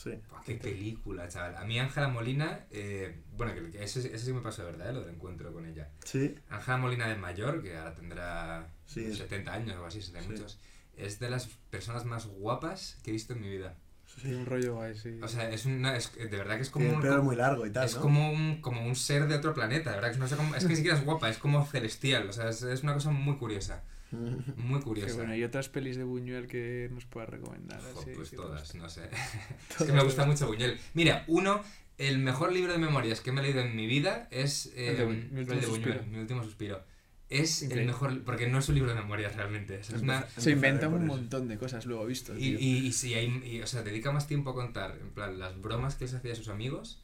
Sí. 0.03 0.13
Qué 0.47 0.55
película, 0.55 1.29
chaval. 1.29 1.57
A 1.57 1.65
mí 1.65 1.79
Ángela 1.79 2.09
Molina, 2.09 2.67
eh, 2.71 3.23
bueno, 3.37 3.55
que, 3.55 3.71
que 3.71 3.83
eso, 3.83 4.01
eso 4.01 4.25
sí 4.25 4.33
me 4.33 4.41
pasó 4.41 4.65
de 4.65 4.73
verdad, 4.73 4.91
eh, 4.91 4.93
lo 4.93 5.01
del 5.01 5.15
encuentro 5.15 5.53
con 5.53 5.67
ella. 5.67 5.91
Sí, 6.05 6.35
Ángela 6.51 6.77
Molina 6.79 7.09
de 7.09 7.17
mayor, 7.17 7.63
que 7.63 7.77
ahora 7.77 7.95
tendrá 7.95 8.69
Sí, 8.87 9.01
unos 9.01 9.13
es- 9.13 9.19
70 9.19 9.53
años 9.53 9.77
o 9.77 9.87
así, 9.87 10.01
70 10.01 10.23
Sí. 10.27 10.33
muchos, 10.33 10.59
es 10.97 11.19
de 11.19 11.31
las 11.31 11.47
personas 11.71 12.05
más 12.05 12.27
guapas 12.27 12.97
que 13.03 13.11
he 13.11 13.13
visto 13.13 13.33
en 13.33 13.41
mi 13.41 13.49
vida. 13.51 13.77
Sí, 14.23 14.33
un 14.33 14.47
rollo 14.47 14.75
guay, 14.77 14.97
sí. 14.97 15.19
O 15.23 15.29
sea, 15.29 15.51
es 15.51 15.67
una, 15.67 15.95
es, 15.97 16.13
de 16.17 16.27
verdad 16.29 16.57
que 16.57 16.63
es 16.63 16.71
como 16.71 16.85
Tiene 16.87 16.97
un, 16.97 17.03
pelo 17.03 17.23
muy 17.23 17.37
largo 17.37 17.67
y 17.67 17.71
tal, 17.71 17.85
es 17.87 17.95
¿no? 17.97 18.01
como 18.01 18.33
un, 18.33 18.61
como 18.63 18.85
un 18.87 18.97
ser 18.97 19.27
de 19.29 19.35
otro 19.37 19.53
planeta, 19.53 19.91
de 19.91 19.97
verdad 19.97 20.13
que 20.13 20.19
no 20.19 20.27
sé 20.27 20.37
cómo- 20.37 20.55
es 20.57 20.63
que 20.63 20.71
ni 20.71 20.77
siquiera 20.77 20.97
es 20.97 21.05
guapa, 21.05 21.29
es 21.29 21.39
como 21.39 21.65
celestial, 21.67 22.29
o 22.29 22.33
sea, 22.33 22.49
es, 22.49 22.63
es 22.63 22.83
una 22.83 22.95
cosa 22.95 23.11
muy 23.11 23.37
curiosa, 23.37 23.85
muy 24.57 24.81
curiosa. 24.81 25.15
bueno, 25.17 25.35
y 25.37 25.45
otras 25.45 25.69
pelis 25.69 25.97
de 25.97 26.05
Buñuel 26.05 26.47
que 26.47 26.89
nos 26.93 27.05
puedas 27.05 27.29
recomendar. 27.29 27.81
Jo, 27.81 28.01
así, 28.01 28.11
pues 28.15 28.31
todas, 28.31 28.75
no 28.75 28.89
sé. 28.89 29.09
Es 29.81 29.87
que 29.87 29.93
me 29.93 30.03
gusta 30.03 30.25
mucho 30.25 30.47
Buñuel. 30.47 30.79
Mira, 30.95 31.25
uno, 31.29 31.63
el 31.99 32.19
mejor 32.19 32.53
libro 32.53 32.73
de 32.73 32.79
memorias 32.79 33.21
que 33.21 33.33
me 33.33 33.41
he 33.41 33.45
leído 33.45 33.61
en 33.61 33.77
mi 33.77 33.87
vida 33.87 34.29
es 34.31 34.67
eh, 34.75 34.91
El 34.91 34.97
de 34.97 35.07
Bu- 35.07 35.31
Mi 35.31 35.41
el 35.41 35.49
último 35.51 35.61
de 35.61 35.67
Buñuel. 35.67 36.07
Mi 36.07 36.19
último 36.19 36.43
suspiro. 36.45 36.83
Es 37.31 37.61
Increíble. 37.63 37.83
el 37.83 37.87
mejor, 37.89 38.23
porque 38.25 38.49
no 38.49 38.59
es 38.59 38.69
un 38.71 38.75
libro 38.77 38.89
de 38.95 38.97
memorias 38.99 39.37
realmente, 39.37 39.81
es 39.81 39.91
una... 39.91 40.27
Se 40.39 40.51
inventa 40.53 40.87
Empezaré 40.87 40.91
por 40.93 41.01
un 41.01 41.07
montón 41.07 41.47
de 41.49 41.59
cosas, 41.59 41.85
luego 41.85 42.07
visto. 42.07 42.35
Y, 42.35 42.57
y, 42.57 42.87
y 42.87 42.93
sí, 42.93 43.13
hay, 43.13 43.27
y, 43.45 43.61
o 43.61 43.67
sea, 43.67 43.83
dedica 43.83 44.11
más 44.13 44.27
tiempo 44.27 44.49
a 44.49 44.55
contar, 44.55 44.97
en 44.99 45.11
plan, 45.11 45.39
las 45.39 45.61
bromas 45.61 45.95
que 45.97 46.09
se 46.09 46.17
hacía 46.17 46.33
a 46.33 46.37
sus 46.37 46.49
amigos 46.49 47.03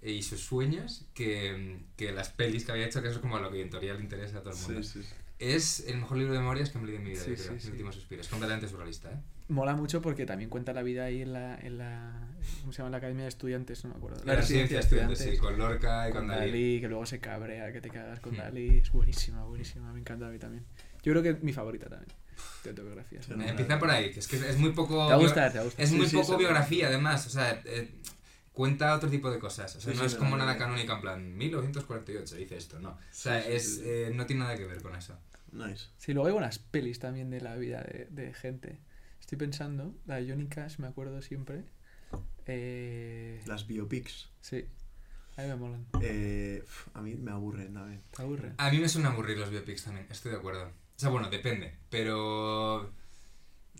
eh, 0.00 0.12
y 0.12 0.22
sus 0.22 0.42
sueños 0.42 1.06
que, 1.12 1.80
que 1.96 2.12
las 2.12 2.28
pelis 2.28 2.64
que 2.64 2.70
había 2.70 2.86
hecho, 2.86 3.02
que 3.02 3.08
eso 3.08 3.16
es 3.16 3.20
como 3.20 3.40
lo 3.40 3.50
que 3.50 3.62
en 3.62 3.70
teoría 3.70 3.94
le 3.94 4.00
interesa 4.02 4.38
a 4.38 4.42
todo 4.42 4.52
el 4.54 4.60
mundo. 4.60 4.80
Sí, 4.84 4.88
sí, 5.00 5.02
sí. 5.02 5.14
Es 5.52 5.80
el 5.88 5.98
mejor 5.98 6.16
libro 6.18 6.32
de 6.32 6.38
memorias 6.40 6.70
que 6.70 6.78
me 6.78 6.84
he 6.84 6.86
leído 6.86 6.98
en 7.00 7.04
mi 7.04 7.10
vida, 7.10 7.22
Sí, 7.22 7.30
yo 7.30 7.36
creo. 7.36 7.52
sí, 7.54 7.60
sí. 7.60 7.70
último 7.70 7.92
suspiro. 7.92 8.20
Es 8.22 8.28
completamente 8.28 8.68
surrealista, 8.68 9.10
¿eh? 9.12 9.16
Mola 9.48 9.74
mucho 9.76 10.00
porque 10.00 10.24
también 10.24 10.48
cuenta 10.48 10.72
la 10.72 10.82
vida 10.82 11.04
ahí 11.04 11.20
en 11.20 11.32
la, 11.34 11.54
en 11.56 11.76
la 11.76 12.28
¿cómo 12.62 12.72
se 12.72 12.78
llama? 12.78 12.90
La 12.90 12.96
Academia 12.96 13.24
de 13.24 13.28
Estudiantes, 13.28 13.84
no 13.84 13.90
me 13.90 13.96
acuerdo. 13.96 14.22
La 14.24 14.36
residencia 14.36 14.78
de 14.78 14.82
estudiantes, 14.82 15.18
sí, 15.18 15.36
con 15.36 15.58
Lorca 15.58 16.08
y 16.08 16.12
con 16.12 16.20
con 16.22 16.28
Dalí. 16.28 16.50
Dalí. 16.50 16.80
que 16.80 16.88
luego 16.88 17.04
se 17.04 17.20
cabrea, 17.20 17.70
que 17.72 17.80
te 17.82 17.90
cagas 17.90 18.20
con 18.20 18.32
Hmm. 18.34 18.38
Dalí. 18.38 18.78
Es 18.78 18.90
buenísima, 18.90 19.44
buenísima, 19.44 19.92
me 19.92 20.00
encanta 20.00 20.26
a 20.28 20.30
mí 20.30 20.38
también. 20.38 20.64
Yo 21.02 21.12
creo 21.12 21.22
que 21.22 21.30
es 21.30 21.42
mi 21.42 21.52
favorita 21.52 21.88
también, 21.90 22.10
de 22.62 22.70
autobiografía. 22.70 23.22
Sí, 23.22 23.32
¿no? 23.36 23.44
Empieza 23.44 23.78
por 23.78 23.90
ahí, 23.90 24.10
que 24.12 24.20
es 24.20 24.28
que 24.28 24.36
es 24.36 24.56
muy 24.56 24.70
poco... 24.72 24.92
Te 24.94 24.96
va 25.10 25.14
a 25.14 25.18
bio- 25.18 25.26
gustar, 25.26 25.52
te 25.52 25.58
va 25.58 25.62
a 25.62 25.64
gustar. 25.66 25.84
Es 25.84 25.92
muy 25.92 26.06
poco 26.06 26.38
biografía, 26.38 26.86
además. 26.88 27.26
O 27.26 27.30
sea, 27.30 27.60
eh, 27.66 27.90
cuenta 28.54 28.94
otro 28.94 29.10
tipo 29.10 29.30
de 29.30 29.38
cosas. 29.38 29.76
O 29.76 29.80
sea, 29.82 29.92
Sí, 29.92 29.98
no 29.98 30.08
sí, 30.08 30.14
es 30.14 30.18
como 30.18 30.38
nada 30.38 30.56
canónica, 30.56 30.94
en 30.94 31.00
plan, 31.02 31.36
1948 31.36 32.36
dice 32.36 32.56
esto, 32.56 32.78
no. 32.80 32.90
O 32.92 32.98
sea, 33.10 33.40
es, 33.46 33.82
eh, 33.84 34.10
no 34.14 34.24
tiene 34.24 34.44
nada 34.44 34.56
que 34.56 34.64
ver 34.64 34.80
con 34.80 34.94
eso. 34.96 35.18
Nice. 35.54 35.86
Sí, 35.98 36.12
luego 36.12 36.26
hay 36.26 36.32
buenas 36.32 36.58
pelis 36.58 36.98
también 36.98 37.30
de 37.30 37.40
la 37.40 37.56
vida 37.56 37.82
de, 37.82 38.08
de 38.10 38.34
gente. 38.34 38.80
Estoy 39.20 39.38
pensando, 39.38 39.94
la 40.06 40.16
de 40.16 40.28
Johnny 40.28 40.48
Cash, 40.48 40.78
me 40.78 40.86
acuerdo 40.88 41.22
siempre. 41.22 41.64
Eh, 42.46 43.40
Las 43.46 43.66
biopics. 43.66 44.28
sí, 44.40 44.64
a 45.36 45.42
mí 45.42 45.48
me 45.48 45.56
molan. 45.56 45.86
Eh, 46.02 46.62
a 46.92 47.00
mí 47.00 47.14
me 47.14 47.30
aburren 47.30 47.72
también. 47.72 48.02
¿Te 48.14 48.22
aburre? 48.22 48.52
A 48.58 48.70
mí 48.70 48.78
me 48.78 48.88
suena 48.88 49.10
aburrir 49.10 49.38
los 49.38 49.50
biopics 49.50 49.84
también, 49.84 50.06
estoy 50.10 50.32
de 50.32 50.38
acuerdo. 50.38 50.66
O 50.66 50.98
sea, 50.98 51.08
bueno, 51.08 51.30
depende, 51.30 51.74
pero... 51.90 52.92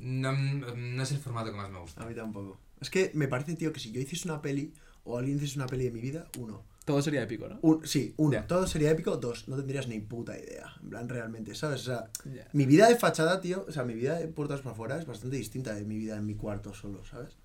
No, 0.01 0.33
no 0.33 1.03
es 1.03 1.13
el 1.13 1.19
formato 1.19 1.51
que 1.53 1.57
más 1.57 1.71
me 1.71 1.79
gusta. 1.79 2.03
A 2.03 2.07
mí 2.07 2.15
tampoco. 2.15 2.59
Es 2.81 2.91
que 2.91 3.13
me 3.15 3.29
parece, 3.29 3.55
tío, 3.55 3.73
que 3.73 3.79
si 3.81 3.93
yo 3.93 4.01
hiciese 4.01 4.27
una 4.29 4.43
peli 4.43 4.75
o 5.05 5.19
alguien 5.19 5.37
hiciese 5.37 5.57
una 5.59 5.67
peli 5.67 5.85
de 5.85 5.91
mi 5.93 6.01
vida, 6.01 6.27
uno. 6.39 6.65
Todo 6.85 7.01
sería 7.01 7.23
épico, 7.23 7.49
¿no? 7.49 7.59
Un, 7.63 7.87
sí, 7.87 8.13
uno. 8.19 8.45
Todo 8.47 8.67
sería 8.67 8.91
épico. 8.91 9.17
Dos, 9.17 9.49
no 9.49 9.57
tendrías 9.57 9.89
ni 9.89 10.01
puta 10.01 10.39
idea. 10.39 10.75
En 10.83 10.91
plan, 10.91 11.09
realmente, 11.09 11.55
¿sabes? 11.55 11.81
O 11.83 11.85
sea, 11.85 12.11
mi 12.53 12.67
vida 12.67 12.89
de 12.89 12.97
fachada, 12.97 13.41
tío, 13.41 13.65
o 13.69 13.73
sea, 13.73 13.85
mi 13.85 13.95
vida 13.95 14.19
de 14.19 14.29
puertas 14.29 14.61
para 14.61 14.73
afuera 14.73 14.99
es 14.99 15.07
bastante 15.07 15.37
distinta 15.37 15.75
de 15.75 15.85
mi 15.85 15.97
vida 15.97 16.17
en 16.17 16.27
mi 16.27 16.35
cuarto 16.35 16.75
solo, 16.75 17.03
¿sabes? 17.05 17.37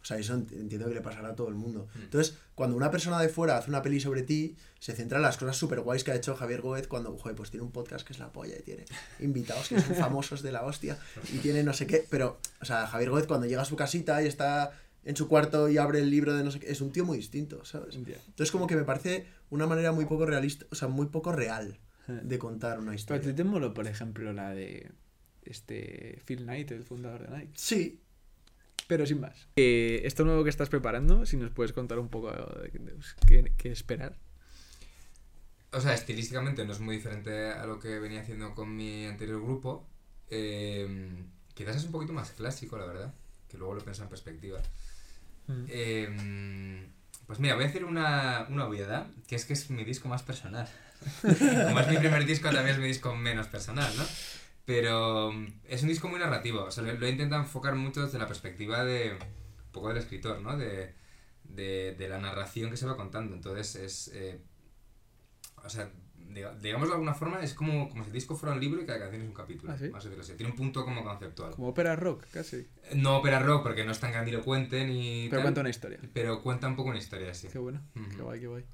O 0.00 0.04
sea, 0.04 0.16
eso 0.16 0.34
ent- 0.36 0.52
entiendo 0.52 0.86
que 0.88 0.94
le 0.94 1.00
pasará 1.00 1.30
a 1.30 1.34
todo 1.34 1.48
el 1.48 1.56
mundo. 1.56 1.88
Mm. 1.96 2.02
Entonces, 2.02 2.36
cuando 2.54 2.76
una 2.76 2.88
persona 2.92 3.20
de 3.20 3.28
fuera 3.28 3.56
hace 3.58 3.68
una 3.68 3.82
peli 3.82 3.98
sobre 3.98 4.22
ti, 4.22 4.56
se 4.78 4.94
centra 4.94 5.18
en 5.18 5.22
las 5.22 5.36
cosas 5.36 5.56
súper 5.56 5.80
guays 5.80 6.04
que 6.04 6.12
ha 6.12 6.14
hecho 6.14 6.36
Javier 6.36 6.60
Gómez 6.62 6.86
cuando, 6.86 7.18
joder, 7.18 7.34
pues 7.36 7.50
tiene 7.50 7.66
un 7.66 7.72
podcast 7.72 8.06
que 8.06 8.12
es 8.12 8.20
la 8.20 8.30
polla 8.30 8.54
y 8.56 8.62
tiene 8.62 8.84
invitados 9.18 9.68
que 9.68 9.80
son 9.80 9.94
famosos 9.96 10.40
de 10.42 10.52
la 10.52 10.64
hostia 10.64 10.96
y 11.34 11.38
tiene 11.38 11.64
no 11.64 11.72
sé 11.72 11.88
qué. 11.88 12.06
Pero, 12.08 12.38
o 12.60 12.64
sea, 12.64 12.86
Javier 12.86 13.10
Gómez 13.10 13.26
cuando 13.26 13.46
llega 13.48 13.62
a 13.62 13.64
su 13.66 13.74
casita 13.74 14.22
y 14.22 14.28
está 14.28 14.70
en 15.08 15.16
su 15.16 15.26
cuarto 15.26 15.68
y 15.68 15.78
abre 15.78 16.00
el 16.00 16.10
libro 16.10 16.34
de 16.36 16.44
no 16.44 16.50
sé 16.50 16.60
qué, 16.60 16.70
es 16.70 16.80
un 16.80 16.92
tío 16.92 17.04
muy 17.04 17.16
distinto, 17.16 17.64
¿sabes? 17.64 17.96
Entonces, 17.96 18.50
como 18.52 18.66
que 18.66 18.76
me 18.76 18.84
parece 18.84 19.26
una 19.50 19.66
manera 19.66 19.90
muy 19.92 20.04
poco 20.04 20.26
realista, 20.26 20.66
o 20.70 20.74
sea, 20.74 20.88
muy 20.88 21.06
poco 21.06 21.32
real 21.32 21.78
Eh. 22.08 22.20
de 22.22 22.38
contar 22.38 22.78
una 22.78 22.88
Pero 22.92 22.96
historia. 22.96 23.22
ti 23.30 23.34
te 23.34 23.44
moló, 23.44 23.72
por 23.74 23.86
ejemplo, 23.86 24.32
la 24.32 24.50
de 24.54 24.90
este 25.44 26.20
Phil 26.26 26.42
Knight, 26.44 26.70
el 26.72 26.84
fundador 26.84 27.28
de 27.28 27.36
Nike. 27.38 27.52
Sí, 27.54 28.00
Pero 28.86 29.04
sin 29.06 29.20
más. 29.20 29.48
Eh, 29.56 30.00
esto 30.04 30.24
nuevo 30.24 30.44
que 30.44 30.50
estás 30.50 30.68
preparando, 30.70 31.26
si 31.26 31.36
nos 31.36 31.50
puedes 31.52 31.72
contar 31.72 31.98
un 31.98 32.08
poco 32.08 32.30
de, 32.30 32.70
de- 32.78 32.96
qué, 33.26 33.52
qué 33.58 33.70
esperar. 33.70 34.16
O 35.72 35.80
sea, 35.80 35.92
estilísticamente 35.94 36.64
no 36.64 36.72
es 36.72 36.80
muy 36.80 36.96
diferente 36.96 37.50
a 37.50 37.66
lo 37.66 37.78
que 37.78 37.98
venía 37.98 38.22
haciendo 38.22 38.54
con 38.54 38.74
mi 38.74 39.04
anterior 39.04 39.42
grupo. 39.42 39.86
Eh, 40.30 41.22
quizás 41.54 41.76
es 41.76 41.84
un 41.84 41.92
poquito 41.92 42.12
más 42.14 42.30
clásico, 42.30 42.78
la 42.78 42.86
verdad, 42.86 43.14
que 43.48 43.58
luego 43.58 43.74
lo 43.74 43.82
pienso 43.82 44.02
en 44.02 44.08
perspectiva. 44.08 44.60
Eh, 45.68 46.88
pues 47.26 47.40
mira, 47.40 47.54
voy 47.54 47.64
a 47.64 47.66
decir 47.66 47.84
una, 47.84 48.46
una 48.48 48.66
obviedad, 48.66 49.06
que 49.26 49.36
es 49.36 49.44
que 49.44 49.52
es 49.52 49.70
mi 49.70 49.84
disco 49.84 50.08
más 50.08 50.22
personal. 50.22 50.68
Como 51.22 51.80
es 51.80 51.88
mi 51.88 51.96
primer 51.98 52.24
disco, 52.26 52.50
también 52.50 52.74
es 52.74 52.78
mi 52.78 52.86
disco 52.86 53.14
menos 53.14 53.46
personal, 53.46 53.92
¿no? 53.96 54.04
Pero 54.64 55.32
mm, 55.32 55.46
es 55.64 55.82
un 55.82 55.88
disco 55.88 56.08
muy 56.08 56.18
narrativo, 56.20 56.64
o 56.64 56.70
sea, 56.70 56.84
lo, 56.84 57.06
he 57.06 57.10
intentado 57.10 57.42
enfocar 57.42 57.74
mucho 57.74 58.04
desde 58.04 58.18
la 58.18 58.26
perspectiva 58.26 58.84
de 58.84 59.12
un 59.12 59.72
poco 59.72 59.88
del 59.88 59.98
escritor, 59.98 60.40
¿no? 60.40 60.56
De, 60.56 60.94
de, 61.44 61.94
de 61.98 62.08
la 62.08 62.18
narración 62.18 62.70
que 62.70 62.76
se 62.76 62.86
va 62.86 62.96
contando. 62.96 63.34
Entonces 63.34 63.76
es... 63.76 64.08
eh, 64.14 64.40
o 65.64 65.68
sea, 65.68 65.90
digamos 66.60 66.88
de 66.88 66.94
alguna 66.94 67.14
forma, 67.14 67.42
es 67.42 67.54
como, 67.54 67.88
como 67.88 68.02
si 68.04 68.08
el 68.08 68.14
disco 68.14 68.36
fuera 68.36 68.54
un 68.54 68.60
libro 68.60 68.80
y 68.82 68.86
cada 68.86 68.98
canción 69.00 69.22
es 69.22 69.28
un 69.28 69.34
capítulo. 69.34 69.72
¿Ah, 69.72 69.78
sí? 69.78 69.88
Más 69.88 70.04
o 70.04 70.10
menos. 70.10 70.26
Tiene 70.26 70.50
un 70.50 70.56
punto 70.56 70.84
como 70.84 71.02
conceptual. 71.04 71.52
Como 71.52 71.68
ópera 71.68 71.96
rock, 71.96 72.24
casi. 72.32 72.66
No 72.94 73.16
ópera 73.18 73.38
rock 73.38 73.62
porque 73.62 73.84
no 73.84 73.92
es 73.92 74.00
tan 74.00 74.12
grandilocuente 74.12 74.84
ni... 74.86 75.24
Pero 75.30 75.38
tal, 75.38 75.42
cuenta 75.42 75.60
una 75.62 75.70
historia. 75.70 75.98
pero 76.12 76.42
cuenta 76.42 76.66
un 76.68 76.76
poco 76.76 76.90
una 76.90 76.98
historia, 76.98 77.32
sí. 77.34 77.48
Qué 77.50 77.58
bueno, 77.58 77.80
Ujú. 77.96 78.08
qué 78.16 78.22
guay, 78.22 78.40
qué 78.40 78.46
guay. 78.46 78.64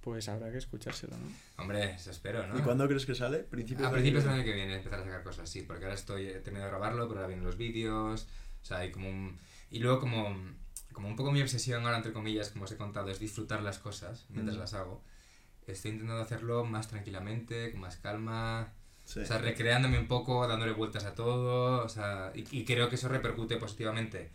Pues 0.00 0.28
habrá 0.28 0.50
que 0.50 0.58
escuchárselo, 0.58 1.16
¿no? 1.16 1.62
Hombre, 1.62 1.92
eso 1.94 2.10
espero, 2.10 2.44
¿no? 2.48 2.58
¿y 2.58 2.62
cuándo 2.62 2.88
crees 2.88 3.06
que 3.06 3.14
sale? 3.14 3.38
¿Principios 3.38 3.86
A 3.86 3.92
principios 3.92 4.24
del 4.24 4.32
año 4.32 4.42
que 4.44 4.52
viene 4.52 4.76
empezar 4.76 4.98
a 4.98 5.04
sacar 5.04 5.22
cosas, 5.22 5.48
sí, 5.48 5.62
porque 5.62 5.84
ahora 5.84 5.94
estoy, 5.94 6.26
he 6.26 6.40
terminado 6.40 6.64
de 6.66 6.70
grabarlo, 6.72 7.06
pero 7.06 7.20
ahora 7.20 7.28
vienen 7.28 7.44
los 7.44 7.56
vídeos, 7.56 8.26
o 8.62 8.64
sea, 8.64 8.78
hay 8.78 8.90
como 8.90 9.08
un... 9.08 9.38
Y 9.70 9.78
luego 9.78 10.00
como, 10.00 10.36
como 10.92 11.06
un 11.06 11.14
poco 11.14 11.30
mi 11.30 11.40
obsesión 11.40 11.84
ahora, 11.84 11.98
entre 11.98 12.12
comillas, 12.12 12.50
como 12.50 12.64
os 12.64 12.72
he 12.72 12.76
contado, 12.76 13.10
es 13.10 13.20
disfrutar 13.20 13.62
las 13.62 13.78
cosas 13.78 14.26
mientras 14.28 14.56
Mm. 14.56 14.60
las 14.60 14.74
hago. 14.74 15.04
Estoy 15.66 15.92
intentando 15.92 16.22
hacerlo 16.22 16.64
más 16.64 16.88
tranquilamente, 16.88 17.70
con 17.72 17.80
más 17.80 17.96
calma, 17.96 18.72
Sí. 19.04 19.20
o 19.20 19.26
sea, 19.26 19.38
recreándome 19.38 19.98
un 19.98 20.06
poco, 20.08 20.46
dándole 20.46 20.72
vueltas 20.72 21.04
a 21.04 21.14
todo, 21.14 21.84
o 21.84 21.88
sea, 21.88 22.32
y, 22.34 22.44
y 22.56 22.64
creo 22.64 22.88
que 22.88 22.94
eso 22.94 23.08
repercute 23.08 23.56
positivamente 23.56 24.30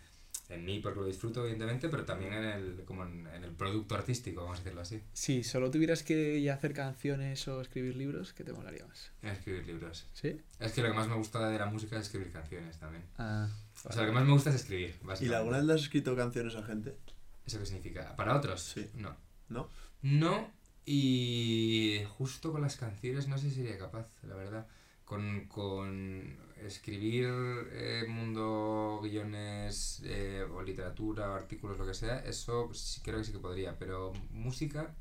en 0.49 0.63
mí 0.65 0.79
porque 0.79 0.99
lo 1.01 1.05
disfruto, 1.05 1.41
evidentemente, 1.41 1.89
pero 1.89 2.05
también 2.05 2.33
en 2.33 2.43
el, 2.43 2.83
como 2.85 3.03
en, 3.03 3.27
en 3.27 3.43
el 3.43 3.51
producto 3.51 3.95
artístico, 3.95 4.41
vamos 4.43 4.59
a 4.59 4.63
decirlo 4.63 4.81
así, 4.81 5.01
Si 5.13 5.43
solo 5.43 5.69
tuvieras 5.71 6.03
que 6.03 6.41
ya 6.41 6.53
hacer 6.53 6.73
canciones 6.73 7.45
o 7.49 7.59
escribir 7.61 7.95
libros, 7.97 8.33
¿qué 8.33 8.43
te 8.45 8.53
molaría 8.53 8.85
más? 8.85 9.11
escribir 9.23 9.65
libros. 9.67 10.05
¿Sí? 10.13 10.39
Es 10.59 10.71
que 10.71 10.81
lo 10.81 10.89
que 10.89 10.93
más 10.95 11.07
me 11.09 11.15
gusta 11.15 11.49
de 11.49 11.59
la 11.59 11.65
música 11.65 11.97
es 11.97 12.03
escribir 12.03 12.31
canciones 12.31 12.77
también. 12.77 13.03
Ah. 13.17 13.49
O 13.83 13.91
sea, 13.91 14.01
lo 14.03 14.07
que 14.09 14.13
más 14.13 14.25
me 14.25 14.31
gusta 14.31 14.49
es 14.51 14.55
escribir, 14.57 14.97
¿Y 15.01 15.05
básicamente. 15.05 15.27
la- 15.31 15.37
alguna 15.39 15.57
vez 15.57 15.65
le 15.65 15.73
has 15.73 15.81
escrito 15.81 16.15
canciones 16.15 16.55
a 16.55 16.63
gente? 16.63 16.95
¿Eso 17.45 17.59
qué 17.59 17.65
significa? 17.65 18.15
¿Para 18.15 18.35
otros? 18.37 18.61
Sí. 18.61 18.89
No. 18.95 19.15
¿No? 19.49 19.69
No, 20.01 20.51
y 20.87 22.01
justo 22.17 22.51
con 22.53 22.61
las 22.61 22.77
canciones 22.77 23.27
no 23.27 23.37
sé 23.37 23.49
si 23.49 23.57
sería 23.57 23.77
capaz, 23.77 24.07
la 24.23 24.35
verdad. 24.35 24.65
Con, 25.05 25.45
con 25.47 26.35
escribir 26.65 27.27
eh, 27.71 28.05
mundo, 28.09 28.99
guiones 29.03 30.01
eh, 30.05 30.43
o 30.51 30.61
literatura 30.63 31.29
o 31.31 31.35
artículos, 31.35 31.77
lo 31.77 31.85
que 31.85 31.93
sea, 31.93 32.19
eso 32.19 32.73
sí 32.73 33.01
creo 33.01 33.17
que 33.19 33.23
sí 33.25 33.31
que 33.31 33.39
podría, 33.39 33.77
pero 33.77 34.11
música... 34.31 34.95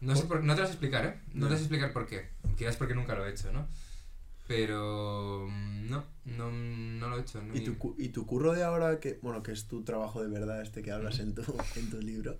No, 0.00 0.14
sé 0.14 0.24
por- 0.26 0.44
no 0.44 0.54
te 0.54 0.60
lo 0.60 0.66
sé 0.66 0.72
explicar, 0.74 1.06
¿eh? 1.06 1.20
No, 1.32 1.46
No. 1.46 1.48
te 1.50 1.56
sé 1.56 1.62
explicar 1.62 1.92
por 1.92 2.06
qué. 2.06 2.28
Quizás 2.58 2.76
porque 2.76 2.94
nunca 2.94 3.14
lo 3.14 3.26
he 3.26 3.30
hecho, 3.30 3.50
¿no? 3.52 3.66
Pero 4.46 5.48
mm, 5.50 5.88
no, 5.90 6.04
no, 6.26 6.50
no 6.52 7.08
lo 7.08 7.16
he 7.18 7.22
hecho. 7.22 7.42
¿Y 7.54 7.60
tu, 7.60 7.94
y 7.98 8.10
tu 8.10 8.26
curro 8.26 8.52
de 8.52 8.62
ahora, 8.62 9.00
que 9.00 9.18
bueno, 9.22 9.42
que 9.42 9.52
es 9.52 9.66
tu 9.66 9.82
trabajo 9.82 10.22
de 10.22 10.28
verdad, 10.28 10.62
este 10.62 10.82
que 10.82 10.92
hablas 10.92 11.18
en 11.18 11.34
tu, 11.34 11.42
en 11.76 11.90
tu 11.90 12.00
libro, 12.00 12.36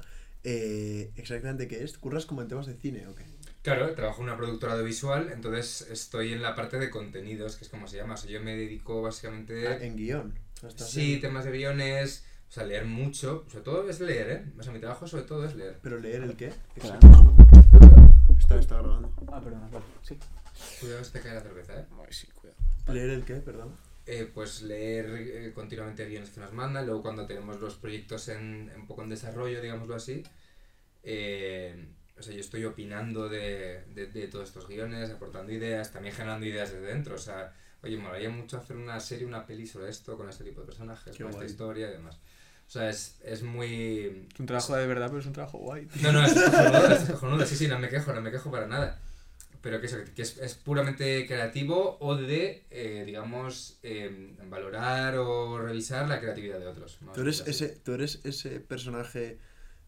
eh, 0.49 1.11
exactamente 1.17 1.67
qué 1.67 1.83
es? 1.83 1.99
¿Curras 1.99 2.25
como 2.25 2.41
en 2.43 2.49
temas 2.49 2.67
de 2.67 2.75
cine 2.75 3.07
o 3.09 3.15
qué? 3.17 3.25
Claro, 3.63 3.93
trabajo 3.97 4.19
en 4.23 4.29
una 4.29 4.37
productora 4.37 4.75
audiovisual, 4.75 5.31
entonces 5.33 5.89
estoy 5.91 6.33
en 6.33 6.41
la 6.41 6.55
parte 6.55 6.79
de 6.79 6.89
contenidos, 6.89 7.57
que 7.57 7.65
es 7.65 7.69
como 7.71 7.89
se 7.89 7.97
llama. 7.97 8.15
O 8.15 8.17
sea, 8.17 8.31
yo 8.31 8.41
me 8.41 8.55
dedico 8.57 9.03
básicamente... 9.03 9.67
Ah, 9.67 9.77
en 9.85 9.97
guion. 9.97 10.35
Sí, 10.77 11.15
en- 11.15 11.21
temas 11.21 11.45
de 11.45 11.51
guiones, 11.51 12.25
o 12.49 12.53
sea, 12.53 12.65
leer 12.65 12.85
mucho. 12.85 13.45
Sobre 13.51 13.65
todo 13.65 13.91
es 13.91 13.99
leer, 13.99 14.31
¿eh? 14.31 14.45
O 14.57 14.63
sea, 14.63 14.73
mi 14.73 14.79
trabajo 14.79 15.09
sobre 15.09 15.25
todo 15.25 15.45
es 15.45 15.57
leer. 15.57 15.81
¿Pero 15.83 15.99
leer 15.99 16.23
el 16.23 16.37
qué? 16.37 16.53
Espera. 16.77 16.99
Está, 18.39 18.59
está 18.61 18.79
grabando. 18.79 19.13
Ah, 19.33 19.41
perdona, 19.43 19.69
vale. 19.73 19.85
Sí. 20.03 20.17
Cuidado, 20.81 21.03
se 21.05 21.11
te 21.11 21.21
cae 21.21 21.35
la 21.35 21.41
cerveza, 21.41 21.81
¿eh? 21.81 21.85
Ay, 21.99 22.07
sí, 22.13 22.29
cuidado. 22.35 22.57
¿Leer 22.95 23.11
el 23.11 23.25
qué? 23.25 23.35
Perdón. 23.37 23.75
Eh, 24.09 24.31
pues 24.33 24.63
leer 24.63 25.07
eh, 25.19 25.53
continuamente 25.53 26.07
guiones 26.07 26.31
que 26.31 26.39
nos 26.39 26.53
mandan, 26.53 26.87
luego 26.87 27.03
cuando 27.03 27.27
tenemos 27.27 27.61
los 27.61 27.75
proyectos 27.75 28.29
en, 28.29 28.71
un 28.77 28.87
poco 28.87 29.03
en 29.03 29.09
desarrollo, 29.09 29.61
digámoslo 29.61 29.97
así, 29.97 30.23
eh, 31.03 31.89
o 32.17 32.23
sea, 32.23 32.33
yo 32.33 32.41
estoy 32.41 32.65
opinando 32.65 33.29
de, 33.29 33.83
de, 33.95 34.07
de 34.07 34.29
todos 34.29 34.49
estos 34.49 34.69
guiones, 34.69 35.11
aportando 35.11 35.53
ideas, 35.53 35.91
también 35.91 36.15
generando 36.15 36.47
ideas 36.47 36.73
desde 36.73 36.87
dentro, 36.87 37.17
o 37.17 37.19
sea, 37.19 37.53
oye, 37.83 37.97
me 37.97 38.05
molaría 38.05 38.31
mucho 38.31 38.59
hacer 38.59 38.77
una 38.77 39.01
serie, 39.01 39.27
una 39.27 39.45
peli 39.45 39.67
sobre 39.67 39.91
esto, 39.91 40.17
con 40.17 40.29
este 40.29 40.45
tipo 40.45 40.61
de 40.61 40.69
personajes, 40.69 41.17
Qué 41.17 41.25
con 41.25 41.33
esta 41.33 41.45
historia 41.45 41.89
y 41.89 41.93
demás. 41.93 42.17
O 42.67 42.71
sea, 42.71 42.89
es, 42.89 43.19
es 43.25 43.43
muy... 43.43 44.29
Es 44.33 44.41
un 44.41 44.47
trabajo 44.47 44.77
de 44.77 44.87
verdad, 44.87 45.07
pero 45.09 45.19
es 45.21 45.27
un 45.27 45.33
trabajo 45.33 45.59
guay. 45.59 45.89
No, 46.01 46.13
no, 46.13 46.25
es 46.25 46.33
cojonudo, 46.33 46.89
es 46.93 47.11
cojonudo, 47.11 47.47
sí, 47.47 47.57
sí, 47.57 47.67
no 47.67 47.79
me 47.81 47.89
quejo, 47.89 48.13
no 48.13 48.21
me 48.21 48.31
quejo 48.31 48.53
para 48.53 48.67
nada. 48.69 49.01
Pero 49.67 49.81
que, 49.81 49.87
eso, 49.87 49.97
que 50.15 50.23
es, 50.23 50.39
es 50.39 50.55
puramente 50.55 51.27
creativo 51.27 51.97
o 51.99 52.15
de, 52.15 52.63
eh, 52.71 53.03
digamos, 53.05 53.81
eh, 53.83 54.33
valorar 54.49 55.17
o 55.19 55.59
revisar 55.59 56.09
la 56.09 56.21
creatividad 56.21 56.61
de 56.61 56.69
otros. 56.69 56.99
vamos 57.01 57.17
¿Tú 57.17 57.23
eres, 57.23 57.43
ese, 57.49 57.71
¿Tú 57.71 57.95
eres 57.95 58.21
ese 58.23 58.61
personaje 58.61 59.39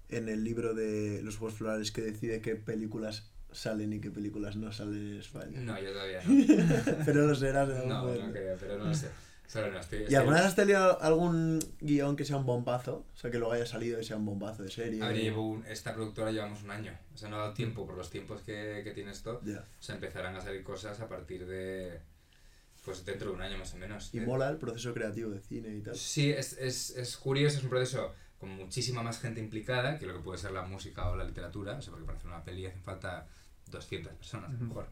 en 0.09 0.29
el 0.29 0.43
libro 0.43 0.75
de 0.75 1.23
Los 1.23 1.37
Juegos 1.37 1.59
Florales 1.59 1.93
que 1.93 2.01
decide 2.01 2.41
qué 2.41 2.57
películas 2.57 3.31
salen 3.53 3.93
y 3.93 4.01
qué 4.01 4.11
películas 4.11 4.57
no 4.57 4.73
salen 4.73 5.13
en 5.13 5.19
España? 5.21 5.61
No, 5.61 5.81
yo 5.81 5.93
todavía 5.93 6.23
no. 6.27 7.05
Pero 7.05 7.27
lo 7.29 7.37
serás 7.37 7.69
en 7.69 7.77
algún 7.77 7.89
No, 7.89 8.03
momento. 8.03 8.27
no 8.27 8.33
creo, 8.33 8.57
pero 8.59 8.79
no 8.79 8.85
lo 8.87 8.95
sé. 8.95 9.07
Solo 9.49 9.73
no, 9.73 9.81
estoy- 9.81 10.05
¿Y 10.09 10.15
alguna 10.15 10.37
vez 10.37 10.45
has 10.47 10.55
tenido 10.57 11.01
algún 11.03 11.59
guion 11.81 12.15
que 12.17 12.25
sea 12.27 12.37
un 12.37 12.45
bombazo? 12.45 13.07
O 13.13 13.17
sea, 13.17 13.31
que 13.31 13.39
luego 13.39 13.55
haya 13.55 13.65
salido 13.67 13.99
y 13.99 14.05
sea 14.05 14.17
un 14.19 14.27
bombazo 14.27 14.63
de 14.63 14.71
serie. 14.71 15.03
A 15.03 15.09
ver, 15.09 15.17
llevo 15.17 15.49
un- 15.49 15.65
esta 15.67 15.95
productora 15.95 16.31
llevamos 16.31 16.63
un 16.63 16.71
año. 16.71 16.97
O 17.15 17.17
sea, 17.17 17.31
no 17.31 17.37
ha 17.37 17.39
dado 17.41 17.55
tiempo 17.55 17.87
por 17.87 17.97
los 17.97 18.11
tiempos 18.11 18.43
que, 18.43 18.83
que 18.85 18.91
tiene 18.93 19.11
esto. 19.11 19.41
Ya. 19.45 19.61
O 19.61 19.83
sea, 19.83 19.95
empezarán 19.95 20.37
a 20.37 20.41
salir 20.43 20.63
cosas 20.63 21.01
a 21.01 21.09
partir 21.09 21.47
de. 21.47 21.99
Pues 22.85 23.05
dentro 23.05 23.31
de 23.31 23.37
un 23.37 23.43
año 23.43 23.57
más 23.59 23.73
o 23.75 23.79
menos. 23.79 24.15
Y 24.15 24.19
Eh, 24.19 24.21
mola 24.21 24.49
el 24.51 24.59
proceso 24.59 24.93
creativo 24.95 25.31
de 25.31 25.41
cine 25.41 25.75
y 25.75 25.81
tal. 25.81 25.97
Sí, 25.97 26.31
es, 26.31 26.53
es, 26.59 26.91
es 26.91 27.17
curioso, 27.17 27.57
es 27.59 27.65
un 27.65 27.71
proceso 27.71 28.15
con 28.39 28.51
muchísima 28.51 29.03
más 29.03 29.19
gente 29.19 29.41
implicada 29.41 29.99
que 29.99 30.07
lo 30.07 30.13
que 30.15 30.21
puede 30.21 30.39
ser 30.39 30.53
la 30.53 30.63
música 30.63 31.09
o 31.11 31.17
la 31.17 31.25
literatura. 31.25 31.73
O 31.79 31.83
sea, 31.83 31.91
porque 31.91 32.05
para 32.07 32.19
hacer 32.19 32.29
una 32.31 32.45
peli 32.45 32.67
hacen 32.67 32.83
falta 32.83 33.27
200 33.71 34.13
personas, 34.15 34.51
a 34.51 34.53
lo 34.53 34.59
mejor. 34.61 34.89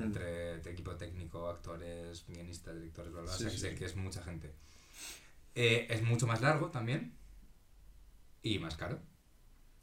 Mm. 0.00 0.04
Entre 0.04 0.58
de 0.60 0.70
equipo 0.70 0.96
técnico, 0.96 1.48
actores, 1.48 2.24
guionistas, 2.26 2.74
directores, 2.74 3.12
bla, 3.12 3.22
bla. 3.22 3.32
Sí, 3.32 3.36
o 3.36 3.38
sea, 3.38 3.48
que, 3.50 3.54
sí, 3.56 3.60
sé 3.60 3.70
sí. 3.70 3.76
que 3.76 3.84
es 3.86 3.96
mucha 3.96 4.22
gente. 4.22 4.52
Eh, 5.54 5.86
es 5.90 6.02
mucho 6.02 6.26
más 6.26 6.40
largo 6.40 6.70
también. 6.70 7.14
Y 8.42 8.58
más 8.58 8.76
caro. 8.76 8.98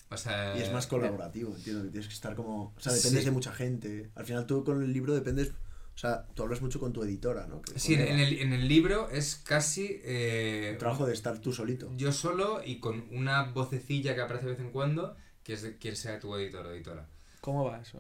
O 0.09 0.18
sea, 0.18 0.57
Y 0.57 0.61
es 0.61 0.72
más 0.72 0.88
colaborativo, 0.88 1.53
entiendo, 1.55 1.84
que 1.84 1.89
tienes 1.89 2.07
que 2.07 2.13
estar 2.13 2.34
como... 2.36 2.74
O 2.76 2.80
sea, 2.80 2.93
Sí. 2.93 2.99
dependes 2.99 3.26
de 3.26 3.32
mucha 3.32 3.51
gente. 3.51 4.09
Al 4.15 4.26
final 4.26 4.45
tú 4.45 4.63
con 4.63 4.82
el 4.82 4.93
libro 4.93 5.13
dependes... 5.13 5.49
O 5.93 5.99
sea, 5.99 6.28
tú 6.36 6.43
hablas 6.43 6.61
mucho 6.61 6.80
con 6.80 6.93
tu 6.93 7.03
editora, 7.03 7.47
¿no? 7.47 7.61
Que 7.61 7.78
Sí, 7.80 7.95
en 7.95 8.20
el, 8.20 8.39
en 8.39 8.53
el 8.53 8.68
libro 8.68 9.09
es 9.09 9.36
casi... 9.36 9.99
eh, 10.03 10.70
El 10.74 10.78
trabajo 10.78 11.05
de 11.07 11.13
estar 11.13 11.39
tú 11.39 11.51
solito. 11.51 11.91
Yo 11.97 12.11
solo 12.13 12.61
y 12.63 12.80
con 12.80 13.07
una 13.11 13.43
vocecilla 13.51 14.15
que 14.15 14.22
aparece 14.22 14.45
de 14.45 14.51
vez 14.53 14.61
en 14.61 14.72
cuando, 14.72 15.18
que 15.43 15.53
es 15.53 15.61
de 15.63 15.78
quien 15.78 15.95
sea 15.95 16.20
tu 16.20 16.34
editor 16.36 16.65
o 16.68 16.72
editora. 16.72 17.09
¿Cómo 17.41 17.65
va 17.65 17.82
eso? 17.82 17.99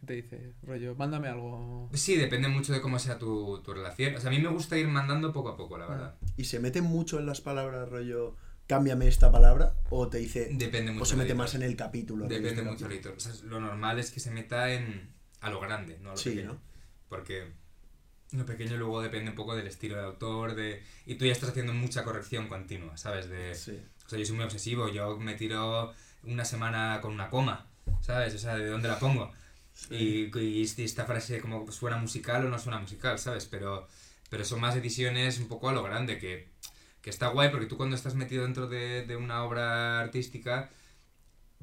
¿Qué 0.00 0.06
te 0.06 0.12
dice? 0.14 0.52
Rollo, 0.62 0.94
mándame 0.96 1.28
algo. 1.28 1.88
Sí, 1.94 2.16
depende 2.16 2.48
mucho 2.48 2.72
de 2.72 2.80
cómo 2.80 2.98
sea 2.98 3.18
tu, 3.18 3.60
tu 3.62 3.72
relación. 3.72 4.14
O 4.14 4.20
sea, 4.20 4.28
a 4.28 4.32
mí 4.32 4.38
me 4.38 4.48
gusta 4.48 4.76
ir 4.76 4.88
mandando 4.88 5.32
poco 5.32 5.50
a 5.50 5.56
poco, 5.56 5.78
la 5.78 5.86
verdad. 5.86 6.14
Y 6.36 6.44
se 6.44 6.60
mete 6.60 6.82
mucho 6.82 7.18
en 7.18 7.26
las 7.26 7.40
palabras, 7.40 7.88
rollo, 7.88 8.36
cámbiame 8.66 9.08
esta 9.08 9.32
palabra, 9.32 9.74
o 9.90 10.08
te 10.08 10.18
dice... 10.18 10.50
Depende 10.52 10.92
mucho. 10.92 11.02
O 11.04 11.06
se 11.06 11.16
mete 11.16 11.28
editor. 11.30 11.36
más 11.38 11.54
en 11.54 11.62
el 11.62 11.76
capítulo. 11.76 12.24
Depende 12.26 12.50
este 12.50 12.62
mucho 12.62 12.84
capítulo. 12.86 12.94
editor. 12.94 13.14
O 13.16 13.20
sea, 13.20 13.32
lo 13.48 13.60
normal 13.60 13.98
es 13.98 14.10
que 14.10 14.20
se 14.20 14.30
meta 14.30 14.72
en 14.72 15.10
a 15.40 15.50
lo 15.50 15.60
grande, 15.60 15.98
no 16.02 16.10
a 16.10 16.12
lo 16.12 16.18
Sí, 16.18 16.30
pequeño. 16.30 16.52
¿no? 16.54 16.60
Porque 17.08 17.52
lo 18.32 18.44
pequeño 18.44 18.76
luego 18.76 19.00
depende 19.00 19.30
un 19.30 19.36
poco 19.36 19.56
del 19.56 19.66
estilo 19.66 19.96
del 19.96 20.04
autor, 20.04 20.54
de... 20.54 20.82
Y 21.06 21.14
tú 21.14 21.24
ya 21.24 21.32
estás 21.32 21.50
haciendo 21.50 21.72
mucha 21.72 22.04
corrección 22.04 22.48
continua, 22.48 22.96
¿sabes? 22.96 23.28
De... 23.30 23.54
Sí. 23.54 23.80
O 24.04 24.08
sea, 24.08 24.18
yo 24.18 24.24
soy 24.26 24.36
muy 24.36 24.44
obsesivo, 24.44 24.88
yo 24.88 25.16
me 25.18 25.34
tiro 25.34 25.92
una 26.24 26.44
semana 26.44 26.98
con 27.00 27.12
una 27.12 27.30
coma, 27.30 27.66
¿sabes? 28.00 28.34
O 28.34 28.38
sea, 28.38 28.56
¿de 28.56 28.66
dónde 28.66 28.88
la 28.88 28.98
pongo? 28.98 29.30
Y, 29.90 30.36
y 30.38 30.66
si 30.66 30.84
esta 30.84 31.04
frase 31.06 31.40
como 31.40 31.70
suena 31.72 31.96
musical 31.98 32.44
o 32.44 32.48
no 32.48 32.58
suena 32.58 32.78
musical, 32.80 33.18
¿sabes? 33.18 33.46
Pero, 33.46 33.86
pero 34.30 34.44
son 34.44 34.60
más 34.60 34.76
ediciones 34.76 35.38
un 35.38 35.48
poco 35.48 35.68
a 35.68 35.72
lo 35.72 35.82
grande, 35.82 36.18
que, 36.18 36.48
que 37.00 37.10
está 37.10 37.28
guay 37.28 37.50
porque 37.50 37.66
tú 37.66 37.76
cuando 37.76 37.96
estás 37.96 38.14
metido 38.14 38.42
dentro 38.42 38.66
de, 38.68 39.04
de 39.06 39.16
una 39.16 39.44
obra 39.44 40.00
artística 40.00 40.70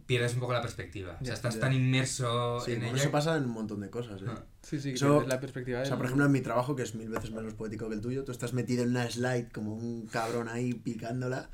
pierdes 0.05 0.33
un 0.35 0.39
poco 0.39 0.53
la 0.53 0.61
perspectiva. 0.61 1.13
O 1.13 1.17
sea, 1.19 1.27
Ya, 1.27 1.33
estás 1.33 1.55
ya. 1.55 1.61
tan 1.61 1.73
inmerso 1.73 2.59
Sí, 2.61 2.73
en 2.73 2.83
ella. 2.83 2.95
eso 2.95 3.11
pasa 3.11 3.35
en 3.37 3.45
un 3.45 3.51
montón 3.51 3.79
de 3.81 3.89
cosas, 3.89 4.21
¿eh? 4.21 4.25
Ah. 4.27 4.43
Sí, 4.61 4.79
sí, 4.79 4.89
que 4.89 4.95
Eso- 4.95 5.09
pierdes 5.13 5.27
la 5.29 5.39
perspectiva 5.39 5.81
O 5.81 5.85
sea, 5.85 5.97
por 5.97 6.05
ejemplo, 6.05 6.25
en 6.25 6.31
mi 6.31 6.41
trabajo, 6.41 6.75
que 6.75 6.83
es 6.83 6.95
mil 6.95 7.09
veces 7.09 7.31
menos 7.31 7.53
poético 7.53 7.87
que 7.89 7.95
el 7.95 8.01
tuyo, 8.01 8.23
tú 8.23 8.31
estás 8.31 8.53
metido 8.53 8.83
en 8.83 8.89
una 8.91 9.09
slide 9.09 9.51
como 9.51 9.73
un 9.75 10.05
cabrón 10.07 10.47
ahí 10.47 10.73
picándola, 10.73 11.49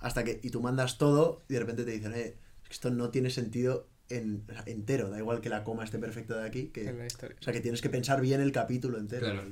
hasta 0.00 0.22
que, 0.24 0.40
y 0.42 0.50
tú 0.50 0.60
mandas 0.60 0.98
todo 0.98 1.44
y 1.48 1.54
de 1.54 1.60
repente 1.60 1.84
te 1.84 1.92
dicen, 1.92 2.12
eh, 2.14 2.36
es 2.62 2.68
que 2.68 2.74
esto 2.74 2.90
no 2.90 3.10
tiene 3.10 3.30
sentido 3.30 3.88
en, 4.18 4.44
entero, 4.66 5.10
da 5.10 5.18
igual 5.18 5.40
que 5.40 5.48
la 5.48 5.64
coma 5.64 5.84
esté 5.84 5.98
perfecta 5.98 6.36
de 6.38 6.46
aquí, 6.46 6.66
que, 6.68 6.88
en 6.88 6.98
la 6.98 7.06
historia. 7.06 7.36
o 7.40 7.42
sea, 7.42 7.52
que 7.52 7.60
tienes 7.60 7.80
que 7.80 7.90
pensar 7.90 8.20
bien 8.20 8.40
el 8.40 8.52
capítulo 8.52 8.98
entero. 8.98 9.26
Claro. 9.26 9.42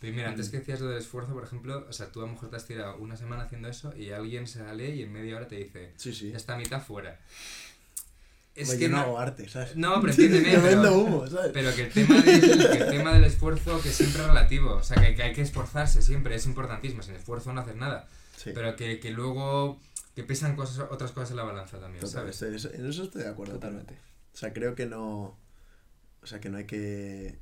Pero 0.00 0.14
mira, 0.14 0.28
Mm. 0.28 0.32
antes 0.32 0.48
que 0.48 0.58
decías 0.58 0.80
lo 0.80 0.88
del 0.88 0.98
esfuerzo, 0.98 1.32
por 1.32 1.44
ejemplo, 1.44 1.86
o 1.88 1.92
sea, 1.92 2.06
tú 2.10 2.20
a 2.20 2.26
lo 2.26 2.32
mejor 2.32 2.50
te 2.50 2.56
has 2.56 2.66
tirado 2.66 2.96
una 2.98 3.16
semana 3.16 3.44
haciendo 3.44 3.68
eso 3.68 3.96
y 3.96 4.10
alguien 4.10 4.46
lee 4.76 4.90
y 4.94 5.02
en 5.02 5.12
media 5.12 5.36
hora 5.36 5.46
te 5.46 5.56
dice, 5.56 5.92
Sí, 5.96 6.12
sí. 6.12 6.32
esta 6.34 6.56
mitad 6.56 6.82
fuera. 6.82 7.20
Es 8.54 8.66
Pues 8.66 8.78
que 8.78 8.84
yo 8.84 8.90
no 8.90 8.96
no, 8.98 9.02
hago 9.04 9.18
arte, 9.18 9.48
¿sabes? 9.48 9.76
no, 9.76 9.98
pero 10.00 10.12
entiéndeme, 10.12 10.58
pero, 10.62 10.98
humo, 10.98 11.26
¿sabes? 11.26 11.52
pero 11.54 11.74
que, 11.74 11.84
el 11.84 11.90
tema 11.92 12.20
del, 12.20 12.40
que 12.40 12.78
el 12.78 12.90
tema 12.90 13.14
del 13.14 13.24
esfuerzo 13.24 13.80
que 13.80 13.88
siempre 13.90 14.20
es 14.20 14.28
relativo, 14.28 14.74
o 14.74 14.82
sea, 14.82 15.00
que, 15.00 15.14
que 15.14 15.22
hay 15.22 15.32
que 15.32 15.40
esforzarse 15.40 16.02
siempre, 16.02 16.34
es 16.34 16.44
importantísimo, 16.44 17.02
sin 17.02 17.14
esfuerzo 17.14 17.52
no 17.54 17.60
hacer 17.62 17.76
nada, 17.76 18.08
Sí. 18.36 18.50
pero 18.54 18.76
que, 18.76 18.98
que 19.00 19.10
luego 19.10 19.80
que 20.14 20.24
pesan 20.24 20.56
cosas, 20.56 20.86
otras 20.90 21.12
cosas 21.12 21.30
en 21.30 21.36
la 21.36 21.44
balanza 21.44 21.78
también, 21.80 22.00
Total, 22.00 22.32
¿sabes? 22.32 22.42
estoy- 22.42 22.74
en 22.80 22.86
eso 22.86 23.04
estoy 23.04 23.22
de 23.22 23.28
acuerdo. 23.28 23.54
Totalmente. 23.54 23.94
O 24.34 24.36
sea, 24.36 24.52
creo 24.52 24.74
que 24.74 24.86
no. 24.86 25.36
O 26.22 26.26
sea, 26.26 26.38
que 26.40 26.48
no 26.50 26.58
hay 26.58 26.66
que 26.66 27.38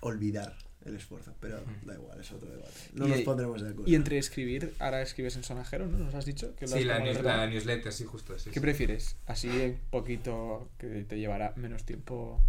olvidar 0.00 0.56
el 0.84 0.96
esfuerzo, 0.96 1.34
pero 1.40 1.62
da 1.86 1.94
igual, 1.94 2.20
es 2.20 2.30
otro 2.32 2.50
debate. 2.50 2.72
No 2.92 3.06
Y- 3.06 3.10
nos 3.10 3.20
pondremos 3.22 3.62
de 3.62 3.70
acuerdo. 3.70 3.90
Y 3.90 3.94
entre 3.94 4.18
escribir, 4.18 4.74
ahora 4.78 5.00
escribes 5.02 5.34
en 5.36 5.42
sonajero, 5.42 5.86
¿no? 5.86 5.98
¿Nos 5.98 6.14
has 6.14 6.26
dicho? 6.26 6.54
Que 6.56 6.66
lo 6.66 6.72
Sí, 6.72 6.80
has 6.80 6.84
la, 6.86 6.98
news- 6.98 7.22
la 7.22 7.46
newsletter, 7.46 7.92
sí, 7.92 8.04
justo, 8.04 8.38
sí. 8.38 8.50
¿Qué 8.50 8.54
sí. 8.54 8.60
prefieres? 8.60 9.16
¿Así 9.26 9.48
un 9.48 9.78
poquito 9.90 10.68
que 10.78 11.04
te 11.04 11.18
llevará 11.18 11.54
menos 11.56 11.84
tiempo, 11.84 12.42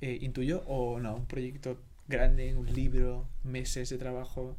eh, 0.00 0.18
intuyo? 0.22 0.62
¿O 0.66 0.98
no? 0.98 1.14
¿Un 1.14 1.26
proyecto 1.26 1.78
grande, 2.08 2.54
un 2.54 2.72
libro, 2.72 3.28
meses 3.42 3.90
de 3.90 3.98
trabajo? 3.98 4.56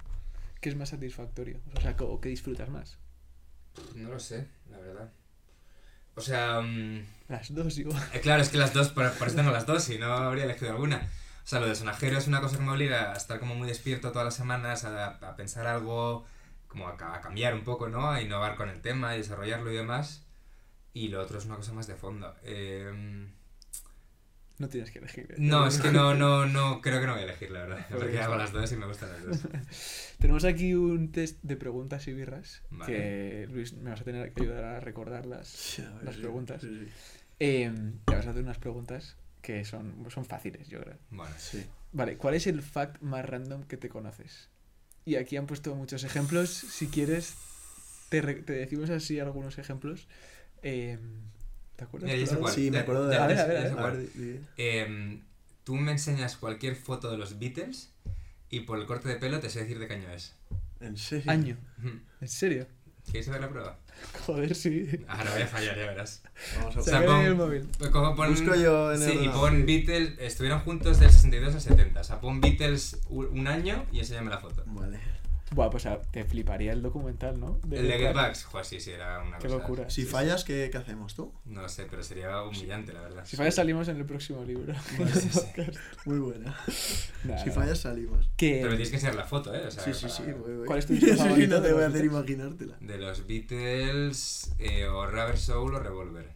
¿Qué 0.61 0.69
es 0.69 0.75
más 0.75 0.89
satisfactorio? 0.89 1.59
O 1.75 1.81
sea, 1.81 1.95
¿o 1.99 2.21
qué 2.21 2.29
disfrutas 2.29 2.69
más? 2.69 2.97
No 3.95 4.09
lo 4.09 4.19
sé, 4.19 4.47
la 4.69 4.77
verdad. 4.79 5.11
O 6.15 6.21
sea... 6.21 6.61
mm, 6.61 7.05
Las 7.27 7.53
dos, 7.53 7.77
igual. 7.77 8.03
Eh, 8.11 8.19
claro, 8.21 8.41
es 8.41 8.49
que 8.49 8.57
las 8.57 8.73
dos, 8.73 8.89
por, 8.89 9.11
por 9.13 9.27
eso 9.27 9.35
tengo 9.35 9.51
las 9.51 9.65
dos 9.65 9.89
y 9.89 9.97
no 9.97 10.13
habría 10.13 10.45
elegido 10.45 10.71
alguna. 10.71 11.09
O 11.43 11.47
sea, 11.47 11.59
lo 11.59 11.67
de 11.67 11.75
sonajero 11.75 12.17
es 12.17 12.27
una 12.27 12.41
cosa 12.41 12.57
que 12.57 12.63
me 12.63 12.71
obliga 12.71 13.11
a 13.13 13.15
estar 13.15 13.39
como 13.39 13.55
muy 13.55 13.67
despierto 13.67 14.11
todas 14.11 14.25
las 14.25 14.35
semanas, 14.35 14.83
a, 14.85 15.07
a 15.07 15.35
pensar 15.35 15.67
algo, 15.67 16.25
como 16.67 16.87
a, 16.87 16.93
a 16.93 17.21
cambiar 17.21 17.53
un 17.53 17.63
poco, 17.63 17.89
¿no? 17.89 18.09
A 18.11 18.21
innovar 18.21 18.55
con 18.55 18.69
el 18.69 18.81
tema 18.81 19.15
y 19.15 19.19
desarrollarlo 19.19 19.71
y 19.71 19.75
demás. 19.75 20.23
Y 20.93 21.09
lo 21.09 21.21
otro 21.21 21.37
es 21.39 21.45
una 21.45 21.57
cosa 21.57 21.73
más 21.73 21.87
de 21.87 21.95
fondo. 21.95 22.35
Eh, 22.43 23.27
No 24.57 24.69
tienes 24.69 24.89
que 24.91 24.99
elegir. 24.99 25.31
¿eh? 25.31 25.35
no, 25.37 25.67
es 25.67 25.79
que 25.79 25.91
no, 25.91 26.13
no, 26.15 26.45
no, 26.45 26.79
creo 26.81 27.01
que 27.01 27.07
no 27.07 27.13
voy 27.13 27.21
a 27.21 27.25
elegir, 27.25 27.51
la 27.51 27.59
verdad. 27.65 27.85
Porque 27.91 28.19
hago 28.21 28.35
las 28.37 28.53
dos 28.53 28.71
y 28.71 28.77
me 28.77 28.85
gustan 28.87 29.09
las 29.11 29.23
dos. 29.25 29.39
Tenemos 30.19 30.45
aquí 30.45 30.73
un 30.73 31.11
test 31.11 31.39
de 31.43 31.57
preguntas 31.57 32.07
y 32.07 32.13
birras 32.13 32.61
Vale. 32.69 32.93
que, 32.93 33.47
Luis, 33.51 33.73
me 33.73 33.89
vas 33.89 34.01
a 34.01 34.03
tener 34.05 34.31
que 34.31 34.43
ayudar 34.43 34.63
a 34.63 34.79
recordarlas. 34.79 35.47
Sí, 35.47 35.81
a 35.81 35.89
ver, 35.95 36.03
las 36.05 36.15
sí, 36.15 36.21
preguntas. 36.21 36.61
sí, 36.61 36.69
sí. 36.85 36.91
Eh, 37.39 37.69
te 38.05 38.15
vas 38.15 38.25
a 38.27 38.29
hacer 38.29 38.43
unas 38.43 38.57
preguntas 38.59 39.17
que 39.41 39.65
son, 39.65 40.05
son 40.09 40.23
fáciles, 40.25 40.67
yo 40.69 40.79
creo. 40.81 40.97
Bueno, 41.11 41.33
Sí. 41.37 41.65
Vale, 41.91 42.17
¿cuál 42.17 42.33
es 42.35 42.47
el 42.47 42.61
fact 42.61 43.01
más 43.01 43.25
random 43.25 43.63
que 43.63 43.77
te 43.77 43.89
conoces? 43.89 44.49
Y 45.05 45.15
aquí 45.17 45.37
han 45.37 45.45
puesto 45.47 45.75
muchos 45.75 46.03
ejemplos. 46.03 46.49
Si 46.49 46.87
quieres, 46.87 47.35
te, 48.09 48.21
te 48.21 48.53
decimos 48.53 48.89
así 48.89 49.19
algunos 49.19 49.57
ejemplos. 49.59 50.07
Eh, 50.63 50.97
¿Te 51.75 51.83
acuerdas? 51.83 52.07
Mira, 52.09 52.19
ya 52.19 52.25
sé 52.25 52.29
Claro. 52.31 52.41
cuál. 52.41 52.53
Sí, 52.53 52.71
me 52.71 52.77
acuerdo 52.79 53.07
de 53.07 53.15
ya 53.15 53.23
A 53.23 53.27
ver, 53.27 53.39
a 53.39 53.45
ver, 53.45 53.57
a 53.77 53.85
ver. 53.91 55.19
Tú 55.63 55.75
me 55.75 55.91
enseñas 55.91 56.37
cualquier 56.37 56.75
foto 56.75 57.09
de 57.09 57.17
los 57.17 57.39
Beatles 57.39 57.91
y 58.49 58.61
por 58.61 58.79
el 58.79 58.85
corte 58.85 59.09
de 59.09 59.15
pelo 59.15 59.39
te 59.39 59.49
sé 59.49 59.61
decir 59.61 59.79
de 59.79 59.87
qué 59.87 59.95
año 59.95 60.09
es. 60.11 60.35
¿En 60.79 60.95
serio? 60.97 61.31
Año. 61.31 61.57
¿En 62.21 62.27
serio? 62.27 62.67
¿Quieres 63.03 63.27
hacer 63.29 63.41
la 63.41 63.49
prueba? 63.49 63.77
Joder, 64.25 64.53
sí. 64.55 64.87
Ahora 65.07 65.31
voy 65.31 65.41
a 65.41 65.47
fallar, 65.47 65.75
ya 65.77 65.85
verás. 65.87 66.21
Vamos 66.57 66.75
a 66.75 66.79
O 66.79 66.83
sea, 66.83 66.93
Saca 66.93 67.05
pon- 67.07 67.21
el 67.25 67.35
móvil. 67.35 67.67
Pues 67.77 67.89
como 67.91 68.15
pon- 68.15 68.29
Busco 68.31 68.55
yo 68.55 68.93
en 68.93 69.01
el 69.01 69.09
Sí, 69.11 69.19
y 69.25 69.29
pon. 69.29 69.65
Beatles, 69.65 70.13
estuvieron 70.19 70.59
juntos 70.61 70.99
del 70.99 71.09
62 71.11 71.55
al 71.55 71.61
70. 71.61 72.01
O 72.01 72.03
sea, 72.03 72.19
pon 72.21 72.41
Beatles 72.41 72.97
un 73.09 73.47
año 73.47 73.85
y 73.91 73.99
enséñame 73.99 74.29
la 74.29 74.37
foto. 74.39 74.63
Vale. 74.67 74.99
Buah, 75.51 75.69
pues 75.69 75.87
te 76.11 76.25
fliparía 76.25 76.73
el 76.73 76.81
documental, 76.81 77.39
¿no? 77.39 77.59
De- 77.63 77.77
El 77.77 77.83
de 77.87 77.91
Get 77.93 77.99
claro. 78.11 78.15
Backs, 78.15 78.45
joder, 78.45 78.65
sí, 78.65 78.79
sí, 78.79 78.89
era 78.91 79.21
una 79.21 79.37
Qué 79.37 79.47
cosa. 79.47 79.59
locura. 79.59 79.89
Si 79.91 80.01
Sí, 80.01 80.07
fallas, 80.07 80.43
¿qué, 80.43 80.69
qué 80.71 80.77
hacemos 80.79 81.13
tú? 81.13 81.33
No 81.45 81.61
lo 81.61 81.69
sé, 81.69 81.85
pero 81.87 82.01
sería 82.03 82.41
humillante, 82.41 82.93
la 82.93 83.01
verdad. 83.01 83.25
Si 83.25 83.37
fallas 83.37 83.53
salimos 83.55 83.87
en 83.87 83.97
el 83.97 84.05
próximo 84.05 84.43
libro. 84.43 84.73
Sí, 85.13 85.29
sí. 85.29 85.39
Muy 86.05 86.17
buena. 86.17 86.57
Si 87.43 87.51
fallas, 87.51 87.79
salimos. 87.79 88.27
Que- 88.35 88.55
Pero 88.61 88.69
me 88.71 88.75
tienes 88.75 88.89
que 88.89 88.95
enseñar 88.95 89.15
la 89.15 89.25
foto, 89.25 89.53
¿eh? 89.53 89.67
O 89.67 89.71
sea, 89.71 89.83
Sí, 89.83 89.93
sí, 89.93 90.09
sí. 90.09 90.23
voy, 90.31 90.55
voy. 90.55 90.65
¿Cuál 90.65 90.79
es 90.79 90.87
tu 90.87 90.93
Sí, 90.95 90.99
disco 91.01 91.11
sí, 91.15 91.23
favorito 91.29 91.55
no 91.55 91.61
de 91.61 91.67
te 91.67 91.73
voy 91.73 91.83
a 91.83 91.85
los 91.87 91.95
hacer 91.95 92.09
Beatles? 92.09 92.29
imaginártela. 92.29 92.77
De 92.81 92.97
los 92.97 93.27
Beatles, 93.27 94.51
eh, 94.57 94.87
o 94.87 95.05
Rubber 95.05 95.37
Soul 95.37 95.75
o 95.75 95.79
Revolver. 95.79 96.31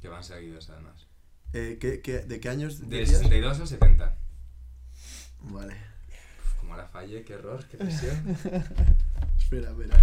Que 0.00 0.08
van 0.08 0.22
seguidos, 0.22 0.70
además. 0.70 1.06
Eh, 1.54 1.76
¿qué, 1.80 2.00
qué, 2.00 2.18
¿De 2.20 2.38
qué 2.40 2.48
años 2.48 2.78
Del 2.80 2.90
decías? 3.00 3.18
62 3.18 3.60
al 3.60 3.66
70. 3.68 4.16
Vale. 5.40 5.76
Como 6.72 6.80
la 6.82 6.88
falle, 6.88 7.22
qué 7.22 7.34
error, 7.34 7.62
qué 7.70 7.76
presión. 7.76 8.16
Espera, 9.38 9.70
espera. 9.72 10.02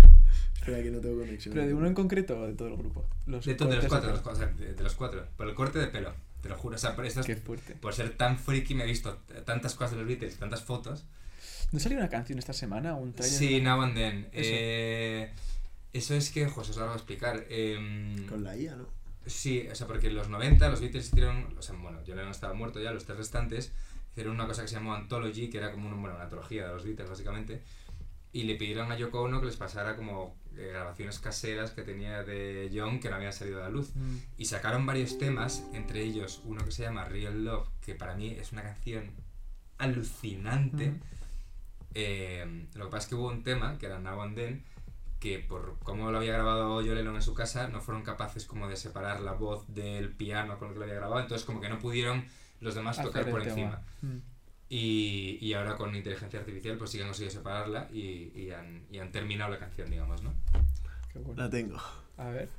Espera 0.53 0.83
que 0.83 0.91
no 0.91 0.99
tengo 0.99 1.19
conexión. 1.19 1.53
Pero 1.55 1.65
de 1.65 1.73
uno 1.73 1.87
en 1.87 1.95
concreto 1.95 2.39
o 2.39 2.45
de 2.45 2.53
todo 2.53 2.67
el 2.67 2.77
grupo. 2.77 3.07
Los 3.25 3.43
De, 3.43 3.55
to- 3.55 3.65
de 3.65 3.77
los 3.77 3.85
cuatro, 3.87 4.11
los, 4.11 4.19
cuatro, 4.21 4.43
o 4.43 4.47
sea, 4.47 4.55
de, 4.55 4.73
de 4.75 4.83
los 4.83 4.93
cuatro. 4.93 5.25
Por 5.35 5.47
el 5.47 5.55
corte 5.55 5.79
de 5.79 5.87
pelo, 5.87 6.13
te 6.43 6.49
lo 6.49 6.55
juro. 6.55 6.75
O 6.75 6.77
sea, 6.77 6.95
por, 6.95 7.07
esto 7.07 7.21
pelo. 7.23 7.33
es- 7.33 7.39
Qué 7.39 7.43
fuerte. 7.43 7.73
por 7.73 7.95
ser 7.95 8.15
tan 8.15 8.37
friki 8.37 8.75
me 8.75 8.83
he 8.83 8.85
visto 8.85 9.17
tantas 9.45 9.73
cosas 9.73 9.91
de 9.93 9.97
los 9.97 10.07
Beatles, 10.07 10.37
tantas 10.37 10.61
fotos. 10.63 11.05
¿No 11.71 11.79
salió 11.79 11.97
una 11.97 12.09
canción 12.09 12.37
esta 12.37 12.53
semana? 12.53 12.93
¿Un 12.93 13.13
trailer? 13.13 13.39
Sí, 13.39 13.61
Now 13.61 13.81
and 13.81 13.95
Then. 13.95 14.17
Eso. 14.31 14.51
Eh, 14.53 15.31
eso 15.93 16.13
es 16.13 16.29
que, 16.29 16.45
José, 16.47 16.69
os 16.71 16.77
lo 16.77 16.83
voy 16.85 16.93
a 16.93 16.97
explicar. 16.97 17.45
Em, 17.49 18.27
Con 18.27 18.43
la 18.43 18.55
IA, 18.55 18.75
¿no? 18.75 18.85
Sí, 19.25 19.67
o 19.71 19.73
sea, 19.73 19.87
porque 19.87 20.07
en 20.07 20.15
los 20.15 20.29
90 20.29 20.69
los 20.69 20.81
Beatles 20.81 21.07
hicieron, 21.07 21.57
o 21.57 21.61
sea, 21.63 21.75
bueno, 21.75 22.03
yo 22.05 22.13
no 22.15 22.29
estaba 22.29 22.53
muerto 22.53 22.79
ya, 22.79 22.91
los 22.91 23.05
tres 23.05 23.17
restantes, 23.17 23.71
hicieron 24.11 24.33
una 24.35 24.47
cosa 24.47 24.61
que 24.63 24.67
se 24.67 24.75
llamó 24.75 24.93
Anthology, 24.93 25.49
que 25.49 25.57
era 25.57 25.71
como 25.71 25.89
un- 25.89 25.99
bueno, 26.01 26.15
una 26.15 26.25
antología 26.25 26.67
de 26.67 26.73
los 26.73 26.83
Beatles, 26.83 27.09
básicamente, 27.09 27.61
y 28.31 28.43
le 28.43 28.55
pidieron 28.55 28.91
a 28.91 28.97
Yoko 28.97 29.21
Ono 29.21 29.39
que 29.39 29.47
les 29.47 29.55
pasara 29.57 29.95
como 29.95 30.37
eh, 30.57 30.69
grabaciones 30.73 31.19
caseras 31.19 31.71
que 31.71 31.83
tenía 31.83 32.23
de 32.23 32.69
John 32.73 32.99
que 32.99 33.09
no 33.09 33.15
habían 33.15 33.31
salido 33.33 33.59
a 33.59 33.63
la 33.63 33.69
luz. 33.69 33.95
Mm. 33.95 34.17
Y 34.37 34.45
sacaron 34.45 34.85
varios 34.85 35.17
temas, 35.17 35.63
entre 35.73 36.01
ellos 36.03 36.41
uno 36.43 36.65
que 36.65 36.71
se 36.71 36.83
llama 36.83 37.05
Real 37.05 37.43
Love, 37.45 37.67
que 37.81 37.95
para 37.95 38.15
mí 38.15 38.29
es 38.31 38.51
una 38.51 38.63
canción 38.63 39.11
alucinante. 39.77 40.91
Mm. 40.91 40.99
Eh, 41.95 42.67
lo 42.75 42.85
que 42.85 42.91
pasa 42.91 43.03
es 43.05 43.09
que 43.09 43.15
hubo 43.15 43.27
un 43.29 43.43
tema, 43.43 43.77
que 43.77 43.85
era 43.87 43.99
Now 43.99 44.21
and 44.21 44.35
Then, 44.35 44.63
que 45.19 45.39
por 45.39 45.77
cómo 45.83 46.11
lo 46.11 46.17
había 46.19 46.33
grabado 46.33 46.75
John 46.77 46.95
Lennon 46.95 47.15
en 47.15 47.21
su 47.21 47.33
casa, 47.33 47.67
no 47.67 47.81
fueron 47.81 48.03
capaces 48.03 48.45
como 48.45 48.67
de 48.67 48.75
separar 48.77 49.21
la 49.21 49.33
voz 49.33 49.65
del 49.73 50.11
piano 50.13 50.57
con 50.59 50.67
el 50.69 50.73
que 50.73 50.79
lo 50.79 50.85
había 50.85 50.95
grabado, 50.97 51.21
entonces 51.21 51.45
como 51.45 51.59
que 51.61 51.69
no 51.69 51.79
pudieron 51.79 52.25
los 52.61 52.75
demás 52.75 53.01
tocar 53.01 53.29
por 53.29 53.41
encima. 53.45 53.81
Mm. 54.01 54.17
Y, 54.71 55.39
y 55.41 55.53
ahora 55.53 55.75
con 55.75 55.95
inteligencia 55.95 56.39
artificial 56.39 56.77
pues 56.77 56.91
sí 56.91 56.97
que 56.97 57.03
han 57.03 57.09
conseguido 57.09 57.33
separarla 57.33 57.87
y, 57.91 58.31
y, 58.39 58.51
han, 58.51 58.85
y 58.91 58.99
han 58.99 59.11
terminado 59.11 59.49
la 59.51 59.57
canción, 59.57 59.89
digamos, 59.89 60.21
¿no? 60.21 60.31
Qué 61.11 61.17
bueno. 61.19 61.41
La 61.41 61.49
tengo. 61.49 61.77
A 62.17 62.29
ver. 62.29 62.49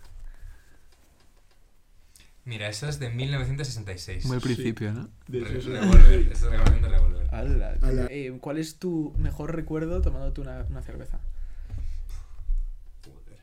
Mira, 2.45 2.69
eso 2.69 2.89
es 2.89 2.99
de 2.99 3.11
1966. 3.11 4.25
Muy 4.27 4.37
al 4.37 4.43
principio, 4.43 4.93
¿no? 4.93 5.09
De 5.29 5.41
Re- 5.41 5.61
Revolver, 5.61 6.33
es 6.33 6.41
de 6.41 6.49
Revolver. 6.57 7.35
Ala, 7.35 7.75
tío. 7.79 7.89
Ala. 7.89 8.07
Eh, 8.11 8.37
¿Cuál 8.41 8.59
es 8.59 8.77
tu 8.79 9.15
mejor 9.19 9.55
recuerdo 9.55 10.01
tomándote 10.01 10.41
una, 10.41 10.65
una 10.69 10.83
cerveza? 10.83 11.21
Joder. 13.05 13.39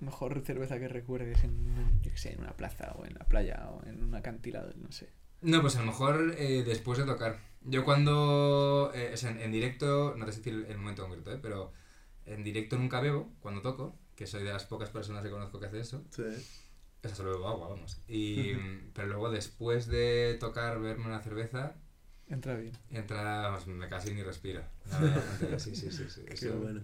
Mejor 0.00 0.42
cerveza 0.44 0.78
que 0.80 0.88
recuerdes 0.88 1.44
en, 1.44 2.02
yo 2.02 2.10
sé, 2.16 2.32
en 2.32 2.40
una 2.40 2.52
plaza 2.56 2.92
o 2.96 3.04
en 3.04 3.14
la 3.14 3.24
playa 3.26 3.68
o 3.70 3.86
en 3.86 4.02
un 4.02 4.14
acantilado, 4.16 4.72
no 4.82 4.90
sé. 4.90 5.10
No, 5.42 5.60
pues 5.62 5.76
a 5.76 5.80
lo 5.80 5.86
mejor 5.86 6.34
eh, 6.38 6.62
después 6.64 6.98
de 6.98 7.04
tocar. 7.04 7.38
Yo 7.62 7.84
cuando, 7.84 8.92
eh, 8.94 9.10
o 9.14 9.16
sea, 9.16 9.30
en, 9.30 9.40
en 9.40 9.52
directo, 9.52 10.14
no 10.16 10.24
te 10.26 10.32
sé 10.32 10.38
decir 10.38 10.66
el, 10.68 10.78
momento 10.78 11.02
concreto, 11.04 11.32
¿eh? 11.32 11.38
pero 11.42 11.72
en 12.24 12.44
directo 12.44 12.78
nunca 12.78 13.00
bebo 13.00 13.32
cuando 13.40 13.60
toco, 13.62 13.96
que 14.14 14.26
soy 14.26 14.42
de 14.44 14.52
las 14.52 14.64
pocas 14.64 14.90
personas 14.90 15.22
que 15.24 15.30
conozco 15.30 15.58
que 15.60 15.66
hace 15.66 15.80
eso. 15.80 16.04
Sí. 16.10 16.22
O 16.22 17.08
sea, 17.08 17.14
solo 17.16 17.32
bebo 17.32 17.48
agua, 17.48 17.68
vamos. 17.68 18.00
Y, 18.08 18.52
pero 18.94 19.08
luego 19.08 19.30
después 19.30 19.86
de 19.86 20.36
tocar, 20.40 20.80
verme 20.80 21.06
una 21.06 21.20
cerveza, 21.22 21.74
Entra 22.28 22.56
bien. 22.56 22.72
entra, 22.90 23.22
vamos, 23.42 23.66
me 23.68 23.88
casi 23.88 24.12
ni 24.12 24.22
respiro. 24.22 24.62
La 24.90 24.98
verdad, 25.00 25.16
bastante, 25.16 25.58
sí, 25.60 25.76
sí, 25.76 25.90
sí. 25.92 26.04
sí, 26.08 26.22
Qué 26.24 26.34
eso. 26.34 26.58
bueno. 26.58 26.82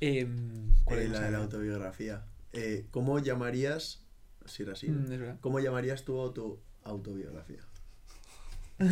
Em, 0.00 0.74
¿Cuál 0.84 1.00
Eh, 1.00 1.04
es 1.04 1.10
la 1.10 1.20
de 1.20 1.30
la 1.30 1.38
autobiografía. 1.38 2.24
Eh, 2.52 2.86
¿Cómo 2.90 3.18
llamarías, 3.18 4.04
si 4.46 4.62
era 4.62 4.72
así, 4.72 4.88
¿no? 4.88 5.00
Mm. 5.00 5.38
¿cómo 5.40 5.60
llamarías 5.60 6.04
tú 6.04 6.32
tu 6.32 6.60
autobiografía? 6.88 7.60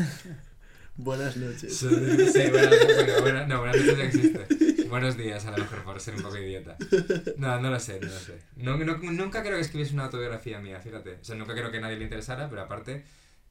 Buenas 0.96 1.36
noches. 1.36 1.76
Sí, 1.76 1.86
buenas, 1.88 2.70
bueno, 2.96 3.20
buena- 3.20 3.46
no, 3.46 3.58
buenas 3.60 3.76
noches 3.76 3.98
ya 3.98 4.04
existe. 4.04 4.84
Buenos 4.88 5.16
días, 5.18 5.44
a 5.44 5.50
lo 5.50 5.58
mejor, 5.58 5.82
por 5.84 6.00
ser 6.00 6.14
un 6.14 6.22
poco 6.22 6.38
idiota. 6.38 6.76
No, 7.36 7.60
no 7.60 7.70
lo 7.70 7.78
sé, 7.78 8.00
no 8.00 8.06
lo 8.06 8.18
sé. 8.18 8.38
Nunca 8.56 9.42
creo 9.42 9.56
que 9.56 9.60
escribiese 9.60 9.92
una 9.92 10.04
autobiografía 10.04 10.58
mía, 10.60 10.80
fíjate. 10.80 11.18
O 11.20 11.24
sea, 11.24 11.36
nunca 11.36 11.52
creo 11.54 11.70
que 11.70 11.80
nadie 11.80 11.96
le 11.98 12.04
interesara, 12.04 12.48
pero 12.48 12.62
aparte, 12.62 13.04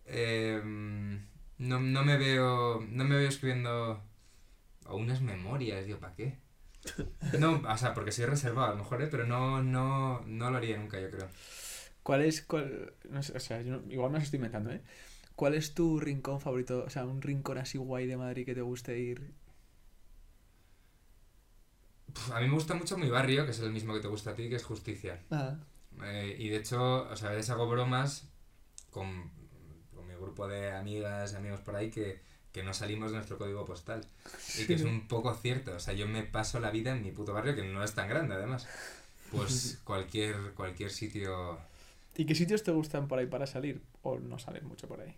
eh, 0.05 0.59
no, 0.63 1.79
no 1.79 2.03
me 2.03 2.17
veo 2.17 2.83
no 2.89 3.03
me 3.03 3.15
veo 3.17 3.29
escribiendo 3.29 4.01
o 4.87 4.97
unas 4.97 5.21
memorias, 5.21 5.85
digo, 5.85 5.99
¿para 5.99 6.15
qué? 6.15 6.37
No, 7.39 7.61
o 7.67 7.77
sea, 7.77 7.93
porque 7.93 8.11
soy 8.11 8.25
reservado 8.25 8.67
a 8.67 8.75
lo 8.75 8.77
mejor, 8.77 9.01
¿eh? 9.03 9.07
pero 9.09 9.25
no, 9.27 9.61
no, 9.61 10.21
no 10.25 10.49
lo 10.51 10.57
haría 10.57 10.77
nunca, 10.77 10.99
yo 10.99 11.09
creo. 11.11 11.27
¿Cuál 12.05 12.21
es, 12.23 12.41
cuál, 12.43 12.93
no 13.09 13.21
sé, 13.23 13.33
o 13.37 13.41
sea, 13.41 13.61
yo 13.63 13.73
no- 13.81 13.91
igual 13.91 14.11
me 14.11 14.19
lo 14.19 14.23
estoy 14.25 14.37
inventando, 14.37 14.71
¿eh? 14.71 14.81
¿Cuál 15.35 15.55
es 15.55 15.73
tu 15.75 15.99
rincón 15.99 16.41
favorito, 16.41 16.83
o 16.87 16.89
sea, 16.91 17.05
un 17.05 17.21
rincón 17.21 17.57
así 17.59 17.77
guay 17.79 18.07
de 18.07 18.17
Madrid 18.17 18.45
que 18.45 18.55
te 18.55 18.61
guste 18.61 18.99
ir? 18.99 19.33
A 22.33 22.39
mí 22.39 22.47
me 22.47 22.53
gusta 22.53 22.73
mucho 22.75 22.97
mi 22.97 23.09
barrio, 23.09 23.45
que 23.45 23.51
es 23.51 23.59
el 23.59 23.71
mismo 23.71 23.93
que 23.93 23.99
te 23.99 24.07
gusta 24.07 24.31
a 24.31 24.35
ti, 24.35 24.49
que 24.49 24.55
es 24.55 24.63
Justicia. 24.63 25.21
Ah, 25.31 25.55
Eh, 26.03 26.35
y 26.39 26.49
de 26.49 26.57
hecho, 26.57 27.09
o 27.09 27.15
sea, 27.17 27.29
a 27.29 27.33
veces 27.33 27.51
hago 27.51 27.67
bromas 27.69 28.29
con, 28.91 29.31
con 29.95 30.07
mi 30.07 30.15
grupo 30.15 30.47
de 30.47 30.71
amigas 30.73 31.33
y 31.33 31.37
amigos 31.37 31.61
por 31.61 31.75
ahí 31.75 31.91
que, 31.91 32.21
que 32.53 32.63
no 32.63 32.73
salimos 32.73 33.11
de 33.11 33.17
nuestro 33.17 33.37
código 33.39 33.65
postal. 33.65 34.07
Y 34.55 34.67
que 34.67 34.75
es 34.75 34.83
un 34.83 35.07
poco 35.07 35.33
cierto. 35.35 35.75
O 35.75 35.79
sea, 35.79 35.93
yo 35.95 36.07
me 36.07 36.23
paso 36.23 36.59
la 36.59 36.71
vida 36.71 36.91
en 36.93 37.03
mi 37.03 37.11
puto 37.11 37.33
barrio, 37.33 37.55
que 37.55 37.63
no 37.63 37.83
es 37.83 37.95
tan 37.95 38.09
grande 38.09 38.35
además. 38.35 38.71
Pues 39.29 39.81
cualquier, 39.85 40.53
cualquier 40.55 40.91
sitio... 40.91 41.59
¿Y 42.17 42.25
qué 42.25 42.35
sitios 42.35 42.63
te 42.63 42.71
gustan 42.71 43.07
por 43.07 43.19
ahí 43.19 43.25
para 43.27 43.45
salir? 43.47 43.81
¿O 44.01 44.19
no 44.19 44.39
sales 44.39 44.63
mucho 44.63 44.87
por 44.87 45.01
ahí? 45.01 45.15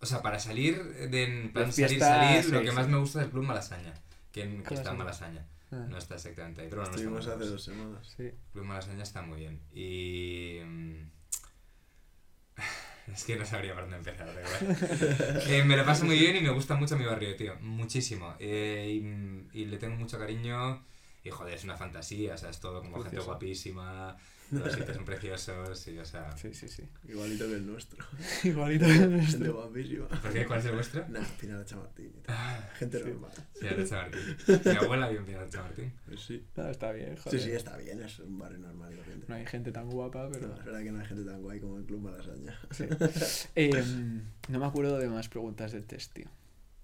O 0.00 0.06
sea, 0.06 0.20
para 0.22 0.38
salir, 0.38 0.82
de, 1.10 1.22
en 1.24 1.52
plan 1.52 1.66
De 1.66 1.72
salir, 1.72 1.98
salir, 1.98 2.44
lo 2.52 2.60
que 2.62 2.68
sí. 2.70 2.74
más 2.76 2.88
me 2.88 2.98
gusta 2.98 3.20
es 3.20 3.24
el 3.26 3.30
Club 3.30 3.44
Malasaña. 3.44 3.94
Que, 4.32 4.42
en- 4.42 4.58
que 4.58 4.68
¿Cómo 4.68 4.80
está 4.80 4.90
en? 4.92 4.98
Malasaña. 4.98 5.46
Ah, 5.72 5.86
No 5.88 5.96
está 5.96 6.16
exactamente 6.16 6.60
ahí, 6.62 6.68
pero 6.68 6.82
bueno, 6.82 6.90
no 6.92 6.96
Estuvimos 6.96 7.20
está 7.24 7.36
muy 7.36 7.42
hace 7.44 7.52
dos 7.52 7.62
semanas. 7.64 8.14
sí. 8.16 8.30
Club 8.52 8.64
Malasaña 8.64 9.02
está 9.02 9.22
muy 9.22 9.38
bien. 9.40 9.60
Y. 9.72 10.60
mm, 10.64 11.10
Es 13.12 13.24
que 13.24 13.36
no 13.36 13.44
sabría 13.44 13.74
por 13.74 13.82
dónde 13.82 13.96
empezar, 13.98 14.26
da 14.26 14.40
igual. 14.40 15.42
Eh, 15.48 15.62
me 15.64 15.76
lo 15.76 15.84
paso 15.84 16.04
muy 16.06 16.18
bien 16.18 16.36
y 16.36 16.40
me 16.40 16.50
gusta 16.50 16.74
mucho 16.74 16.96
mi 16.96 17.04
barrio, 17.04 17.36
tío. 17.36 17.54
Muchísimo. 17.60 18.34
Eh, 18.38 19.00
y, 19.52 19.60
y 19.60 19.64
le 19.66 19.76
tengo 19.78 19.96
mucho 19.96 20.18
cariño. 20.18 20.84
Y 21.22 21.30
joder, 21.30 21.54
es 21.54 21.64
una 21.64 21.76
fantasía, 21.76 22.34
o 22.34 22.38
sea, 22.38 22.50
es 22.50 22.60
todo 22.60 22.82
como 22.82 23.02
gente 23.02 23.18
guapísima. 23.20 24.16
Los 24.60 24.72
sitios 24.72 24.96
son 24.96 25.04
preciosos 25.04 25.88
y, 25.88 25.98
o 25.98 26.04
sea. 26.04 26.36
Sí, 26.36 26.52
sí, 26.54 26.68
sí. 26.68 26.82
Igualito 27.08 27.46
que 27.46 27.54
el 27.54 27.66
nuestro. 27.66 28.04
Igualito 28.44 28.86
que 28.86 28.92
el 28.92 28.98
Gente 28.98 29.16
nuestro. 29.16 29.54
guapísima. 29.54 30.08
¿Por 30.08 30.32
qué? 30.32 30.46
¿Cuál 30.46 30.58
es 30.60 30.64
el 30.66 30.72
vuestro? 30.72 31.08
Nah, 31.08 31.24
Pinar 31.40 31.64
Chamartín. 31.64 32.12
Ah, 32.28 32.68
Gente 32.78 32.98
Sí. 32.98 33.04
normal. 33.04 33.30
Pinar 33.60 33.76
de 33.76 33.86
Chamartín. 33.88 34.36
Mi 34.64 34.70
abuela 34.76 35.08
vive 35.08 35.20
en 35.20 35.26
Pinar 35.26 35.44
de 35.44 35.50
Chamartín. 35.50 35.92
Pues 36.06 36.20
sí. 36.20 36.46
No, 36.56 36.68
está 36.68 36.92
bien, 36.92 37.16
joder. 37.16 37.40
Sí, 37.40 37.46
sí, 37.46 37.52
está 37.54 37.76
bien. 37.76 38.02
Es 38.02 38.18
un 38.18 38.38
barrio 38.38 38.58
normal 38.58 38.92
y 38.92 38.96
corriente. 38.96 39.26
No 39.28 39.34
hay 39.34 39.46
gente 39.46 39.72
tan 39.72 39.88
guapa, 39.90 40.28
pero... 40.32 40.48
No, 40.48 40.54
es 40.54 40.64
verdad 40.64 40.82
que 40.82 40.92
no 40.92 41.00
hay 41.00 41.06
gente 41.06 41.24
tan 41.24 41.42
guay 41.42 41.60
como 41.60 41.78
el 41.78 41.84
Club 41.84 42.00
Malasaña. 42.00 42.58
Sí. 42.70 42.84
Em, 43.54 44.22
no 44.48 44.58
me 44.58 44.66
acuerdo 44.66 44.98
de 44.98 45.08
más 45.08 45.28
preguntas 45.28 45.72
del 45.72 45.84
test, 45.86 46.12
tío. 46.12 46.26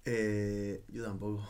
Eh, 0.05 0.83
yo 0.89 1.03
tampoco. 1.03 1.47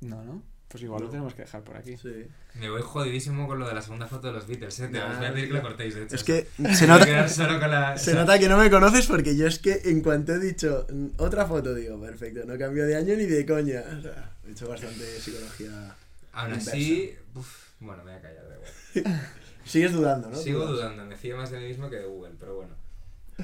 No, 0.00 0.22
¿no? 0.24 0.42
Pues 0.68 0.82
igual 0.82 1.02
lo 1.02 1.08
tenemos 1.08 1.32
que 1.34 1.42
dejar 1.42 1.62
por 1.64 1.76
aquí. 1.78 1.96
Sí. 1.96 2.26
Me 2.56 2.68
voy 2.68 2.82
jodidísimo 2.82 3.48
con 3.48 3.58
lo 3.58 3.66
de 3.66 3.74
la 3.74 3.80
segunda 3.80 4.06
foto 4.06 4.26
de 4.26 4.34
los 4.34 4.46
Beatles, 4.46 4.78
eh. 4.80 4.88
Te 4.88 5.00
voy 5.00 5.24
a 5.26 5.32
pedir 5.32 5.46
que 5.48 5.54
lo 5.54 5.60
tío. 5.60 5.62
cortéis, 5.62 5.94
de 5.94 6.02
hecho. 6.04 6.14
Es 6.14 6.24
que 6.24 6.46
se 6.74 6.86
nota, 6.86 7.06
quedar 7.06 7.30
solo 7.30 7.58
con 7.58 7.70
la. 7.70 7.96
se 7.96 8.10
o 8.10 8.14
sea, 8.14 8.20
nota 8.22 8.38
que 8.38 8.48
no 8.50 8.58
me 8.58 8.70
conoces 8.70 9.06
porque 9.06 9.34
yo 9.34 9.46
es 9.46 9.58
que 9.58 9.80
en 9.86 10.02
cuanto 10.02 10.34
he 10.34 10.38
dicho 10.38 10.86
otra 11.16 11.46
foto 11.46 11.74
digo, 11.74 11.98
perfecto, 12.00 12.44
no 12.44 12.58
cambio 12.58 12.86
de 12.86 12.96
año 12.96 13.16
ni 13.16 13.24
de 13.24 13.46
coña. 13.46 13.82
O 13.98 14.02
sea, 14.02 14.32
he 14.46 14.50
hecho 14.50 14.68
bastante 14.68 15.04
psicología. 15.20 15.94
Aún 16.32 16.52
así, 16.52 17.16
uf, 17.34 17.70
bueno, 17.80 18.04
me 18.04 18.10
voy 18.12 18.18
a 18.18 18.22
callar, 18.22 18.44
da 18.48 18.56
igual. 18.56 19.20
Sigues 19.64 19.92
dudando, 19.92 20.28
¿no? 20.30 20.36
Sigo 20.36 20.60
Dudas. 20.66 20.76
dudando, 20.76 21.04
me 21.06 21.16
fío 21.16 21.36
más 21.38 21.50
de 21.50 21.60
mí 21.60 21.66
mismo 21.68 21.88
que 21.88 21.96
de 21.96 22.04
Google, 22.06 22.34
pero 22.38 22.56
bueno. 22.56 22.74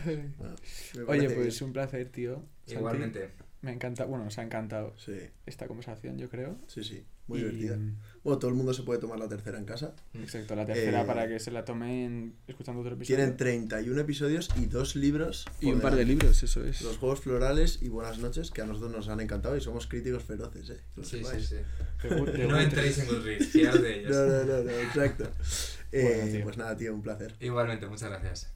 Bueno, 0.05 0.57
me 0.95 1.03
Oye, 1.05 1.31
pues 1.31 1.59
bien. 1.59 1.65
un 1.69 1.73
placer, 1.73 2.09
tío. 2.11 2.35
Santi. 2.67 2.75
Igualmente. 2.75 3.31
Me 3.63 3.73
encanta, 3.73 4.05
bueno, 4.05 4.25
nos 4.25 4.39
ha 4.39 4.43
encantado 4.43 4.95
Sí, 4.99 5.19
esta 5.47 5.67
conversación, 5.67 6.19
yo 6.19 6.29
creo. 6.29 6.57
sí, 6.67 6.85
sí. 6.85 7.05
Muy 7.27 7.39
Y, 7.41 7.43
divertida. 7.45 7.79
Bueno, 8.23 8.39
todo 8.39 8.51
el 8.51 8.57
mundo 8.57 8.73
se 8.73 8.83
puede 8.83 8.99
tomar 9.01 9.19
la 9.19 9.29
tercera 9.29 9.59
en 9.59 9.65
casa. 9.67 9.95
Exacto, 10.15 10.55
la 10.55 10.65
tercera 10.65 11.03
Eh, 11.03 11.05
para 11.05 11.29
que 11.29 11.39
se 11.39 11.51
la 11.51 11.65
tomen 11.65 12.35
escuchando 12.47 12.81
otro 12.81 12.95
episodio. 12.95 13.17
Tienen 13.17 13.37
31 13.37 14.01
episodios 14.01 14.49
y 14.57 14.67
dos 14.67 14.97
libros. 14.97 15.45
y 15.61 15.71
un 15.73 15.81
par 15.81 15.95
de 15.95 16.05
libros, 16.07 16.43
eso 16.43 16.65
es. 16.65 16.81
Los 16.83 16.97
Juegos 16.99 17.21
Florales 17.21 17.79
y 17.83 17.89
Buenas 17.89 18.19
noches, 18.19 18.51
que 18.51 18.63
a 18.63 18.67
nosotros 18.67 18.93
nos 18.93 19.09
han 19.09 19.21
encantado 19.21 19.57
y 19.57 19.61
somos 19.61 19.87
críticos 19.87 20.23
feroces, 20.25 20.71
¿eh? 20.71 20.81
Que 20.95 21.05
Sí, 21.05 21.23
sí, 21.41 21.57
No 22.49 22.59
entréis 22.61 22.99
en 22.99 23.07
Goodreads, 23.09 23.53
de 23.53 23.61
ellos. 24.01 24.11
No, 24.11 24.27
no, 24.27 24.45
no, 24.45 24.65
no, 24.65 24.71
exacto. 24.71 25.29
Eh, 25.93 26.03
Bueno, 26.17 26.33
tío. 26.33 26.45
pues 26.45 26.57
nada, 26.57 26.77
tío, 26.77 26.95
un 26.95 27.03
placer. 27.03 27.35
Igualmente, 27.41 27.87
muchas 27.87 28.09
gracias. 28.11 28.54